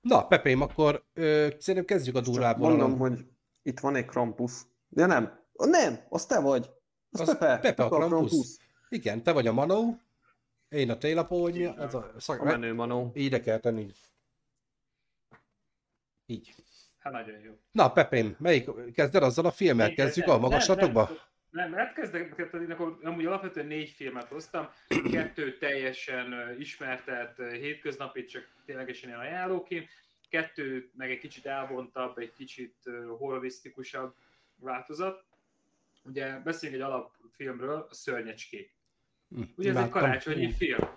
Na, 0.00 0.26
Pepém, 0.26 0.60
akkor 0.60 1.04
ö, 1.14 1.46
szerintem 1.58 1.84
kezdjük 1.96 2.16
a 2.16 2.20
durvább 2.20 2.58
mondom, 2.58 2.98
hogy 2.98 3.24
itt 3.62 3.80
van 3.80 3.94
egy 3.96 4.04
Krampus. 4.06 4.52
Ja 4.90 5.06
nem, 5.06 5.40
nem, 5.52 5.98
az 6.08 6.26
te 6.26 6.40
vagy. 6.40 6.70
Az, 7.10 7.20
Az 7.20 7.26
Pepe. 7.38 7.58
Pepe 7.58 7.82
a 7.84 7.88
Krampus. 7.88 8.46
Igen, 8.88 9.22
te 9.22 9.32
vagy 9.32 9.46
a 9.46 9.52
Manó, 9.52 10.00
én 10.76 10.90
a 10.90 10.98
Télapó, 10.98 11.42
hogy 11.42 11.54
mi 11.54 11.64
a- 11.64 11.82
ez 11.82 11.94
a 11.94 12.12
A 12.16 12.20
szak... 12.20 12.42
menő 12.42 12.74
manó. 12.74 13.10
Ide 13.14 13.40
kell 13.40 13.58
tenni. 13.58 13.86
Így. 16.26 16.54
Hát 16.98 17.12
nagyon 17.12 17.40
jó. 17.40 17.52
Na, 17.70 17.92
Pepém, 17.92 18.36
melyik, 18.38 18.92
kezded 18.92 19.22
azzal 19.22 19.46
a 19.46 19.50
filmmel? 19.50 19.94
Kezdjük 19.94 20.26
nem, 20.26 20.34
a 20.34 20.38
magaslatokba? 20.38 21.04
Nem, 21.08 21.18
nem, 21.50 21.70
nem, 21.70 21.78
hát 21.78 21.94
kezdek, 21.94 22.34
kezdek, 22.34 22.70
akkor 22.70 22.98
amúgy 23.02 23.26
alapvetően 23.26 23.66
négy 23.66 23.90
filmet 23.90 24.28
hoztam, 24.28 24.68
kettő 25.10 25.58
teljesen 25.58 26.32
ö, 26.32 27.52
hétköznapi, 27.52 28.24
csak 28.24 28.48
ténylegesen 28.64 29.08
ilyen 29.08 29.20
ajánlóként, 29.20 29.88
kettő 30.28 30.90
meg 30.96 31.10
egy 31.10 31.18
kicsit 31.18 31.46
elvontabb, 31.46 32.18
egy 32.18 32.32
kicsit 32.32 32.74
horrorisztikusabb 33.18 34.14
változat. 34.56 35.24
Ugye 36.02 36.38
beszéljünk 36.38 36.82
egy 36.82 36.88
alapfilmről, 36.88 37.86
a 37.90 37.94
Szörnyecskék. 37.94 38.74
Hm, 39.28 39.42
Ugye 39.56 39.70
ez 39.70 39.76
egy 39.76 39.88
karácsonyi 39.88 40.52
film. 40.52 40.88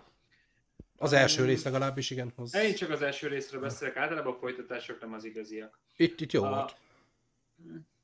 Az 0.98 1.14
első 1.14 1.46
rész 1.46 1.64
legalábbis, 1.64 2.10
igen. 2.10 2.34
Az... 2.36 2.56
Én 2.56 2.76
csak 2.76 2.90
az 2.90 3.02
első 3.02 3.28
részről 3.28 3.62
beszélek, 3.62 3.98
általában 3.98 4.34
a 4.34 4.38
folytatások 4.38 5.02
nem 5.02 5.14
az 5.14 5.24
igaziak. 5.24 5.80
Itt, 5.96 6.22
itt 6.22 6.32
jó 6.32 6.44
A- 6.44 6.50
volt. 6.50 6.76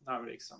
Nem 0.05 0.15
emlékszem. 0.15 0.57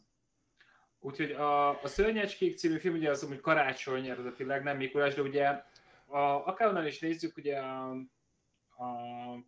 Úgyhogy 1.00 1.32
a, 1.32 1.82
a 1.84 1.88
Szörnyecskék 1.88 2.58
című 2.58 2.78
film 2.78 2.96
ugye 2.96 3.10
az 3.10 3.28
hogy 3.28 3.40
karácsony 3.40 4.08
eredetileg, 4.08 4.64
nem 4.64 4.78
Mikulás, 4.78 5.14
de 5.14 5.22
ugye 5.22 5.48
a, 6.06 6.20
akárhonnan 6.20 6.86
is 6.86 7.00
nézzük, 7.00 7.38
ugye 7.38 7.58
a, 7.58 7.90
a, 8.76 8.86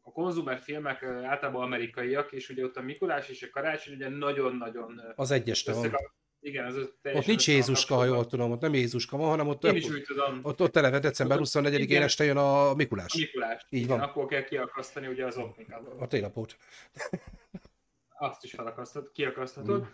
a 0.01 0.11
konzumer 0.11 0.59
filmek 0.59 1.03
általában 1.03 1.63
amerikaiak, 1.63 2.31
és 2.31 2.49
ugye 2.49 2.63
ott 2.63 2.77
a 2.77 2.81
Mikulás 2.81 3.29
és 3.29 3.43
a 3.43 3.49
karácsony 3.49 3.93
ugye 3.93 4.09
nagyon-nagyon... 4.09 5.01
Az 5.15 5.31
egyeste 5.31 5.73
van. 5.73 5.91
Igen, 6.39 6.65
az 6.65 6.75
Ott 7.03 7.25
nincs 7.25 7.47
Jézuska, 7.47 7.95
ha 7.95 8.05
jól 8.05 8.25
tudom, 8.25 8.51
ott 8.51 8.61
nem 8.61 8.73
Jézuska 8.73 9.17
van, 9.17 9.29
hanem 9.29 9.47
ott, 9.47 9.63
Én 9.63 9.75
is 9.75 9.89
úgy 9.89 10.03
tudom. 10.03 10.39
ott, 10.43 10.61
ott 10.61 10.75
eleve 10.75 10.99
december 10.99 11.37
24-én 11.41 12.01
este 12.01 12.23
jön 12.23 12.37
a 12.37 12.73
Mikulás. 12.73 13.13
A 13.13 13.17
Mikulás. 13.19 13.65
Így 13.69 13.83
igen, 13.83 13.97
van. 13.97 14.07
Akkor 14.07 14.25
kell 14.25 14.43
kiakasztani 14.43 15.07
ugye 15.07 15.25
az 15.25 15.37
oknikat. 15.37 15.87
A 15.99 16.07
télapót. 16.07 16.57
Azt 18.19 18.43
is 18.43 18.51
felakasztod, 18.51 19.11
kiakaszthatod. 19.11 19.81
Mm. 19.81 19.87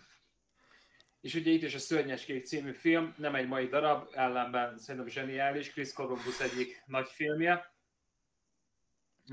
És 1.21 1.33
ugye 1.33 1.51
itt 1.51 1.63
is 1.63 1.75
a 1.75 1.79
Szörnyeskék 1.79 2.45
című 2.45 2.71
film, 2.71 3.13
nem 3.17 3.35
egy 3.35 3.47
mai 3.47 3.67
darab, 3.67 4.07
ellenben 4.11 4.77
szerintem 4.77 5.09
zseniális, 5.09 5.71
Chris 5.71 5.93
Columbus 5.93 6.39
egyik 6.39 6.83
nagy 6.85 7.07
filmje. 7.07 7.72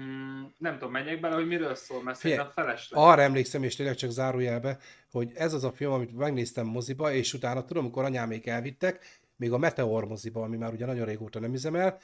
Mm, 0.01 0.43
nem 0.59 0.73
tudom, 0.73 0.91
menjek 0.93 1.21
bele, 1.21 1.35
hogy 1.35 1.47
miről 1.47 1.75
szól, 1.75 2.03
mert 2.03 2.19
Figyelj, 2.19 2.39
szerintem 2.39 2.65
felesleg. 2.65 3.01
Arra 3.03 3.23
emlékszem, 3.23 3.63
és 3.63 3.77
tényleg 3.77 3.95
csak 3.95 4.11
zárójelbe, 4.11 4.79
hogy 5.11 5.31
ez 5.35 5.53
az 5.53 5.65
a 5.65 5.73
film, 5.73 5.93
amit 5.93 6.17
megnéztem 6.17 6.67
moziba, 6.67 7.13
és 7.13 7.35
utána 7.35 7.65
tudom, 7.65 7.83
amikor 7.83 8.05
anyámék 8.05 8.47
elvittek, 8.47 9.21
még 9.37 9.53
a 9.53 9.59
Meteor 9.59 10.05
moziba, 10.05 10.43
ami 10.43 10.57
már 10.57 10.73
ugye 10.73 10.87
nagyon 10.87 11.07
régóta 11.07 11.41
nem 11.41 11.55
üzemel, 11.55 11.99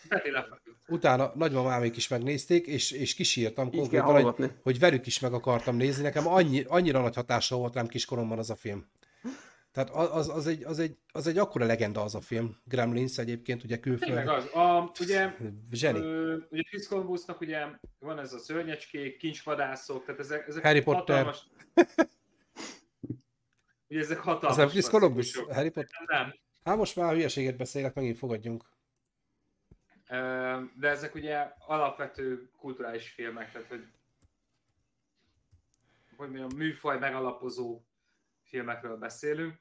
utána 0.89 1.32
nagymamámék 1.34 1.97
is 1.97 2.09
megnézték, 2.09 2.66
és, 2.66 2.91
és 2.91 3.18
Így 3.18 3.43
kell 3.43 3.53
konkrétan, 3.64 4.22
hogy, 4.22 4.53
hogy 4.62 4.78
velük 4.78 5.07
is 5.07 5.20
meg 5.20 5.32
akartam 5.32 5.76
nézni. 5.76 6.03
Nekem 6.03 6.28
annyi, 6.28 6.64
annyira 6.68 7.01
nagy 7.01 7.14
hatása 7.14 7.57
volt 7.57 7.74
rám 7.74 7.87
kiskoromban 7.87 8.39
az 8.39 8.51
a 8.51 8.55
film. 8.55 8.87
Tehát 9.77 9.91
az, 9.91 10.29
az, 10.29 10.47
egy, 10.47 10.64
az, 10.64 10.79
egy, 10.79 10.99
az 11.12 11.27
egy 11.27 11.39
akkora 11.39 11.66
legenda 11.66 12.03
az 12.03 12.14
a 12.14 12.20
film. 12.20 12.57
Gremlins 12.64 13.18
egyébként, 13.18 13.64
ugye 13.64 13.79
Tényleg 13.79 13.99
külföld. 13.99 14.29
az. 14.29 14.55
A, 14.55 14.93
ugye, 15.01 15.37
Zseni. 15.72 15.99
ö, 15.99 16.37
ugye 16.51 16.62
Chris 16.62 16.87
Columbusnak 16.87 17.41
ugye 17.41 17.66
van 17.99 18.18
ez 18.18 18.33
a 18.33 18.39
szörnyecskék, 18.39 19.16
kincsvadászok, 19.16 20.05
tehát 20.05 20.20
ezek, 20.20 20.49
ezek 20.49 20.62
Harry 20.62 20.83
Potter. 20.83 21.16
hatalmas... 21.16 21.47
ugye 23.89 24.01
ezek 24.01 24.18
Az 24.18 24.24
hatalmas 24.24 24.57
nem 24.57 24.68
Chris 24.68 24.89
Columbus? 24.89 25.37
Harry 25.37 25.70
Potter? 25.70 26.01
Nem. 26.07 26.35
Hát 26.64 26.77
most 26.77 26.97
már 26.97 27.12
hülyeséget 27.12 27.57
beszélek, 27.57 27.95
megint 27.95 28.18
fogadjunk. 28.18 28.64
De 30.79 30.89
ezek 30.89 31.14
ugye 31.14 31.53
alapvető 31.59 32.51
kulturális 32.59 33.11
filmek, 33.11 33.53
tehát 33.53 33.68
hogy 33.68 33.85
hogy 36.16 36.31
mondjam, 36.31 36.57
műfaj 36.57 36.99
megalapozó 36.99 37.81
filmekről 38.47 38.97
beszélünk, 38.97 39.59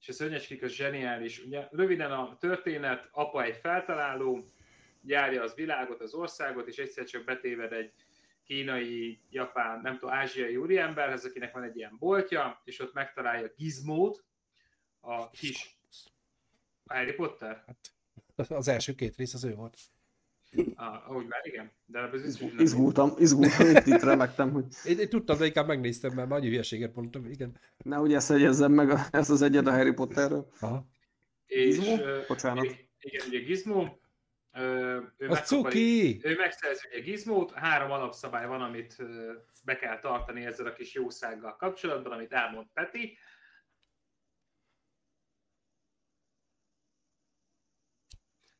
és 0.00 0.08
a 0.08 0.12
Szörnyecskék 0.12 0.62
az 0.62 0.72
zseniális. 0.72 1.44
Ugye 1.44 1.68
röviden 1.70 2.12
a 2.12 2.36
történet, 2.40 3.08
apa 3.12 3.42
egy 3.42 3.56
feltaláló, 3.56 4.44
járja 5.02 5.42
az 5.42 5.54
világot, 5.54 6.00
az 6.00 6.14
országot, 6.14 6.68
és 6.68 6.76
egyszer 6.76 7.04
csak 7.04 7.24
betéved 7.24 7.72
egy 7.72 7.92
kínai, 8.44 9.20
japán, 9.30 9.80
nem 9.80 9.98
tudom, 9.98 10.14
ázsiai 10.14 10.56
úriemberhez, 10.56 11.24
akinek 11.24 11.52
van 11.52 11.62
egy 11.62 11.76
ilyen 11.76 11.96
boltja, 11.98 12.60
és 12.64 12.80
ott 12.80 12.92
megtalálja 12.92 13.52
Gizmót, 13.56 14.24
a 15.00 15.30
kis 15.30 15.78
Harry 16.86 17.12
Potter. 17.12 17.64
Az 18.34 18.68
első 18.68 18.94
két 18.94 19.16
rész 19.16 19.34
az 19.34 19.44
ő 19.44 19.54
volt. 19.54 19.78
Ah, 20.74 21.10
ahogy 21.10 21.26
már 21.26 21.40
igen, 21.42 21.72
de 21.86 21.98
ez 21.98 22.22
biztos, 22.22 22.50
hogy 22.50 22.60
Izgultam, 22.60 23.10
izgultam, 23.18 23.70
itt, 23.70 23.86
itt 23.86 24.02
remektem, 24.02 24.52
hogy 24.52 24.64
Én, 24.84 24.98
én 24.98 25.08
tudtam, 25.08 25.38
de 25.38 25.46
inkább 25.46 25.66
megnéztem, 25.66 26.12
mert 26.14 26.30
annyi 26.30 26.48
hülyeséget 26.48 26.94
mondtam, 26.94 27.30
igen. 27.30 27.60
nehogy 27.84 28.14
ezt 28.14 28.30
egyezzem 28.30 28.72
meg 28.72 28.90
a, 28.90 28.98
ezt 29.10 29.30
az 29.30 29.42
egyet 29.42 29.66
a 29.66 29.70
Harry 29.70 29.92
Potterről. 29.92 30.48
Aha. 30.60 30.86
És, 31.46 31.78
Gizmo? 31.78 31.96
Bocsánat. 32.28 32.64
Igen, 33.00 33.26
ugye 33.28 33.38
Gizmo, 33.38 33.84
ő, 35.18 35.28
Az 35.28 35.46
cuki! 35.46 36.20
ő 36.22 36.36
megszerzi 36.36 36.88
ugye 36.90 37.00
Gizmót, 37.00 37.52
három 37.52 37.90
alapszabály 37.90 38.46
van, 38.46 38.62
amit 38.62 38.96
be 39.64 39.76
kell 39.76 39.98
tartani 39.98 40.44
ezzel 40.44 40.66
a 40.66 40.72
kis 40.72 40.94
jószággal 40.94 41.56
kapcsolatban, 41.56 42.12
amit 42.12 42.32
elmond 42.32 42.66
Peti. 42.72 43.18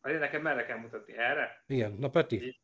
Vagy 0.09 0.19
nekem 0.19 0.43
merre 0.43 0.65
kell 0.65 0.79
mutatni? 0.79 1.19
Erre? 1.19 1.63
Igen, 1.67 1.97
na 2.01 2.09
Peti. 2.09 2.61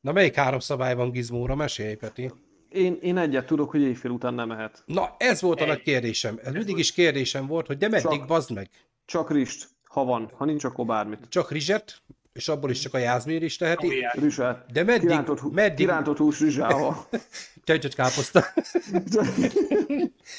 Na 0.00 0.12
melyik 0.12 0.34
három 0.34 0.58
szabály 0.58 0.94
van 0.94 1.10
Gizmóra? 1.10 1.54
Mesélj, 1.54 1.94
Peti. 1.94 2.32
Én, 2.68 2.98
én 3.00 3.16
egyet 3.16 3.46
tudok, 3.46 3.70
hogy 3.70 3.80
éjfél 3.80 4.10
után 4.10 4.34
nem 4.34 4.48
mehet. 4.48 4.82
Na, 4.86 5.14
ez 5.18 5.40
volt 5.40 5.58
a 5.58 5.62
Egy. 5.62 5.68
nagy 5.68 5.82
kérdésem. 5.82 6.38
Ez 6.42 6.52
mindig 6.52 6.78
is 6.78 6.92
kérdésem 6.92 7.46
volt, 7.46 7.66
hogy 7.66 7.78
de 7.78 7.88
meddig 7.88 8.18
Csak- 8.18 8.26
bazd 8.26 8.50
meg? 8.52 8.68
Csak 9.04 9.30
rist, 9.30 9.68
ha 9.84 10.04
van. 10.04 10.30
Ha 10.34 10.44
nincs, 10.44 10.64
akkor 10.64 10.86
bármit. 10.86 11.28
Csak 11.28 11.50
rizset, 11.50 12.02
és 12.38 12.48
abból 12.48 12.70
is 12.70 12.78
csak 12.78 12.94
a 12.94 12.98
Jászmír 12.98 13.42
is 13.42 13.56
teheti. 13.56 13.88
Rizsát. 14.12 14.72
De 14.72 14.84
meddig, 14.84 15.08
Kirántott, 15.08 15.38
hú- 15.38 15.54
meddig, 15.54 15.76
kirántott 15.86 16.16
hús 16.16 16.40
rizsával. 16.40 17.06
Tejcsöt 17.64 17.94
káposzta. 17.94 18.44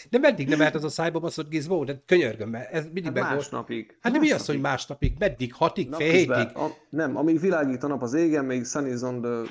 De 0.09 0.17
meddig 0.17 0.47
nem 0.47 0.57
mehet 0.57 0.75
az 0.75 0.83
a 0.83 0.89
szájba 0.89 1.19
baszott 1.19 1.49
gizmó? 1.49 1.83
De 1.83 2.01
könyörgöm, 2.05 2.49
mert 2.49 2.73
ez 2.73 2.83
mindig 2.83 3.03
Hát 3.03 3.13
meg 3.13 3.23
volt. 3.23 3.35
másnapig. 3.35 3.97
Hát 4.01 4.13
de 4.13 4.19
mi 4.19 4.31
az, 4.31 4.45
hogy 4.45 4.61
másnapig? 4.61 5.13
Meddig? 5.19 5.53
Hatig? 5.53 5.93
Fél 5.93 6.11
hétig? 6.11 6.57
a, 6.57 6.77
nem, 6.89 7.17
amíg 7.17 7.39
világít 7.39 7.83
a 7.83 7.87
nap 7.87 8.01
az 8.01 8.13
égen, 8.13 8.45
még 8.45 8.65
sun 8.65 8.87
is 8.87 9.01
on 9.01 9.21
the 9.21 9.41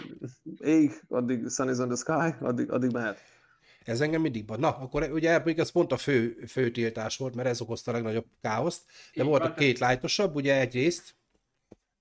ég, 0.71 1.01
addig 1.09 1.49
sun 1.49 1.71
is 1.71 1.79
on 1.79 1.89
the 1.89 1.97
sky, 1.97 2.45
addig, 2.45 2.71
addig 2.71 2.91
mehet. 2.93 3.19
Ez 3.85 4.01
engem 4.01 4.21
mindig 4.21 4.47
van. 4.47 4.61
Na, 4.61 4.69
akkor 4.69 5.09
ugye 5.13 5.41
még 5.45 5.59
ez 5.59 5.71
pont 5.71 5.93
a 5.93 5.97
fő, 5.97 6.45
fő 6.49 6.71
tiltás 6.71 7.17
volt, 7.17 7.35
mert 7.35 7.49
ez 7.49 7.61
okozta 7.61 7.91
a 7.91 7.95
legnagyobb 7.95 8.27
káoszt. 8.43 8.83
De 9.15 9.23
Így 9.23 9.29
volt 9.29 9.43
van, 9.43 9.51
a 9.51 9.55
két 9.55 9.79
lájtosabb, 9.79 10.35
ugye 10.35 10.61
egyrészt. 10.61 11.15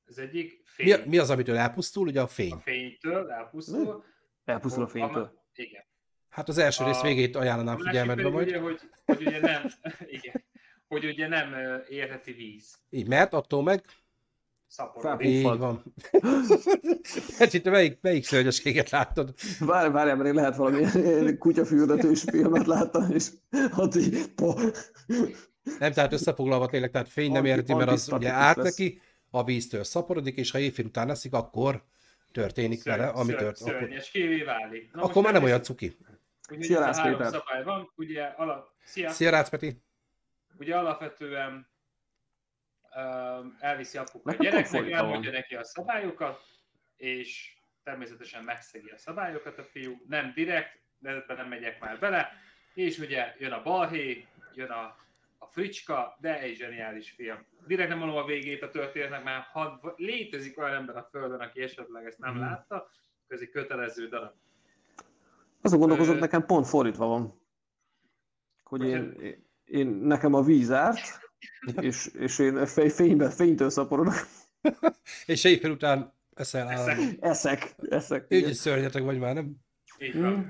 Az 0.07 0.17
egyik 0.19 0.61
fény. 0.65 0.87
Mi, 0.99 1.07
mi 1.07 1.17
az, 1.17 1.29
amitől 1.29 1.57
elpusztul? 1.57 2.07
Ugye 2.07 2.21
a 2.21 2.27
fény. 2.27 2.51
A 2.51 2.59
fénytől 2.59 3.29
elpusztul. 3.31 4.03
Elpusztul 4.45 4.83
a 4.83 4.87
fénytől. 4.87 5.31
Igen. 5.55 5.83
Hát 6.29 6.49
az 6.49 6.57
első 6.57 6.83
A- 6.83 6.87
rész 6.87 7.01
végét 7.01 7.35
ajánlanám 7.35 7.75
A 7.75 7.79
figyelmetbe 7.83 8.29
majd. 8.29 8.47
ugye, 8.47 8.59
hogy, 8.59 8.79
hogy 9.05 9.25
ugye 9.25 9.39
nem, 9.39 9.65
igen, 10.17 10.43
hogy 10.87 11.05
ugye 11.05 11.27
nem 11.27 11.53
érheti 11.89 12.31
víz. 12.31 12.75
Így, 12.89 13.07
mert 13.07 13.33
attól 13.33 13.63
meg 13.63 13.83
Szaporodik. 14.69 15.27
Így 15.27 15.43
van. 15.43 15.83
Hát 17.37 17.53
itt 17.53 17.63
melyik, 17.69 17.97
melyik 18.01 18.23
szörnyességet 18.25 18.89
láttad? 18.89 19.33
Várj, 19.59 19.91
várj, 19.91 20.11
mert 20.11 20.25
én 20.27 20.33
lehet 20.33 20.55
valami 20.55 20.85
kutyafürdetős 21.37 22.21
filmet 22.21 22.65
láttam, 22.65 23.11
és 23.11 23.27
ott 23.77 23.95
így, 23.95 24.27
po, 24.35 24.53
Nem, 25.79 25.91
tehát 25.91 26.13
összefoglalva 26.13 26.67
tényleg, 26.67 26.91
tehát 26.91 27.09
fény 27.09 27.31
nem 27.31 27.45
érti, 27.45 27.73
mert 27.73 27.89
az 27.89 28.11
ugye 28.11 28.31
lesz. 28.31 28.55
neki, 28.55 29.01
a 29.37 29.43
víztől 29.43 29.83
szaporodik, 29.83 30.37
és 30.37 30.51
ha 30.51 30.59
éjfél 30.59 30.85
után 30.85 31.09
eszik, 31.09 31.33
akkor 31.33 31.83
történik 32.31 32.81
Szörny- 32.81 32.99
vele, 32.99 33.11
ami 33.11 33.31
szörny- 33.31 33.43
történik. 33.43 33.73
Akkor, 33.73 33.87
Szörnyes 33.87 34.09
kévé 34.09 34.43
válik. 34.43 34.93
Na, 34.93 35.01
akkor 35.01 35.23
már 35.23 35.33
nem 35.33 35.43
olyan 35.43 35.61
cuki. 35.63 35.97
Ugye 36.51 36.65
Szia, 36.65 36.83
három 36.93 37.17
Péter. 37.17 37.31
szabály 37.31 37.63
van, 37.63 37.91
ugye, 37.95 38.23
ala, 38.23 38.75
szia, 38.83 39.09
Szia, 39.09 39.29
Rácz 39.29 39.49
Peti! 39.49 39.81
ugye 40.59 40.75
alapvetően 40.77 41.67
um, 42.95 43.57
elviszi 43.59 43.97
apuka 43.97 44.31
a 44.31 44.35
gyereknek, 44.35 44.89
elmondja 44.91 45.31
neki 45.31 45.55
a 45.55 45.63
szabályokat, 45.63 46.39
és 46.95 47.53
természetesen 47.83 48.43
megszegi 48.43 48.89
a 48.89 48.97
szabályokat 48.97 49.57
a 49.57 49.63
fiú, 49.63 50.01
nem 50.07 50.31
direkt, 50.35 50.79
de 50.99 51.09
ebben 51.09 51.37
nem 51.37 51.47
megyek 51.47 51.79
már 51.79 51.99
bele, 51.99 52.31
és 52.73 52.97
ugye 52.97 53.35
jön 53.39 53.51
a 53.51 53.61
balhé, 53.63 54.25
jön 54.53 54.69
a, 54.69 54.97
a 55.37 55.45
fricska, 55.45 56.17
de 56.21 56.39
egy 56.41 56.55
zseniális 56.55 57.11
film. 57.11 57.45
Direkt 57.67 57.89
nem 57.89 57.97
mondom 57.97 58.17
a 58.17 58.25
végét 58.25 58.61
a 58.61 58.69
történetnek, 58.69 59.23
mert 59.23 59.45
ha 59.45 59.93
létezik 59.97 60.57
olyan 60.59 60.73
ember 60.73 60.95
a 60.95 61.07
Földön, 61.11 61.39
aki 61.39 61.61
esetleg 61.61 62.05
ezt 62.05 62.19
nem 62.19 62.31
Mhm. 62.33 62.41
látta, 62.41 62.89
ez 63.27 63.41
egy 63.41 63.49
kötelező 63.49 64.07
darab. 64.07 64.31
azon 65.61 65.79
gondolkozok, 65.79 66.13
Ö- 66.15 66.19
nekem 66.19 66.45
pont 66.45 66.67
fordítva 66.67 67.05
van. 67.05 67.41
Hogy 68.63 68.83
én, 68.87 69.15
én 69.65 69.87
nekem 69.87 70.33
a 70.33 70.41
víz 70.43 70.71
árt, 70.71 70.99
és, 71.81 72.05
és 72.07 72.39
én 72.39 72.65
fej, 72.65 72.89
fényben, 72.89 73.29
fénytől 73.29 73.69
szaporodok. 73.69 74.13
És 75.25 75.43
éjfél 75.43 75.71
után 75.71 76.13
eszel 76.35 76.69
Eszek. 76.69 76.93
állam. 76.97 77.15
Eszek, 77.19 77.75
eszek. 77.89 78.25
Úgy 78.29 78.37
igen. 78.37 78.49
is 78.49 78.55
szörnyetek 78.55 79.03
vagy 79.03 79.17
már, 79.19 79.33
nem? 79.33 79.55
Így 79.99 80.19
van. 80.21 80.31
Mm. 80.33 80.43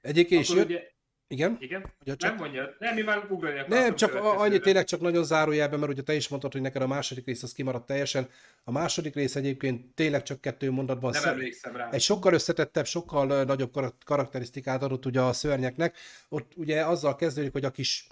Egyébként 0.00 0.42
is 0.42 0.50
jött, 0.50 0.64
ugye, 0.64 0.82
igen? 1.28 1.56
igen, 1.60 1.84
Ugye 2.00 2.14
csak 2.16 2.30
nem 2.30 2.38
mondja, 2.38 2.74
nem, 2.78 2.94
mi 2.94 3.02
már 3.02 3.26
ugrani 3.30 3.54
Nem, 3.54 3.64
akartam 3.66 3.94
csak 3.96 4.08
a- 4.08 4.12
következőre. 4.12 4.42
annyi 4.44 4.58
tényleg 4.58 4.84
csak 4.84 5.00
nagyon 5.00 5.24
zárójelben, 5.24 5.78
mert 5.78 5.92
ugye 5.92 6.02
te 6.02 6.14
is 6.14 6.28
mondtad, 6.28 6.52
hogy 6.52 6.60
neked 6.60 6.82
a 6.82 6.86
második 6.86 7.26
rész 7.26 7.42
az 7.42 7.52
kimaradt 7.52 7.86
teljesen. 7.86 8.28
A 8.64 8.70
második 8.70 9.14
rész 9.14 9.36
egyébként 9.36 9.94
tényleg 9.94 10.22
csak 10.22 10.40
kettő 10.40 10.70
mondatban 10.70 11.10
Nem 11.10 11.20
szem- 11.22 11.32
emlékszem 11.32 11.76
rá. 11.76 11.88
egy 11.90 12.00
sokkal 12.00 12.32
összetettebb, 12.32 12.86
sokkal 12.86 13.44
nagyobb 13.44 13.72
karak- 13.72 14.04
karakterisztikát 14.04 14.82
adott 14.82 15.06
ugye 15.06 15.20
a 15.20 15.32
szörnyeknek. 15.32 15.96
Ott 16.28 16.52
ugye 16.56 16.84
azzal 16.86 17.16
kezdődik, 17.16 17.52
hogy 17.52 17.64
a 17.64 17.70
kis 17.70 18.06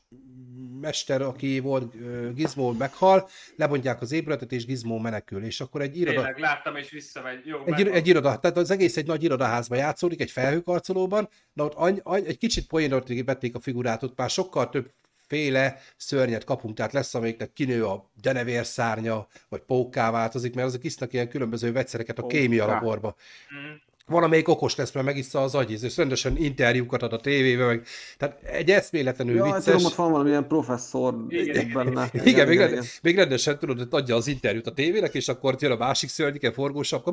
mester, 0.80 1.22
aki 1.22 1.58
volt 1.58 1.94
Gizmo 2.34 2.72
meghal, 2.72 3.28
lebontják 3.56 4.00
az 4.00 4.12
épületet, 4.12 4.52
és 4.52 4.64
Gizmo 4.66 4.98
menekül. 4.98 5.44
És 5.44 5.60
akkor 5.60 5.80
egy 5.80 5.96
iroda, 5.98 6.16
Tényleg, 6.16 6.38
láttam 6.38 6.76
és 6.76 6.90
visszamegy. 6.90 7.46
Jó, 7.46 7.58
egy, 7.66 7.78
ir- 7.78 7.92
egy 7.94 8.06
iroda, 8.06 8.38
tehát 8.38 8.56
az 8.56 8.70
egész 8.70 8.96
egy 8.96 9.06
nagy 9.06 9.22
irodaházba 9.22 9.74
játszódik, 9.76 10.20
egy 10.20 10.30
felhőkarcolóban, 10.30 11.28
na 11.52 11.64
ott 11.64 11.74
any, 11.74 12.00
any, 12.02 12.24
egy 12.26 12.38
kicsit 12.38 12.66
poénot 13.05 13.26
vették 13.26 13.55
a 13.55 13.61
figurát, 13.61 14.03
ott 14.03 14.16
már 14.16 14.30
sokkal 14.30 14.68
több 14.68 14.90
féle 15.26 15.78
szörnyet 15.96 16.44
kapunk, 16.44 16.76
tehát 16.76 16.92
lesz, 16.92 17.14
amelyiknek 17.14 17.53
kinő 17.53 17.84
a 17.86 18.11
denevér 18.22 18.66
szárnya, 18.66 19.26
vagy 19.48 19.61
pókká 19.61 20.11
változik, 20.11 20.55
mert 20.55 20.66
azok 20.66 20.84
isznak 20.84 21.12
ilyen 21.12 21.28
különböző 21.28 21.72
vegyszereket 21.72 22.18
a 22.18 22.26
kémia 22.26 22.66
laborba. 22.66 23.14
Mm 23.55 23.90
van, 24.07 24.22
amelyik 24.22 24.48
okos 24.48 24.76
lesz, 24.76 24.92
mert 24.92 25.07
megissza 25.07 25.42
az 25.42 25.55
agyíz, 25.55 25.82
és 25.82 25.96
rendesen 25.96 26.36
interjúkat 26.36 27.03
ad 27.03 27.12
a 27.12 27.20
tévébe, 27.20 27.66
meg... 27.66 27.86
tehát 28.18 28.42
egy 28.42 28.70
eszméletlenül 28.70 29.34
ja, 29.34 29.44
vicces. 29.44 29.64
Tudom, 29.64 29.84
ott 29.84 29.94
van 29.94 30.11
valamilyen 30.11 30.46
professzor 30.46 31.24
igen. 31.28 31.70
benne. 31.72 32.11
Igen, 32.12 32.26
igen, 32.32 32.48
még, 32.48 32.61
igen. 32.61 32.84
még 33.03 33.16
rendesen 33.16 33.59
tudod, 33.59 33.78
hogy 33.78 33.88
adja 33.90 34.16
az 34.16 34.26
interjút 34.26 34.66
a 34.66 34.72
tévének, 34.72 35.14
és 35.14 35.28
akkor 35.28 35.57
jön 35.59 35.70
a 35.70 35.76
másik 35.76 36.09
szörnyike, 36.09 36.53
forgósapka, 36.53 37.12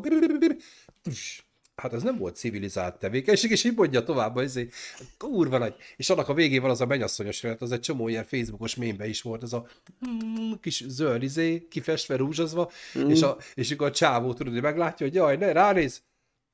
hát 1.79 1.93
ez 1.93 2.03
nem 2.03 2.17
volt 2.17 2.35
civilizált 2.35 2.99
tevékenység, 2.99 3.51
és 3.51 3.63
így 3.63 3.75
mondja 3.75 4.03
tovább, 4.03 4.33
hogy 4.33 4.43
ezért 4.43 4.73
kurva 5.17 5.57
nagy. 5.57 5.75
És 5.95 6.09
annak 6.09 6.29
a 6.29 6.33
végén 6.33 6.61
van 6.61 6.69
az 6.69 6.81
a 6.81 6.85
mennyasszonyos 6.85 7.43
jelenet, 7.43 7.63
az 7.63 7.71
egy 7.71 7.79
csomó 7.79 8.07
ilyen 8.07 8.25
Facebookos 8.25 8.75
mémbe 8.75 9.07
is 9.07 9.21
volt, 9.21 9.43
ez 9.43 9.53
a 9.53 9.67
mm, 10.09 10.51
kis 10.61 10.83
zöld 10.87 11.23
izé, 11.23 11.67
kifestve, 11.69 12.15
rúzsazva, 12.15 12.71
mm. 12.99 13.09
és, 13.09 13.21
a, 13.21 13.37
és 13.53 13.71
akkor 13.71 13.87
a 13.87 13.91
csávó 13.91 14.33
tudod, 14.33 14.53
hogy 14.53 14.61
meglátja, 14.61 15.05
hogy 15.05 15.15
jaj, 15.15 15.37
ne, 15.37 15.51
ránéz, 15.51 16.01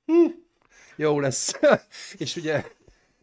hm, 0.05 0.25
jó 0.95 1.19
lesz. 1.19 1.53
és 2.17 2.35
ugye, 2.35 2.63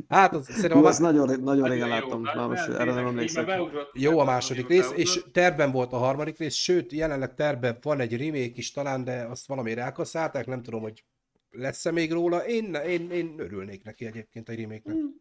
hát 0.09 0.35
az, 0.35 0.45
szerintem... 0.45 0.79
Hú, 0.79 0.87
a... 0.87 0.99
nagyon, 0.99 1.41
nagyon 1.41 1.69
régen 1.69 1.89
láttam, 1.89 2.31
jó, 2.35 2.47
most 2.47 2.69
erre 2.69 2.93
nem 2.93 3.07
emlékszem. 3.07 3.47
Jó 3.93 4.19
a 4.19 4.25
második 4.25 4.69
rész, 4.69 4.91
és 4.95 5.25
terben 5.33 5.73
volt 5.73 5.93
a 5.93 5.97
harmadik 5.97 6.39
rész, 6.39 6.55
sőt, 6.55 6.93
jelenleg 6.93 7.35
terben 7.35 7.79
van 7.83 8.01
egy 8.01 8.17
remake 8.17 8.53
is 8.55 8.71
talán, 8.71 9.05
de 9.05 9.27
azt 9.31 9.47
valamire 9.47 9.83
elkaszálták, 9.83 10.47
nem 10.47 10.63
tudom, 10.63 10.81
hogy 10.81 11.05
lesz-e 11.53 11.91
még 11.91 12.13
róla. 12.13 12.47
Én, 12.47 12.75
én, 12.75 13.11
én 13.11 13.35
örülnék 13.39 13.85
neki 13.85 14.07
egyébként 14.07 14.49
egy 14.49 14.61
remake-nek. 14.61 14.97
Hmm. 14.97 15.21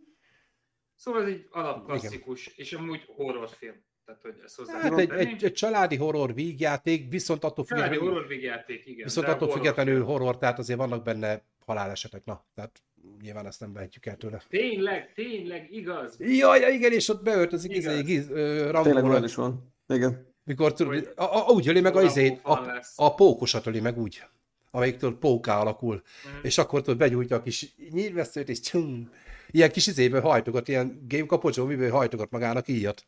Szóval 0.96 1.22
ez 1.22 1.28
egy 1.28 1.48
alapklasszikus, 1.52 2.48
és 2.48 2.74
amúgy 2.74 3.04
horrorfilm. 3.08 3.84
Tehát, 4.06 4.22
hogy 4.22 4.42
ezt 4.46 4.56
hozzá 4.56 4.80
hát 4.80 4.98
egy, 4.98 5.12
egy, 5.12 5.44
egy, 5.44 5.54
családi 5.54 5.96
horror 5.96 6.34
vígjáték, 6.34 7.10
viszont 7.10 7.44
attól 7.44 7.66
függetlenül... 7.66 7.98
Családi 7.98 8.14
horror 8.14 8.28
vígjáték, 8.28 8.86
igen. 8.86 9.04
Viszont 9.04 9.28
attól 9.28 9.48
horror 9.48 9.56
függetlenül 9.56 9.96
film. 9.96 10.08
horror, 10.08 10.38
tehát 10.38 10.60
azért 10.60 10.80
vannak 10.80 11.04
benne 11.04 11.44
halálesetek, 11.66 12.26
na, 12.26 12.46
tehát 12.56 12.82
nyilván 13.22 13.46
ezt 13.46 13.60
nem 13.60 13.74
vehetjük 13.74 14.06
el 14.06 14.18
tőle. 14.18 14.42
Tényleg, 14.50 15.14
tényleg, 15.14 15.72
igaz? 15.72 16.16
Jaj, 16.20 16.74
igen, 16.74 16.92
és 16.92 17.10
ott 17.10 17.24
beöltözik 17.24 17.76
izé, 17.76 18.02
giz, 18.02 18.06
giz, 18.06 18.30
uh, 18.30 18.82
Tényleg 18.84 19.04
olyan 19.04 19.24
is 19.24 19.36
van, 19.36 19.74
igen. 19.88 20.36
Mikor 20.44 20.74
tudod, 20.74 21.12
a, 21.16 21.24
a, 21.24 21.52
úgy 21.52 21.68
öli 21.68 21.82
meg 21.82 21.96
a, 21.96 22.02
izét, 22.02 22.40
a, 22.44 22.82
a 22.96 23.14
pókosat 23.14 23.66
öli 23.66 23.80
meg 23.80 23.98
úgy, 23.98 24.24
amelyik 24.72 24.98
tudod 24.98 25.16
póká 25.16 25.60
alakul, 25.60 25.96
mm. 25.96 26.40
és 26.42 26.58
akkor 26.58 26.82
tudod 26.82 26.98
begyújtja 26.98 27.36
a 27.36 27.42
kis 27.42 27.76
nyírveszőt, 27.90 28.50
és 28.50 28.60
csum, 28.60 29.12
ilyen 29.52 29.72
kis 29.72 29.88
izéből 29.88 30.22
hajtogat, 30.22 30.68
ilyen 30.68 31.06
game 31.08 31.26
kapocsó, 31.26 31.66
miből 31.66 31.90
hajtogat 31.90 32.32
magának 32.32 32.68
íjat. 32.68 33.06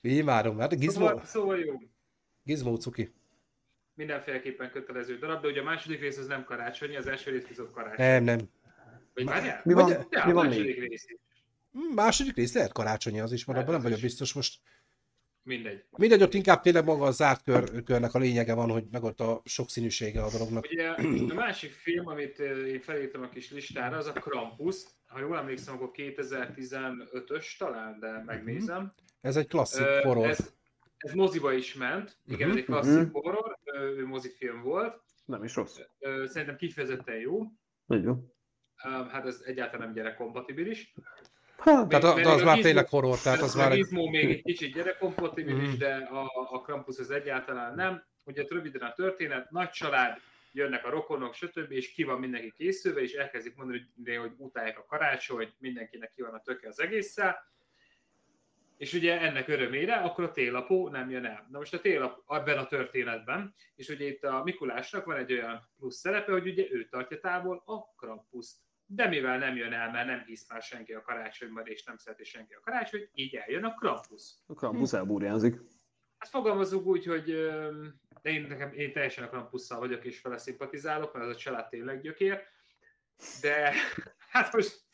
Imádom, 0.00 0.58
hát 0.58 0.78
Gizmo... 0.78 1.06
Szóval, 1.06 1.24
szóval 1.24 1.58
jó. 1.58 1.74
Gizmo 2.42 2.76
cuki. 2.76 3.12
Mindenféleképpen 3.94 4.70
kötelező 4.70 5.18
darab, 5.18 5.42
de 5.42 5.48
ugye 5.48 5.60
a 5.60 5.64
második 5.64 6.00
rész 6.00 6.18
az 6.18 6.26
nem 6.26 6.44
karácsonyi, 6.44 6.96
az 6.96 7.06
első 7.06 7.30
rész 7.30 7.46
viszont 7.46 7.70
karácsony. 7.70 8.06
Nem, 8.06 8.24
nem. 8.24 8.38
Vagy 9.14 9.24
várjál? 9.24 9.60
Mi 9.64 9.72
van, 9.72 9.88
ja, 10.10 10.26
mi 10.26 10.32
van 10.32 10.46
második 10.46 10.78
még? 10.78 10.88
rész. 10.88 11.06
Hmm, 11.72 11.94
második 11.94 12.34
rész 12.34 12.54
lehet 12.54 12.72
karácsonyi 12.72 13.20
az 13.20 13.32
is, 13.32 13.44
mert 13.44 13.58
abban 13.58 13.72
nem 13.72 13.82
vagyok 13.82 14.00
biztos 14.00 14.32
most. 14.32 14.60
Mindegy. 15.48 15.84
Mindegy, 15.98 16.22
ott 16.22 16.34
inkább 16.34 16.60
tényleg 16.60 16.84
maga 16.84 17.04
a 17.04 17.10
zárt 17.10 17.42
kör, 17.42 17.82
körnek 17.82 18.14
a 18.14 18.18
lényege 18.18 18.54
van, 18.54 18.70
hogy 18.70 18.84
meg 18.90 19.02
ott 19.02 19.20
a 19.20 19.42
sokszínűsége 19.44 20.22
a 20.22 20.30
dolognak. 20.30 20.66
Ugye 20.70 20.88
a 20.88 21.34
másik 21.34 21.72
film, 21.72 22.06
amit 22.06 22.38
én 22.38 22.80
felírtam 22.80 23.22
a 23.22 23.28
kis 23.28 23.50
listára, 23.50 23.96
az 23.96 24.06
a 24.06 24.12
Krampus. 24.12 24.76
Ha 25.06 25.20
jól 25.20 25.36
emlékszem, 25.36 25.74
akkor 25.74 25.90
2015-ös 25.92 27.56
talán, 27.58 27.98
de 28.00 28.22
megnézem. 28.26 28.94
Ez 29.20 29.36
egy 29.36 29.46
klasszik 29.46 29.86
uh, 29.86 30.02
horror. 30.02 30.28
Ez, 30.28 30.52
ez 30.96 31.12
moziba 31.12 31.52
is 31.52 31.74
ment. 31.74 32.16
Igen, 32.26 32.48
uh-huh, 32.48 32.50
ez 32.50 32.56
egy 32.56 32.64
klasszik 32.64 33.06
uh-huh. 33.06 33.22
horror, 33.22 33.58
ő 33.74 34.06
mozifilm 34.06 34.62
volt. 34.62 35.02
Nem 35.24 35.44
is 35.44 35.54
rossz. 35.54 35.78
Szerintem 36.24 36.56
kifejezetten 36.56 37.16
jó. 37.16 37.42
Nagyon 37.86 38.04
jó. 38.04 38.32
Hát 39.08 39.26
ez 39.26 39.42
egyáltalán 39.44 39.86
nem 39.86 39.94
gyerekkompatibilis. 39.94 40.94
Hát, 41.58 41.88
tehát 41.88 42.04
az, 42.04 42.26
az 42.26 42.42
már 42.42 42.58
tényleg 42.58 42.88
horror, 42.88 43.18
tehát 43.18 43.40
az 43.40 43.54
már... 43.54 43.72
A 43.72 44.10
még 44.10 44.30
egy 44.30 44.42
kicsit 44.42 44.74
gyerekkompatibilis, 44.74 45.68
mm. 45.68 45.78
de 45.78 45.94
a, 45.94 46.30
a 46.50 46.60
Krampus 46.60 46.98
az 46.98 47.10
egyáltalán 47.10 47.74
nem. 47.74 48.04
Ugye 48.24 48.44
röviden 48.48 48.82
a 48.82 48.92
történet, 48.92 49.50
nagy 49.50 49.70
család, 49.70 50.20
jönnek 50.52 50.86
a 50.86 50.90
rokonok, 50.90 51.34
stb., 51.34 51.72
és 51.72 51.92
ki 51.92 52.04
van 52.04 52.20
mindenki 52.20 52.52
készülve, 52.56 53.00
és 53.00 53.12
elkezdik 53.12 53.56
mondani, 53.56 53.88
hogy, 54.04 54.16
hogy 54.16 54.32
utálják 54.36 54.78
a 54.78 54.84
karácsony, 54.88 55.52
mindenkinek 55.58 56.12
ki 56.14 56.22
van 56.22 56.34
a 56.34 56.40
töke 56.40 56.68
az 56.68 56.80
egésszel. 56.80 57.46
És 58.76 58.92
ugye 58.92 59.20
ennek 59.20 59.48
örömére 59.48 59.94
akkor 59.94 60.24
a 60.24 60.32
télapó 60.32 60.88
nem 60.88 61.10
jön 61.10 61.24
el. 61.24 61.46
Na 61.50 61.58
most 61.58 61.74
a 61.74 61.80
télap 61.80 62.22
ebben 62.28 62.58
a 62.58 62.66
történetben, 62.66 63.54
és 63.76 63.88
ugye 63.88 64.06
itt 64.06 64.24
a 64.24 64.42
Mikulásnak 64.44 65.04
van 65.04 65.16
egy 65.16 65.32
olyan 65.32 65.68
plusz 65.78 65.96
szerepe, 65.96 66.32
hogy 66.32 66.48
ugye 66.48 66.66
ő 66.70 66.88
tartja 66.88 67.20
távol 67.20 67.62
a 67.66 67.94
Krampuszt 67.96 68.56
de 68.90 69.08
mivel 69.08 69.38
nem 69.38 69.56
jön 69.56 69.72
el, 69.72 69.90
mert 69.90 70.06
nem 70.06 70.22
hisz 70.26 70.48
már 70.48 70.62
senki 70.62 70.92
a 70.92 71.02
karácsonyban, 71.02 71.66
és 71.66 71.84
nem 71.84 71.96
szereti 71.96 72.24
senki 72.24 72.54
a 72.54 72.60
karácsonyt, 72.60 73.10
így 73.12 73.34
eljön 73.34 73.64
a 73.64 73.74
Krampus. 73.74 74.34
A 74.46 74.54
Krampus 74.54 74.90
hm. 74.90 74.96
elbúrjázik. 74.96 75.60
Hát 76.18 76.28
fogalmazunk 76.28 76.86
úgy, 76.86 77.04
hogy 77.04 77.24
de 78.22 78.30
én, 78.30 78.46
nekem, 78.48 78.72
én 78.72 78.92
teljesen 78.92 79.24
a 79.24 79.28
Krampusszal 79.28 79.78
vagyok, 79.78 80.04
és 80.04 80.20
vele 80.20 80.38
szimpatizálok, 80.38 81.12
mert 81.12 81.26
az 81.26 81.34
a 81.34 81.38
család 81.38 81.68
tényleg 81.68 82.00
gyökér, 82.00 82.42
de 83.40 83.72
hát 84.32 84.52
most... 84.52 84.86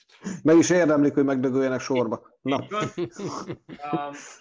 Meg 0.43 0.57
is 0.57 0.71
érdemlik, 0.71 1.15
hogy 1.15 1.25
megdögöljenek 1.25 1.81
sorba. 1.81 2.39
Na. 2.43 2.67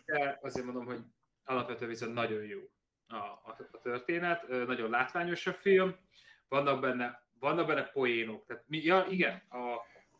De 0.05 0.39
azért 0.41 0.65
mondom, 0.65 0.85
hogy 0.85 0.99
alapvetően 1.43 1.89
viszont 1.89 2.13
nagyon 2.13 2.43
jó 2.43 2.59
a, 3.07 3.15
a, 3.15 3.57
a 3.71 3.79
történet, 3.81 4.47
nagyon 4.47 4.89
látványos 4.89 5.47
a 5.47 5.53
film, 5.53 5.95
vannak 6.47 6.81
benne 6.81 7.22
vannak 7.43 7.67
benne 7.67 7.83
poénok. 7.83 8.45
Tehát, 8.45 8.63
mi, 8.67 8.83
ja, 8.83 9.05
igen, 9.09 9.41
a, 9.49 9.57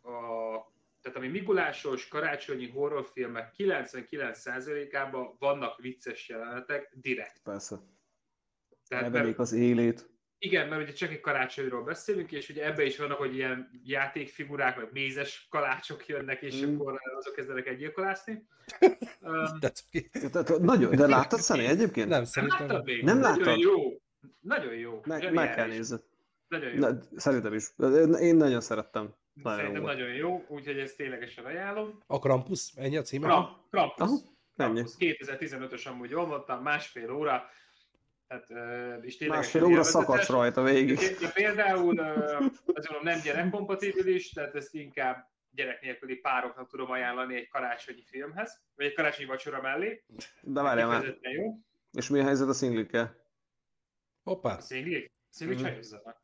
a, 0.10 0.72
tehát 1.02 1.18
ami 1.18 1.28
Mikulásos 1.28 2.08
karácsonyi 2.08 2.70
horrorfilmek 2.70 3.54
99%-ában 3.58 5.36
vannak 5.40 5.82
vicces 5.82 6.30
jelenetek 6.30 6.92
direkt. 6.94 7.42
Persze. 7.44 7.80
Tehát, 8.88 9.12
mert, 9.12 9.40
az 9.40 9.52
élét. 9.52 10.12
Igen, 10.38 10.68
mert 10.68 10.82
ugye 10.82 10.92
csak 10.92 11.12
egy 11.12 11.20
karácsonyról 11.20 11.84
beszélünk, 11.84 12.32
és 12.32 12.50
ugye 12.50 12.66
ebbe 12.66 12.84
is 12.84 12.98
vannak, 12.98 13.18
hogy 13.18 13.36
ilyen 13.36 13.82
játékfigurák, 13.84 14.76
vagy 14.76 14.90
mézes 14.92 15.48
kalácsok 15.50 16.08
jönnek, 16.08 16.42
és 16.42 16.66
mm. 16.66 16.74
akkor 16.74 17.00
azok 17.18 17.36
kezdenek 17.36 17.68
egyilkolászni. 17.68 18.48
um, 19.22 20.60
nagyon, 20.66 20.96
de 20.96 21.08
láttad 21.08 21.40
Szani 21.40 21.66
egyébként? 21.66 22.10
Nem, 22.10 22.24
szerintem. 22.24 22.68
Nem, 22.68 22.82
még. 22.84 23.04
nem 23.04 23.22
láttad? 23.22 23.46
Nagyon 23.46 23.60
jó. 23.60 24.02
Nagyon 24.40 24.74
jó. 24.74 25.02
Meg, 25.06 25.34
meg 25.34 25.56
kell 25.56 25.68
nézni. 25.68 25.98
Nagyon 26.48 26.74
jó. 26.74 26.80
Na, 26.80 27.00
szerintem 27.16 27.54
is. 27.54 27.74
Én 28.20 28.36
nagyon 28.36 28.62
szerettem. 28.62 29.16
Nagyon 29.34 29.60
Szerintem 29.60 29.82
jó. 29.82 29.88
nagyon 29.88 30.14
jó, 30.14 30.46
úgyhogy 30.48 30.80
ezt 30.80 30.98
ténylegesen 30.98 31.46
ajánlom. 31.46 32.00
A 32.08 32.20
Krampus, 32.20 32.72
ennyi 32.76 32.98
a 32.98 33.02
címe? 33.02 33.28
Kramp, 33.28 33.50
Krampus. 33.70 34.00
Aha, 34.00 34.20
Krampus. 34.56 34.92
2015-ös 35.00 35.88
amúgy 35.88 36.10
jól 36.10 36.28
mondtam, 36.28 36.62
másfél 36.62 37.12
óra. 37.12 37.44
Hát, 38.28 38.48
és 39.02 39.18
másfél 39.28 39.64
óra 39.64 39.84
szakadsz 39.84 40.30
rajta 40.30 40.64
végig. 40.64 41.00
Ja, 41.22 41.30
például 41.34 42.00
az 42.00 42.88
mondom, 42.88 43.04
nem 43.04 43.20
gyerekkompatibilis, 43.24 44.30
tehát 44.30 44.56
ezt 44.56 44.74
inkább 44.74 45.32
gyerek 45.50 45.82
nélküli 45.82 46.16
pároknak 46.16 46.70
tudom 46.70 46.92
ajánlani 46.92 47.36
egy 47.36 47.48
karácsonyi 47.48 48.04
filmhez, 48.06 48.62
vagy 48.76 48.86
egy 48.86 48.94
karácsonyi 48.94 49.28
vacsora 49.28 49.62
mellé. 49.62 50.04
De 50.42 50.62
várjál 50.62 50.88
már. 50.88 51.18
Jó. 51.22 51.60
És 51.92 52.10
mi 52.10 52.20
a 52.20 52.24
helyzet 52.24 52.48
a 52.48 52.54
szinglikkel? 52.54 53.16
Hoppá. 54.24 54.56
A 54.56 54.62
szinglik? 54.62 55.12
Szinglik 55.30 55.60
mm. 55.60 55.64
csajozzanak. 55.64 56.23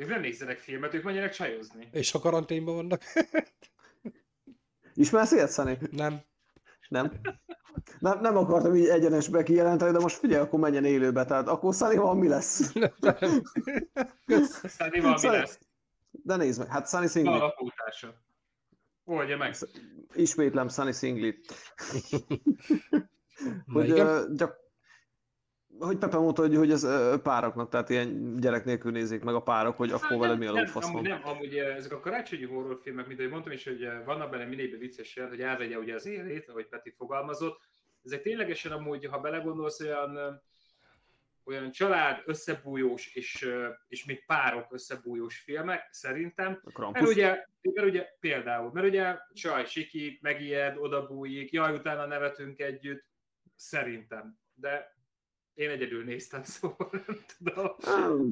Ők 0.00 0.08
nem 0.08 0.20
nézzenek 0.20 0.58
filmet, 0.58 0.94
ők 0.94 1.02
menjenek 1.02 1.32
csajozni. 1.32 1.88
És 1.92 2.14
a 2.14 2.18
karanténban 2.18 2.74
vannak. 2.74 3.02
Ismersz 4.94 5.32
ilyet, 5.32 5.50
Szani? 5.50 5.78
Nem. 5.90 6.20
Nem? 6.88 7.20
Nem, 7.98 8.20
nem 8.20 8.36
akartam 8.36 8.74
így 8.74 8.86
egyenesbe 8.86 9.42
kijelenteni, 9.42 9.92
de 9.92 9.98
most 9.98 10.16
figyelj, 10.16 10.42
akkor 10.42 10.60
menjen 10.60 10.84
élőbe, 10.84 11.24
tehát 11.24 11.48
akkor 11.48 11.74
van 11.78 12.18
mi 12.18 12.28
lesz? 12.28 12.72
van 15.00 15.18
mi 15.22 15.28
lesz? 15.28 15.58
De 16.10 16.36
nézd 16.36 16.58
meg, 16.58 16.68
hát 16.68 16.88
Sunny 16.88 17.06
Singlet. 17.06 17.40
Alapútása. 17.40 18.14
Oldja 19.04 19.36
meg. 19.36 19.54
Ismétlem 20.14 20.68
Sunny 20.68 20.92
Singlet. 20.92 21.36
hogy 23.74 23.90
uh, 23.90 24.34
gyak, 24.36 24.56
hogy 25.80 25.98
Pepe 25.98 26.16
mondta, 26.16 26.42
hogy, 26.42 26.56
hogy 26.56 26.70
ez 26.70 26.86
pároknak, 27.22 27.68
tehát 27.68 27.88
ilyen 27.88 28.36
gyerek 28.36 28.64
nélkül 28.64 28.92
nézik 28.92 29.22
meg 29.22 29.34
a 29.34 29.42
párok, 29.42 29.76
hogy 29.76 29.90
akkor 29.90 30.18
vele 30.18 30.34
mi 30.34 30.46
a 30.46 30.52
lófasz 30.52 30.90
van. 30.90 31.02
Nem, 31.02 31.20
amúgy 31.24 31.56
ezek 31.56 31.92
a 31.92 32.00
karácsonyi 32.00 32.44
horrorfilmek, 32.44 33.06
mint 33.06 33.18
ahogy 33.18 33.32
mondtam 33.32 33.52
is, 33.52 33.64
hogy 33.64 33.88
vannak 34.04 34.30
benne 34.30 34.44
minél 34.44 34.78
vicces 34.78 35.16
jelent, 35.16 35.34
hogy 35.34 35.44
elvegye 35.44 35.78
ugye 35.78 35.94
az 35.94 36.06
élét, 36.06 36.48
ahogy 36.48 36.66
Peti 36.66 36.90
fogalmazott. 36.90 37.60
Ezek 38.04 38.22
ténylegesen 38.22 38.72
amúgy, 38.72 39.06
ha 39.06 39.20
belegondolsz, 39.20 39.80
olyan 39.80 40.42
olyan 41.44 41.70
család 41.70 42.22
összebújós 42.24 43.14
és, 43.14 43.48
és 43.88 44.04
még 44.04 44.24
párok 44.26 44.72
összebújós 44.72 45.38
filmek, 45.38 45.88
szerintem. 45.90 46.62
Mert 46.92 47.08
ugye, 47.08 47.44
mert 47.62 47.88
ugye 47.88 48.06
például, 48.20 48.70
mert 48.72 48.86
ugye 48.86 49.16
csaj 49.32 49.66
sikik, 49.66 50.20
megijed, 50.20 50.76
odabújik, 50.76 51.52
jaj, 51.52 51.74
utána 51.74 52.06
nevetünk 52.06 52.60
együtt, 52.60 53.04
szerintem. 53.56 54.38
De 54.54 54.98
én 55.54 55.70
egyedül 55.70 56.04
néztem, 56.04 56.42
szóval 56.54 56.88
nem 56.90 57.24
tudom. 57.38 57.76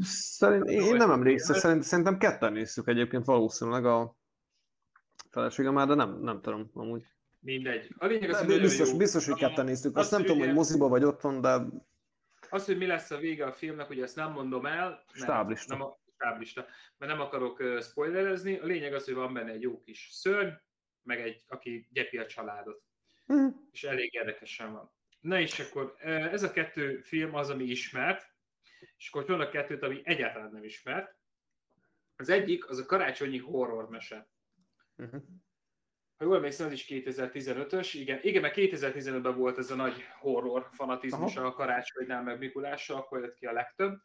Szerint, 0.00 0.68
én 0.68 0.96
nem 0.96 1.10
emlékszem, 1.10 1.56
szerint, 1.56 1.82
szerintem 1.82 2.18
ketten 2.18 2.52
néztük 2.52 2.88
egyébként 2.88 3.24
valószínűleg 3.24 3.84
a 3.84 4.16
feleségem 5.30 5.74
már, 5.74 5.86
de 5.86 5.94
nem, 5.94 6.20
nem 6.20 6.40
tudom 6.40 6.70
amúgy. 6.74 7.06
Mindegy. 7.40 7.94
A 7.98 8.06
lényeg 8.06 8.30
az, 8.30 8.44
hogy 8.44 8.60
biztos, 8.60 8.90
jó. 8.90 8.96
biztos, 8.96 9.26
hogy 9.26 9.38
ketten 9.38 9.64
néztük. 9.64 9.96
Azt, 9.96 10.04
azt 10.04 10.10
nem 10.10 10.20
tudom, 10.26 10.46
hogy 10.46 10.54
moziba 10.54 10.88
vagy 10.88 11.04
otthon, 11.04 11.40
de... 11.40 11.60
Az, 12.50 12.64
hogy 12.64 12.78
mi 12.78 12.86
lesz 12.86 13.10
a 13.10 13.18
vége 13.18 13.46
a 13.46 13.52
filmnek, 13.52 13.90
ugye 13.90 14.02
ezt 14.02 14.16
nem 14.16 14.32
mondom 14.32 14.66
el. 14.66 15.04
Stáblista. 15.12 15.76
Nem, 15.76 15.86
a, 15.86 15.98
stáblista. 16.14 16.66
Mert 16.96 17.12
nem 17.12 17.20
akarok 17.20 17.58
uh, 17.58 17.82
spoilerezni. 17.82 18.58
A 18.58 18.64
lényeg 18.64 18.94
az, 18.94 19.04
hogy 19.04 19.14
van 19.14 19.32
benne 19.32 19.50
egy 19.50 19.62
jó 19.62 19.80
kis 19.80 20.08
szörny, 20.12 20.48
meg 21.02 21.20
egy, 21.20 21.44
aki 21.48 21.88
gyepi 21.92 22.18
a 22.18 22.26
családot. 22.26 22.82
Mm. 23.32 23.48
És 23.70 23.84
elég 23.84 24.14
érdekesen 24.14 24.72
van. 24.72 24.92
Na 25.20 25.40
és 25.40 25.58
akkor 25.58 25.94
ez 26.04 26.42
a 26.42 26.50
kettő 26.50 27.00
film 27.00 27.34
az, 27.34 27.50
ami 27.50 27.64
ismert, 27.64 28.32
és 28.96 29.08
akkor 29.08 29.26
van 29.26 29.40
a 29.40 29.48
kettőt, 29.48 29.82
ami 29.82 30.00
egyáltalán 30.04 30.50
nem 30.52 30.64
ismert. 30.64 31.16
Az 32.16 32.28
egyik, 32.28 32.68
az 32.68 32.78
a 32.78 32.86
karácsonyi 32.86 33.38
horror 33.38 33.88
mese. 33.88 34.28
Uh-huh. 34.96 35.22
Ha 36.16 36.24
jól 36.24 36.36
emlékszem, 36.36 36.66
az 36.66 36.72
is 36.72 36.86
2015-ös. 36.88 37.90
Igen, 37.92 38.18
igen 38.22 38.42
mert 38.42 38.54
2015-ben 38.56 39.36
volt 39.36 39.58
ez 39.58 39.70
a 39.70 39.74
nagy 39.74 40.04
horror 40.20 40.68
fanatizmus 40.72 41.36
Aha. 41.36 41.46
a 41.46 41.52
karácsonynál, 41.52 42.22
meg 42.22 42.38
Mikulással, 42.38 42.96
akkor 42.96 43.20
jött 43.20 43.34
ki 43.34 43.46
a 43.46 43.52
legtöbb. 43.52 44.02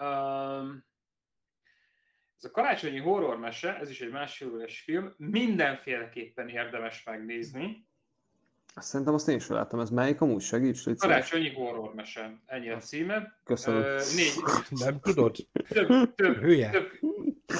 Um, 0.00 0.84
ez 2.36 2.44
a 2.44 2.50
karácsonyi 2.50 2.98
horror 2.98 3.38
mese, 3.38 3.78
ez 3.78 3.90
is 3.90 4.00
egy 4.00 4.10
másfél 4.10 4.52
órás 4.52 4.80
film, 4.80 5.14
mindenféleképpen 5.16 6.48
érdemes 6.48 7.04
megnézni. 7.04 7.88
Azt 8.78 8.88
szerintem 8.88 9.14
azt 9.14 9.28
én 9.28 9.36
is 9.36 9.48
láttam, 9.48 9.80
ez 9.80 9.90
melyik 9.90 10.20
amúgy 10.20 10.42
segíts? 10.42 10.84
Légy 10.84 10.98
Karácsonyi 10.98 11.52
horror 11.52 11.94
mese, 11.94 12.40
ennyi 12.46 12.70
a 12.70 12.78
címe. 12.78 13.38
Köszönöm. 13.44 13.80
Uh, 13.80 14.14
négy... 14.14 14.32
Nem 14.70 15.00
tudod? 15.00 15.36
Több, 15.68 16.14
több, 16.14 16.36
Hülye. 16.36 16.70
több, 16.70 16.90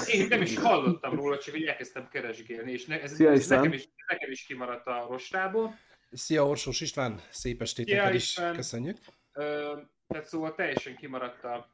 én 0.06 0.26
nem 0.28 0.42
is 0.42 0.58
hallottam 0.58 1.14
róla, 1.16 1.38
csak 1.38 1.54
hogy 1.54 1.62
elkezdtem 1.62 2.08
keresgélni, 2.08 2.72
és 2.72 2.86
ne, 2.86 3.02
ez, 3.02 3.14
Szia, 3.14 3.30
ez 3.30 3.48
nekem, 3.48 3.72
is, 3.72 3.88
nekem 4.06 4.30
is 4.30 4.42
kimaradt 4.42 4.86
a 4.86 5.06
rostából. 5.10 5.78
Szia 6.12 6.46
Orsós 6.46 6.80
István, 6.80 7.20
szép 7.30 7.60
estét 7.60 7.86
neked 7.86 8.14
is, 8.14 8.40
köszönjük. 8.54 8.98
Ö, 9.32 9.72
tehát 10.08 10.26
szóval 10.26 10.54
teljesen 10.54 10.96
kimaradt 10.96 11.44
a, 11.44 11.68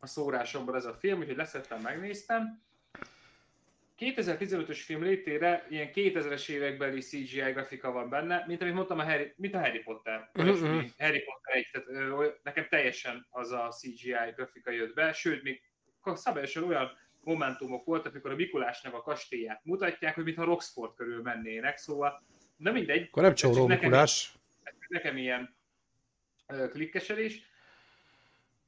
a 0.00 0.06
szórásomból 0.06 0.76
ez 0.76 0.84
a 0.84 0.94
film, 0.94 1.18
úgyhogy 1.18 1.36
leszettem, 1.36 1.80
megnéztem. 1.80 2.62
2015-ös 3.98 4.78
film 4.84 5.02
létére 5.02 5.66
ilyen 5.70 5.90
2000-es 5.94 6.48
évekbeli 6.48 7.00
CGI 7.00 7.50
grafika 7.52 7.92
van 7.92 8.08
benne, 8.08 8.44
mint 8.46 8.62
amit 8.62 8.74
mondtam, 8.74 8.98
a 8.98 9.04
Harry, 9.04 9.32
mint 9.36 9.54
a 9.54 9.58
Harry 9.58 9.78
Potter. 9.78 10.30
Uh-huh. 10.34 10.84
Harry 10.98 11.22
Potter 11.24 11.56
egy, 11.56 11.68
tehát 11.72 11.88
ö, 11.88 12.28
nekem 12.42 12.66
teljesen 12.68 13.26
az 13.30 13.50
a 13.52 13.68
CGI 13.68 14.32
grafika 14.36 14.70
jött 14.70 14.94
be, 14.94 15.12
sőt, 15.12 15.42
még 15.42 15.62
szabályosan 16.14 16.64
olyan 16.64 16.90
momentumok 17.20 17.84
voltak, 17.84 18.12
amikor 18.12 18.30
a 18.30 18.34
Mikulásnak 18.34 18.94
a 18.94 19.02
kastélyát 19.02 19.60
mutatják, 19.64 20.14
hogy 20.14 20.24
mintha 20.24 20.44
Roxford 20.44 20.94
körül 20.94 21.22
mennének, 21.22 21.76
szóval 21.76 22.22
nem 22.56 22.72
mindegy. 22.72 23.06
Akkor 23.10 23.22
nem 23.22 23.34
Csóró 23.34 23.66
Mikulás. 23.66 24.32
Nekem, 24.64 24.78
nekem 24.88 25.16
ilyen 25.16 25.56
uh, 26.48 26.68
klikkeselés. 26.68 27.42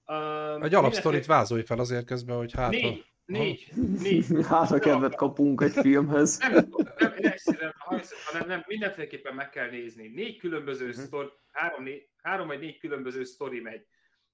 Uh, 0.07 0.65
egy 0.65 0.75
alapsztorit 0.75 1.27
vázolj 1.27 1.63
fel 1.63 1.79
azért 1.79 2.07
közben, 2.07 2.37
hogy 2.37 2.53
hát... 2.53 2.71
Négy, 2.71 3.05
négy, 3.31 3.73
négy. 4.03 4.27
Hát 4.49 4.71
a 4.71 4.79
kedvet 4.79 5.15
kapunk 5.15 5.61
egy 5.61 5.73
filmhez. 5.73 6.39
Nem, 6.39 6.53
nem, 6.53 6.69
nem, 6.99 8.01
nem, 8.33 8.47
nem, 8.47 8.65
mindenféleképpen 8.67 9.35
meg 9.35 9.51
kell 9.51 9.71
nézni. 9.71 10.09
Négy 10.09 10.37
különböző 10.37 10.89
uh-huh. 10.89 11.05
sztori, 11.05 11.29
három, 11.53 11.83
négy, 11.83 12.09
három 12.23 12.47
vagy 12.47 12.59
négy 12.59 12.79
különböző 12.79 13.25
sztori 13.25 13.61
megy. 13.61 13.87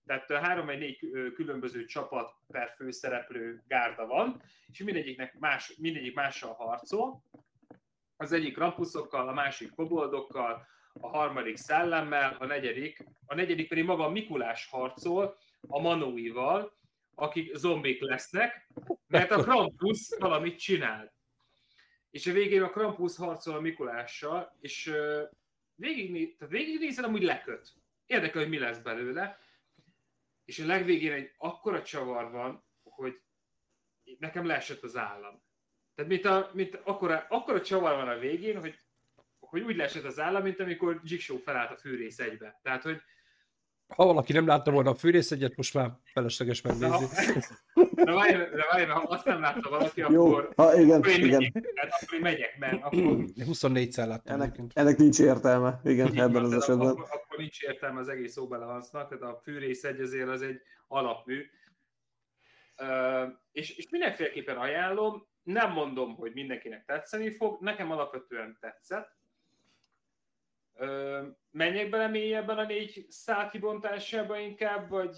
Tehát 0.05 0.45
három 0.45 0.67
vagy 0.67 0.79
négy 0.79 0.99
különböző 1.35 1.85
csapat 1.85 2.31
per 2.47 2.75
főszereplő 2.77 3.63
gárda 3.69 4.07
van, 4.07 4.43
és 4.73 4.83
mindegyiknek 4.83 5.39
más, 5.39 5.77
mindegyik 5.79 6.15
mással 6.15 6.53
harcol. 6.53 7.23
Az 8.17 8.33
egyik 8.33 8.59
rampuszokkal, 8.59 9.29
a 9.29 9.33
másik 9.33 9.75
koboldokkal, 9.75 10.67
a 11.01 11.09
harmadik 11.09 11.57
szellemmel, 11.57 12.37
a 12.39 12.47
negyedik, 12.47 13.05
a 13.27 13.35
negyedik 13.35 13.69
pedig 13.69 13.85
maga 13.85 14.09
Mikulás 14.09 14.69
harcol 14.71 15.37
a 15.69 15.81
Manóival, 15.81 16.77
akik 17.19 17.55
zombik 17.55 18.01
lesznek, 18.01 18.69
mert 19.15 19.31
a 19.31 19.43
Krampus 19.43 20.09
valamit 20.19 20.59
csinál. 20.59 21.15
És 22.11 22.27
a 22.27 22.33
végén 22.33 22.63
a 22.63 22.71
Krampus 22.71 23.17
harcol 23.17 23.55
a 23.55 23.61
Mikulással, 23.61 24.57
és 24.61 24.93
végig, 25.75 26.37
tehát 26.37 26.53
végignézed, 26.53 27.05
amúgy 27.05 27.23
leköt. 27.23 27.73
Érdekel, 28.07 28.41
hogy 28.41 28.51
mi 28.51 28.59
lesz 28.59 28.79
belőle 28.79 29.39
és 30.47 30.59
a 30.59 30.67
legvégén 30.67 31.13
egy 31.13 31.33
akkora 31.37 31.83
csavar 31.83 32.31
van, 32.31 32.65
hogy 32.83 33.21
nekem 34.19 34.47
leesett 34.47 34.83
az 34.83 34.97
állam. 34.97 35.43
Tehát 35.95 36.11
mint 36.11 36.25
a, 36.25 36.51
mint 36.55 36.81
akkora, 36.85 37.27
akkora 37.29 37.61
csavar 37.61 37.95
van 37.95 38.09
a 38.09 38.19
végén, 38.19 38.61
hogy, 38.61 38.79
hogy 39.39 39.63
úgy 39.63 39.77
leesett 39.77 40.05
az 40.05 40.19
állam, 40.19 40.43
mint 40.43 40.61
amikor 40.61 41.01
Jigsaw 41.05 41.37
felállt 41.37 41.71
a 41.71 41.77
fűrész 41.77 42.19
egybe. 42.19 42.61
Tehát, 42.63 42.83
hogy 42.83 43.01
ha 43.89 44.05
valaki 44.05 44.33
nem 44.33 44.47
látta 44.47 44.71
volna 44.71 44.91
a 44.91 44.95
fűrész 44.95 45.31
egyet, 45.31 45.57
most 45.57 45.75
már 45.75 45.91
felesleges 46.05 46.63
megnézni. 46.63 47.07
Na 47.95 48.15
várj, 48.15 48.37
na 48.37 48.65
várj, 48.71 48.85
ha 48.85 49.01
azt 49.01 49.25
nem 49.25 49.41
látta 49.41 49.71
valaki, 49.71 50.01
Jó. 50.01 50.27
akkor, 50.27 50.53
ha, 50.57 50.81
igen, 50.81 50.99
akkor, 50.99 51.11
én 51.11 51.25
igen. 51.25 51.51
Megyek, 51.53 51.73
hát 51.75 52.03
akkor 52.03 52.15
én 52.15 52.21
megyek, 52.21 52.59
mert 52.59 52.83
akkor... 52.83 53.25
24-szer 53.37 54.07
láttam. 54.07 54.35
Ennek, 54.35 54.57
ennek 54.73 54.97
nincs 54.97 55.19
értelme, 55.19 55.81
igen, 55.85 56.07
igen 56.07 56.29
ebben 56.29 56.45
az 56.45 56.53
esetben. 56.53 56.87
Akkor, 56.89 57.07
akkor, 57.11 57.39
nincs 57.39 57.63
értelme 57.63 58.01
az 58.01 58.09
egész 58.09 58.37
Obelavancnak, 58.37 59.09
tehát 59.09 59.35
a 59.35 59.41
fűrész 59.43 59.85
egy 59.85 60.01
azért 60.01 60.29
az 60.29 60.43
egy 60.43 60.61
alapmű. 60.89 61.45
Uh, 62.81 63.33
és, 63.53 63.77
és 63.77 63.89
mindenféleképpen 63.91 64.57
ajánlom, 64.57 65.27
nem 65.43 65.73
mondom, 65.73 66.15
hogy 66.15 66.33
mindenkinek 66.35 66.85
tetszeni 66.85 67.31
fog, 67.31 67.61
nekem 67.61 67.91
alapvetően 67.91 68.57
tetszett, 68.61 69.16
menjek 71.51 71.91
bele 71.91 72.09
mélyebben 72.09 72.59
a 72.59 72.65
négy 72.65 73.07
szál 73.09 73.51
kibontásába 73.51 74.39
inkább, 74.39 74.89
vagy, 74.89 75.17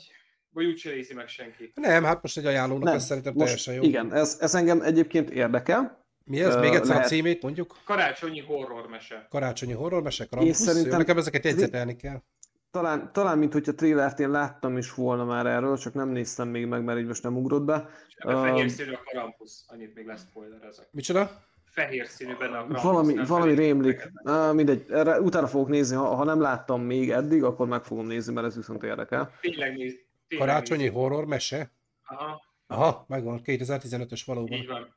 vagy 0.50 0.64
úgyse 0.64 0.90
nézi 0.90 1.14
meg 1.14 1.28
senki? 1.28 1.72
Nem, 1.74 2.04
hát 2.04 2.22
most 2.22 2.38
egy 2.38 2.46
ajánlónak 2.46 2.84
nem, 2.84 2.94
ez 2.94 3.04
szerintem 3.04 3.32
most, 3.32 3.44
teljesen 3.44 3.74
jó. 3.74 3.82
Igen, 3.82 4.14
ez, 4.14 4.36
ez 4.40 4.54
engem 4.54 4.80
egyébként 4.80 5.30
érdekel. 5.30 6.06
Mi 6.24 6.40
ez? 6.40 6.56
Még 6.56 6.72
egyszer 6.72 6.86
lehet... 6.86 7.04
a 7.04 7.08
címét 7.08 7.42
mondjuk? 7.42 7.76
Karácsonyi 7.84 8.40
horrormese. 8.40 9.26
Karácsonyi 9.30 9.72
horrormese, 9.72 10.24
Krampus. 10.24 10.48
Én 10.48 10.54
szerintem... 10.54 10.98
Nekem 10.98 11.18
ezeket 11.18 11.44
jegyzetelni 11.44 11.96
kell. 11.96 12.22
Talán, 12.70 13.12
talán 13.12 13.38
mint 13.38 13.52
hogyha 13.52 13.74
trélert 13.74 14.18
én 14.20 14.30
láttam 14.30 14.76
is 14.76 14.94
volna 14.94 15.24
már 15.24 15.46
erről, 15.46 15.78
csak 15.78 15.94
nem 15.94 16.08
néztem 16.08 16.48
még 16.48 16.66
meg, 16.66 16.84
mert 16.84 16.98
így 16.98 17.06
most 17.06 17.22
nem 17.22 17.36
ugrott 17.36 17.62
be. 17.62 17.88
A 18.18 18.30
fehér 18.30 18.70
színű 18.70 18.92
a 18.92 19.02
Krampus, 19.04 19.50
annyit 19.66 19.94
még 19.94 20.06
lesz 20.06 20.24
spoiler 20.28 20.62
ezek. 20.62 20.88
Micsoda? 20.90 21.30
Fehér 21.78 22.06
színű 22.06 22.36
benne 22.36 22.58
a 22.58 22.64
Krampus, 22.64 22.82
Valami, 22.82 23.14
valami 23.26 23.54
rémlik. 23.54 24.10
Ah, 24.22 24.54
mindegy, 24.54 24.84
erre 24.90 25.20
utána 25.20 25.46
fogok 25.46 25.68
nézni, 25.68 25.96
ha, 25.96 26.14
ha 26.14 26.24
nem 26.24 26.40
láttam 26.40 26.82
még 26.82 27.10
eddig, 27.10 27.44
akkor 27.44 27.66
meg 27.66 27.84
fogom 27.84 28.06
nézni, 28.06 28.32
mert 28.32 28.46
ez 28.46 28.56
viszont 28.56 28.82
érdekel. 28.82 29.32
Tényleg 29.40 29.76
néz. 29.76 29.94
Tényleg 30.28 30.48
Karácsonyi 30.48 30.82
néz. 30.82 30.92
horror 30.92 31.26
mese? 31.26 31.70
Aha. 32.04 32.42
Aha, 32.66 33.04
megvan, 33.08 33.40
2015-ös 33.44 34.22
valóban. 34.26 34.58
Így 34.58 34.66
van. 34.66 34.94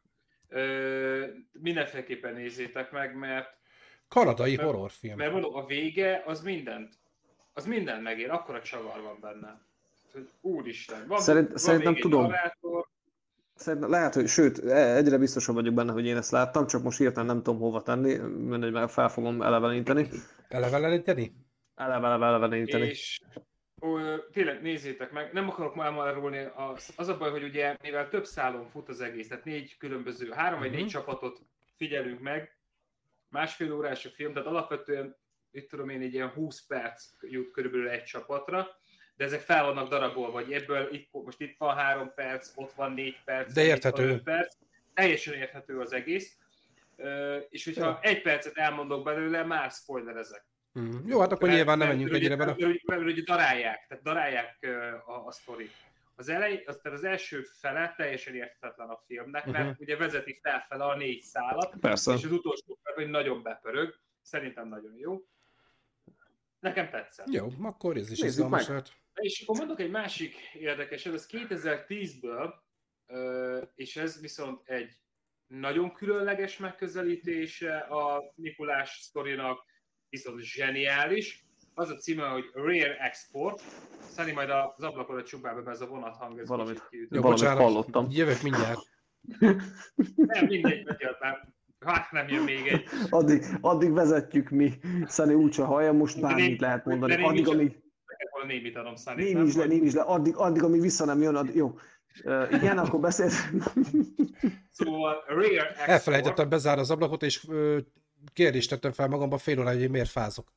Ö, 0.49 1.25
mindenféleképpen 1.51 2.33
nézzétek 2.33 2.91
meg, 2.91 3.15
mert 3.15 3.59
Kanadai 4.07 4.55
mert, 4.55 4.69
horrorfilm. 4.69 5.17
Mert 5.17 5.31
mondom, 5.31 5.55
a 5.55 5.65
vége 5.65 6.23
az 6.25 6.41
mindent, 6.41 6.93
az 7.53 7.65
mindent 7.65 8.03
megér, 8.03 8.29
akkor 8.29 8.55
a 8.55 8.61
csavar 8.61 9.01
van 9.01 9.17
benne. 9.21 9.61
Úristen, 10.41 11.07
van, 11.07 11.19
Szerint, 11.19 11.47
van 11.47 11.57
szerintem 11.57 11.95
tudom. 11.95 12.21
Narrátor, 12.21 12.87
Szerintem 13.61 13.89
lehet, 13.89 14.13
hogy 14.13 14.27
sőt, 14.27 14.65
e, 14.65 14.95
egyre 14.95 15.17
biztosabb 15.17 15.55
vagyok 15.55 15.73
benne, 15.73 15.91
hogy 15.91 16.05
én 16.05 16.17
ezt 16.17 16.31
láttam, 16.31 16.67
csak 16.67 16.83
most 16.83 16.97
hirtelen 16.97 17.25
nem 17.25 17.43
tudom 17.43 17.59
hova 17.59 17.81
tenni, 17.81 18.15
mindegy, 18.17 18.71
meg 18.71 18.89
fel 18.89 19.09
fogom 19.09 19.41
eleveníteni. 19.41 20.09
Eleveníteni? 20.47 21.35
Eleve, 21.75 22.07
eleve, 22.07 22.25
eleveníteni. 22.25 22.85
És 22.85 23.21
ó, 23.81 23.97
tényleg 24.31 24.61
nézzétek 24.61 25.11
meg, 25.11 25.33
nem 25.33 25.49
akarok 25.49 25.75
már 25.75 26.07
elmondani, 26.07 26.47
az, 26.55 26.93
az 26.95 27.07
a 27.07 27.17
baj, 27.17 27.31
hogy 27.31 27.43
ugye 27.43 27.77
mivel 27.81 28.09
több 28.09 28.25
szálon 28.25 28.67
fut 28.67 28.89
az 28.89 29.01
egész, 29.01 29.27
tehát 29.27 29.45
négy 29.45 29.77
különböző, 29.77 30.29
három 30.31 30.59
vagy 30.59 30.67
uh-huh. 30.67 30.81
négy 30.81 30.91
csapatot 30.91 31.41
figyelünk 31.75 32.19
meg, 32.19 32.57
másfél 33.29 33.73
órás 33.73 34.05
a 34.05 34.09
film, 34.09 34.33
tehát 34.33 34.47
alapvetően, 34.47 35.15
itt 35.51 35.69
tudom 35.69 35.89
én, 35.89 36.01
egy 36.01 36.13
ilyen 36.13 36.29
20 36.29 36.65
perc 36.65 37.05
jut 37.21 37.51
körülbelül 37.51 37.89
egy 37.89 38.03
csapatra, 38.03 38.67
de 39.22 39.27
ezek 39.27 39.41
fel 39.41 39.65
vannak 39.65 39.89
darabolva, 39.89 40.31
vagy 40.31 40.53
ebből 40.53 40.93
itt, 40.93 41.10
most 41.11 41.41
itt 41.41 41.57
van 41.57 41.76
három 41.76 42.11
perc, 42.15 42.52
ott 42.56 42.73
van 42.73 42.91
négy 42.91 43.23
perc, 43.26 43.53
de 43.53 43.64
érthető. 43.64 44.22
perc, 44.23 44.56
teljesen 44.93 45.34
érthető 45.34 45.80
az 45.80 45.93
egész, 45.93 46.38
és 47.49 47.65
hogyha 47.65 47.85
ja. 47.85 47.99
egy 48.02 48.22
percet 48.22 48.57
elmondok 48.57 49.03
belőle, 49.03 49.43
már 49.43 49.72
spoiler 49.72 50.15
ezek. 50.15 50.45
Mm. 50.80 50.91
Jó, 51.06 51.19
hát 51.19 51.31
akkor 51.31 51.48
mert, 51.48 51.56
nyilván 51.56 51.77
nem 51.77 51.88
menjünk 51.88 52.14
ennyire 52.14 52.35
bele. 52.35 52.56
Mert, 52.57 52.85
mert, 52.85 52.85
mert, 52.85 53.02
ugye 53.02 53.22
darálják, 53.26 53.85
tehát 53.88 54.03
darálják 54.03 54.57
a, 55.06 55.26
a 55.26 55.31
sztorit. 55.31 55.73
Az, 56.15 56.30
elej, 56.30 56.64
az, 56.65 56.80
tehát 56.81 56.98
az 56.98 57.03
első 57.03 57.41
fele 57.41 57.93
teljesen 57.98 58.35
érthetetlen 58.35 58.89
a 58.89 59.02
filmnek, 59.07 59.45
mert 59.45 59.65
uh-huh. 59.65 59.80
ugye 59.80 59.98
vezetik 59.98 60.39
felfele 60.41 60.84
a 60.84 60.95
négy 60.95 61.22
szálat, 61.22 61.76
Persze. 61.80 62.14
és 62.14 62.23
az 62.23 62.31
utolsó 62.31 62.80
hogy 62.95 63.10
nagyon 63.10 63.43
bepörög. 63.43 63.99
Szerintem 64.22 64.68
nagyon 64.68 64.93
jó. 64.98 65.22
Nekem 66.60 66.89
tetszett. 66.89 67.27
Jó, 67.30 67.48
akkor 67.61 67.98
ez 67.98 68.11
is 68.11 68.22
izgalmas 68.22 68.68
lehet. 68.68 68.99
És 69.13 69.41
akkor 69.41 69.57
mondok 69.57 69.79
egy 69.79 69.91
másik 69.91 70.35
érdekes, 70.53 71.05
ez 71.05 71.27
2010-ből, 71.31 72.53
és 73.75 73.97
ez 73.97 74.21
viszont 74.21 74.61
egy 74.69 74.89
nagyon 75.47 75.93
különleges 75.93 76.57
megközelítése 76.57 77.77
a 77.77 78.33
Mikulás 78.35 78.99
sztorinak, 79.01 79.65
viszont 80.09 80.39
zseniális. 80.39 81.45
Az 81.73 81.89
a 81.89 81.95
címe, 81.95 82.27
hogy 82.27 82.49
Rare 82.53 82.97
Export. 82.97 83.61
Szerintem 84.09 84.47
majd 84.47 84.73
az 84.75 84.83
ablakon 84.83 85.23
a 85.31 85.38
be 85.38 85.71
ez 85.71 85.81
a 85.81 85.88
vonathang. 85.88 86.39
Ez 86.39 86.47
valamit, 86.47 86.88
Jó, 87.09 87.21
valamit 87.21 87.47
hallottam. 87.47 88.07
Jövök 88.09 88.41
mindjárt. 88.41 88.79
nem, 90.15 90.45
mindegy, 90.45 90.85
mert 90.85 91.19
már 91.19 91.53
Hát 91.85 92.11
nem 92.11 92.27
jön 92.27 92.43
még 92.43 92.67
egy. 92.67 92.83
Addig, 93.09 93.43
addig 93.61 93.91
vezetjük 93.91 94.49
mi. 94.49 94.73
Szani 95.05 95.33
úgyse 95.33 95.63
hallja, 95.63 95.91
most 95.91 96.21
bármit 96.21 96.61
lehet 96.61 96.85
mondani. 96.85 97.23
Addig, 97.23 97.47
amíg... 97.47 97.80
Némit 98.48 98.76
adom 98.76 98.93
Némi 99.15 99.53
le, 99.53 99.65
némi 99.65 99.91
le, 99.91 100.02
addig, 100.02 100.35
addig, 100.35 100.64
amíg 100.64 100.81
vissza 100.81 101.06
nem 101.06 101.22
jön, 101.22 101.35
addig, 101.35 101.56
jó. 101.56 101.77
Uh, 102.23 102.53
igen, 102.53 102.77
akkor 102.77 102.99
beszélt. 102.99 103.34
Szóval 104.72 105.23
Rare 105.27 105.68
Export... 105.68 105.89
Elfelejtettem 105.89 106.49
bezárni 106.49 106.81
az 106.81 106.91
ablakot, 106.91 107.23
és 107.23 107.43
uh, 107.43 107.77
kérdést 108.34 108.69
tettem 108.69 108.91
fel 108.91 109.07
magamban 109.07 109.38
fél 109.38 109.60
óráig, 109.60 109.80
hogy 109.80 109.89
miért 109.89 110.10
fázok. 110.10 110.52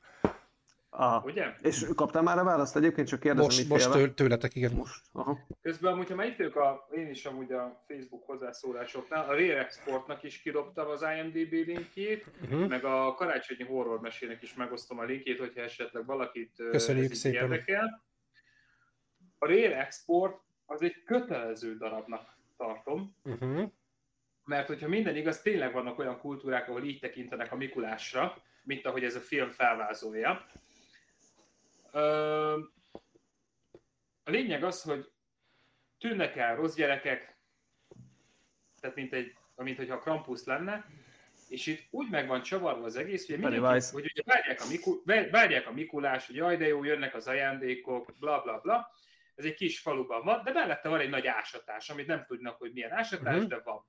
Aha. 0.97 1.23
Ugye? 1.25 1.55
És 1.63 1.87
kaptál 1.95 2.23
már 2.23 2.39
a 2.39 2.45
választ 2.45 2.77
egyébként, 2.77 3.09
csak 3.09 3.21
kérdezem, 3.21 3.45
most, 3.45 3.69
most 3.69 3.91
től, 3.91 4.15
tőletek, 4.15 4.55
igen. 4.55 4.73
Most. 4.73 5.03
Aha. 5.13 5.39
Közben 5.63 5.93
amúgy, 5.93 6.11
ha 6.11 6.25
itt 6.25 6.41
a, 6.41 6.89
én 6.93 7.09
is 7.09 7.25
amúgy 7.25 7.53
a 7.53 7.85
Facebook 7.87 8.27
hozzászólásoknál, 8.27 9.25
a 9.25 9.33
Rare 9.33 9.59
Exportnak 9.59 10.23
is 10.23 10.43
kidobtam 10.43 10.89
az 10.89 11.05
IMDB 11.17 11.53
linkjét, 11.53 12.27
uh-huh. 12.43 12.69
meg 12.69 12.85
a 12.85 13.15
karácsonyi 13.15 13.65
horror 13.65 14.01
mesének 14.01 14.43
is 14.43 14.55
megosztom 14.55 14.99
a 14.99 15.05
linkjét, 15.05 15.39
hogyha 15.39 15.61
esetleg 15.61 16.07
valakit 16.07 16.53
Köszönjük 16.71 17.13
szépen. 17.13 17.43
érdekel. 17.43 18.05
A 19.39 19.47
Rare 19.47 19.81
Export 19.81 20.41
az 20.67 20.83
egy 20.83 21.03
kötelező 21.05 21.77
darabnak 21.77 22.37
tartom, 22.57 23.17
uh-huh. 23.25 23.71
mert 24.45 24.67
hogyha 24.67 24.89
minden 24.89 25.17
igaz, 25.17 25.41
tényleg 25.41 25.73
vannak 25.73 25.99
olyan 25.99 26.19
kultúrák, 26.19 26.69
ahol 26.69 26.85
így 26.85 27.01
tekintenek 27.01 27.53
a 27.53 27.57
Mikulásra, 27.57 28.37
mint 28.63 28.87
ahogy 28.87 29.05
ez 29.05 29.15
a 29.15 29.21
film 29.21 29.51
felvázolja. 29.51 30.47
A 34.23 34.31
lényeg 34.31 34.65
az, 34.65 34.83
hogy 34.83 35.13
tűnnek 35.99 36.37
el 36.37 36.57
rossz 36.57 36.75
gyerekek, 36.75 37.39
tehát 38.81 38.97
mint, 38.97 39.13
egy, 39.13 39.37
mint 39.55 39.77
hogyha 39.77 39.99
Krampus 39.99 40.45
lenne, 40.45 40.87
és 41.49 41.67
itt 41.67 41.87
úgy 41.91 42.11
meg 42.11 42.27
van 42.27 42.43
csavarva 42.43 42.85
az 42.85 42.97
egész, 42.97 43.27
hogy, 43.27 43.39
mindenki, 43.39 43.87
hogy 43.93 44.05
ugye 44.05 44.23
várják 44.25 44.61
a, 44.61 44.67
Miku, 44.69 45.03
várják 45.31 45.67
a 45.67 45.73
Mikulás, 45.73 46.27
hogy 46.27 46.37
jaj, 46.37 46.57
de 46.57 46.67
jó, 46.67 46.85
jönnek 46.85 47.15
az 47.15 47.27
ajándékok, 47.27 48.15
bla 48.19 48.43
bla 48.43 48.61
bla. 48.61 48.91
Ez 49.35 49.45
egy 49.45 49.55
kis 49.55 49.81
faluban 49.81 50.25
van, 50.25 50.45
de 50.45 50.53
mellette 50.53 50.89
van 50.89 51.01
egy 51.01 51.11
nagy 51.11 51.27
ásatás, 51.27 51.91
amit 51.91 52.07
nem 52.07 52.25
tudnak, 52.25 52.59
hogy 52.59 52.73
milyen 52.73 52.93
ásatás, 52.93 53.35
uh-huh. 53.35 53.49
de 53.49 53.61
van. 53.61 53.87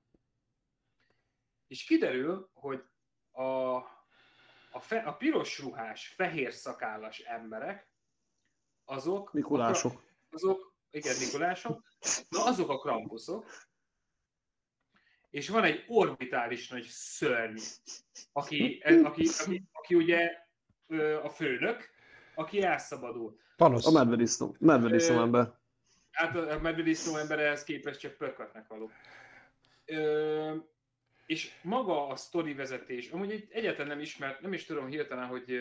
És 1.66 1.84
kiderül, 1.84 2.50
hogy 2.52 2.82
a, 3.30 3.74
a, 4.70 4.80
fe, 4.80 4.98
a 4.98 5.12
piros 5.12 5.58
ruhás, 5.58 6.08
fehér 6.08 6.52
szakállas 6.52 7.18
emberek 7.18 7.88
azok... 8.86 9.32
Mikulások. 9.32 9.92
A, 9.92 10.34
azok, 10.34 10.74
igen, 10.90 11.14
Mikulások. 11.18 11.82
Na, 12.28 12.44
azok 12.44 12.70
a 12.70 12.78
krampuszok. 12.78 13.44
És 15.30 15.48
van 15.48 15.64
egy 15.64 15.84
orbitális 15.88 16.68
nagy 16.68 16.86
szörny, 16.88 17.58
aki, 18.32 18.82
aki, 18.84 19.28
aki, 19.28 19.62
aki 19.72 19.94
ugye 19.94 20.44
a 21.22 21.28
főnök, 21.28 21.90
aki 22.34 22.62
elszabadul. 22.62 23.38
Panosz. 23.56 23.86
A 23.86 23.90
medvedisznó. 23.90 24.56
Medvedisznó 24.58 25.20
ember. 25.20 25.52
Hát 26.10 26.36
a 26.36 26.58
medvedisznó 26.60 27.16
ember 27.16 27.38
ehhez 27.38 27.64
képest 27.64 28.00
csak 28.00 28.16
pökkatnak 28.16 28.68
való. 28.68 28.90
Ö, 29.84 30.56
és 31.26 31.52
maga 31.62 32.06
a 32.06 32.16
sztori 32.16 32.54
vezetés, 32.54 33.10
amúgy 33.10 33.30
egy, 33.30 33.48
egyáltalán 33.50 33.86
nem 33.86 34.00
ismert, 34.00 34.40
nem 34.40 34.52
is 34.52 34.64
tudom 34.64 34.86
hirtelen, 34.86 35.26
hogy, 35.26 35.60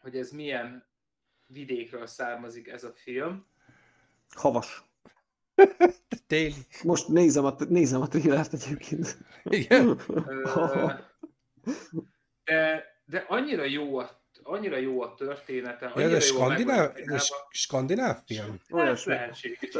hogy 0.00 0.16
ez 0.16 0.30
milyen 0.30 0.89
vidékről 1.52 2.06
származik 2.06 2.68
ez 2.68 2.84
a 2.84 2.92
film. 2.94 3.46
Havas. 4.30 4.84
Téli. 6.26 6.54
Most 6.82 7.08
nézem 7.08 7.44
a, 7.44 7.56
nézem 7.68 8.00
a 8.00 8.08
trillert 8.08 8.52
egyébként. 8.52 9.18
Igen. 9.44 9.96
de, 12.44 12.84
de 13.04 13.24
annyira 13.28 13.64
jó 13.64 13.98
a 13.98 14.18
annyira 14.42 14.76
jó 14.76 15.02
a 15.02 15.14
története. 15.14 15.86
Annyira 15.86 16.14
ez 16.14 16.16
a 16.16 16.26
skandináv, 16.26 16.92
skandináv 17.50 18.22
film? 18.26 18.60
Olyas 18.70 19.04
lehetséges, 19.04 19.70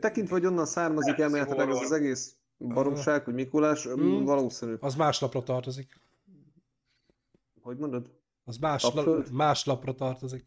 Tekintve, 0.00 0.34
hogy 0.34 0.46
onnan 0.46 0.66
származik 0.66 1.18
elméletileg 1.18 1.68
ez 1.68 1.76
az 1.76 1.92
egész 1.92 2.36
baromság, 2.58 3.24
hogy 3.24 3.34
Mikulás, 3.34 3.84
hmm. 3.84 4.24
valószínű. 4.24 4.74
Az 4.80 4.94
más 4.94 5.20
lapra 5.20 5.42
tartozik. 5.42 6.00
Hogy 7.60 7.76
mondod? 7.76 8.10
Az 8.44 8.56
más, 8.56 8.82
la, 8.94 9.22
más 9.32 9.64
lapra 9.64 9.94
tartozik. 9.94 10.46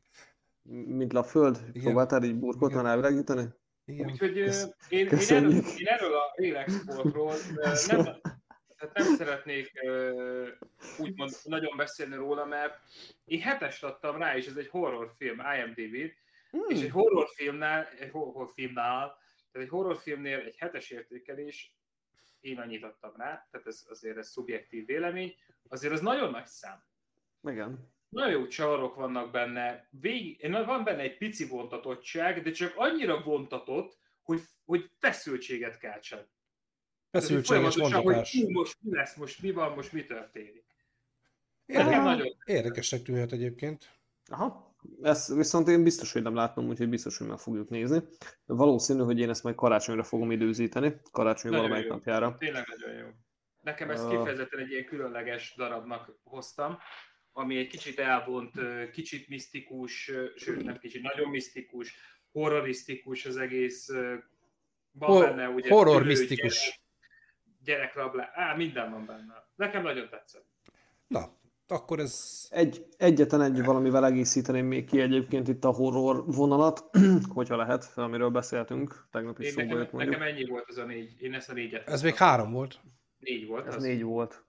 Mint 0.72 1.14
a 1.14 1.24
föld? 1.24 1.58
Igen. 1.72 1.84
Próbáltál 1.84 2.24
így 2.24 2.36
burkoltan 2.36 2.88
elvilágítani? 2.88 3.46
Igen. 3.86 4.10
Úgyhogy 4.10 4.38
én, 4.38 4.52
én, 4.90 5.08
erről, 5.30 5.52
én 5.76 5.88
erről 5.88 6.14
a 6.14 6.60
Exportról 6.60 7.34
nem, 7.88 8.04
tehát 8.78 8.94
nem 8.94 9.16
szeretnék 9.16 9.72
úgymond 11.00 11.32
nagyon 11.44 11.78
beszélni 11.78 12.16
róla, 12.16 12.46
mert 12.46 12.80
én 13.26 13.42
hetest 13.42 13.84
adtam 13.84 14.18
rá, 14.18 14.36
és 14.36 14.48
ez 14.48 14.56
egy 14.56 14.68
horrorfilm, 14.68 15.42
IMDb-t, 15.58 16.16
hmm. 16.52 16.66
és 16.68 16.82
egy 16.82 16.92
horrorfilmnál, 16.92 17.88
egy 18.00 18.12
horrorfilmnál, 18.12 19.18
tehát 19.52 19.68
egy 19.68 19.74
horrorfilmnél 19.74 20.40
egy 20.40 20.58
hetes 20.58 20.90
értékelés, 20.90 21.76
én 22.40 22.60
annyit 22.60 22.84
adtam 22.84 23.14
rá, 23.18 23.48
tehát 23.52 23.68
ez 23.68 23.86
azért 23.90 24.18
ez 24.18 24.30
szubjektív 24.30 24.86
vélemény, 24.86 25.36
azért 25.68 25.94
az 25.94 26.02
nagyon 26.02 26.32
nagy 26.32 26.46
szám. 26.46 26.84
Igen. 27.44 27.92
Nagyon 28.10 28.32
jó 28.32 28.48
csarok 28.48 28.96
vannak 28.96 29.32
benne, 29.32 29.88
Vég, 29.90 30.50
van 30.52 30.84
benne 30.84 31.02
egy 31.02 31.18
pici 31.18 31.48
vontatottság, 31.48 32.42
de 32.42 32.52
csak 32.52 32.74
annyira 32.76 33.22
vontatott, 33.22 33.98
hogy, 34.24 34.42
hogy 34.66 34.92
feszültséget 35.00 35.78
keltsen. 35.78 36.30
Feszültség 37.12 37.62
és 37.62 37.76
vontatás. 37.76 38.32
Hogy 38.32 38.54
most 38.54 38.78
mi 38.82 38.96
lesz, 38.96 39.16
most 39.16 39.42
mi 39.42 39.52
van, 39.52 39.72
most 39.72 39.94
mi 39.94 40.04
történik. 40.04 40.66
Nekem 41.66 42.04
nagyon... 42.04 42.28
Érdekesnek 42.46 43.02
tűnhet 43.02 43.32
egyébként. 43.32 43.92
Aha, 44.26 44.76
ezt 45.02 45.34
viszont 45.34 45.68
én 45.68 45.84
biztos, 45.84 46.14
hogy 46.14 46.22
nem 46.22 46.36
látom, 46.36 46.68
úgyhogy 46.68 46.90
biztos, 46.90 47.18
hogy 47.18 47.28
meg 47.28 47.38
fogjuk 47.38 47.70
nézni. 47.70 48.02
Valószínű, 48.46 49.02
hogy 49.02 49.20
én 49.20 49.30
ezt 49.30 49.44
majd 49.44 49.56
karácsonyra 49.56 50.04
fogom 50.04 50.32
időzíteni, 50.32 50.96
karácsony 51.12 51.52
nagyon 51.52 51.66
valamelyik 51.66 51.90
jó. 51.90 51.96
napjára. 51.96 52.36
Tényleg 52.38 52.68
nagyon 52.68 52.98
jó. 52.98 53.08
Nekem 53.62 53.90
ezt 53.90 54.10
kifejezetten 54.10 54.60
egy 54.60 54.72
ilyen 54.72 54.86
különleges 54.86 55.54
darabnak 55.58 56.20
hoztam, 56.24 56.78
ami 57.40 57.58
egy 57.58 57.68
kicsit 57.68 58.00
elvont, 58.00 58.52
kicsit 58.92 59.28
misztikus, 59.28 60.12
sőt 60.36 60.64
nem 60.64 60.78
kicsit, 60.78 61.02
nagyon 61.02 61.30
misztikus, 61.30 61.96
horrorisztikus 62.32 63.26
az 63.26 63.38
egész. 63.38 63.90
Van 64.92 65.10
Hor- 65.10 65.26
benne 65.26 65.50
ugye 65.50 65.70
horror 65.70 66.06
misztikus. 66.06 66.82
Gyerek, 67.64 67.80
gyerekrablá, 67.94 68.32
á, 68.34 68.56
minden 68.56 68.92
van 68.92 69.06
benne. 69.06 69.48
Nekem 69.56 69.82
nagyon 69.82 70.10
tetszett. 70.10 70.46
Na, 71.08 71.38
akkor 71.68 72.00
ez... 72.00 72.48
Egy, 72.50 72.86
egyetlen 72.98 73.42
egy 73.42 73.64
valamivel 73.64 74.06
egészíteném 74.06 74.66
még 74.66 74.86
ki 74.86 75.02
egyébként 75.02 75.48
itt 75.48 75.64
a 75.64 75.72
horror 75.72 76.26
vonalat, 76.26 76.84
hogyha 77.36 77.56
lehet, 77.56 77.92
amiről 77.96 78.30
beszéltünk, 78.30 79.08
tegnap 79.12 79.40
is 79.40 79.46
Én 79.46 79.52
szóba 79.52 79.78
nekem, 79.78 80.00
nekem 80.00 80.22
ennyi 80.22 80.46
volt 80.46 80.66
az 80.68 80.78
a 80.78 80.86
négy, 80.86 81.22
én 81.22 81.34
ezt 81.34 81.50
a 81.50 81.54
négyet. 81.54 81.88
Ez 81.88 82.02
még 82.02 82.16
három 82.16 82.52
volt. 82.52 82.80
Négy 83.20 83.48
volt. 83.48 83.68
Ez 83.68 83.76
az. 83.76 83.84
négy 83.84 84.04
volt. 84.04 84.48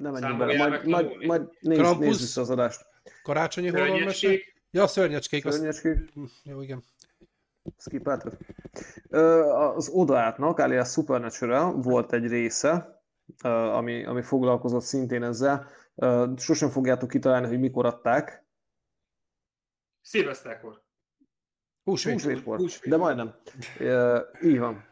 Nem 0.00 0.12
menjünk 0.12 0.38
bele, 0.38 0.56
majd, 0.56 0.86
majd, 0.86 1.26
majd 1.26 1.48
nézd, 1.60 1.80
Krampus, 1.80 2.06
nézd 2.06 2.20
vissza 2.20 2.40
az 2.40 2.50
adást. 2.50 2.86
Karácsonyi 3.22 3.68
horror 3.68 4.04
mese? 4.04 4.32
Ja, 4.70 4.86
szörnyecskék. 4.86 5.50
Szörnyecskék. 5.50 6.10
Azt... 6.14 6.32
Jó, 6.42 6.62
igen. 6.62 6.82
Skipáltad. 7.76 8.38
Az 9.76 9.88
Odaátnak, 9.88 10.58
alias 10.58 10.92
Supernatural 10.92 11.80
volt 11.80 12.12
egy 12.12 12.26
része, 12.26 13.02
ami, 13.42 14.04
ami 14.04 14.22
foglalkozott 14.22 14.82
szintén 14.82 15.22
ezzel. 15.22 15.70
Sosem 16.36 16.68
fogjátok 16.68 17.08
kitalálni, 17.08 17.46
hogy 17.46 17.60
mikor 17.60 17.86
adták. 17.86 18.44
Szilveszterkor. 20.00 20.82
Húsvétkor. 21.84 22.60
De 22.84 22.96
majdnem. 22.96 23.34
Így 24.42 24.58
van. 24.58 24.88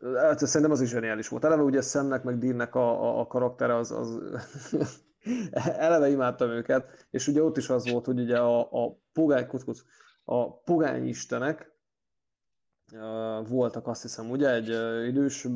Hát, 0.00 0.38
szerintem 0.38 0.70
az 0.70 0.80
is 0.80 0.88
zseniális 0.88 1.28
volt. 1.28 1.44
Eleve 1.44 1.62
ugye 1.62 1.80
Szemnek 1.80 2.22
meg 2.22 2.38
Deannek 2.38 2.74
a, 2.74 3.02
a, 3.02 3.20
a 3.20 3.26
karaktere 3.26 3.76
az, 3.76 3.90
az 3.90 4.20
eleve 5.86 6.08
imádtam 6.08 6.50
őket, 6.50 7.06
és 7.10 7.28
ugye 7.28 7.42
ott 7.42 7.56
is 7.56 7.68
az 7.68 7.90
volt, 7.90 8.04
hogy 8.04 8.20
ugye 8.20 8.38
a, 8.38 8.84
a 8.84 8.98
pogány, 9.12 9.46
kuckuc, 9.46 9.80
a 10.24 10.60
pogány 10.60 11.06
istenek 11.06 11.72
uh, 12.92 13.48
voltak 13.48 13.86
azt 13.86 14.02
hiszem, 14.02 14.30
ugye, 14.30 14.52
egy 14.52 14.70
uh, 14.70 15.06
idős 15.06 15.46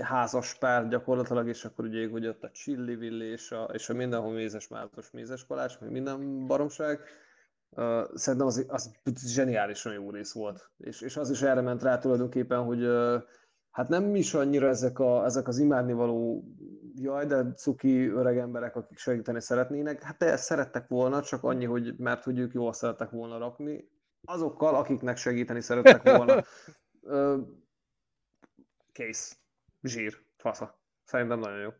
házas 0.00 0.54
pár 0.54 0.88
gyakorlatilag, 0.88 1.48
és 1.48 1.64
akkor 1.64 1.84
ugye, 1.84 2.06
ugye 2.06 2.28
ott 2.28 2.42
a 2.42 2.50
csillivilli 2.50 3.26
és 3.26 3.50
a, 3.50 3.62
és 3.72 3.88
a 3.88 3.94
mindenhol 3.94 4.32
mézes 4.32 4.68
mázos 4.68 5.10
mézes 5.10 5.46
kalács, 5.46 5.80
meg 5.80 5.90
minden 5.90 6.46
baromság, 6.46 7.00
Uh, 7.76 8.14
szerintem 8.14 8.46
az, 8.46 8.64
az 8.68 8.92
zseniálisan 9.26 9.92
jó 9.92 10.10
rész 10.10 10.32
volt. 10.32 10.70
És, 10.78 11.00
és 11.00 11.16
az 11.16 11.30
is 11.30 11.42
erre 11.42 11.60
ment 11.60 11.82
rá 11.82 11.98
tulajdonképpen, 11.98 12.62
hogy 12.62 12.82
uh, 12.82 13.22
hát 13.74 13.88
nem 13.88 14.14
is 14.14 14.34
annyira 14.34 14.68
ezek, 14.68 14.98
a, 14.98 15.24
ezek 15.24 15.48
az 15.48 15.58
imádnivaló 15.58 16.44
jaj, 16.94 17.26
de 17.26 17.52
cuki 17.52 18.06
öreg 18.06 18.38
emberek, 18.38 18.76
akik 18.76 18.98
segíteni 18.98 19.40
szeretnének, 19.40 20.02
hát 20.02 20.22
ezt 20.22 20.44
szerettek 20.44 20.88
volna, 20.88 21.22
csak 21.22 21.42
annyi, 21.42 21.64
hogy 21.64 21.94
mert 21.98 22.24
hogy 22.24 22.38
ők 22.38 22.52
jól 22.52 22.72
szerettek 22.72 23.10
volna 23.10 23.38
rakni, 23.38 23.88
azokkal, 24.24 24.74
akiknek 24.74 25.16
segíteni 25.16 25.60
szerettek 25.60 26.02
volna. 26.16 26.42
Uh, 27.06 27.40
kész. 28.92 29.38
Zsír. 29.82 30.18
Fasza. 30.36 30.78
Szerintem 31.04 31.38
nagyon 31.38 31.58
jó. 31.58 31.70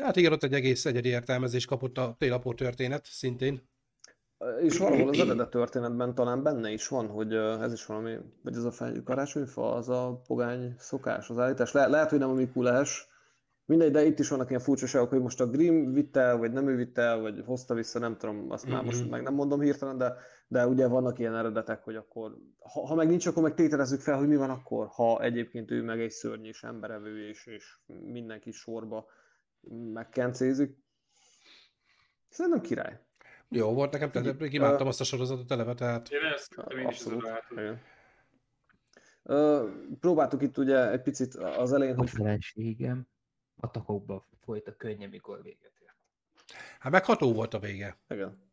Hát 0.00 0.16
igen, 0.16 0.32
ott 0.32 0.42
egy 0.42 0.52
egész 0.52 0.84
egyedi 0.84 1.08
értelmezés 1.08 1.64
kapott 1.64 1.98
a 1.98 2.14
télapó 2.18 2.54
történet 2.54 3.04
szintén. 3.04 3.68
És 4.60 4.78
valahol 4.78 5.08
az 5.08 5.18
eredet 5.18 5.50
történetben 5.50 6.14
talán 6.14 6.42
benne 6.42 6.70
is 6.70 6.88
van, 6.88 7.06
hogy 7.06 7.34
ez 7.34 7.72
is 7.72 7.86
valami, 7.86 8.16
vagy 8.42 8.54
ez 8.54 8.64
a 8.64 8.70
fel, 8.70 9.02
karácsonyfa, 9.04 9.74
az 9.74 9.88
a 9.88 10.20
pogány 10.26 10.74
szokás, 10.78 11.30
az 11.30 11.38
állítás. 11.38 11.72
Le, 11.72 11.86
lehet, 11.86 12.10
hogy 12.10 12.18
nem 12.18 12.30
a 12.30 12.34
Mikulás, 12.34 13.08
mindegy, 13.66 13.90
de 13.90 14.04
itt 14.04 14.18
is 14.18 14.28
vannak 14.28 14.48
ilyen 14.48 14.60
furcsaságok, 14.60 15.08
hogy 15.08 15.20
most 15.20 15.40
a 15.40 15.50
Grimm 15.50 15.92
vitte 15.92 16.20
el, 16.20 16.36
vagy 16.36 16.52
nem 16.52 16.68
ő 16.68 16.76
vitte 16.76 17.02
el, 17.02 17.18
vagy 17.18 17.42
hozta 17.44 17.74
vissza, 17.74 17.98
nem 17.98 18.16
tudom, 18.16 18.50
azt 18.50 18.66
már 18.66 18.84
most 18.84 19.00
mhm. 19.00 19.10
meg 19.10 19.22
nem 19.22 19.34
mondom 19.34 19.60
hirtelen, 19.60 19.98
de, 19.98 20.16
de 20.48 20.66
ugye 20.66 20.86
vannak 20.86 21.18
ilyen 21.18 21.36
eredetek, 21.36 21.82
hogy 21.82 21.96
akkor, 21.96 22.36
ha, 22.58 22.86
ha 22.86 22.94
meg 22.94 23.08
nincs, 23.08 23.26
akkor 23.26 23.42
meg 23.42 23.54
tételezzük 23.54 24.00
fel, 24.00 24.18
hogy 24.18 24.28
mi 24.28 24.36
van 24.36 24.50
akkor, 24.50 24.86
ha 24.86 25.22
egyébként 25.22 25.70
ő 25.70 25.82
meg 25.82 26.00
egy 26.00 26.10
szörny 26.10 26.44
és 26.44 26.62
emberevő, 26.62 27.28
és, 27.28 27.46
és 27.46 27.78
mindenki 27.86 28.50
sorba 28.50 29.06
megkencézik. 29.92 30.76
Szerintem 32.28 32.60
király. 32.60 33.05
Jó 33.48 33.72
volt 33.72 33.92
nekem, 33.92 34.10
tehát 34.10 34.40
imádtam 34.40 34.86
azt 34.86 35.00
a 35.00 35.04
sorozatot 35.04 35.50
eleve, 35.50 35.74
tehát... 35.74 36.08
Én 36.08 36.32
ezt 36.34 36.54
én 36.78 36.88
is 36.88 37.04
Uh, 39.28 39.70
próbáltuk 40.00 40.42
itt 40.42 40.58
ugye 40.58 40.90
egy 40.90 41.02
picit 41.02 41.34
az 41.34 41.72
elején, 41.72 41.96
hogy... 41.96 42.08
A 42.12 42.16
feleségem 42.16 43.08
a 43.56 43.70
takokba 43.70 44.26
folyt 44.44 44.68
a 44.68 44.76
könnye, 44.76 45.06
mikor 45.06 45.42
véget 45.42 45.72
ért. 45.82 45.96
Hát 46.78 46.92
megható 46.92 47.32
volt 47.32 47.54
a 47.54 47.58
vége. 47.58 47.98
Igen. 48.08 48.44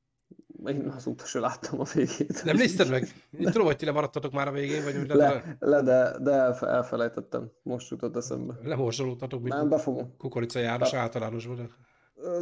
Én 0.66 0.88
azóta 0.88 1.26
sem 1.26 1.42
láttam 1.42 1.80
a 1.80 1.84
végét. 1.94 2.44
Nem 2.44 2.56
nézted 2.56 2.90
meg? 2.90 3.08
Én 3.40 3.52
tudom, 3.52 3.66
hogy 3.66 3.76
ti 3.76 3.86
lemaradtatok 3.86 4.32
már 4.32 4.48
a 4.48 4.52
végén, 4.52 4.84
vagy 4.84 5.08
le, 5.08 5.16
le, 5.16 5.58
le 5.60 5.82
de, 5.82 6.18
de 6.20 6.32
elfelejtettem. 6.62 7.52
Most 7.64 7.90
jutott 7.90 8.16
eszembe. 8.16 8.54
Lemorzsolódtatok, 8.64 9.42
mint 9.42 9.56
Nem, 9.56 9.70
befogom. 9.70 10.18
Kukorica 10.18 10.60
János 10.60 10.94
általánosban 10.94 11.72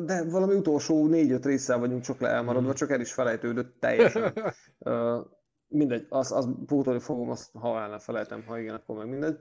de 0.04 0.24
valami 0.30 0.56
utolsó 0.56 1.08
négy-öt 1.08 1.46
résszel 1.46 1.80
vagyunk 1.80 2.04
csak 2.04 2.20
le 2.20 2.28
elmaradva, 2.28 2.68
hmm. 2.68 2.78
csak 2.78 2.92
el 2.92 3.00
is 3.00 3.14
felejtődött 3.14 3.80
teljesen. 3.80 4.34
mindegy, 5.68 6.06
az, 6.10 6.32
az 6.32 6.50
pótolni 6.66 7.00
fogom, 7.00 7.30
azt, 7.30 7.52
ha 7.54 7.80
el 7.80 7.90
nem 7.90 8.00
felejtem, 8.00 8.44
ha 8.46 8.60
igen, 8.60 8.76
akkor 8.76 8.98
meg 8.98 9.08
mindegy. 9.08 9.40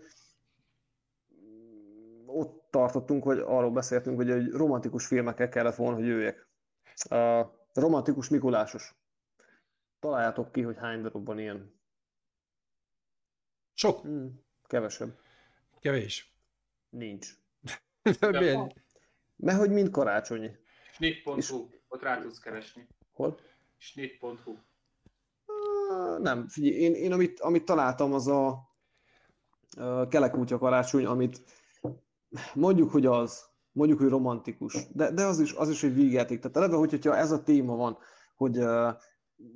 Ott 2.27 2.67
tartottunk, 2.71 3.23
hogy 3.23 3.39
arról 3.39 3.71
beszéltünk, 3.71 4.17
hogy 4.17 4.31
egy 4.31 4.51
romantikus 4.51 5.07
filmekkel 5.07 5.49
kellett 5.49 5.75
volna, 5.75 5.97
hogy 5.97 6.07
jöjjek. 6.07 6.49
Uh, 7.11 7.47
romantikus 7.73 8.29
Mikulásos. 8.29 8.95
Találjátok 10.01 10.53
ki, 10.53 10.63
hogy 10.63 10.77
hány 10.77 11.03
darabban 11.03 11.39
ilyen. 11.39 11.81
Sok. 13.75 14.01
Hmm, 14.01 14.45
kevesebb. 14.67 15.19
Kevés. 15.81 16.35
Nincs. 16.91 17.29
Milyen? 18.21 18.73
Mert 19.41 19.59
hogy 19.59 19.71
mind 19.71 19.91
karácsonyi. 19.91 20.51
Snit.hu, 20.93 21.37
és... 21.37 21.55
ott 21.89 22.03
rá 22.03 22.21
tudsz 22.21 22.39
keresni. 22.39 22.87
Hol? 23.13 23.39
Snit.hu. 23.77 24.57
Nem, 26.19 26.49
figyelj, 26.49 26.75
én, 26.75 26.95
én 26.95 27.13
amit, 27.13 27.41
amit 27.41 27.65
találtam, 27.65 28.13
az 28.13 28.29
a, 28.29 28.49
a 29.77 30.09
kelekútja 30.09 30.59
karácsony, 30.59 31.05
amit 31.05 31.43
mondjuk, 32.55 32.91
hogy 32.91 33.07
az, 33.07 33.45
mondjuk, 33.73 33.99
hogy 33.99 34.09
romantikus, 34.09 34.87
de, 34.93 35.11
de 35.11 35.25
az, 35.25 35.41
is, 35.41 35.53
az 35.53 35.69
is 35.69 35.83
egy 35.83 35.95
vígjáték. 35.95 36.41
Tehát 36.41 36.57
eleve, 36.57 36.77
hogyha 36.77 37.17
ez 37.17 37.31
a 37.31 37.43
téma 37.43 37.77
van, 37.77 37.99
hogy 38.37 38.59
uh, 38.59 38.89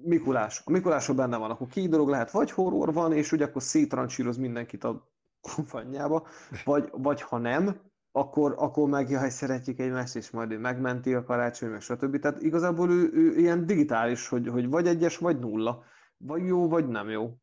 Mikulás, 0.02 0.62
a 0.65 0.70
Mikulásról 0.70 1.16
benne 1.16 1.36
van, 1.36 1.51
akkor 1.51 1.66
két 1.66 1.89
dolog 1.89 2.09
lehet, 2.09 2.31
vagy 2.31 2.51
horror 2.51 2.93
van, 2.93 3.12
és 3.12 3.32
ugye 3.32 3.44
akkor 3.44 3.62
szétrancsíroz 3.62 4.36
mindenkit 4.36 4.85
a 4.85 5.11
konfanyába, 5.55 6.27
vagy, 6.65 6.89
vagy 6.93 7.23
ha 7.23 7.39
nem, 7.39 7.81
akkor, 8.16 8.55
akkor 8.59 8.89
meg 8.89 9.11
jaj, 9.11 9.31
szeretjük 9.31 9.78
egymást, 9.78 10.16
és 10.16 10.31
majd 10.31 10.51
ő 10.51 10.59
megmenti 10.59 11.15
a 11.15 11.24
karácsony, 11.24 11.70
meg 11.70 11.81
stb. 11.81 12.19
Tehát 12.19 12.41
igazából 12.41 12.91
ő, 12.91 13.11
ő 13.12 13.36
ilyen 13.36 13.66
digitális, 13.66 14.28
hogy, 14.28 14.49
hogy 14.49 14.69
vagy 14.69 14.86
egyes, 14.86 15.19
vagy 15.19 15.39
nulla. 15.39 15.85
Vagy 16.16 16.47
jó, 16.47 16.69
vagy 16.69 16.89
nem 16.89 17.09
jó. 17.09 17.39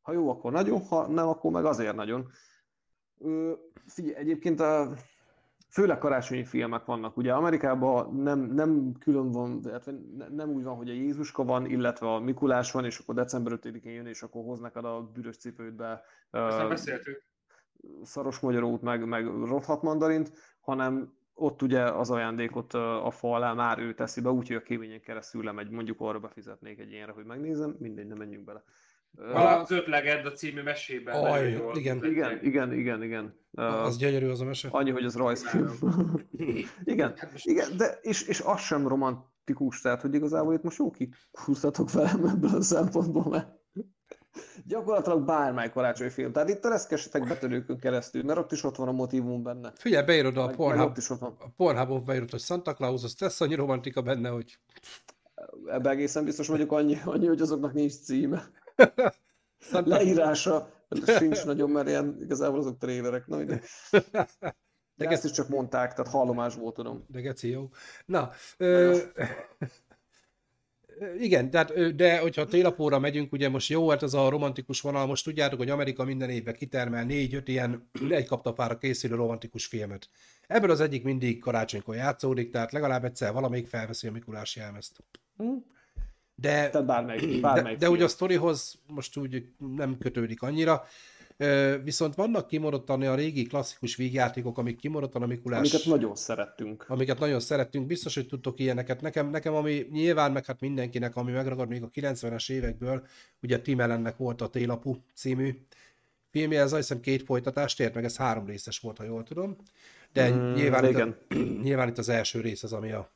Ha 0.00 0.12
jó, 0.12 0.30
akkor 0.30 0.52
nagyon, 0.52 0.80
ha 0.80 1.06
nem, 1.08 1.28
akkor 1.28 1.50
meg 1.50 1.64
azért 1.64 1.94
nagyon. 1.94 2.30
Ö, 3.18 3.52
figyelj, 3.86 4.14
egyébként 4.14 4.60
a, 4.60 4.92
főleg 5.68 5.98
karácsonyi 5.98 6.44
filmek 6.44 6.84
vannak. 6.84 7.16
Ugye 7.16 7.32
Amerikában 7.32 8.16
nem, 8.16 8.40
nem 8.40 8.92
külön 8.98 9.30
van, 9.30 9.60
nem 10.30 10.50
úgy 10.50 10.64
van, 10.64 10.76
hogy 10.76 10.88
a 10.88 10.92
Jézuska 10.92 11.44
van, 11.44 11.66
illetve 11.66 12.12
a 12.12 12.20
Mikulás 12.20 12.72
van, 12.72 12.84
és 12.84 12.98
akkor 12.98 13.14
december 13.14 13.58
5-én 13.62 13.92
jön, 13.92 14.06
és 14.06 14.22
akkor 14.22 14.44
hoznak 14.44 14.76
a 14.76 15.10
bűrös 15.14 15.36
cipődbe. 15.36 16.02
Ezt 16.30 16.58
nem 16.58 16.68
beszéltük 16.68 17.31
szaros 18.02 18.40
magyarót, 18.40 18.82
meg, 18.82 19.08
meg 19.08 19.26
rothat 19.26 19.82
mandarint, 19.82 20.32
hanem 20.60 21.12
ott 21.34 21.62
ugye 21.62 21.82
az 21.82 22.10
ajándékot 22.10 22.74
a 22.74 23.10
fa 23.10 23.34
alá 23.34 23.52
már 23.52 23.78
ő 23.78 23.94
teszi 23.94 24.20
be, 24.20 24.30
úgyhogy 24.30 24.56
a 24.56 24.62
kéményen 24.62 25.00
keresztül 25.00 25.44
lemegy, 25.44 25.70
mondjuk 25.70 26.00
arra 26.00 26.18
befizetnék 26.18 26.78
egy 26.78 26.92
ilyenre, 26.92 27.12
hogy 27.12 27.24
megnézem, 27.24 27.76
mindegy, 27.78 28.06
nem 28.06 28.18
menjünk 28.18 28.44
bele. 28.44 28.62
Az 29.34 29.70
öt 29.70 29.86
legend 29.86 30.26
a 30.26 30.32
című 30.32 30.62
mesében. 30.62 31.24
Aj, 31.24 31.62
igen. 31.74 32.04
igen, 32.04 32.38
igen, 32.42 32.72
igen, 32.72 33.02
igen. 33.02 33.34
Az 33.54 33.96
gyönyörű 33.96 34.28
az 34.28 34.40
a 34.40 34.44
mese. 34.44 34.68
Annyi, 34.70 34.90
hogy 34.90 35.04
az 35.04 35.16
rajzfilm. 35.16 35.72
igen, 36.84 37.14
hát 37.16 37.32
igen, 37.42 37.76
de 37.76 37.98
és, 38.02 38.22
és 38.28 38.40
az 38.40 38.60
sem 38.60 38.88
romantikus, 38.88 39.80
tehát 39.80 40.00
hogy 40.00 40.14
igazából 40.14 40.54
itt 40.54 40.62
most 40.62 40.78
jó 40.78 40.90
kihúztatok 40.90 41.92
velem 41.92 42.24
ebből 42.24 42.54
a 42.54 42.62
szempontból, 42.62 43.28
mert 43.28 43.61
Gyakorlatilag 44.66 45.24
bármely 45.24 45.70
karácsonyi 45.70 46.10
film. 46.10 46.32
Tehát 46.32 46.48
itt 46.48 46.64
a 46.64 46.68
reszkesetek 46.68 47.28
betörőkön 47.28 47.78
keresztül, 47.78 48.22
mert 48.22 48.38
ott 48.38 48.52
is 48.52 48.64
ott 48.64 48.76
van 48.76 48.88
a 48.88 48.92
motivum 48.92 49.42
benne. 49.42 49.72
Figyelj, 49.74 50.04
beírod 50.04 50.36
a 50.36 50.46
Pornhub, 50.46 50.98
a 51.20 51.48
Pornhubon 51.56 52.04
beírod, 52.04 52.30
hogy 52.30 52.40
Santa 52.40 52.74
Claus, 52.74 53.02
az 53.02 53.14
tesz 53.14 53.40
annyi 53.40 53.54
romantika 53.54 54.02
benne, 54.02 54.28
hogy... 54.28 54.58
Ebbe 55.66 55.90
egészen 55.90 56.24
biztos 56.24 56.48
vagyok 56.48 56.72
annyi, 56.72 56.98
annyi 57.04 57.26
hogy 57.26 57.40
azoknak 57.40 57.72
nincs 57.72 57.92
címe. 57.92 58.50
Santa... 59.58 59.88
Leírása 59.88 60.68
sincs 61.04 61.44
nagyon, 61.44 61.70
mert 61.70 61.88
ilyen 61.88 62.16
igazából 62.20 62.58
azok 62.58 62.78
trélerek. 62.78 63.26
Na, 63.26 63.44
de... 63.44 63.60
De 64.96 65.08
ezt 65.08 65.24
is 65.24 65.30
csak 65.30 65.48
mondták, 65.48 65.94
tehát 65.94 66.10
hallomás 66.10 66.54
volt, 66.54 66.74
tudom. 66.74 67.04
De 67.08 67.20
geci 67.20 67.50
jó. 67.50 67.68
Na, 68.06 68.30
ö... 68.56 68.98
Igen, 71.18 71.50
tehát, 71.50 71.94
de 71.96 72.18
hogyha 72.18 72.46
télapóra 72.46 72.98
megyünk, 72.98 73.32
ugye 73.32 73.48
most 73.48 73.70
jó, 73.70 73.88
hát 73.88 74.02
ez 74.02 74.14
a 74.14 74.28
romantikus 74.28 74.80
vonal, 74.80 75.06
most 75.06 75.24
tudjátok, 75.24 75.58
hogy 75.58 75.70
Amerika 75.70 76.04
minden 76.04 76.30
évben 76.30 76.54
kitermel 76.54 77.04
négy-öt 77.04 77.48
ilyen 77.48 77.88
egy 78.10 78.26
kaptapára 78.26 78.78
készülő 78.78 79.14
romantikus 79.14 79.66
filmet. 79.66 80.08
Ebből 80.46 80.70
az 80.70 80.80
egyik 80.80 81.04
mindig 81.04 81.38
karácsonykor 81.40 81.94
játszódik, 81.94 82.50
tehát 82.50 82.72
legalább 82.72 83.04
egyszer 83.04 83.32
valamelyik 83.32 83.66
felveszi 83.66 84.06
a 84.06 84.12
Mikulás 84.12 84.56
jelmezt. 84.56 85.04
De, 86.34 86.68
tehát 86.70 86.86
bármelyik, 86.86 87.40
bármelyik 87.40 87.78
de, 87.78 87.86
de 87.86 87.92
ugye 87.92 88.04
a 88.04 88.08
sztorihoz 88.08 88.80
most 88.86 89.16
úgy 89.16 89.44
nem 89.76 89.98
kötődik 89.98 90.42
annyira. 90.42 90.84
Viszont 91.82 92.14
vannak 92.14 92.46
kimaradtan 92.46 93.02
a 93.02 93.14
régi 93.14 93.42
klasszikus 93.42 93.96
vígjátékok, 93.96 94.58
amik 94.58 94.76
kimaradtan 94.76 95.22
a 95.22 95.26
Mikulás... 95.26 95.58
Amiket 95.58 95.84
nagyon 95.84 96.16
szerettünk. 96.16 96.84
Amiket 96.88 97.18
nagyon 97.18 97.40
szerettünk. 97.40 97.86
Biztos, 97.86 98.14
hogy 98.14 98.26
tudtok 98.26 98.60
ilyeneket. 98.60 99.00
Nekem, 99.00 99.30
nekem 99.30 99.54
ami 99.54 99.86
nyilván, 99.90 100.32
meg 100.32 100.44
hát 100.44 100.60
mindenkinek, 100.60 101.16
ami 101.16 101.32
megragad 101.32 101.68
még 101.68 101.82
a 101.82 101.90
90-es 101.90 102.50
évekből, 102.50 103.06
ugye 103.42 103.60
Tim 103.60 103.78
Allennek 103.78 104.16
volt 104.16 104.40
a 104.40 104.48
Télapú 104.48 104.96
című 105.14 105.58
filmje, 106.32 106.60
ez 106.60 106.72
azt 106.72 106.80
hiszem 106.80 107.00
két 107.00 107.22
folytatást 107.22 107.80
ért, 107.80 107.94
meg 107.94 108.04
ez 108.04 108.16
három 108.16 108.46
részes 108.46 108.78
volt, 108.78 108.96
ha 108.96 109.04
jól 109.04 109.22
tudom. 109.22 109.56
De 110.12 110.30
mm, 110.30 110.52
nyilván, 110.52 110.84
itt 110.84 110.98
a, 110.98 111.34
nyilván 111.64 111.88
itt 111.88 111.98
az 111.98 112.08
első 112.08 112.40
rész 112.40 112.62
az, 112.62 112.72
ami 112.72 112.92
a, 112.92 113.12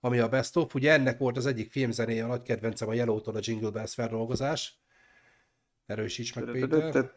ami 0.00 0.18
a 0.18 0.28
best 0.28 0.56
of. 0.56 0.74
Ugye 0.74 0.92
ennek 0.92 1.18
volt 1.18 1.36
az 1.36 1.46
egyik 1.46 1.70
filmzenéje, 1.70 2.24
a 2.24 2.26
nagy 2.26 2.42
kedvencem 2.42 2.88
a 2.88 2.94
Yellow-tól 2.94 3.36
a 3.36 3.40
Jingle 3.42 3.70
Bells 3.70 3.94
feldolgozás. 3.94 4.81
Erősíts 5.92 6.34
meg, 6.34 6.44
Péter. 6.44 7.12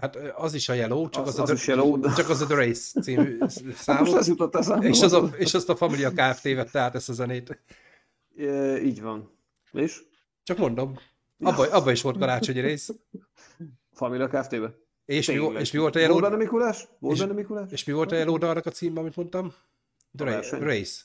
Hát 0.00 0.16
az 0.16 0.54
is 0.54 0.68
a 0.68 0.72
Yellow, 0.72 1.08
csak 1.08 1.26
az, 1.26 1.38
Az- 1.38 1.38
a, 1.38 1.42
az 1.42 1.50
is 1.50 1.66
Yellow, 1.66 1.98
de- 2.00 2.12
csak 2.12 2.28
az 2.28 2.40
a 2.40 2.46
The 2.46 2.54
Race 2.54 3.00
című 3.00 3.38
Hát 3.40 3.40
most 3.40 3.76
számú. 3.76 4.16
ez 4.16 4.28
jutott 4.28 4.54
eszembe. 4.54 4.86
És, 4.86 5.02
az 5.02 5.12
a, 5.12 5.30
és 5.38 5.54
azt 5.54 5.68
a 5.68 5.76
Familia 5.76 6.10
Kft. 6.10 6.42
vette 6.42 6.78
át 6.80 6.94
ezt 6.94 7.08
a 7.08 7.12
zenét. 7.12 7.62
E, 8.38 8.80
Így 8.80 9.02
van. 9.02 9.38
És? 9.72 10.02
Csak 10.42 10.58
mondom, 10.58 10.98
abba, 11.40 11.70
abba 11.70 11.90
is 11.90 12.02
volt 12.02 12.18
karácsonyi 12.18 12.60
rész. 12.60 12.90
Familia 13.92 14.28
Kft-be? 14.28 14.74
És 15.04 15.26
mi, 15.26 15.34
és 15.58 15.72
mi 15.72 15.78
volt 15.78 15.94
a 15.96 15.98
Volt 15.98 16.08
Yellow? 16.08 16.20
benne 16.20 16.36
Mikulás? 16.36 16.88
Volt 16.98 17.14
És- 17.14 17.20
benne 17.20 17.32
Mikulás? 17.32 17.72
És 17.72 17.84
mi 17.84 17.92
volt 17.92 18.12
a 18.12 18.16
Yellow 18.16 18.34
annak 18.44 18.66
a 18.66 18.70
címben, 18.70 19.02
amit 19.02 19.16
mondtam? 19.16 19.54
The. 20.16 20.40
Race. 20.58 21.02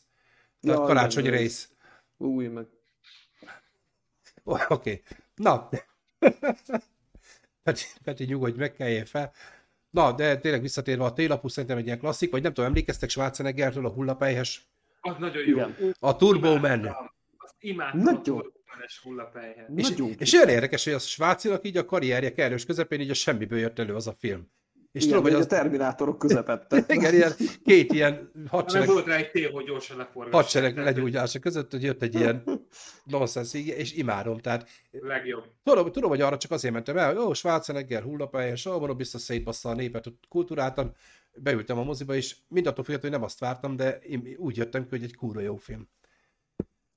Ja, 0.62 0.74
Tehát 0.74 0.88
karácsonyi 0.88 1.28
igen, 1.28 1.40
rész. 1.40 1.70
Új, 2.18 2.48
meg. 2.48 2.66
Oké. 4.44 4.64
Okay. 4.74 5.02
Na. 5.40 5.70
Peti, 7.64 7.84
Peti, 8.04 8.24
nyugodj, 8.24 8.58
meg 8.58 8.74
kelljél 8.74 9.06
fel. 9.06 9.32
Na, 9.90 10.12
de 10.12 10.38
tényleg 10.38 10.62
visszatérve 10.62 11.04
a 11.04 11.14
télapú 11.14 11.48
szerintem 11.48 11.78
egy 11.78 11.86
ilyen 11.86 12.00
klasszik, 12.00 12.32
vagy 12.32 12.42
nem 12.42 12.54
tudom, 12.54 12.70
emlékeztek 12.70 13.10
Schwarzeneggertől 13.10 13.86
a 13.86 13.90
hullapelyhes? 13.90 14.68
Az 15.02 15.16
nagyon 15.20 15.48
jó. 15.48 15.58
Igen. 15.58 15.96
A 16.00 16.16
Turbo 16.16 16.58
Man. 16.58 16.96
Imádtam. 17.60 18.00
Nagyon. 18.00 18.18
a 18.18 18.22
turbomenes 18.22 19.00
hullapelyhet. 19.04 19.70
És, 19.76 19.90
Nagyon 19.90 20.16
és 20.18 20.34
olyan 20.34 20.50
érdekes, 20.50 20.84
hogy 20.84 20.94
a 20.94 21.00
Schwarzinak 21.00 21.66
így 21.68 21.78
a 21.78 21.86
karrierje 21.86 22.32
kellős 22.34 22.66
közepén 22.66 23.00
így 23.00 23.10
a 23.10 23.14
semmiből 23.14 23.60
jött 23.60 23.80
elő 23.80 23.96
az 23.96 24.08
a 24.08 24.16
film. 24.20 24.48
És 24.92 25.04
Igen, 25.04 25.16
tudom, 25.16 25.32
hogy 25.32 25.40
az, 25.40 25.46
a 25.46 25.48
Terminátorok 25.48 26.20
közepette. 26.20 26.84
igen, 26.96 27.14
ilyen, 27.14 27.32
két 27.64 27.94
ilyen 27.94 28.32
Nem 28.34 28.48
hadsereg, 28.48 28.88
volt 28.88 29.06
rá 29.06 29.16
egy 29.16 29.32
tél, 29.32 29.52
hogy 29.52 29.66
gyorsan 29.66 29.98
leforgass. 29.98 30.34
hadsereg 30.34 30.78
legyújtása 30.78 31.40
között, 31.40 31.72
hogy 31.72 31.84
jött 31.84 32.02
egy 32.02 32.16
ilyen 32.16 32.44
nonsense, 33.04 33.58
így- 33.58 33.68
és 33.68 33.94
imádom. 33.94 34.38
Tehát 34.38 34.70
Legjobb. 34.92 35.46
tudom, 35.64 35.92
tudom, 35.92 36.10
hogy 36.10 36.22
arra 36.22 36.38
csak 36.38 36.52
azért 36.52 36.74
mentem 36.74 36.98
el, 36.98 37.08
hogy 37.08 37.18
ó, 37.26 37.34
Schwarzenegger, 37.34 38.04
hullapelyes, 38.04 38.66
ó, 38.66 38.78
mondom, 38.78 38.98
biztos 38.98 39.22
szétbassza 39.22 39.70
a 39.70 39.74
népet, 39.74 40.08
ott 40.08 40.24
kultúráltan. 40.30 40.96
Beültem 41.36 41.78
a 41.78 41.84
moziba, 41.84 42.16
és 42.16 42.36
mindattól 42.48 42.84
függetlenül, 42.84 43.10
hogy 43.18 43.20
nem 43.20 43.28
azt 43.30 43.40
vártam, 43.40 43.76
de 43.76 43.98
én 44.00 44.36
úgy 44.38 44.58
jöttem 44.58 44.84
ki, 44.84 44.90
hogy 44.90 45.04
egy 45.04 45.16
kurva 45.16 45.40
jó 45.40 45.56
film. 45.56 45.90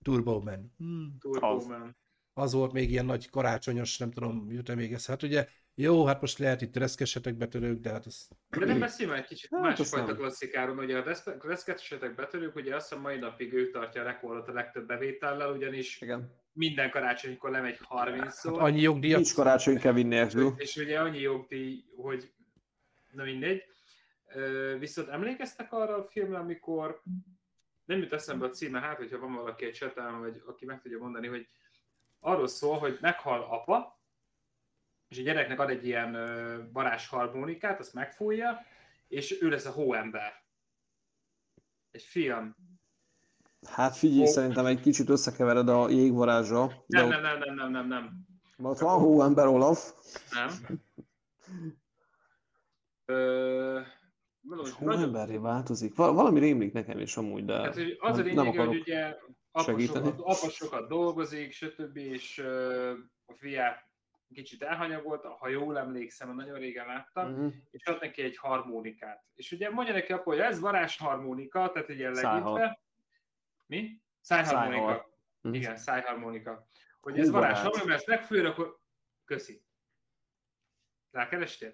Turbo 0.02 0.40
Man. 0.40 0.74
Hmm. 0.78 1.16
Turbo 1.20 1.46
Az. 1.46 1.66
Man. 1.66 1.96
az 2.34 2.52
volt 2.52 2.72
még 2.72 2.90
ilyen 2.90 3.04
nagy 3.04 3.30
karácsonyos, 3.30 3.98
nem 3.98 4.10
tudom, 4.10 4.50
jut-e 4.50 4.74
még 4.74 4.92
ez. 4.92 5.06
Hát 5.06 5.22
ugye, 5.22 5.46
jó, 5.74 6.04
hát 6.06 6.20
most 6.20 6.38
lehet 6.38 6.60
itt 6.62 6.76
reszkessetek 6.76 7.34
betörők, 7.34 7.80
de 7.80 7.90
hát 7.90 8.06
az... 8.06 8.28
De 8.50 8.64
nem 8.64 8.78
beszéljünk 8.78 9.18
egy 9.18 9.24
kicsit 9.26 9.50
Hát, 9.52 9.62
másfajta 9.62 10.14
klasszikáról, 10.16 10.78
ugye 10.78 10.98
a 10.98 11.02
Reszke- 11.02 11.44
Reszketesetek 11.44 12.14
betörők, 12.14 12.54
ugye 12.56 12.74
azt 12.76 12.88
hiszem 12.88 13.02
mai 13.02 13.18
napig 13.18 13.52
ő 13.52 13.70
tartja 13.70 14.00
a 14.00 14.04
rekordot 14.04 14.48
a 14.48 14.52
legtöbb 14.52 14.86
bevétellel, 14.86 15.52
ugyanis 15.52 16.00
Igen. 16.00 16.34
minden 16.52 16.90
karácsonykor 16.90 17.50
lemegy 17.50 17.78
30 17.82 18.22
Hát 18.22 18.32
szor, 18.32 18.60
annyi 18.62 18.80
jogdíjat... 18.80 19.16
Nincs 19.20 19.34
karácsony 19.34 19.78
Kevin 19.78 20.06
nélkül. 20.06 20.54
és 20.56 20.76
ugye 20.76 21.00
annyi 21.00 21.20
jogdíj, 21.20 21.84
hogy 21.96 22.32
na 23.10 23.22
mindegy. 23.24 23.62
Viszont 24.78 25.08
emlékeztek 25.08 25.72
arra 25.72 25.96
a 25.96 26.04
filmre, 26.04 26.38
amikor 26.38 27.02
nem 27.84 27.98
jut 27.98 28.12
eszembe 28.12 28.46
a 28.46 28.48
címe, 28.50 28.80
hát 28.80 28.96
hogyha 28.96 29.18
van 29.18 29.32
valaki 29.34 29.64
egy 29.64 29.72
csetelem, 29.72 30.20
vagy 30.20 30.42
aki 30.46 30.64
meg 30.64 30.80
tudja 30.82 30.98
mondani, 30.98 31.26
hogy 31.26 31.48
arról 32.20 32.46
szól, 32.48 32.78
hogy 32.78 32.98
meghal 33.00 33.40
apa, 33.50 34.00
és 35.12 35.18
a 35.18 35.22
gyereknek 35.22 35.60
ad 35.60 35.70
egy 35.70 35.86
ilyen 35.86 36.14
ö, 36.14 36.58
varázsharmonikát, 36.72 37.78
azt 37.78 37.94
megfújja, 37.94 38.58
és 39.08 39.42
ő 39.42 39.48
lesz 39.48 39.64
a 39.66 39.70
hóember. 39.70 40.32
Egy 41.90 42.02
film. 42.02 42.56
Hát 43.68 43.96
figyelj, 43.96 44.22
Ó. 44.22 44.26
szerintem 44.26 44.66
egy 44.66 44.80
kicsit 44.80 45.08
összekevered 45.08 45.68
a 45.68 45.88
jégvarázsa. 45.88 46.84
Nem, 46.86 47.08
nem, 47.08 47.20
nem, 47.22 47.38
nem, 47.38 47.54
nem, 47.54 47.70
nem, 47.70 47.86
nem. 47.86 48.26
ott 48.62 48.78
van 48.78 48.98
hóember 48.98 49.46
Olaf. 49.46 49.90
nem. 50.30 50.50
Ö, 53.04 53.80
nagyon, 54.40 54.70
hóemberré 54.70 55.36
változik. 55.36 55.94
Val- 55.96 56.14
valami 56.14 56.38
rémlik 56.40 56.72
nekem 56.72 56.98
is 56.98 57.16
amúgy, 57.16 57.44
de 57.44 57.54
Hát, 57.60 57.74
hogy 57.74 57.96
az 58.00 58.18
a 58.18 58.22
nem, 58.22 58.24
lényeg, 58.26 58.44
nem 58.44 58.46
hogy 58.46 58.58
akarok. 58.58 58.74
ugye 58.80 59.16
apa 59.50 59.64
segíteni. 59.64 60.04
sokat, 60.06 60.20
apa 60.20 60.48
sokat 60.50 60.88
dolgozik, 60.88 61.52
stb. 61.52 61.96
és 61.96 62.38
ö, 62.38 62.90
a 63.26 63.32
fiát 63.36 63.90
kicsit 64.32 64.62
elhanyagolta, 64.62 65.36
ha 65.40 65.48
jól 65.48 65.78
emlékszem, 65.78 66.28
mert 66.28 66.38
nagyon 66.48 66.58
régen 66.60 66.86
láttam, 66.86 67.32
Mhm. 67.32 67.46
és 67.70 67.86
ad 67.86 68.00
neki 68.00 68.22
egy 68.22 68.36
harmonikát. 68.36 69.24
És 69.34 69.52
ugye 69.52 69.70
mondja 69.70 69.92
neki 69.94 70.12
apa, 70.12 70.22
hogy 70.30 70.38
ez 70.38 70.60
varázsharmonika, 70.60 71.70
tehát 71.72 71.88
egy 71.88 71.98
ilyen 71.98 72.12
legyintve. 72.12 72.80
Mi? 73.66 74.00
Szájharmonika. 74.20 74.80
Szájhal. 74.86 75.10
Mhm. 75.40 75.54
Igen, 75.54 75.76
szájharmonika. 75.76 76.68
Hogy 77.00 77.18
ez 77.18 77.26
Hóbarát. 77.26 77.42
varázsharmonika, 77.48 77.86
mert 77.88 77.98
ezt 77.98 78.08
megfőr, 78.08 78.46
akkor 78.46 78.78
köszi. 79.24 79.62
Rákerestél? 81.10 81.72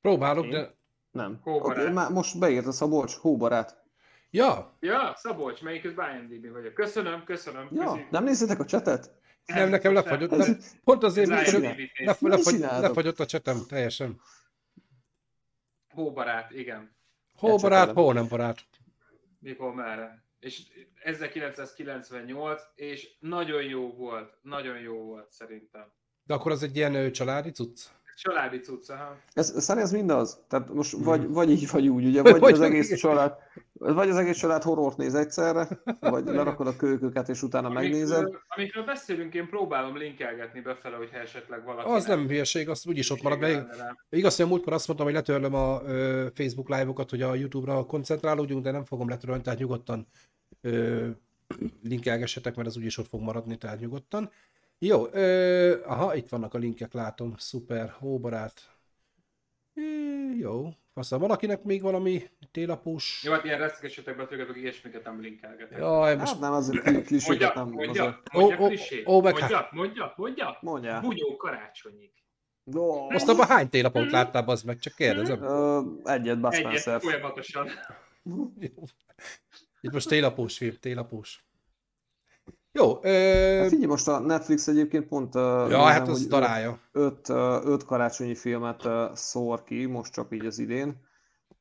Próbálok, 0.00 0.44
Én? 0.44 0.50
de... 0.50 0.74
Nem. 1.10 1.38
Hóbarát. 1.42 1.84
Oké, 1.84 1.92
már 1.92 2.10
most 2.10 2.38
beírta 2.38 2.72
Szabolcs, 2.72 3.14
hóbarát. 3.14 3.82
Ja, 4.30 4.76
Ja, 4.80 5.12
Szabolcs, 5.16 5.62
melyik 5.62 5.82
közben 5.82 6.16
IMDb 6.30 6.52
vagyok. 6.52 6.74
Köszönöm, 6.74 7.24
köszönöm. 7.24 7.68
Ja, 7.72 7.84
köszi. 7.92 8.06
nem 8.10 8.24
nézitek 8.24 8.58
a 8.60 8.64
csetet? 8.64 9.10
Nem, 9.46 9.68
nekem 9.68 9.92
lefagyott. 9.92 10.30
nem. 10.30 10.58
Pont 10.84 11.02
azért, 11.02 11.28
néz. 11.28 11.52
lef, 11.94 12.20
lefagy, 12.20 12.58
lefagyott 12.58 13.20
a 13.20 13.26
csetem 13.26 13.64
teljesen. 13.68 14.20
Hóbarát, 15.88 16.50
igen. 16.50 16.96
Hó 17.34 17.56
barát, 17.56 17.82
Ecsetelem. 17.82 18.04
hó 18.04 18.12
nem 18.12 18.28
barát. 18.28 18.64
Mikor 19.40 19.74
merre. 19.74 20.22
És 20.38 20.62
1998, 21.02 22.62
és 22.74 23.16
nagyon 23.20 23.62
jó 23.62 23.92
volt, 23.92 24.38
nagyon 24.42 24.78
jó 24.78 24.96
volt 25.02 25.30
szerintem. 25.30 25.92
De 26.26 26.34
akkor 26.34 26.52
az 26.52 26.62
egy 26.62 26.76
ilyen 26.76 27.12
családi 27.12 27.50
cucc? 27.50 27.80
Családi 28.16 28.58
cucc, 28.58 28.90
aha. 28.90 29.16
Ez, 29.32 29.62
Szani, 29.62 29.80
ez 29.80 29.92
mindaz? 29.92 30.40
Tehát 30.48 30.72
most 30.74 30.96
Mhm. 30.96 31.04
vagy, 31.04 31.28
vagy 31.28 31.50
így, 31.50 31.70
vagy 31.70 31.88
úgy, 31.88 32.04
ugye? 32.04 32.22
Vagy, 32.32 32.40
Vagy- 32.40 32.52
az 32.52 32.60
egész 32.60 32.94
család, 32.94 33.34
vagy 33.72 34.08
az 34.08 34.16
egész 34.16 34.36
család 34.38 34.62
horrort 34.62 34.96
néz 34.96 35.14
egyszerre, 35.14 35.68
vagy 36.00 36.24
lerakod 36.24 36.66
a 36.66 36.76
kölyköket, 36.76 37.28
és 37.28 37.42
utána 37.42 37.68
megnézed. 37.68 38.16
Amikről, 38.18 38.40
amikről 38.48 38.84
beszélünk, 38.84 39.34
én 39.34 39.48
próbálom 39.48 39.96
linkelgetni 39.96 40.60
befele, 40.60 40.96
hogyha 40.96 41.18
esetleg 41.18 41.64
valaki. 41.64 41.90
Az 41.90 42.04
nem 42.04 42.26
hülyeség, 42.26 42.68
az 42.68 42.86
úgyis 42.86 43.10
ott 43.10 43.22
marad. 43.22 43.38
Meg, 43.40 43.66
igaz, 44.10 44.36
hogy 44.36 44.44
a 44.44 44.48
múltkor 44.48 44.72
azt 44.72 44.86
mondtam, 44.86 45.08
hogy 45.08 45.16
letörlöm 45.16 45.54
a 45.54 45.82
ö, 45.86 46.26
Facebook 46.34 46.68
live-okat, 46.68 47.10
hogy 47.10 47.22
a 47.22 47.34
YouTube-ra 47.34 47.84
koncentrálódjunk, 47.86 48.62
de 48.64 48.70
nem 48.70 48.84
fogom 48.84 49.08
letörölni, 49.08 49.42
tehát 49.42 49.58
nyugodtan 49.58 50.06
ö, 50.60 51.08
linkelgessetek, 51.82 52.54
mert 52.54 52.68
az 52.68 52.76
úgyis 52.76 52.98
ott 52.98 53.08
fog 53.08 53.20
maradni, 53.20 53.56
tehát 53.56 53.80
nyugodtan. 53.80 54.30
Jó, 54.86 55.06
ö, 55.12 55.82
aha, 55.84 56.14
itt 56.14 56.28
vannak 56.28 56.54
a 56.54 56.58
linkek, 56.58 56.92
látom, 56.92 57.34
szuper, 57.36 57.90
hóbarát. 57.98 58.70
É, 59.74 59.82
jó, 60.38 60.68
aztán 60.94 61.20
valakinek 61.20 61.62
még 61.62 61.82
valami 61.82 62.22
télapós... 62.50 63.22
Jó, 63.24 63.32
hát 63.32 63.44
ilyen 63.44 63.58
reszkesetek 63.58 64.16
betölgetők, 64.16 64.56
ilyesmiket 64.56 65.04
nem 65.04 65.20
linkelgetek. 65.20 65.78
Jaj, 65.78 66.16
most 66.16 66.32
Hát 66.32 66.40
nem, 66.40 66.52
azért 66.52 66.82
kli- 66.82 67.02
kliséket 67.02 67.54
Mondja, 67.54 67.64
nem. 67.64 67.72
mondja, 67.72 68.02
azért- 68.04 68.60
mondja, 68.60 69.02
Ó, 69.06 69.14
ó, 69.16 69.20
meg 69.22 69.32
Mondja, 69.32 69.68
mondja, 69.72 70.12
mondja. 70.16 70.58
Mondjál. 70.60 71.00
Bunyó 71.00 71.36
karácsonyig. 71.36 72.10
Ó, 72.76 73.10
Most 73.10 73.28
abban 73.28 73.46
hány 73.46 73.68
télapót 73.68 74.10
láttál, 74.10 74.44
az 74.48 74.62
meg, 74.62 74.78
csak 74.78 74.94
kérdezem. 74.94 75.42
Ö, 75.42 75.80
egyet, 76.04 76.40
Bud 76.40 76.52
Egyet 76.52 77.02
folyamatosan. 77.02 77.68
Itt 79.80 79.92
most 79.92 80.08
télapós 80.08 80.56
film, 80.56 80.76
télapós. 80.80 81.44
Jó, 82.76 82.98
ö, 83.02 83.08
Hát 83.60 83.68
figyelj, 83.68 83.86
most 83.86 84.08
a 84.08 84.18
Netflix 84.18 84.66
egyébként 84.66 85.06
pont 85.06 85.34
ja, 85.34 85.82
hát 85.82 86.08
az 86.08 86.26
darálja. 86.26 86.78
öt, 86.92 87.28
öt 87.64 87.84
karácsonyi 87.84 88.34
filmet 88.34 88.88
szór 89.14 89.62
ki, 89.64 89.84
most 89.84 90.12
csak 90.12 90.26
így 90.30 90.46
az 90.46 90.58
idén. 90.58 90.96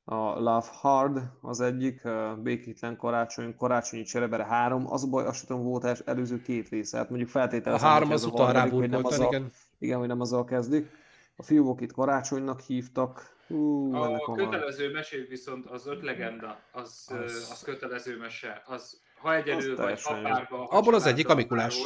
A 0.06 0.16
Love 0.40 0.66
Hard 0.72 1.22
az 1.42 1.60
egyik, 1.62 2.02
Békétlen 2.44 2.98
karácsony, 2.98 3.56
Karácsonyi 3.56 4.04
Cserebere 4.04 4.46
három, 4.46 4.92
az 4.92 5.04
a 5.04 5.08
baj, 5.08 5.26
azt 5.26 5.38
sem 5.38 5.48
tudom, 5.48 5.64
volt 5.64 5.84
els- 5.84 6.02
előző 6.06 6.42
két 6.42 6.70
része, 6.70 6.98
hát 6.98 7.10
mondjuk 7.10 7.30
A 7.30 7.32
feltételezem, 7.32 7.88
három 7.90 8.12
az 8.12 8.24
a 8.24 8.32
nem 8.38 8.46
az 8.46 8.52
ráburkoltan, 8.54 9.22
a, 9.22 9.26
igen. 9.28 9.52
igen, 9.80 9.98
hogy 10.00 10.08
nem 10.08 10.22
azzal 10.22 10.44
kezdik. 10.46 10.90
A 11.36 11.44
fiúk 11.44 11.82
itt 11.82 11.92
karácsonynak 11.92 12.60
hívtak. 12.60 13.32
Hú, 13.48 13.94
A 13.96 14.14
a... 14.16 14.34
kötelező 14.36 14.92
mesé 14.92 15.26
viszont 15.30 15.66
az 15.66 15.88
öt 15.88 16.02
legenda, 16.04 16.60
az, 16.72 17.08
az, 17.08 17.20
Az- 17.24 17.50
az 17.52 17.62
kötelező 17.62 18.18
mese. 18.18 18.62
Az, 18.66 19.02
ha 19.24 19.36
egyedül 19.36 19.76
vagy, 19.76 20.02
ha 20.02 20.22
párba, 20.22 20.68
Abból 20.68 20.94
az 20.94 21.06
egyik 21.06 21.30
a 21.30 21.36
Mikulás. 21.36 21.82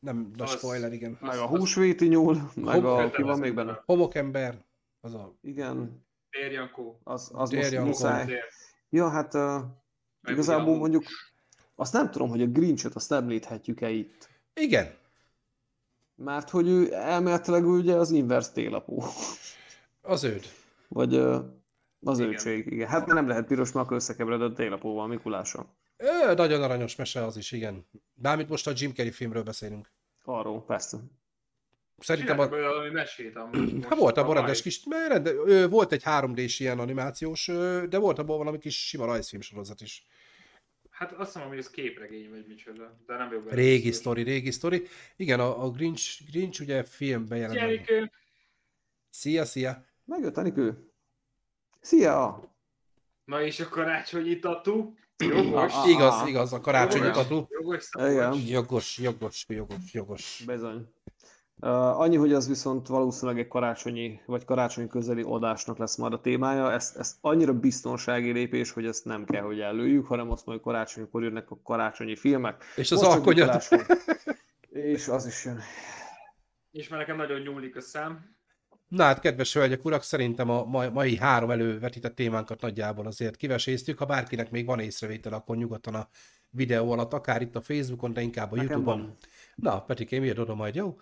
Nem, 0.00 0.30
Az- 0.38 0.50
spoiler, 0.50 0.92
igen. 0.92 1.18
Meg 1.20 1.38
a 1.38 1.46
húsvéti 1.46 2.06
nyúl, 2.06 2.50
meg 2.54 2.84
a... 2.84 2.96
kötelező. 2.96 3.10
Ki 3.10 3.22
van 3.22 3.38
még 3.38 3.54
benne? 3.54 3.82
Homokember, 3.86 4.64
az 5.00 5.14
a... 5.14 5.34
Igen, 5.40 6.06
Térjankó. 6.30 7.00
az, 7.04 7.30
az 7.34 7.50
Dél 7.50 7.60
most 7.60 7.84
muszáj. 7.86 8.24
Tér. 8.26 8.44
Ja, 8.88 9.08
hát 9.08 9.34
uh, 9.34 9.40
Meg 10.20 10.32
igazából 10.32 10.74
a- 10.74 10.78
mondjuk 10.78 11.04
azt 11.74 11.92
nem 11.92 12.10
tudom, 12.10 12.28
hogy 12.28 12.42
a 12.42 12.46
Grinchet 12.46 12.94
azt 12.94 13.12
említhetjük-e 13.12 13.88
itt. 13.90 14.28
Igen. 14.54 14.94
Mert 16.14 16.50
hogy 16.50 16.68
ő 16.68 16.92
elméletileg 16.94 17.66
ugye 17.66 17.94
az 17.94 18.10
inverse 18.10 18.52
télapó. 18.52 19.02
Az 20.02 20.24
őd. 20.24 20.44
Vagy 20.88 21.14
uh, 21.14 21.44
az 22.00 22.18
Igen. 22.18 22.30
őtség, 22.32 22.66
igen. 22.66 22.88
Hát 22.88 23.06
nem 23.06 23.28
lehet 23.28 23.46
piros, 23.46 23.72
mert 23.72 23.84
akkor 23.86 23.96
összekevered 23.96 24.42
a 24.42 24.52
télapóval, 24.52 25.06
Mikulással. 25.06 25.76
Ö, 25.98 26.34
nagyon 26.34 26.62
aranyos 26.62 26.96
mese 26.96 27.24
az 27.24 27.36
is, 27.36 27.52
igen. 27.52 27.86
Bármit 28.14 28.48
most 28.48 28.66
a 28.66 28.72
Jim 28.74 28.92
Carrey 28.94 29.12
filmről 29.12 29.42
beszélünk. 29.42 29.92
Arról, 30.24 30.64
persze. 30.64 30.98
Szerintem 31.98 32.38
a, 32.38 32.48
valami 32.48 32.90
mesét 32.90 33.36
amúgy. 33.36 33.84
hát 33.88 33.98
volt 33.98 34.16
abban 34.16 34.34
rendes 34.34 34.62
kis, 34.62 34.84
mert 34.84 35.12
rende, 35.12 35.30
ö, 35.30 35.68
volt 35.68 35.92
egy 35.92 36.02
3D-s 36.04 36.60
ilyen 36.60 36.78
animációs, 36.78 37.48
ö, 37.48 37.86
de 37.88 37.98
volt 37.98 38.18
abban 38.18 38.38
valami 38.38 38.58
kis 38.58 38.88
sima 38.88 39.04
rajzfilm 39.04 39.42
sorozat 39.42 39.80
is. 39.80 40.06
Hát 40.90 41.12
azt 41.12 41.34
mondom, 41.34 41.52
hogy 41.52 41.62
ez 41.62 41.70
képregény 41.70 42.30
vagy 42.30 42.46
micsoda, 42.46 42.98
de 43.06 43.16
nem 43.16 43.32
jobb. 43.32 43.52
Régi 43.52 43.92
sztori, 43.92 44.22
régi 44.22 44.50
sztori. 44.50 44.86
Igen, 45.16 45.40
a, 45.40 45.64
a 45.64 45.70
Grinch, 45.70 46.30
Grinch 46.30 46.60
ugye 46.60 46.82
filmben 46.84 47.38
jelent. 47.38 47.60
meg. 47.60 47.68
Gyerekő, 47.68 48.10
Szia, 49.10 49.44
szia! 49.44 49.84
Megjött 50.04 50.36
Anikő. 50.36 50.90
Szia! 51.80 52.42
na 53.24 53.42
és 53.42 53.60
a 53.60 53.68
karácsonyi 53.68 54.38
tatu. 54.38 54.94
Jogos. 55.18 55.72
Igaz, 55.86 56.26
igaz, 56.26 56.52
a 56.52 56.60
karácsonyi 56.60 57.04
Jogos. 57.06 57.22
tatu. 57.22 57.46
Jogos. 57.48 58.98
Jogos, 58.98 58.98
jogos, 59.48 59.92
jogos. 59.92 60.44
Uh, 61.60 62.00
annyi, 62.00 62.16
hogy 62.16 62.32
az 62.32 62.48
viszont 62.48 62.86
valószínűleg 62.86 63.40
egy 63.40 63.48
karácsonyi, 63.48 64.20
vagy 64.26 64.44
karácsonyi 64.44 64.88
közeli 64.88 65.22
adásnak 65.26 65.78
lesz 65.78 65.96
majd 65.96 66.12
a 66.12 66.20
témája. 66.20 66.72
Ez, 66.72 66.94
ez 66.98 67.16
annyira 67.20 67.52
biztonsági 67.52 68.32
lépés, 68.32 68.70
hogy 68.70 68.86
ezt 68.86 69.04
nem 69.04 69.24
kell, 69.24 69.42
hogy 69.42 69.60
előjük, 69.60 70.06
hanem 70.06 70.30
azt 70.30 70.46
mondjuk 70.46 70.66
karácsonykor 70.66 71.22
jönnek 71.22 71.50
a 71.50 71.58
karácsonyi 71.62 72.16
filmek. 72.16 72.64
És 72.76 72.90
az 72.90 73.02
alkonyat. 73.02 73.68
És 74.68 75.08
az 75.08 75.26
is 75.26 75.44
jön. 75.44 75.60
És 76.70 76.88
már 76.88 76.98
nekem 76.98 77.16
nagyon 77.16 77.40
nyúlik 77.40 77.76
a 77.76 77.80
szám. 77.80 78.37
Na 78.88 79.04
hát, 79.04 79.20
kedves 79.20 79.54
hölgyek, 79.54 79.84
urak, 79.84 80.02
szerintem 80.02 80.50
a 80.50 80.64
mai, 80.64 81.16
három 81.16 81.50
elővetített 81.50 82.14
témánkat 82.14 82.60
nagyjából 82.60 83.06
azért 83.06 83.36
kiveséztük. 83.36 83.98
Ha 83.98 84.04
bárkinek 84.04 84.50
még 84.50 84.66
van 84.66 84.80
észrevétel, 84.80 85.32
akkor 85.32 85.56
nyugodtan 85.56 85.94
a 85.94 86.08
videó 86.50 86.90
alatt, 86.92 87.12
akár 87.12 87.42
itt 87.42 87.56
a 87.56 87.60
Facebookon, 87.60 88.12
de 88.12 88.20
inkább 88.20 88.52
a 88.52 88.56
Nekem 88.56 88.70
Youtube-on. 88.70 89.00
van. 89.00 89.16
Na, 89.54 89.82
Petikém, 89.82 90.24
írd 90.24 90.38
oda 90.38 90.54
majd, 90.54 90.74
jó? 90.74 90.98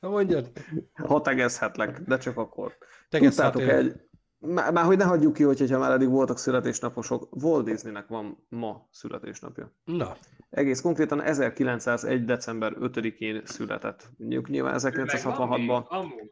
Na 0.00 0.08
mondjad, 0.08 0.52
Ha 0.94 1.20
tegezhetlek, 1.20 2.00
de 2.00 2.18
csak 2.18 2.36
akkor. 2.36 2.76
tegesz 3.08 3.34
Tudtátok 3.34 3.62
egy... 3.62 3.92
Már, 4.38 4.72
már 4.72 4.84
hogy 4.84 4.96
ne 4.96 5.04
hagyjuk 5.04 5.32
ki, 5.32 5.42
hogy 5.42 5.70
ha 5.70 5.78
már 5.78 5.92
eddig 5.92 6.08
voltak 6.08 6.38
születésnaposok, 6.38 7.28
Walt 7.42 7.64
Disneynek 7.64 8.06
van 8.06 8.46
ma 8.48 8.88
születésnapja. 8.90 9.72
Na, 9.84 10.16
Egész 10.54 10.80
konkrétan 10.80 11.20
1901. 11.22 12.24
december 12.24 12.72
5-én 12.80 13.42
született. 13.44 14.08
Mondjuk 14.16 14.48
nyilván 14.48 14.74
Megvan 14.82 14.92
1966-ban 14.94 15.58
még? 15.58 15.70
Amúgy. 15.70 16.30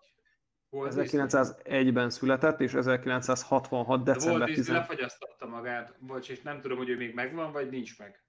Walt 0.71 0.95
Disney. 0.95 1.25
1901-ben 1.29 2.11
született, 2.11 2.61
és 2.61 2.75
1966. 2.75 4.03
De 4.03 4.11
Walt 4.11 4.19
december 4.23 4.47
Disney 4.47 4.65
10 4.65 4.75
lefagyasztotta 4.75 5.47
magát, 5.47 5.97
bocs, 6.01 6.29
és 6.31 6.43
nem 6.43 6.61
tudom, 6.61 6.77
hogy 6.79 6.89
ő 6.89 6.97
még 6.97 7.15
megvan, 7.15 7.53
vagy 7.53 7.71
nincs 7.71 7.99
meg. 7.99 8.25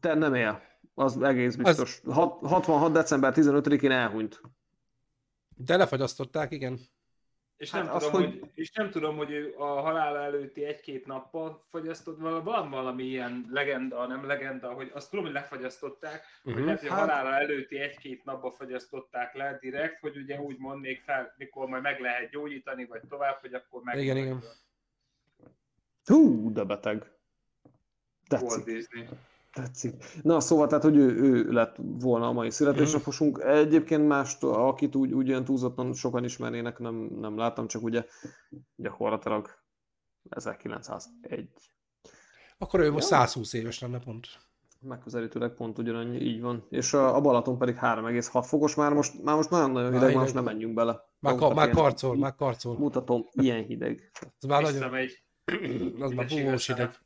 Te 0.00 0.14
nem 0.14 0.34
él. 0.34 0.62
Az 0.94 1.22
egész 1.22 1.54
biztos. 1.56 2.00
Hat- 2.04 2.46
66. 2.46 2.92
december 2.92 3.32
15-én 3.36 3.90
elhunyt. 3.90 4.40
de 5.56 5.76
lefagyasztották, 5.76 6.52
igen. 6.52 6.78
És 7.56 7.70
Hát 7.70 7.84
nem, 7.84 7.94
az, 7.94 8.04
tudom, 8.04 8.20
hogy- 8.22 8.38
hogy... 8.40 8.50
és 8.54 8.70
nem 8.72 8.90
tudom, 8.90 9.16
hogy 9.16 9.54
a 9.58 9.64
halála 9.64 10.18
előtti 10.18 10.64
egy-két 10.64 11.06
nappal 11.06 11.60
fagyasztott, 11.68 12.18
vala- 12.18 12.44
van 12.44 12.70
valami 12.70 13.02
ilyen 13.04 13.46
legenda, 13.50 14.06
nem 14.06 14.26
legenda, 14.26 14.72
hogy 14.72 14.90
azt 14.94 15.10
tudom, 15.10 15.24
hogy 15.24 15.34
lefagyasztották, 15.34 16.22
uh-huh. 16.38 16.42
hogy 16.44 16.54
Mhm. 16.54 16.64
lehet, 16.64 16.80
hogy 16.80 16.88
a 16.88 16.92
Hát- 16.92 17.08
halála 17.08 17.36
előtti 17.36 17.78
egy-két 17.78 18.24
napba 18.24 18.50
fagyasztották 18.50 19.34
le 19.34 19.58
direkt, 19.60 20.00
hogy 20.00 20.16
ugye 20.16 20.40
úgy 20.40 20.58
mondnék 20.58 21.00
fel, 21.00 21.34
mikor 21.36 21.68
majd 21.68 21.82
meg 21.82 22.00
lehet 22.00 22.30
gyógyítani, 22.30 22.84
vagy 22.86 23.00
tovább, 23.08 23.40
hogy 23.40 23.54
akkor 23.54 23.82
meg. 23.82 23.98
Igen, 23.98 24.16
igen. 24.16 24.42
Hú, 26.04 26.52
de 26.52 26.64
beteg. 26.64 26.96
Walt 28.30 28.42
Tetszik. 28.42 28.64
Disney. 28.64 29.06
Tetszik. 29.54 30.04
Na, 30.22 30.40
szóval, 30.40 30.66
tehát, 30.66 30.82
hogy 30.84 30.96
ő, 30.96 31.16
ő 31.16 31.52
lett 31.52 31.76
volna 31.78 32.26
a 32.28 32.32
mai 32.32 32.50
születésnaposunk. 32.50 33.38
Egyébként 33.44 34.06
mást, 34.06 34.42
akit 34.42 34.94
úgy, 34.94 35.12
úgy 35.12 35.28
olyan 35.30 35.44
túlzottan 35.44 35.92
sokan 35.94 36.24
ismernének, 36.24 36.78
nem, 36.78 36.94
nem 36.94 37.36
láttam, 37.36 37.66
csak 37.66 37.82
ugye 37.82 38.04
gyakorlatilag 38.76 39.50
1901. 40.28 41.48
Akkor 42.58 42.80
ő 42.80 42.90
most 42.90 43.10
Ja. 43.10 43.16
120 43.16 43.52
éves 43.52 43.78
lenne 43.80 43.98
pont. 43.98 44.26
Megközelítőleg 44.80 45.50
pont 45.54 45.78
ugyanannyi, 45.78 46.20
így 46.20 46.40
van. 46.40 46.66
És 46.70 46.92
a, 46.92 47.16
a 47.16 47.20
Balaton 47.20 47.58
pedig 47.58 47.74
3,6 47.80 48.44
fokos, 48.46 48.74
már 48.74 48.92
most, 48.92 49.22
már 49.22 49.36
most 49.36 49.50
nagyon-nagyon 49.50 49.92
hideg, 49.92 50.00
már 50.00 50.08
hideg. 50.08 50.22
most 50.22 50.34
nem 50.34 50.44
menjünk 50.44 50.74
bele. 50.74 51.00
Már, 51.18 51.34
ka- 51.34 51.54
már 51.54 51.64
ilyen- 51.64 51.76
karcol, 51.76 52.16
már 52.16 52.34
karcol. 52.34 52.78
Mutatom, 52.78 53.24
ilyen 53.32 53.64
hideg. 53.64 54.10
Ez 54.40 54.48
már 54.48 54.62
nagyon, 54.62 54.92
az 56.00 56.10
már 56.12 56.26
búvós 56.26 56.68
össze. 56.68 57.03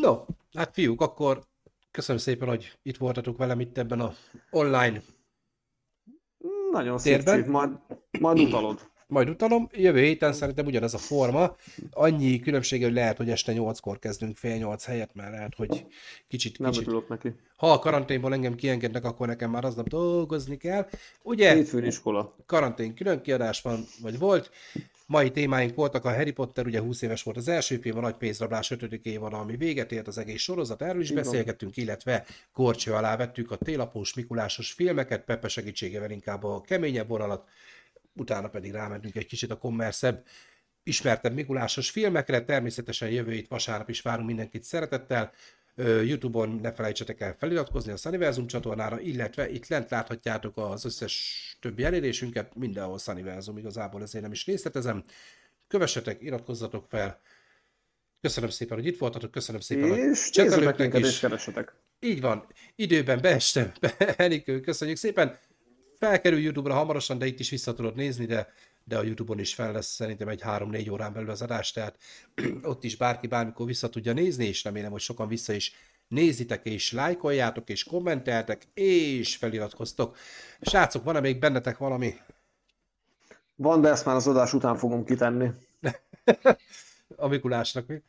No, 0.00 0.24
hát 0.52 0.74
fiúk, 0.74 1.00
akkor 1.00 1.42
köszönöm 1.90 2.20
szépen, 2.20 2.48
hogy 2.48 2.78
itt 2.82 2.96
voltatok 2.96 3.36
velem 3.36 3.60
itt 3.60 3.78
ebben 3.78 4.00
a 4.00 4.12
online 4.50 5.02
Nagyon 6.70 6.98
szép 6.98 7.14
Térben? 7.14 7.42
csíp, 7.42 7.46
majd, 7.50 7.70
majd 8.20 8.38
utalod. 8.38 8.91
Majd 9.12 9.28
utalom. 9.28 9.68
Jövő 9.72 10.00
héten 10.00 10.32
szerintem 10.32 10.66
ugyanez 10.66 10.94
a 10.94 10.98
forma. 10.98 11.56
Annyi 11.90 12.40
különbsége, 12.40 12.84
hogy 12.84 12.94
lehet, 12.94 13.16
hogy 13.16 13.30
este 13.30 13.52
8-kor 13.56 13.98
kezdünk 13.98 14.36
fél 14.36 14.56
8 14.56 14.84
helyett, 14.84 15.14
mert 15.14 15.30
lehet, 15.30 15.54
hogy 15.54 15.86
kicsit, 16.28 16.58
Nem 16.58 16.70
kicsit. 16.70 16.86
örülök 16.86 17.08
neki. 17.08 17.32
Ha 17.56 17.72
a 17.72 17.78
karanténból 17.78 18.32
engem 18.32 18.54
kiengednek, 18.54 19.04
akkor 19.04 19.26
nekem 19.26 19.50
már 19.50 19.64
aznap 19.64 19.88
dolgozni 19.88 20.56
kell. 20.56 20.86
Ugye, 21.22 21.54
Hétfőn 21.54 21.84
iskola. 21.84 22.36
karantén 22.46 22.94
külön 22.94 23.20
kiadás 23.22 23.62
van, 23.62 23.84
vagy 24.02 24.18
volt. 24.18 24.50
Mai 25.06 25.30
témáink 25.30 25.74
voltak 25.74 26.04
a 26.04 26.14
Harry 26.14 26.30
Potter, 26.30 26.66
ugye 26.66 26.80
20 26.80 27.02
éves 27.02 27.22
volt 27.22 27.36
az 27.36 27.48
első 27.48 27.76
film, 27.76 27.96
a 27.96 28.00
Nagy 28.00 28.14
Pénzrablás 28.14 28.70
5. 28.70 28.92
évad, 28.92 29.32
ami 29.32 29.56
véget 29.56 29.92
ért 29.92 30.06
az 30.08 30.18
egész 30.18 30.42
sorozat, 30.42 30.82
erről 30.82 31.00
is 31.00 31.10
beszélgettünk, 31.12 31.76
illetve 31.76 32.24
korcső 32.52 32.92
alá 32.92 33.16
vettük 33.16 33.50
a 33.50 33.56
télapós 33.56 34.14
Mikulásos 34.14 34.72
filmeket, 34.72 35.24
Pepe 35.24 35.48
segítségével 35.48 36.10
inkább 36.10 36.44
a 36.44 36.60
keményebb 36.60 37.08
vonalat, 37.08 37.48
utána 38.14 38.48
pedig 38.48 38.72
rámentünk 38.72 39.16
egy 39.16 39.26
kicsit 39.26 39.50
a 39.50 39.58
kommerszebb, 39.58 40.26
ismertebb 40.82 41.34
Mikulásos 41.34 41.90
filmekre, 41.90 42.44
természetesen 42.44 43.10
jövő 43.10 43.32
hét 43.32 43.48
vasárnap 43.48 43.88
is 43.88 44.00
várunk 44.00 44.26
mindenkit 44.26 44.64
szeretettel, 44.64 45.32
Youtube-on 45.76 46.58
ne 46.62 46.72
felejtsetek 46.72 47.20
el 47.20 47.36
feliratkozni 47.38 47.92
a 47.92 47.96
Sunniversum 47.96 48.46
csatornára, 48.46 49.00
illetve 49.00 49.50
itt 49.50 49.68
lent 49.68 49.90
láthatjátok 49.90 50.56
az 50.56 50.84
összes 50.84 51.56
többi 51.60 51.84
elérésünket, 51.84 52.54
mindenhol 52.54 52.98
Sunniversum, 52.98 53.58
igazából 53.58 54.02
ezért 54.02 54.22
nem 54.22 54.32
is 54.32 54.46
részletezem. 54.46 55.04
Kövessetek, 55.68 56.22
iratkozzatok 56.22 56.86
fel. 56.88 57.20
Köszönöm 58.20 58.50
szépen, 58.50 58.76
hogy 58.76 58.86
itt 58.86 58.98
voltatok, 58.98 59.30
köszönöm 59.30 59.60
szépen, 59.60 59.88
És 59.88 59.96
nézzetek 59.96 60.32
csetelőknek 60.32 60.78
minket 60.78 61.00
és 61.00 61.08
is. 61.08 61.18
keresetek. 61.18 61.74
Így 62.00 62.20
van, 62.20 62.46
időben 62.76 63.20
beestem. 63.20 63.72
Enikő, 64.16 64.60
köszönjük 64.60 64.96
szépen. 64.96 65.38
Felkerül 66.02 66.38
YouTube-ra 66.38 66.74
hamarosan, 66.74 67.18
de 67.18 67.26
itt 67.26 67.38
is 67.38 67.50
vissza 67.50 67.74
tudod 67.74 67.94
nézni, 67.94 68.26
de, 68.26 68.52
de 68.84 68.98
a 68.98 69.02
YouTube-on 69.02 69.38
is 69.38 69.54
fel 69.54 69.72
lesz 69.72 69.94
szerintem 69.94 70.28
egy 70.28 70.42
3-4 70.44 70.90
órán 70.90 71.12
belül 71.12 71.30
az 71.30 71.42
adás, 71.42 71.72
tehát 71.72 71.98
ott 72.62 72.84
is 72.84 72.96
bárki 72.96 73.26
bármikor 73.26 73.66
vissza 73.66 73.88
tudja 73.88 74.12
nézni, 74.12 74.44
és 74.44 74.64
remélem, 74.64 74.90
hogy 74.90 75.00
sokan 75.00 75.28
vissza 75.28 75.52
is 75.52 75.72
nézitek, 76.08 76.66
és 76.66 76.92
lájkoljátok, 76.92 77.68
és 77.68 77.84
kommenteltek, 77.84 78.62
és 78.74 79.36
feliratkoztok. 79.36 80.16
Srácok, 80.60 81.04
van-e 81.04 81.20
még 81.20 81.38
bennetek 81.38 81.78
valami? 81.78 82.14
Van, 83.56 83.80
de 83.80 83.88
ezt 83.88 84.04
már 84.04 84.16
az 84.16 84.26
adás 84.26 84.52
után 84.52 84.76
fogom 84.76 85.04
kitenni. 85.04 85.50
A 87.16 87.28
Mikulásnak 87.28 87.86
mi? 87.86 88.02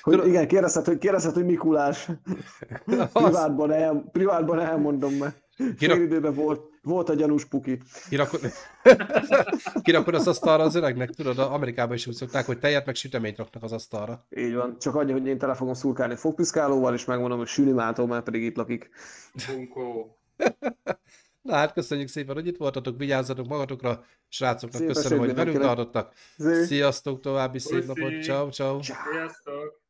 Hogy 0.00 0.26
igen, 0.26 0.48
kérdezted, 0.48 0.84
hogy, 0.84 0.98
kérdezted, 0.98 1.34
hogy 1.34 1.44
Mikulás. 1.44 2.08
Privátban, 3.12 3.72
el, 3.72 4.04
privátban 4.12 4.60
elmondom, 4.60 5.12
mert 5.12 5.42
Kirak- 5.56 5.96
fél 5.96 6.06
időben 6.06 6.34
volt, 6.34 6.60
volt 6.82 7.08
a 7.08 7.14
gyanús 7.14 7.44
puki. 7.44 7.80
Kirakod, 8.08 8.40
kirakod 9.82 10.14
az 10.14 10.28
asztalra 10.28 10.62
az 10.62 10.74
öregnek, 10.74 11.10
tudod, 11.10 11.38
Amerikában 11.38 11.94
is 11.94 12.06
úgy 12.06 12.14
szokták, 12.14 12.46
hogy 12.46 12.58
tejet 12.58 12.86
meg 12.86 12.94
süteményt 12.94 13.36
raknak 13.36 13.62
az 13.62 13.72
asztalra. 13.72 14.26
Így 14.36 14.54
van. 14.54 14.78
Csak 14.78 14.94
annyi, 14.94 15.12
hogy 15.12 15.26
én 15.26 15.38
tele 15.38 15.54
fogom 15.54 15.74
szurkálni 15.74 16.16
fogpiszkálóval, 16.16 16.94
és 16.94 17.04
megmondom, 17.04 17.38
hogy 17.38 17.46
Sülimától, 17.46 18.06
mert 18.06 18.24
pedig 18.24 18.42
itt 18.42 18.56
lakik. 18.56 18.90
Bunkó. 19.48 20.16
Na 21.42 21.54
hát 21.54 21.72
köszönjük 21.72 22.08
szépen, 22.08 22.34
hogy 22.34 22.46
itt 22.46 22.56
voltatok, 22.56 22.98
vigyázzatok 22.98 23.46
magatokra, 23.46 24.04
srácoknak 24.28 24.80
Szép 24.80 24.92
köszönöm, 24.92 25.18
hogy 25.18 25.34
velünk 25.34 25.58
tartottak. 25.58 26.14
Sziasztok, 26.64 27.20
további 27.20 27.58
szép 27.58 27.84
Puszi. 27.84 28.00
napot, 28.00 28.22
ciao 28.22 28.50
ciao. 28.50 28.82
Sziasztok! 28.82 29.81